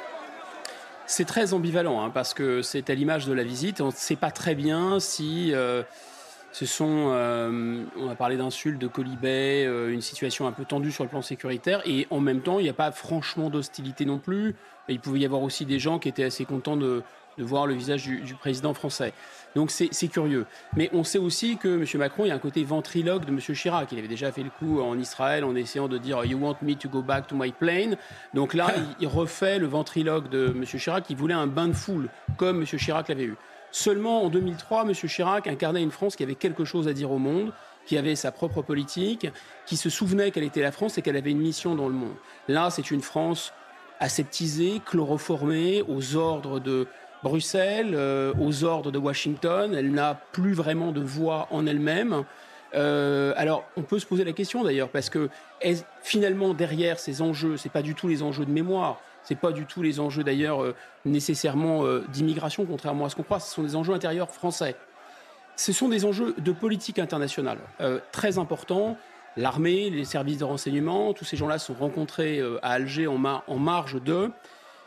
[1.06, 3.80] C'est très ambivalent hein, parce que c'est à l'image de la visite.
[3.80, 5.82] On ne sait pas très bien si euh,
[6.52, 11.04] ce sont, euh, on a parlé d'insultes, de colibets, une situation un peu tendue sur
[11.04, 11.80] le plan sécuritaire.
[11.84, 14.56] Et en même temps, il n'y a pas franchement d'hostilité non plus.
[14.88, 17.04] Il pouvait y avoir aussi des gens qui étaient assez contents de,
[17.38, 19.12] de voir le visage du, président français.
[19.54, 20.46] Donc c'est curieux.
[20.76, 21.86] Mais on sait aussi que M.
[21.98, 23.40] Macron, il y a un côté ventriloque de M.
[23.40, 23.90] Chirac.
[23.92, 26.74] Il avait déjà fait le coup en Israël en essayant de dire You want me
[26.74, 27.96] to go back to my plane?
[28.34, 30.64] Donc là, il refait le ventriloque de M.
[30.64, 32.66] Chirac qui voulait un bain de foule, comme M.
[32.66, 33.36] Chirac l'avait eu.
[33.70, 34.92] Seulement en 2003, M.
[34.94, 37.52] Chirac incarnait une France qui avait quelque chose à dire au monde,
[37.86, 39.28] qui avait sa propre politique,
[39.64, 42.14] qui se souvenait qu'elle était la France et qu'elle avait une mission dans le monde.
[42.48, 43.52] Là, c'est une France
[44.00, 46.86] aseptisée, chloroformée, aux ordres de
[47.22, 49.74] Bruxelles, euh, aux ordres de Washington.
[49.74, 52.24] Elle n'a plus vraiment de voix en elle-même.
[52.74, 55.28] Euh, alors, on peut se poser la question d'ailleurs, parce que
[56.02, 59.66] finalement, derrière ces enjeux, c'est pas du tout les enjeux de mémoire, c'est pas du
[59.66, 63.76] tout les enjeux d'ailleurs euh, nécessairement d'immigration, contrairement à ce qu'on croit, ce sont des
[63.76, 64.76] enjeux intérieurs français.
[65.56, 67.56] Ce sont des enjeux de politique internationale
[68.12, 68.98] très importants.
[69.38, 74.02] L'armée, les services de renseignement, tous ces gens-là sont rencontrés à Alger en, en marge
[74.02, 74.32] d'eux.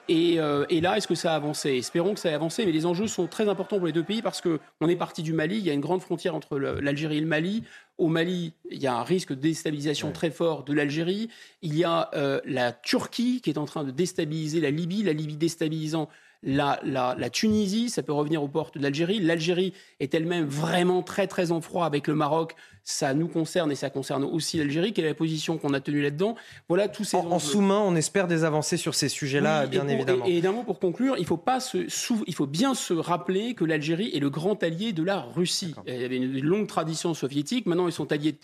[0.09, 1.69] Et, euh, et là, est-ce que ça a avancé?
[1.69, 4.23] Espérons que ça ait avancé, mais les enjeux sont très importants pour les deux pays
[4.23, 7.17] parce que on est parti du Mali, il y a une grande frontière entre l'Algérie
[7.17, 7.63] et le Mali.
[7.99, 11.29] Au Mali, il y a un risque de déstabilisation très fort de l'Algérie.
[11.61, 15.13] Il y a euh, la Turquie qui est en train de déstabiliser la Libye, la
[15.13, 16.09] Libye déstabilisant
[16.41, 19.19] la, la, la Tunisie, ça peut revenir aux portes de l'Algérie.
[19.19, 22.55] L'Algérie est elle-même vraiment très très en froid avec le Maroc.
[22.83, 24.93] Ça nous concerne et ça concerne aussi l'Algérie.
[24.93, 26.35] Quelle est la position qu'on a tenue là-dedans?
[26.69, 29.81] Voilà tous ces En, en sous-main, on espère des avancées sur ces sujets-là, Oui, bien
[29.81, 30.25] pour- évidemment.
[30.25, 31.77] Et, et d'un mot pour conclure, il faut, pas se
[32.25, 35.75] il faut bien se rappeler que l'Algérie est le grand allié de la Russie.
[35.87, 38.35] Il y avait une longue tradition soviétique, maintenant ils sont alliés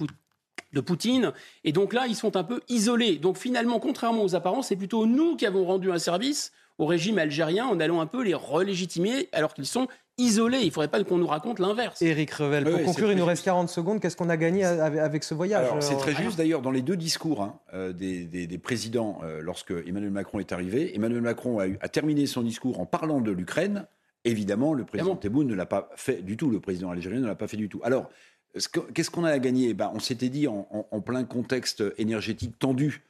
[0.74, 1.32] de Poutine,
[1.64, 3.16] et donc là ils sont un peu isolés.
[3.16, 7.18] Donc finalement, contrairement aux apparences, c'est plutôt nous qui avons rendu un service au régime
[7.18, 9.88] algérien en allant un peu les relégitimer alors qu'ils sont
[10.18, 10.60] isolés.
[10.62, 12.02] Il ne faudrait pas qu'on nous raconte l'inverse.
[12.02, 14.00] Éric Revel, pour conclure, il nous reste 40 secondes.
[14.00, 16.82] Qu'est-ce qu'on a gagné avec, ce voyage Alors, c'est euh, très juste d'ailleurs dans les
[16.82, 20.96] deux discours hein, euh, des, des- des présidents euh, lorsque Emmanuel Macron est arrivé.
[20.96, 23.86] Emmanuel Macron a, eu- a terminé son discours en parlant de l'Ukraine.
[24.24, 26.50] Évidemment, le président Tebboune ne l'a pas fait du tout.
[26.50, 27.80] Le président algérien ne l'a pas fait du tout.
[27.84, 28.10] Alors,
[28.58, 29.74] ce que- qu'est-ce qu'on a à gagner?
[29.74, 33.04] Ben, On s'était dit en, en- en plein contexte énergétique tendu.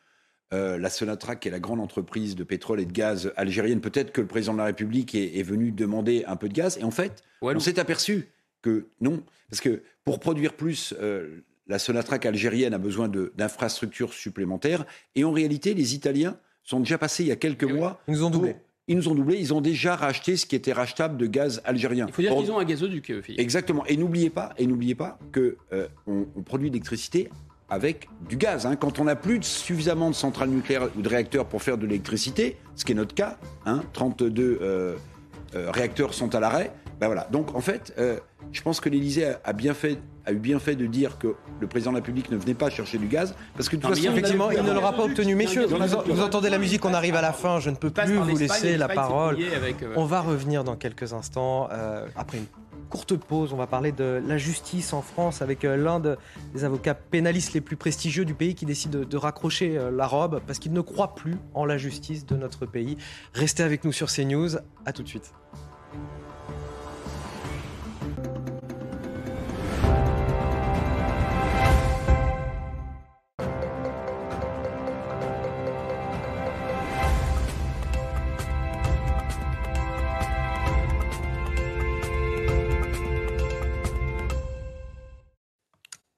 [0.54, 4.12] Euh, la Sonatrach, qui est la grande entreprise de pétrole et de gaz algérienne, peut-être
[4.12, 6.78] que le président de la République est, est venu demander un peu de gaz.
[6.80, 8.30] Et en fait, on s'est aperçu
[8.62, 14.86] que non, parce que pour produire plus, euh, la Sonatrach algérienne a besoin d'infrastructures supplémentaires.
[15.16, 18.02] Et en réalité, les Italiens sont déjà passés il y a quelques mois.
[18.08, 18.56] Ils nous ont doublé.
[18.88, 19.38] Ils nous ont doublé.
[19.40, 22.06] Ils ont déjà racheté ce qui était rachetable de gaz algérien.
[22.08, 23.42] Il faut dire qu'ils ont un gazoduc, euh, Philippe.
[23.42, 23.84] Exactement.
[23.88, 27.30] Et n'oubliez pas, et n'oubliez pas que euh, on, on produit de l'électricité
[27.70, 28.66] avec du gaz.
[28.66, 28.76] hein.
[28.76, 31.86] Quand on n'a plus de- suffisamment de centrales nucléaires ou de réacteurs pour faire de
[31.86, 34.96] l'électricité, ce qui est notre cas, hein, 32 euh,
[35.56, 36.72] euh, réacteurs sont à l'arrêt.
[37.00, 37.28] Ben voilà.
[37.32, 38.18] Donc en fait, euh,
[38.54, 41.36] je pense que l'Élysée a, a bien fait, a eu bien fait de dire que
[41.60, 43.96] le président de la République ne venait pas chercher du gaz, parce que de toute
[43.96, 45.36] façon, effectivement, il ne l'aura pas obtenu.
[45.36, 45.76] Messieurs, vous,
[46.14, 48.78] vous entendez la musique, on arrive à la fin, je ne peux plus vous laisser
[48.78, 49.38] la parole.
[49.96, 51.68] On va revenir dans quelques instants.
[52.16, 52.46] après une
[52.90, 56.18] courte pause, on va parler de la justice en France avec euh, l'un de-
[56.54, 60.08] des avocats pénalistes les plus prestigieux du pays qui décide de, de raccrocher euh, la
[60.08, 62.98] robe parce qu'il ne croit plus en la justice de notre pays.
[63.34, 64.58] Restez avec nous sur CNews.
[64.86, 65.34] À tout de suite.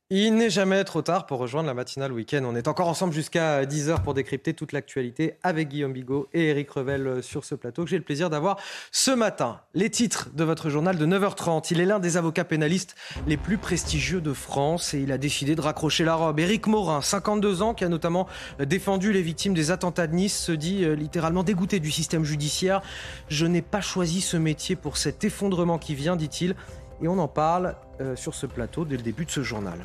[0.09, 2.41] Il n'est jamais trop tard pour rejoindre la matinale week-end.
[2.45, 6.71] On est encore ensemble jusqu'à 10h pour décrypter toute l'actualité avec Guillaume Bigot et Eric
[6.71, 8.57] Revel euh, sur ce plateau que j'ai le plaisir d'avoir
[8.93, 9.59] ce matin.
[9.73, 11.67] Les titres de votre journal de 9h30.
[11.71, 12.95] Il est l'un des avocats pénalistes
[13.27, 16.39] les plus prestigieux de France et il a décidé de raccrocher la robe.
[16.39, 18.27] Éric Morin, 52 ans, qui a notamment
[18.59, 22.81] défendu les victimes des attentats de Nice, se dit euh, littéralement dégoûté du système judiciaire.
[23.27, 26.55] Je n'ai pas choisi ce métier pour cet effondrement qui vient, dit-il.
[27.01, 29.79] Et on en parle euh, sur ce plateau dès le début de ce journal.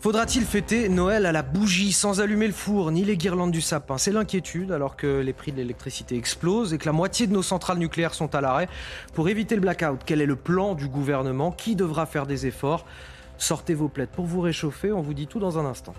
[0.00, 3.96] Faudra-t-il fêter Noël à la bougie sans allumer le four ni les guirlandes du sapin?
[3.96, 7.42] C'est l'inquiétude alors que les prix de l'électricité explosent et que la moitié de nos
[7.42, 8.68] centrales nucléaires sont à l'arrêt.
[9.14, 11.52] Pour éviter le blackout, quel est le plan du gouvernement?
[11.52, 12.84] Qui devra faire des efforts?
[13.38, 15.94] Sortez vos plaides pour vous réchauffer, on vous dit tout dans un instant.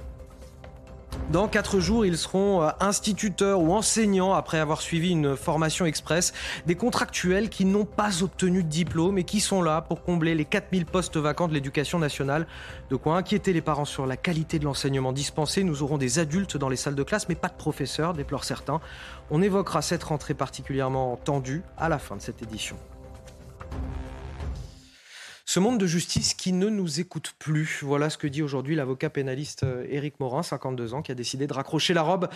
[1.31, 6.33] Dans quatre jours, ils seront euh, instituteurs ou enseignants après avoir suivi une formation express.
[6.65, 10.45] Des contractuels qui n'ont pas obtenu de diplôme et qui sont là pour combler les
[10.45, 12.47] 4000 postes vacants de l'éducation nationale.
[12.89, 15.63] De quoi inquiéter les parents sur la qualité de l'enseignement dispensé.
[15.63, 18.79] Nous aurons des adultes dans les salles de classe, mais pas de professeurs, déplorent certains.
[19.31, 22.77] On évoquera cette rentrée particulièrement tendue à la fin de cette édition.
[25.47, 27.83] Ce monde de justice qui ne nous écoute plus.
[27.83, 31.45] Voilà ce que dit aujourd'hui l'avocat pénaliste euh, Éric Morin, 52 ans, qui a décidé
[31.45, 32.27] de raccrocher la robe.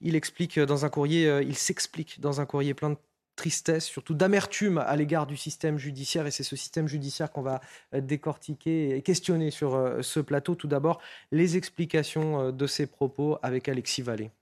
[0.00, 2.96] Il explique dans un courrier, euh, il s'explique dans un courrier plein de
[3.36, 6.26] tristesse, surtout d'amertume à l'égard du système judiciaire.
[6.26, 7.60] Et c'est ce système judiciaire qu'on va
[7.94, 10.56] euh, décortiquer et questionner sur ce plateau.
[10.56, 14.32] Tout d'abord, les explications de ses propos avec Alexis Vallée.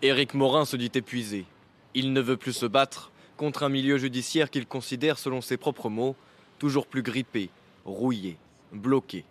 [0.00, 1.44] Éric Morin se dit épuisé.
[1.92, 5.90] Il ne veut plus se battre contre un milieu judiciaire qu'il considère, selon ses propres
[5.90, 6.16] mots,
[6.58, 7.50] toujours plus grippé,
[7.84, 8.36] rouillé,
[8.72, 9.24] bloqué.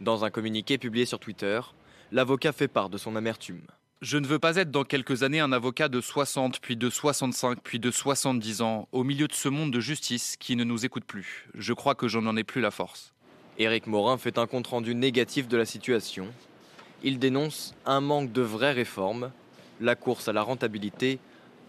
[0.00, 1.60] Dans un communiqué publié sur Twitter,
[2.12, 3.62] l'avocat fait part de son amertume.
[4.02, 7.58] Je ne veux pas être dans quelques années un avocat de 60, puis de 65,
[7.62, 11.04] puis de 70 ans, au milieu de ce monde de justice qui ne nous écoute
[11.04, 11.48] plus.
[11.54, 13.14] Je crois que j'en en ai plus la force.
[13.58, 16.26] Éric Morin fait un compte-rendu négatif de la situation.
[17.02, 19.30] Il dénonce un manque de vraies réformes,
[19.80, 21.18] la course à la rentabilité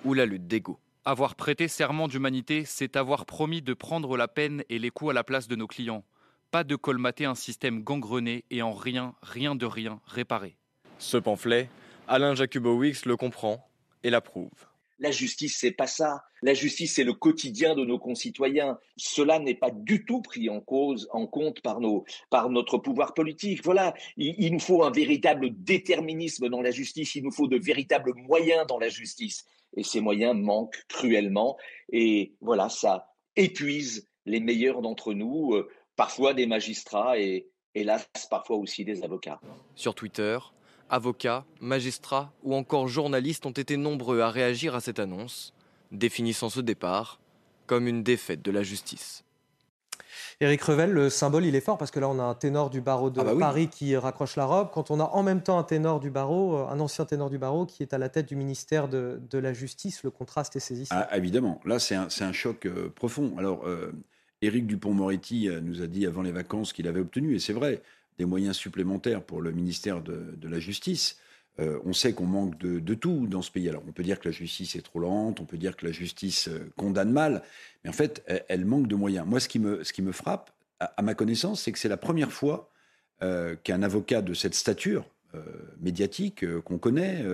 [0.03, 0.77] ou la lutte d'ego.
[1.07, 5.13] Avoir prêté serment d'humanité, c'est avoir promis de prendre la peine et les coups à
[5.13, 6.03] la place de nos clients.
[6.51, 10.57] Pas de colmater un système gangrené et en rien, rien de rien réparé.
[10.99, 11.69] Ce pamphlet,
[12.09, 13.69] Alain Jacubowicz le comprend
[14.03, 14.51] et l'approuve.
[14.99, 16.25] La justice, c'est pas ça.
[16.41, 18.77] La justice, c'est le quotidien de nos concitoyens.
[18.97, 23.13] Cela n'est pas du tout pris en cause, en compte par nos, par notre pouvoir
[23.13, 23.63] politique.
[23.63, 23.93] Voilà.
[24.17, 27.15] Il, il, nous faut un véritable déterminisme dans la justice.
[27.15, 29.45] Il nous faut de véritables moyens dans la justice
[29.77, 31.55] et ces moyens manquent cruellement.
[31.93, 38.57] Et voilà, ça épuise les meilleurs d'entre nous, euh, parfois des magistrats et hélas parfois
[38.57, 39.39] aussi des avocats.
[39.75, 40.37] Sur Twitter,
[40.89, 45.53] avocats, magistrats ou encore journalistes ont été nombreux à réagir à cette annonce,
[45.91, 47.21] définissant ce départ
[47.67, 49.23] comme une défaite de la justice.
[50.39, 52.79] Éric Revel, le symbole, il est fort parce que là, on a un ténor du
[52.79, 54.69] barreau de ah bah Paris qui raccroche la robe.
[54.71, 57.39] Quand on a en même temps un ténor du barreau, euh, un ancien ténor du
[57.39, 60.95] barreau qui est à la tête du ministère de, la Justice, le contraste est saisissant.
[60.95, 63.33] Ah, évidemment, là, c'est un, choc euh, profond.
[63.39, 63.91] Alors, euh,
[64.43, 67.81] Éric Dupont-Moretti nous a dit avant les vacances qu'il avait obtenu, et c'est vrai,
[68.19, 71.17] des moyens supplémentaires pour le ministère de, la Justice.
[71.59, 73.67] On sait qu'on manque de, tout dans ce pays.
[73.67, 75.91] Alors, on peut dire que la justice est trop lente, on peut dire que la
[75.91, 77.41] justice condamne mal,
[77.83, 79.25] mais en fait, elle, manque de moyens.
[79.25, 81.97] Moi, ce qui me, ce qui me frappe, à, ma connaissance, c'est que c'est la
[81.97, 82.69] première fois
[83.23, 85.41] euh, qu'un avocat de cette stature euh,
[85.79, 87.25] médiatique euh, qu'on connaît,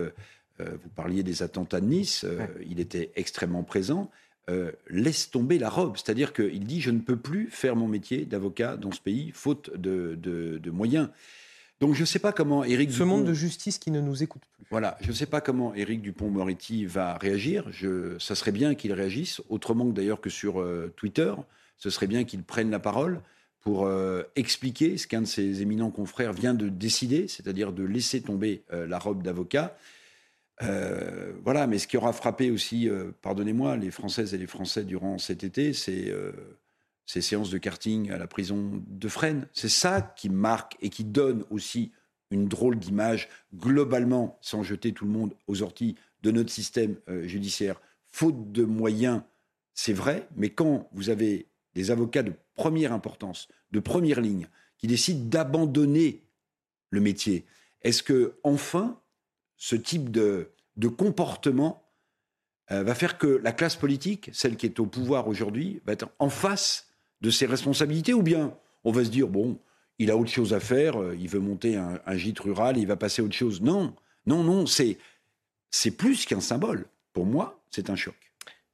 [0.60, 2.26] vous parliez des attentats de Nice,
[2.66, 4.10] il était extrêmement présent,
[4.88, 5.98] laisse tomber la robe.
[5.98, 9.76] C'est-à-dire qu'il dit Je ne peux plus faire mon métier d'avocat dans ce pays, faute
[9.76, 11.10] de, de, moyens.
[11.84, 14.44] Donc je ne sais pas comment Éric Ce monde de justice qui ne nous écoute
[14.54, 14.66] plus.
[14.72, 17.68] Voilà, je ne sais pas comment Éric Dupont-Moretti va réagir.
[17.72, 21.34] Je, ça serait bien qu'il réagisse, autrement d'ailleurs que sur Twitter.
[21.78, 23.22] Ce serait bien qu'il prenne la parole
[23.60, 28.22] pour euh, expliquer ce qu'un de ses éminents confrères vient de décider, c'est-à-dire de laisser
[28.22, 29.76] tomber euh, la robe d'avocat.
[30.62, 32.90] Euh, voilà, mais ce qui aura frappé aussi,
[33.22, 36.14] pardonnez-moi, les Françaises et les Français durant cet été, c'est
[37.06, 39.48] ces séances de karting à la prison de Fresnes.
[39.54, 41.92] C'est ça qui marque et qui donne aussi
[42.32, 47.80] une drôle d'image globalement, sans jeter tout le monde aux orties de notre système judiciaire.
[48.08, 49.22] Faute de moyens,
[49.74, 54.88] c'est vrai, mais quand vous avez des avocats de première importance, de première ligne, qui
[54.88, 56.24] décident d'abandonner
[56.90, 57.46] le métier.
[57.82, 59.00] Est-ce que enfin
[59.58, 60.50] ce type de,
[60.98, 61.90] comportement
[62.72, 66.10] euh, va faire que la classe politique, celle qui est au pouvoir aujourd'hui, va être
[66.20, 66.93] en face
[67.24, 68.54] de ses responsabilités ou bien
[68.84, 69.58] on va se dire bon,
[69.98, 72.98] il a autre chose à faire, euh, il veut monter un, gîte rural, il va
[72.98, 73.62] passer à autre chose.
[73.62, 73.96] Non,
[74.28, 74.98] non, non, c'est
[75.72, 76.86] c'est plus qu'un symbole.
[77.14, 78.16] Pour moi, c'est un choc.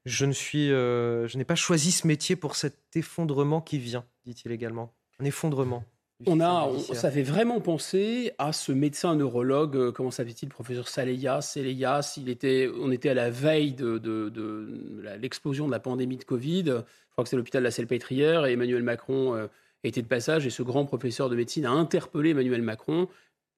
[0.06, 4.06] Je ne suis, euh, je n'ai pas choisi ce métier pour cet effondrement qui vient,
[4.26, 4.94] dit-il également.
[5.20, 5.84] Un effondrement.
[6.26, 11.54] On a, ça fait vraiment penser à ce médecin neurologue, euh, comment s'appelle-t-il, professeur Saleyas,
[12.18, 14.02] Il était, on était à la veille de,
[15.18, 16.64] l'explosion de la pandémie de Covid.
[16.66, 19.48] Je crois que c'est l'hôpital de la Salpêtrière et Emmanuel Macron euh,
[19.86, 20.46] était de passage.
[20.46, 23.08] Et ce grand professeur de médecine a interpellé Emmanuel Macron.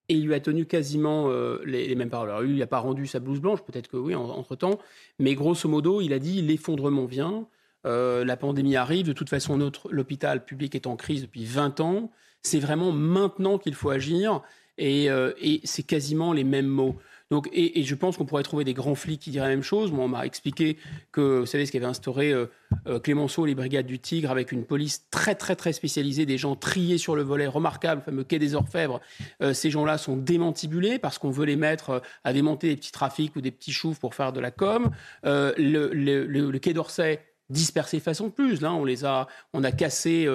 [0.08, 2.30] Et il lui a tenu quasiment euh, les, mêmes paroles.
[2.30, 4.78] Alors, lui, il n'a pas rendu sa blouse blanche, peut-être que oui, entre-temps,
[5.18, 7.48] mais grosso modo, il a dit l'effondrement vient,
[7.86, 12.12] la pandémie arrive, de toute façon, notre l'hôpital public est en crise depuis 20 ans,
[12.44, 14.42] c'est vraiment maintenant qu'il faut agir,
[14.78, 15.32] et, euh,
[15.64, 16.98] c'est quasiment les mêmes mots.
[17.30, 19.94] Donc, et, je pense qu'on pourrait trouver des grands flics qui diraient la même chose.
[19.94, 20.76] Moi, on m'a expliqué
[21.14, 22.48] que, vous savez, ce qu'avait instauré euh,
[22.88, 26.58] euh, Clémenceau, les brigades du Tigre, avec une police très, très, très spécialisée, des gens
[26.58, 29.00] triés sur le volet, remarquable, le fameux quai des Orfèvres.
[29.54, 33.42] Ces gens-là sont démantibulés parce qu'on veut les mettre à démonter des petits trafics ou
[33.42, 34.90] des petits choufs pour faire de la com.
[35.24, 38.60] Le, le- quai d'Orsay dispersé façon plus.
[38.60, 40.28] Là, on les a, on a cassé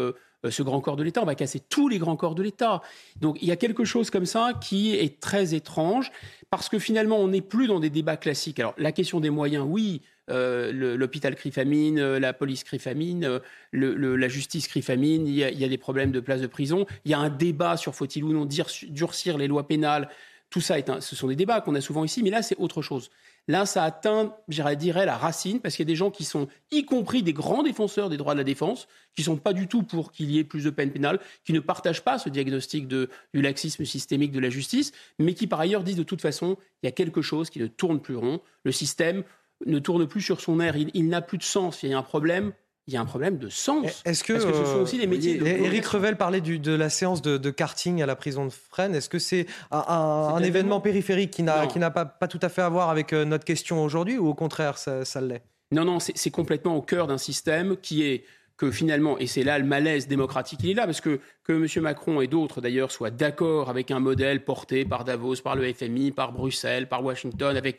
[0.51, 2.83] ce grand corps de l'État, on va casser tous les grands corps de l'État.
[3.21, 6.13] Donc il y a quelque chose comme ça qui est très étrange
[6.51, 8.61] parce que finalement on n'est plus dans des débats classiques.
[8.61, 10.03] Alors la question des moyens, oui.
[10.31, 15.35] euh, L'hôpital crie famine, euh, la police crie famine, euh, la justice crie famine, il
[15.35, 18.25] y, a, des problèmes de place de prison, il y a un débat sur faut-il
[18.25, 20.09] ou non durcir les lois pénales.
[20.49, 23.11] Tout ça, ce sont des débats qu'on a souvent ici, mais là, c'est autre chose.
[23.49, 26.49] Là, ça atteint, je dirais, la racine, parce qu'il y a des gens qui sont,
[26.73, 29.85] y compris des grands défenseurs des droits de la défense, qui sont pas du tout
[29.85, 33.09] pour qu'il y ait plus de peine pénale, qui ne partagent pas ce diagnostic du
[33.35, 36.89] laxisme systémique de la justice, mais qui par ailleurs disent de toute façon, il y
[36.89, 38.41] a quelque chose qui ne tourne plus rond.
[38.65, 39.23] Le système
[39.65, 41.83] ne tourne plus sur son air, il n'a plus de sens.
[41.83, 42.53] Il y a un problème.
[42.89, 44.03] Il y a un problème de sens.
[44.05, 45.39] Est-ce que, Parce que ce sont euh, aussi des métiers.
[45.39, 45.99] de Éric communication.
[45.99, 48.95] Revel parlait du- de la séance de, de karting à la prison de Fresnes.
[48.95, 51.69] Est-ce que c'est un, événement périphérique qui n'a Non.
[51.69, 54.29] qui n'a pas, pas tout à fait à voir avec euh, notre question aujourd'hui ou
[54.29, 55.43] au contraire ça, ça l'est?
[55.73, 58.23] Non, non, c'est c'est complètement au cœur d'un système qui est
[58.57, 61.83] que finalement, et c'est là le malaise démocratique, il est là, parce que que M.
[61.83, 66.13] Macron et d'autres d'ailleurs soient d'accord avec un modèle porté par Davos, par le FMI,
[66.13, 67.79] par Bruxelles, par Washington, avec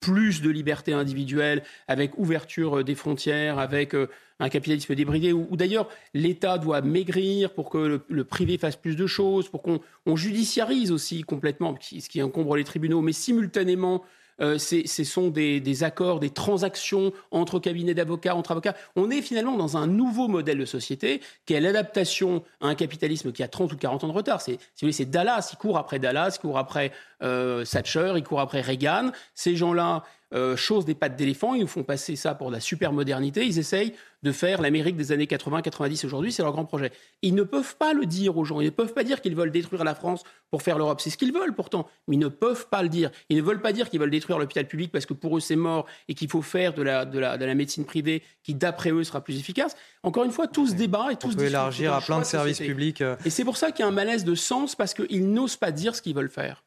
[0.00, 4.08] plus de liberté individuelle, avec ouverture euh, des frontières, avec euh,
[4.38, 9.06] un capitalisme débridé, où, d'ailleurs l'État doit maigrir pour que le, privé fasse plus de
[9.06, 14.04] choses, pour qu'on on judiciarise aussi complètement, ce qui- encombre les tribunaux, mais simultanément
[14.40, 18.74] euh, ce sont des, des accords, des transactions entre cabinets d'avocats, entre avocats.
[18.94, 23.32] On est finalement dans un nouveau modèle de société qui est l'adaptation à un capitalisme
[23.32, 24.42] qui a 30 ou 40 ans de retard.
[24.42, 26.92] C'est, si vous voulez, c'est Dallas, il court après Dallas, il court après
[27.22, 29.10] euh, Thatcher, il court après Reagan.
[29.34, 30.02] Ces gens-là
[30.34, 33.46] euh, chaussent des pattes d'éléphant, ils nous font passer ça pour de la super modernité.
[33.46, 36.90] Ils essayent de faire l'Amérique des années 80-90 aujourd'hui, c'est leur grand projet.
[37.22, 39.52] Ils ne peuvent pas le dire aux gens, ils ne peuvent pas dire qu'ils veulent
[39.52, 41.00] détruire la France pour faire l'Europe.
[41.00, 43.10] C'est ce qu'ils veulent pourtant, mais ils ne peuvent pas le dire.
[43.28, 45.54] Ils ne veulent pas dire qu'ils veulent détruire l'hôpital public parce que pour eux c'est
[45.54, 48.90] mort et qu'il faut faire de la, de, la, de la médecine privée qui d'après
[48.90, 49.76] eux sera plus efficace.
[50.02, 52.24] Encore une fois, tout ce débat et tout On ce peut élargir à plein de
[52.24, 53.00] services publics.
[53.00, 55.56] euh, Et c'est pour ça qu'il y a un malaise de sens parce qu'ils n'osent
[55.56, 56.64] pas dire ce qu'ils veulent faire.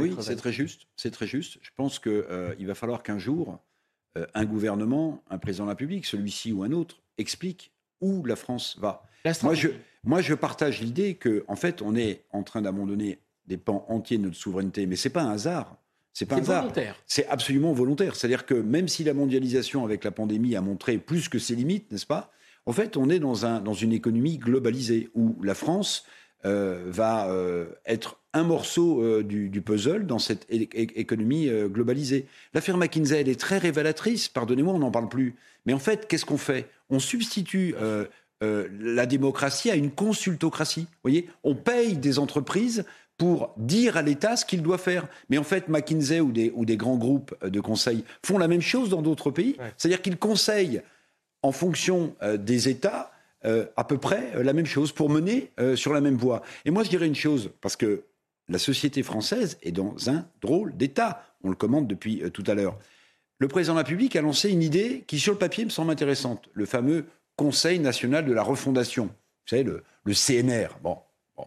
[0.00, 0.82] Oui, c'est très juste.
[0.96, 1.58] C'est très juste.
[1.62, 3.58] Je pense qu'il va falloir qu'un jour,
[4.18, 8.36] euh, un gouvernement, un président de la République, celui-ci ou un autre, explique où la
[8.36, 9.04] France va.
[9.24, 9.68] La Moi je,
[10.04, 14.18] moi, je partage l'idée que, en fait, on est en train d'abandonner des pans entiers
[14.18, 15.76] de notre souveraineté, mais c'est pas un hasard.
[16.12, 16.62] C'est pas un hasard.
[16.62, 16.96] volontaire.
[17.06, 18.16] C'est absolument volontaire.
[18.16, 21.90] C'est-à-dire que même si la mondialisation avec la pandémie a montré plus que ses limites,
[21.92, 22.32] n'est-ce pas
[22.66, 26.04] En fait, on est dans, un, dans une économie globalisée où la France
[26.44, 32.26] euh, va euh, être un morceau euh, du, du puzzle dans cette économie globalisée.
[32.52, 34.28] L'affaire McKinsey, elle est très révélatrice.
[34.28, 35.36] Pardonnez-moi, on n'en parle plus.
[35.66, 36.68] Mais en fait, qu'est-ce qu'on fait?
[36.90, 37.74] On substitue
[38.40, 40.80] la démocratie à une consultocratie.
[40.80, 42.84] Vous voyez, on paye des entreprises
[43.18, 45.06] pour dire à l'État ce qu'il doit faire.
[45.28, 48.62] Mais en fait, McKinsey ou des, ou des grands groupes de conseil font la même
[48.62, 49.56] chose dans d'autres pays.
[49.76, 50.82] C'est-à-dire qu'ils conseillent
[51.42, 53.11] en fonction des États
[53.44, 56.42] euh, à peu près euh, la même chose pour mener euh, sur la même voie.
[56.64, 58.04] Et moi, je dirais une chose, parce que
[58.48, 61.24] la société française est dans un drôle d'État.
[61.42, 62.78] On le commande depuis euh, tout à l'heure.
[63.38, 65.90] Le président de la République a lancé une idée qui, sur le papier, me semble
[65.90, 66.48] intéressante.
[66.52, 67.06] Le fameux
[67.36, 69.06] Conseil national de la refondation.
[69.06, 70.78] Vous savez, le, le CNR.
[70.82, 70.98] Bon,
[71.36, 71.46] bon.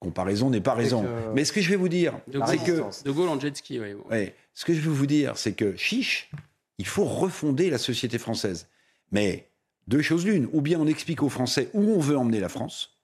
[0.00, 1.04] comparaison n'est pas raison.
[1.34, 2.14] Mais ce que je vais vous dire,
[2.46, 3.92] c'est que de Gaulle en jet ski, oui.
[4.10, 4.34] Ouais.
[4.54, 6.30] Ce que je veux vous dire, c'est que chiche,
[6.78, 8.66] il faut refonder la société française.
[9.12, 9.46] Mais
[9.92, 10.48] deux choses l'une.
[10.52, 12.98] Ou bien on explique aux Français où on veut emmener la France.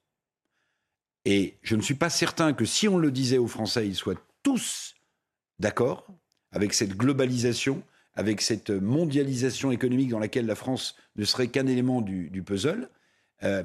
[1.25, 4.15] Et je ne suis pas certain que si on le disait aux Français, ils soient
[4.43, 4.95] tous
[5.59, 6.07] d'accord
[6.51, 7.83] avec cette globalisation,
[8.15, 12.89] avec cette mondialisation économique dans laquelle la France ne serait qu'un élément du, puzzle.
[13.43, 13.63] Euh,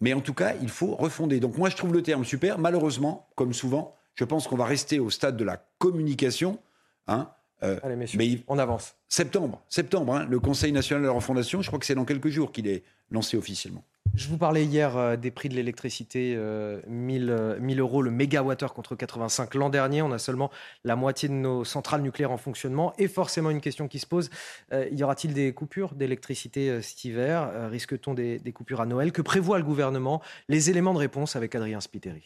[0.00, 1.40] mais en tout cas, il faut refonder.
[1.40, 2.58] Donc moi, je trouve le terme super.
[2.58, 6.58] Malheureusement, comme souvent, je pense qu'on va rester au stade de la communication.
[7.06, 7.30] Hein,
[7.62, 8.94] euh, Allez, messieurs, mais il- on avance.
[9.08, 12.28] Septembre, septembre, hein, le Conseil national de la refondation, je crois que c'est dans quelques
[12.28, 13.84] jours qu'il est lancé officiellement.
[14.14, 18.10] Je vous parlais hier euh, des prix de l'électricité, euh, 1000, euh, 1000 euros le
[18.10, 20.00] mégawattheure contre 85 l'an dernier.
[20.00, 20.50] On a seulement
[20.84, 22.94] la moitié de nos centrales nucléaires en fonctionnement.
[22.98, 24.30] Et forcément, une question qui se pose,
[24.72, 27.68] y aura-t-il des coupures d'électricité cet hiver?
[27.70, 29.12] Risque-t-on des, des coupures à Noël?
[29.12, 30.22] Que prévoit le gouvernement?
[30.48, 32.22] Les éléments de réponse avec Adrien Spiteri.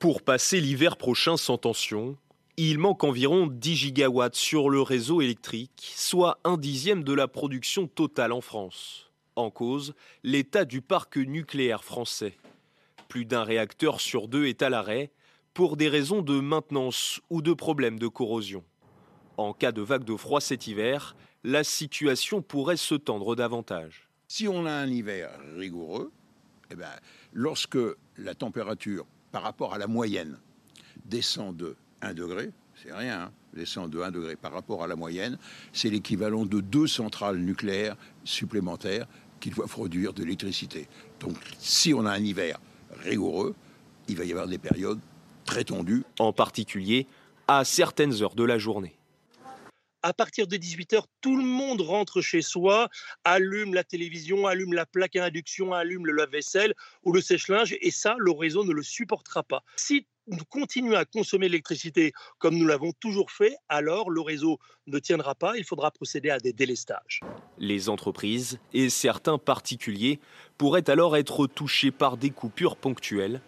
[0.00, 2.16] Pour passer l'hiver prochain sans tension,
[2.56, 7.86] il manque environ 10 gigawatts sur le réseau électrique, soit un dixième de la production
[7.86, 9.10] totale en France.
[9.36, 12.38] En cause, l'état du parc nucléaire français.
[13.08, 15.10] Plus d'un réacteur sur deux est à l'arrêt,
[15.52, 18.64] pour des raisons de maintenance ou de problèmes de corrosion.
[19.36, 21.14] En cas de vague de froid cet hiver,
[21.44, 24.08] la situation pourrait se tendre davantage.
[24.28, 26.10] Si on a un hiver rigoureux,
[26.70, 26.88] eh ben,
[27.34, 27.78] lorsque
[28.16, 30.38] la température par rapport à la moyenne
[31.04, 32.50] descend de 1 degré,
[32.82, 35.38] c'est rien, hein, descend de 1 degré par rapport à la moyenne,
[35.72, 39.06] c'est l'équivalent de deux centrales nucléaires supplémentaires
[39.40, 40.88] qui doivent produire de l'électricité.
[41.20, 42.60] Donc si on a un hiver
[43.02, 43.54] rigoureux,
[44.08, 45.00] il va y avoir des périodes
[45.44, 46.04] très tendues.
[46.18, 47.06] En particulier
[47.48, 48.99] à certaines heures de la journée
[50.02, 52.88] à partir de 18h, tout le monde rentre chez soi,
[53.24, 57.90] allume la télévision, allume la plaque à induction, allume le lave-vaisselle ou le sèche-linge, et
[57.90, 59.62] ça, le réseau ne le supportera pas.
[59.76, 64.98] Si nous continuons à consommer l'électricité comme nous l'avons toujours fait, alors le réseau ne
[64.98, 67.20] tiendra pas, il faudra procéder à des délestages.
[67.58, 70.20] Les entreprises et certains particuliers
[70.56, 73.40] pourraient alors être touchés par des coupures ponctuelles.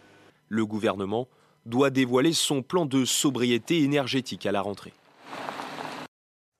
[0.48, 1.28] Le gouvernement
[1.66, 4.92] doit dévoiler son plan de sobriété énergétique à la rentrée.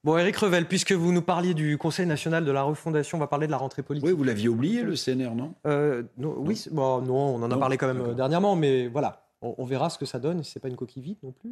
[0.05, 3.29] Bon, Eric Revel, puisque vous nous parliez du Conseil national de la refondation, on va
[3.29, 4.05] parler de la rentrée politique.
[4.05, 7.77] Oui, vous l'aviez oublié, le CNR, non, euh, Oui, bon, non, on en a parlé
[7.79, 9.22] quand même dernièrement, mais voilà.
[9.43, 11.51] On, verra ce que ça donne, si c'est pas une coquille vide non plus.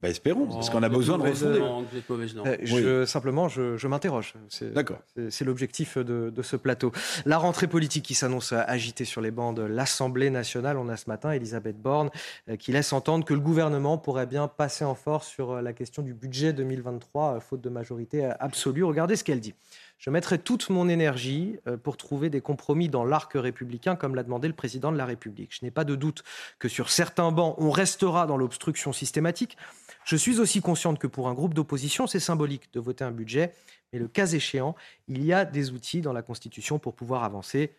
[0.00, 1.60] Bah, espérons, parce qu'on a besoin de refonder.
[2.46, 4.34] Euh, je, Simplement, je, m'interroge.
[4.74, 4.98] D'accord.
[5.28, 6.90] C'est l'objectif de, ce plateau.
[7.26, 10.78] La rentrée politique qui s'annonce agitée sur les bancs de l'Assemblée nationale.
[10.78, 12.10] On a ce matin Elisabeth Borne
[12.48, 15.74] euh, qui laisse entendre que le gouvernement pourrait bien passer en force sur euh, la
[15.74, 18.84] question du budget 2023, faute de majorité absolue.
[18.84, 19.54] Regardez ce qu'elle dit.
[19.98, 24.22] Je mettrai toute mon énergie euh, pour trouver des compromis dans l'arc républicain, comme l'a
[24.22, 25.52] demandé le président de la République.
[25.52, 26.22] Je n'ai pas de doute
[26.60, 29.56] que sur certains bancs, on restera dans l'obstruction systématique.
[30.04, 33.52] Je suis aussi consciente que pour un groupe d'opposition, c'est symbolique de voter un budget,
[33.92, 34.76] mais le cas échéant,
[35.08, 37.72] il y a des outils dans la Constitution pour pouvoir avancer.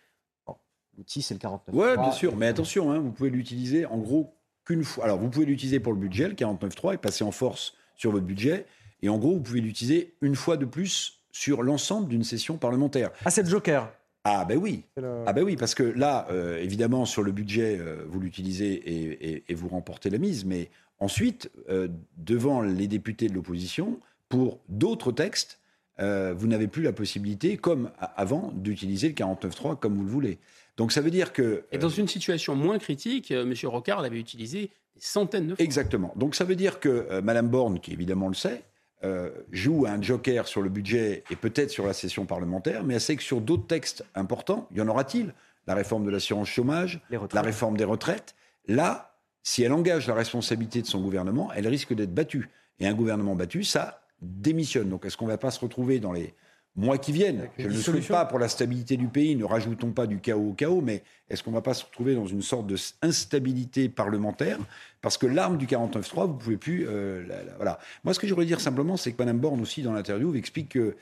[0.97, 1.73] L'outil, c'est le 49.
[1.73, 5.05] Oui, bien sûr, mais attention, hein, vous pouvez l'utiliser en gros qu'une fois.
[5.05, 8.25] Alors, vous pouvez l'utiliser pour le budget, le 49.3, et passer en force sur votre
[8.25, 8.65] budget.
[9.01, 13.11] Et en gros, vous pouvez l'utiliser une fois de plus sur l'ensemble d'une session parlementaire.
[13.23, 13.89] Ah, c'est le joker
[14.25, 14.83] ah ben oui,
[15.25, 19.53] ah ben oui, parce que là, euh, évidemment, sur le budget, euh, vous l'utilisez et,
[19.55, 20.69] vous remportez la mise, mais
[20.99, 21.87] ensuite, euh,
[22.17, 25.59] devant les députés de l'opposition, pour d'autres textes,
[25.97, 30.37] vous n'avez plus la possibilité, comme avant, d'utiliser le 49.3 comme vous le voulez.
[30.75, 31.63] Donc ça veut dire que...
[31.71, 33.53] Et dans une situation moins critique, M.
[33.63, 35.63] Rocard l'avait utilisé des centaines de fois.
[35.63, 36.13] Exactement.
[36.15, 38.63] Donc ça veut dire que Mme Borne, qui évidemment le sait,
[39.03, 43.01] euh, joue un joker sur le budget et peut-être sur la session parlementaire, mais elle
[43.01, 45.33] sait que sur d'autres textes importants, y en aura-t-il?
[45.67, 48.35] La réforme de l'assurance chômage, la réforme des retraites.
[48.67, 52.49] Là, si elle engage la responsabilité de son gouvernement, elle risque d'être battue.
[52.79, 54.89] Et un gouvernement battu, ça démissionne.
[54.89, 56.33] Donc est-ce qu'on ne va pas se retrouver dans les
[56.79, 57.47] mois qui viennent.
[57.57, 60.53] Je ne souhaite pas pour la stabilité du pays, ne rajoutons pas du chaos au
[60.53, 64.57] chaos, mais est-ce qu'on ne va pas se retrouver dans une sorte d'instabilité parlementaire?
[65.01, 66.87] Parce que l'arme du 49-3, vous ne pouvez plus...
[66.87, 67.23] Euh,
[67.57, 67.79] voilà.
[68.03, 70.69] Moi, ce que je voudrais dire simplement, c'est que Mme Borne aussi, dans l'interview, explique
[70.69, 70.95] que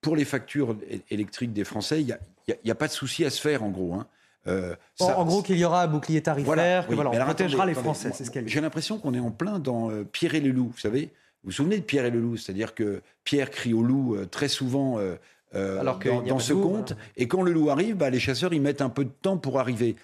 [0.00, 0.76] pour les factures
[1.10, 2.16] électriques des Français, il
[2.64, 3.94] n'y a, pas de souci à se faire, en gros.
[3.94, 4.06] Hein.
[4.46, 8.10] Euh, en gros, qu'il y aura un bouclier tarifaire, que voilà, on protégera les Français,
[8.12, 10.70] c'est ce qu'elle J'ai l'impression qu'on est en plein dans euh, Pierre et le loup,
[10.74, 11.10] vous savez
[11.44, 12.38] vous vous souvenez de Pierre et le loup?
[12.38, 15.16] C'est-à-dire que Pierre crie au loup euh, très souvent euh,
[15.54, 16.96] euh, Alors dans, ce conte, hein.
[17.18, 19.60] et quand le loup arrive, bah, les chasseurs, ils mettent un peu de temps pour
[19.60, 19.94] arriver.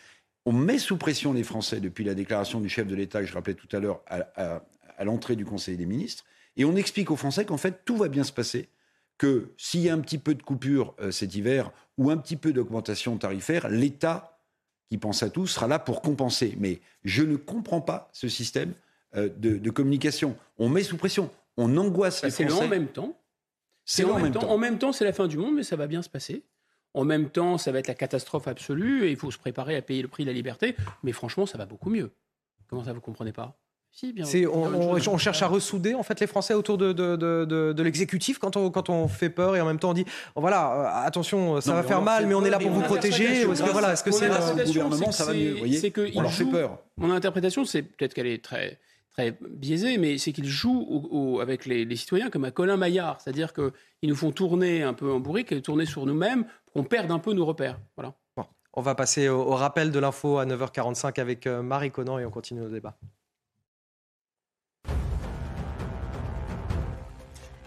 [0.44, 3.32] On met sous pression les Français depuis la déclaration du chef de l'État que je
[3.32, 4.60] rappelais tout à l'heure à,
[5.04, 6.24] l'entrée du Conseil des ministres,
[6.58, 8.68] et on explique aux Français qu'en fait, tout va bien se passer,
[9.16, 12.52] que s'il y a un petit peu de coupure cet hiver ou un petit peu
[12.52, 14.38] d'augmentation tarifaire, l'État,
[14.90, 16.54] qui pense à tout, sera là pour compenser.
[16.58, 18.74] Mais je ne comprends pas ce système
[19.16, 20.36] euh, de, communication.
[20.58, 22.54] On met sous pression, on angoisse bah, les Français.
[22.54, 23.16] C'est en même temps.
[23.84, 24.48] C'est en, même temps.
[24.48, 26.44] En même temps, c'est la fin du monde, mais ça va bien se passer.
[26.94, 29.82] En même temps, ça va être la catastrophe absolue et il faut se préparer à
[29.82, 30.76] payer le prix de la liberté.
[31.02, 32.10] Mais franchement, ça va beaucoup mieux.
[32.68, 33.56] Comment ça, vous comprenez pas?
[33.92, 38.56] Si, bien, on, cherche à ressouder en fait les Français autour de, de, l'exécutif quand
[38.56, 40.04] on, quand on fait peur et en même temps on dit
[40.36, 43.42] oh, voilà euh, attention ça va faire mal mais on est là pour vous protéger
[43.42, 46.32] est-ce que voilà est-ce que c'est le gouvernement ça va mieux c'est que on leur
[46.32, 48.78] fait peur mon interprétation c'est peut-être qu'elle est très
[49.40, 54.16] biaisé, mais c'est qu'ils jouent avec les, citoyens comme à Colin Maillard, c'est-à-dire qu'ils nous
[54.16, 57.46] font tourner un peu en bourrique, tourner sur nous-mêmes, pour qu'on perde un peu nos
[57.46, 57.80] repères.
[57.96, 58.14] Voilà.
[58.74, 62.24] on va passer au, au rappel de l'info à 9h45 avec euh, Marie Conan et
[62.24, 62.96] on continue nos débats.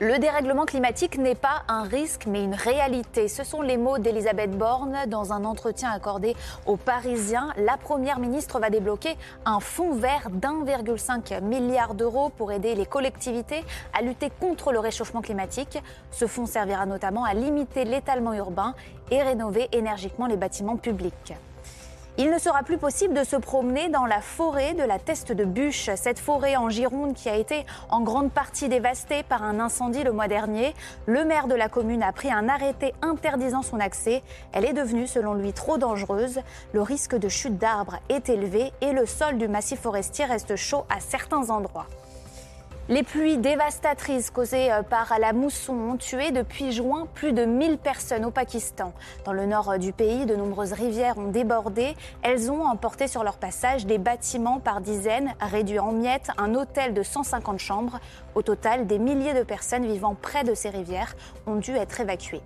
[0.04, 3.30] Le dérèglement climatique n'est pas un risque, mais une réalité.
[3.30, 7.54] Ce sont les mots d'Elisabeth Borne dans un entretien accordé aux Parisiens.
[7.56, 9.16] La Première ministre va débloquer
[9.46, 13.64] un fonds vert d'1,5 milliard d'euros pour aider les collectivités
[13.98, 15.82] à lutter contre le réchauffement climatique.
[16.12, 18.76] Ce fonds servira notamment à limiter l'étalement urbain
[19.10, 21.34] et rénover énergiquement les bâtiments publics.
[22.20, 25.46] Il ne sera plus possible de se promener dans la forêt de la Teste de
[25.46, 25.90] Bûche.
[25.96, 30.12] Cette forêt en Gironde qui a été en grande partie dévastée par un incendie le
[30.12, 30.76] mois dernier.
[31.08, 34.22] Le maire de la commune a pris un arrêté interdisant son accès.
[34.52, 36.42] Elle est devenue, selon lui, trop dangereuse.
[36.72, 40.86] Le risque de chute d'arbres est élevé et le sol du massif forestier reste chaud
[40.96, 41.88] à certains endroits.
[42.90, 47.78] Les pluies dévastatrices causées euh, par la mousson ont tué depuis juin plus de 1000
[47.78, 48.92] personnes au Pakistan.
[49.24, 51.96] Dans le nord euh, du pays, de nombreuses rivières ont débordé.
[52.24, 56.94] Elles ont emporté sur leur passage des bâtiments par dizaines, réduits en miettes, un hôtel
[56.94, 58.02] de 150 chambres.
[58.36, 61.16] Au total, des milliers de personnes vivant près de ces rivières
[61.48, 62.42] ont dû être évacuées.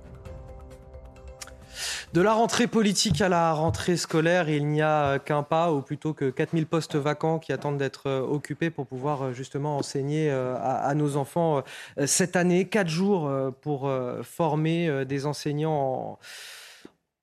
[2.13, 6.13] De la rentrée politique à la rentrée scolaire, il n'y a qu'un pas, ou plutôt
[6.13, 10.55] que 4000 postes vacants qui attendent d'être euh, occupés pour pouvoir euh, justement enseigner euh,
[10.59, 11.63] à, nos enfants
[12.05, 12.67] cette année.
[12.67, 13.31] Quatre jours
[13.61, 13.91] pour
[14.23, 16.17] former des enseignants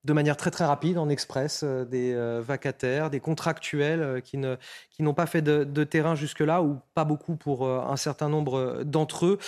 [0.03, 4.57] de manière très très rapide, en express, des vacataires, des contractuels qui n'ont
[4.89, 9.39] qui pas fait de terrain jusque-là, ou pas beaucoup pour un certain nombre d'entre eux.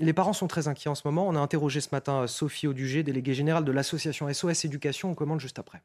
[0.00, 1.28] Les parents sont très inquiets en ce moment.
[1.28, 5.10] On a interrogé ce matin Sophie Audugé, déléguée générale de l'association SOS Éducation.
[5.10, 5.82] On commande juste après.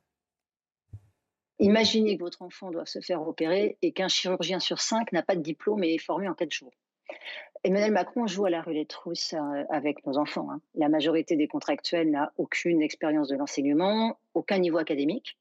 [1.59, 5.35] Imaginez que votre enfant doit se faire opérer et qu'un chirurgien sur cinq n'a pas
[5.35, 6.71] de diplôme et est formé en quatre jours.
[7.65, 10.49] Emmanuel Macron joue à la roulette russe euh, avec nos enfants.
[10.49, 10.61] Hein.
[10.75, 15.37] La majorité des contractuels n'a aucune expérience de l'enseignement, aucun niveau académique.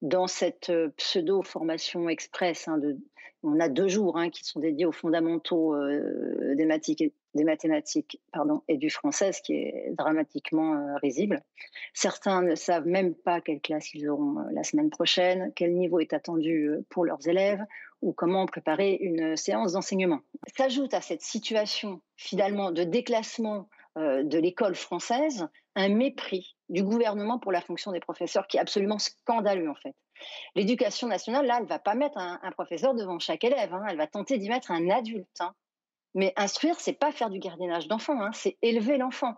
[0.00, 2.98] Dans cette euh, pseudo-formation express, hein, de,
[3.42, 8.20] on a deux jours hein, qui sont dédiés aux fondamentaux euh, des, mathématiques,
[8.68, 11.42] et du français, ce qui est dramatiquement euh, risible.
[11.94, 16.00] Certains ne savent même pas quelle classe ils auront euh, la semaine prochaine, quel niveau
[16.00, 17.62] est attendu pour leurs élèves
[18.00, 20.20] ou comment préparer une séance d'enseignement.
[20.56, 25.46] S'ajoute à cette situation finalement de déclassement de l'école française
[25.76, 29.94] un mépris du gouvernement pour la fonction des professeurs qui est absolument scandaleux en fait.
[30.54, 33.84] L'éducation nationale, là, elle va pas mettre un, professeur devant chaque élève, hein.
[33.88, 35.40] elle va tenter d'y mettre un adulte.
[35.40, 35.54] Hein.
[36.14, 39.34] Mais instruire, c'est pas faire du gardiennage d'enfant, hein, c'est élever l'enfant.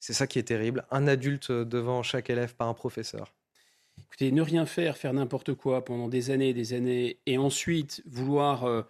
[0.00, 3.34] C'est ça qui est terrible, un adulte euh, devant chaque élève par un professeur.
[3.98, 8.02] Écoutez, ne rien faire, faire n'importe quoi pendant des années et des années, et ensuite
[8.04, 8.82] vouloir, euh,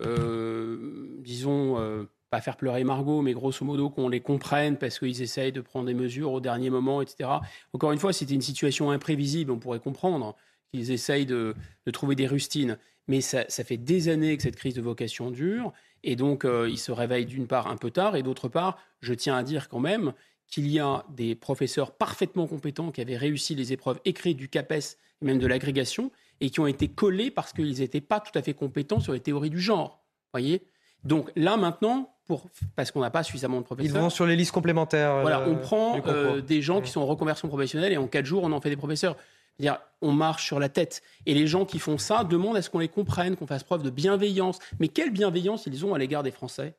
[0.00, 5.52] euh, disons, pas faire pleurer Margot, mais grosso modo qu'on les comprenne parce qu'ils essayent
[5.52, 7.28] de prendre des mesures au dernier moment, etc.
[7.72, 10.36] Encore une fois, c'était une situation imprévisible, on pourrait comprendre
[10.72, 11.54] qu'ils essayent de,
[11.92, 12.78] trouver des rustines.
[13.08, 15.72] Mais ça, ça, fait des années que cette crise de vocation dure.
[16.04, 19.12] Et donc, euh, il se réveille d'une part un peu tard, et d'autre part, je
[19.12, 20.12] tiens à dire quand même
[20.46, 24.96] qu'il y a des professeurs parfaitement compétents qui avaient réussi les épreuves écrites du CAPES
[25.20, 28.42] et même de l'agrégation, et qui ont été collés parce qu'ils n'étaient pas tout à
[28.42, 30.02] fait compétents sur les théories du genre.
[30.32, 30.62] Voyez?
[31.04, 33.96] Donc là, maintenant, pour, parce qu'on n'a pas suffisamment de professeurs.
[33.96, 35.20] Ils vont sur les listes complémentaires.
[35.22, 38.24] Voilà, on euh, prend euh, des gens qui sont en reconversion professionnelle et en quatre
[38.24, 39.16] jours, on en fait des professeurs
[39.58, 41.02] dire on marche sur la tête.
[41.26, 43.82] Et les gens qui font ça demandent à ce qu'on les comprenne, qu'on fasse preuve
[43.82, 44.60] de bienveillance.
[44.78, 46.74] Mais quelle bienveillance ils ont à l'égard des Français?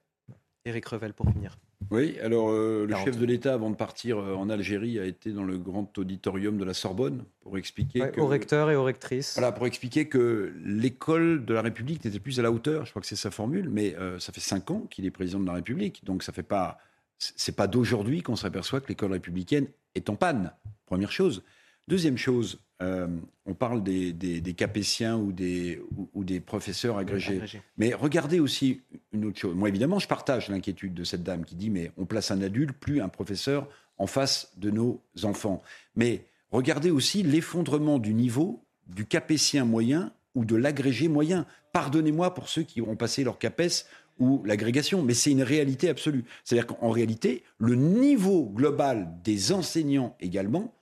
[0.63, 1.57] Éric Revel, pour finir.
[1.89, 5.31] Oui, alors euh, le chef de l'État, avant de partir euh, en Algérie, a été
[5.31, 8.83] dans le grand auditorium de la Sorbonne pour expliquer ouais, que, Aux recteurs et aux
[8.83, 9.33] rectrices.
[9.33, 12.85] Voilà, pour expliquer que l'école de la République n'était plus à la hauteur.
[12.85, 15.39] Je crois que c'est sa formule, mais euh, ça fait cinq ans qu'il est président
[15.39, 16.77] de la République, donc ça fait pas.
[17.17, 20.53] C'est pas d'aujourd'hui qu'on s'aperçoit que l'école républicaine est en panne.
[20.87, 21.43] Première chose.
[21.87, 23.07] Deuxième chose, euh,
[23.45, 25.81] on parle des, capétiens ou des,
[26.13, 27.41] ou, des professeurs agrégés.
[27.77, 29.55] Mais regardez aussi une autre chose.
[29.55, 32.71] Moi, évidemment, je partage l'inquiétude de cette dame qui dit mais on place un adulte,
[32.71, 35.61] plus un professeur, en face de nos enfants.
[35.95, 41.45] Mais regardez aussi l'effondrement du niveau du capétien moyen ou de l'agrégé moyen.
[41.73, 43.85] Pardonnez-moi pour ceux qui ont passé leur CAPES
[44.19, 46.25] ou l'agrégation, mais c'est une réalité absolue.
[46.43, 50.73] C'est-à-dire qu'en réalité, le niveau global des enseignants également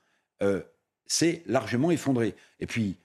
[0.41, 0.61] euh,
[1.09, 2.35] c'est largement effondré.
[2.61, 2.95] Et puis,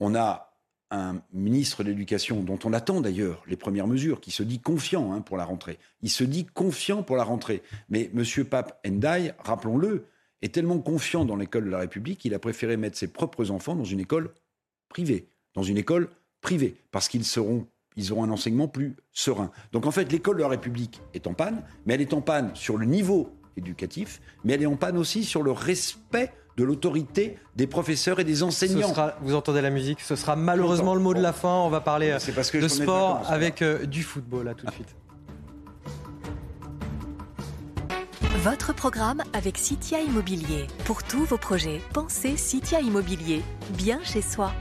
[0.00, 0.50] on a
[0.90, 5.12] un ministre de l'Éducation dont on attend d'ailleurs les premières mesures, qui se dit confiant
[5.12, 5.78] hein, pour la rentrée.
[6.02, 7.62] Il se dit confiant pour la rentrée.
[7.88, 8.24] Mais M.
[8.44, 10.06] Pape Ndiaye, rappelons-le,
[10.42, 13.76] est tellement confiant dans l'école de la République qu'il a préféré mettre ses propres enfants
[13.76, 14.32] dans une école
[14.88, 15.28] privée.
[15.54, 16.08] Dans une école
[16.40, 16.76] privée.
[16.90, 17.66] Parce qu'ils seront
[17.96, 19.52] ils auront un enseignement plus serein.
[19.70, 22.50] Donc en fait, l'école de la République est en panne, mais elle est en panne
[22.54, 27.36] sur le niveau éducatif, mais elle est en panne aussi sur le respect de l'autorité
[27.56, 28.92] des professeurs et des enseignants.
[29.22, 31.54] vous entendez la musique, ce sera malheureusement le mot de la fin.
[31.54, 34.94] On va parler euh, de sport avec euh, du football, là tout de suite.
[38.42, 40.66] Votre programme avec Citia Immobilier.
[40.84, 43.42] Pour tous vos projets, pensez Citia Immobilier,
[43.76, 44.52] bien chez soi.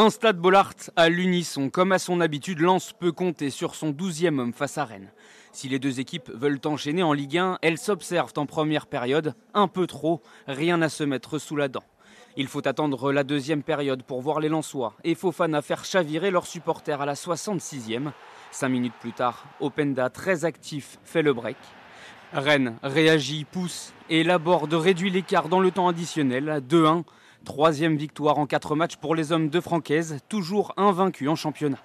[0.00, 1.70] Un stade Bollard à l'unisson.
[1.70, 5.10] Comme à son habitude, Lens peut compter sur son douzième homme face à Rennes.
[5.50, 9.66] Si les deux équipes veulent enchaîner en Ligue 1, elles s'observent en première période, un
[9.66, 11.82] peu trop, rien à se mettre sous la dent.
[12.36, 16.46] Il faut attendre la deuxième période pour voir les Lensois et Fofana faire chavirer leurs
[16.46, 18.12] supporters à la 66e.
[18.52, 21.56] Cinq minutes plus tard, Openda, très actif, fait le break.
[22.32, 27.02] Rennes réagit, pousse et Laborde réduit l'écart dans le temps additionnel, 2-1.
[27.44, 31.78] Troisième victoire en quatre matchs pour les hommes de Francaise, toujours invaincus en championnat.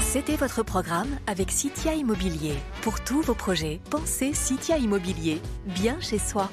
[0.00, 2.54] C'était votre programme avec Citia Immobilier.
[2.82, 6.48] Pour tous vos projets, pensez Citia Immobilier, bien chez soi.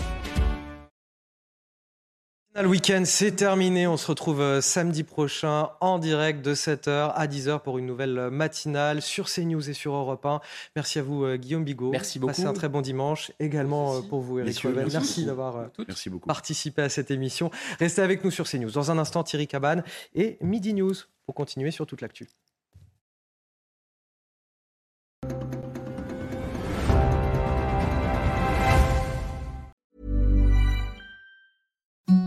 [2.54, 3.88] Le week-end, c'est terminé.
[3.88, 8.18] On se retrouve euh, samedi prochain en direct de 7h à 10h pour une nouvelle
[8.20, 10.42] euh, matinale sur CNews et sur Europe 1.
[10.76, 11.92] Merci à vous, euh, Guillaume Bigot.
[11.92, 12.34] Merci beaucoup.
[12.34, 13.32] Passez un très bon dimanche.
[13.40, 14.76] Également pour vous, Eric Revel.
[14.76, 15.28] merci Merci beaucoup.
[15.28, 17.52] d'avoir Merci participé à cette émission.
[17.80, 18.72] Restez avec nous sur CNews.
[18.72, 22.28] Dans un instant, Thierry Cabane et Midi News pour continuer sur toute l'actu.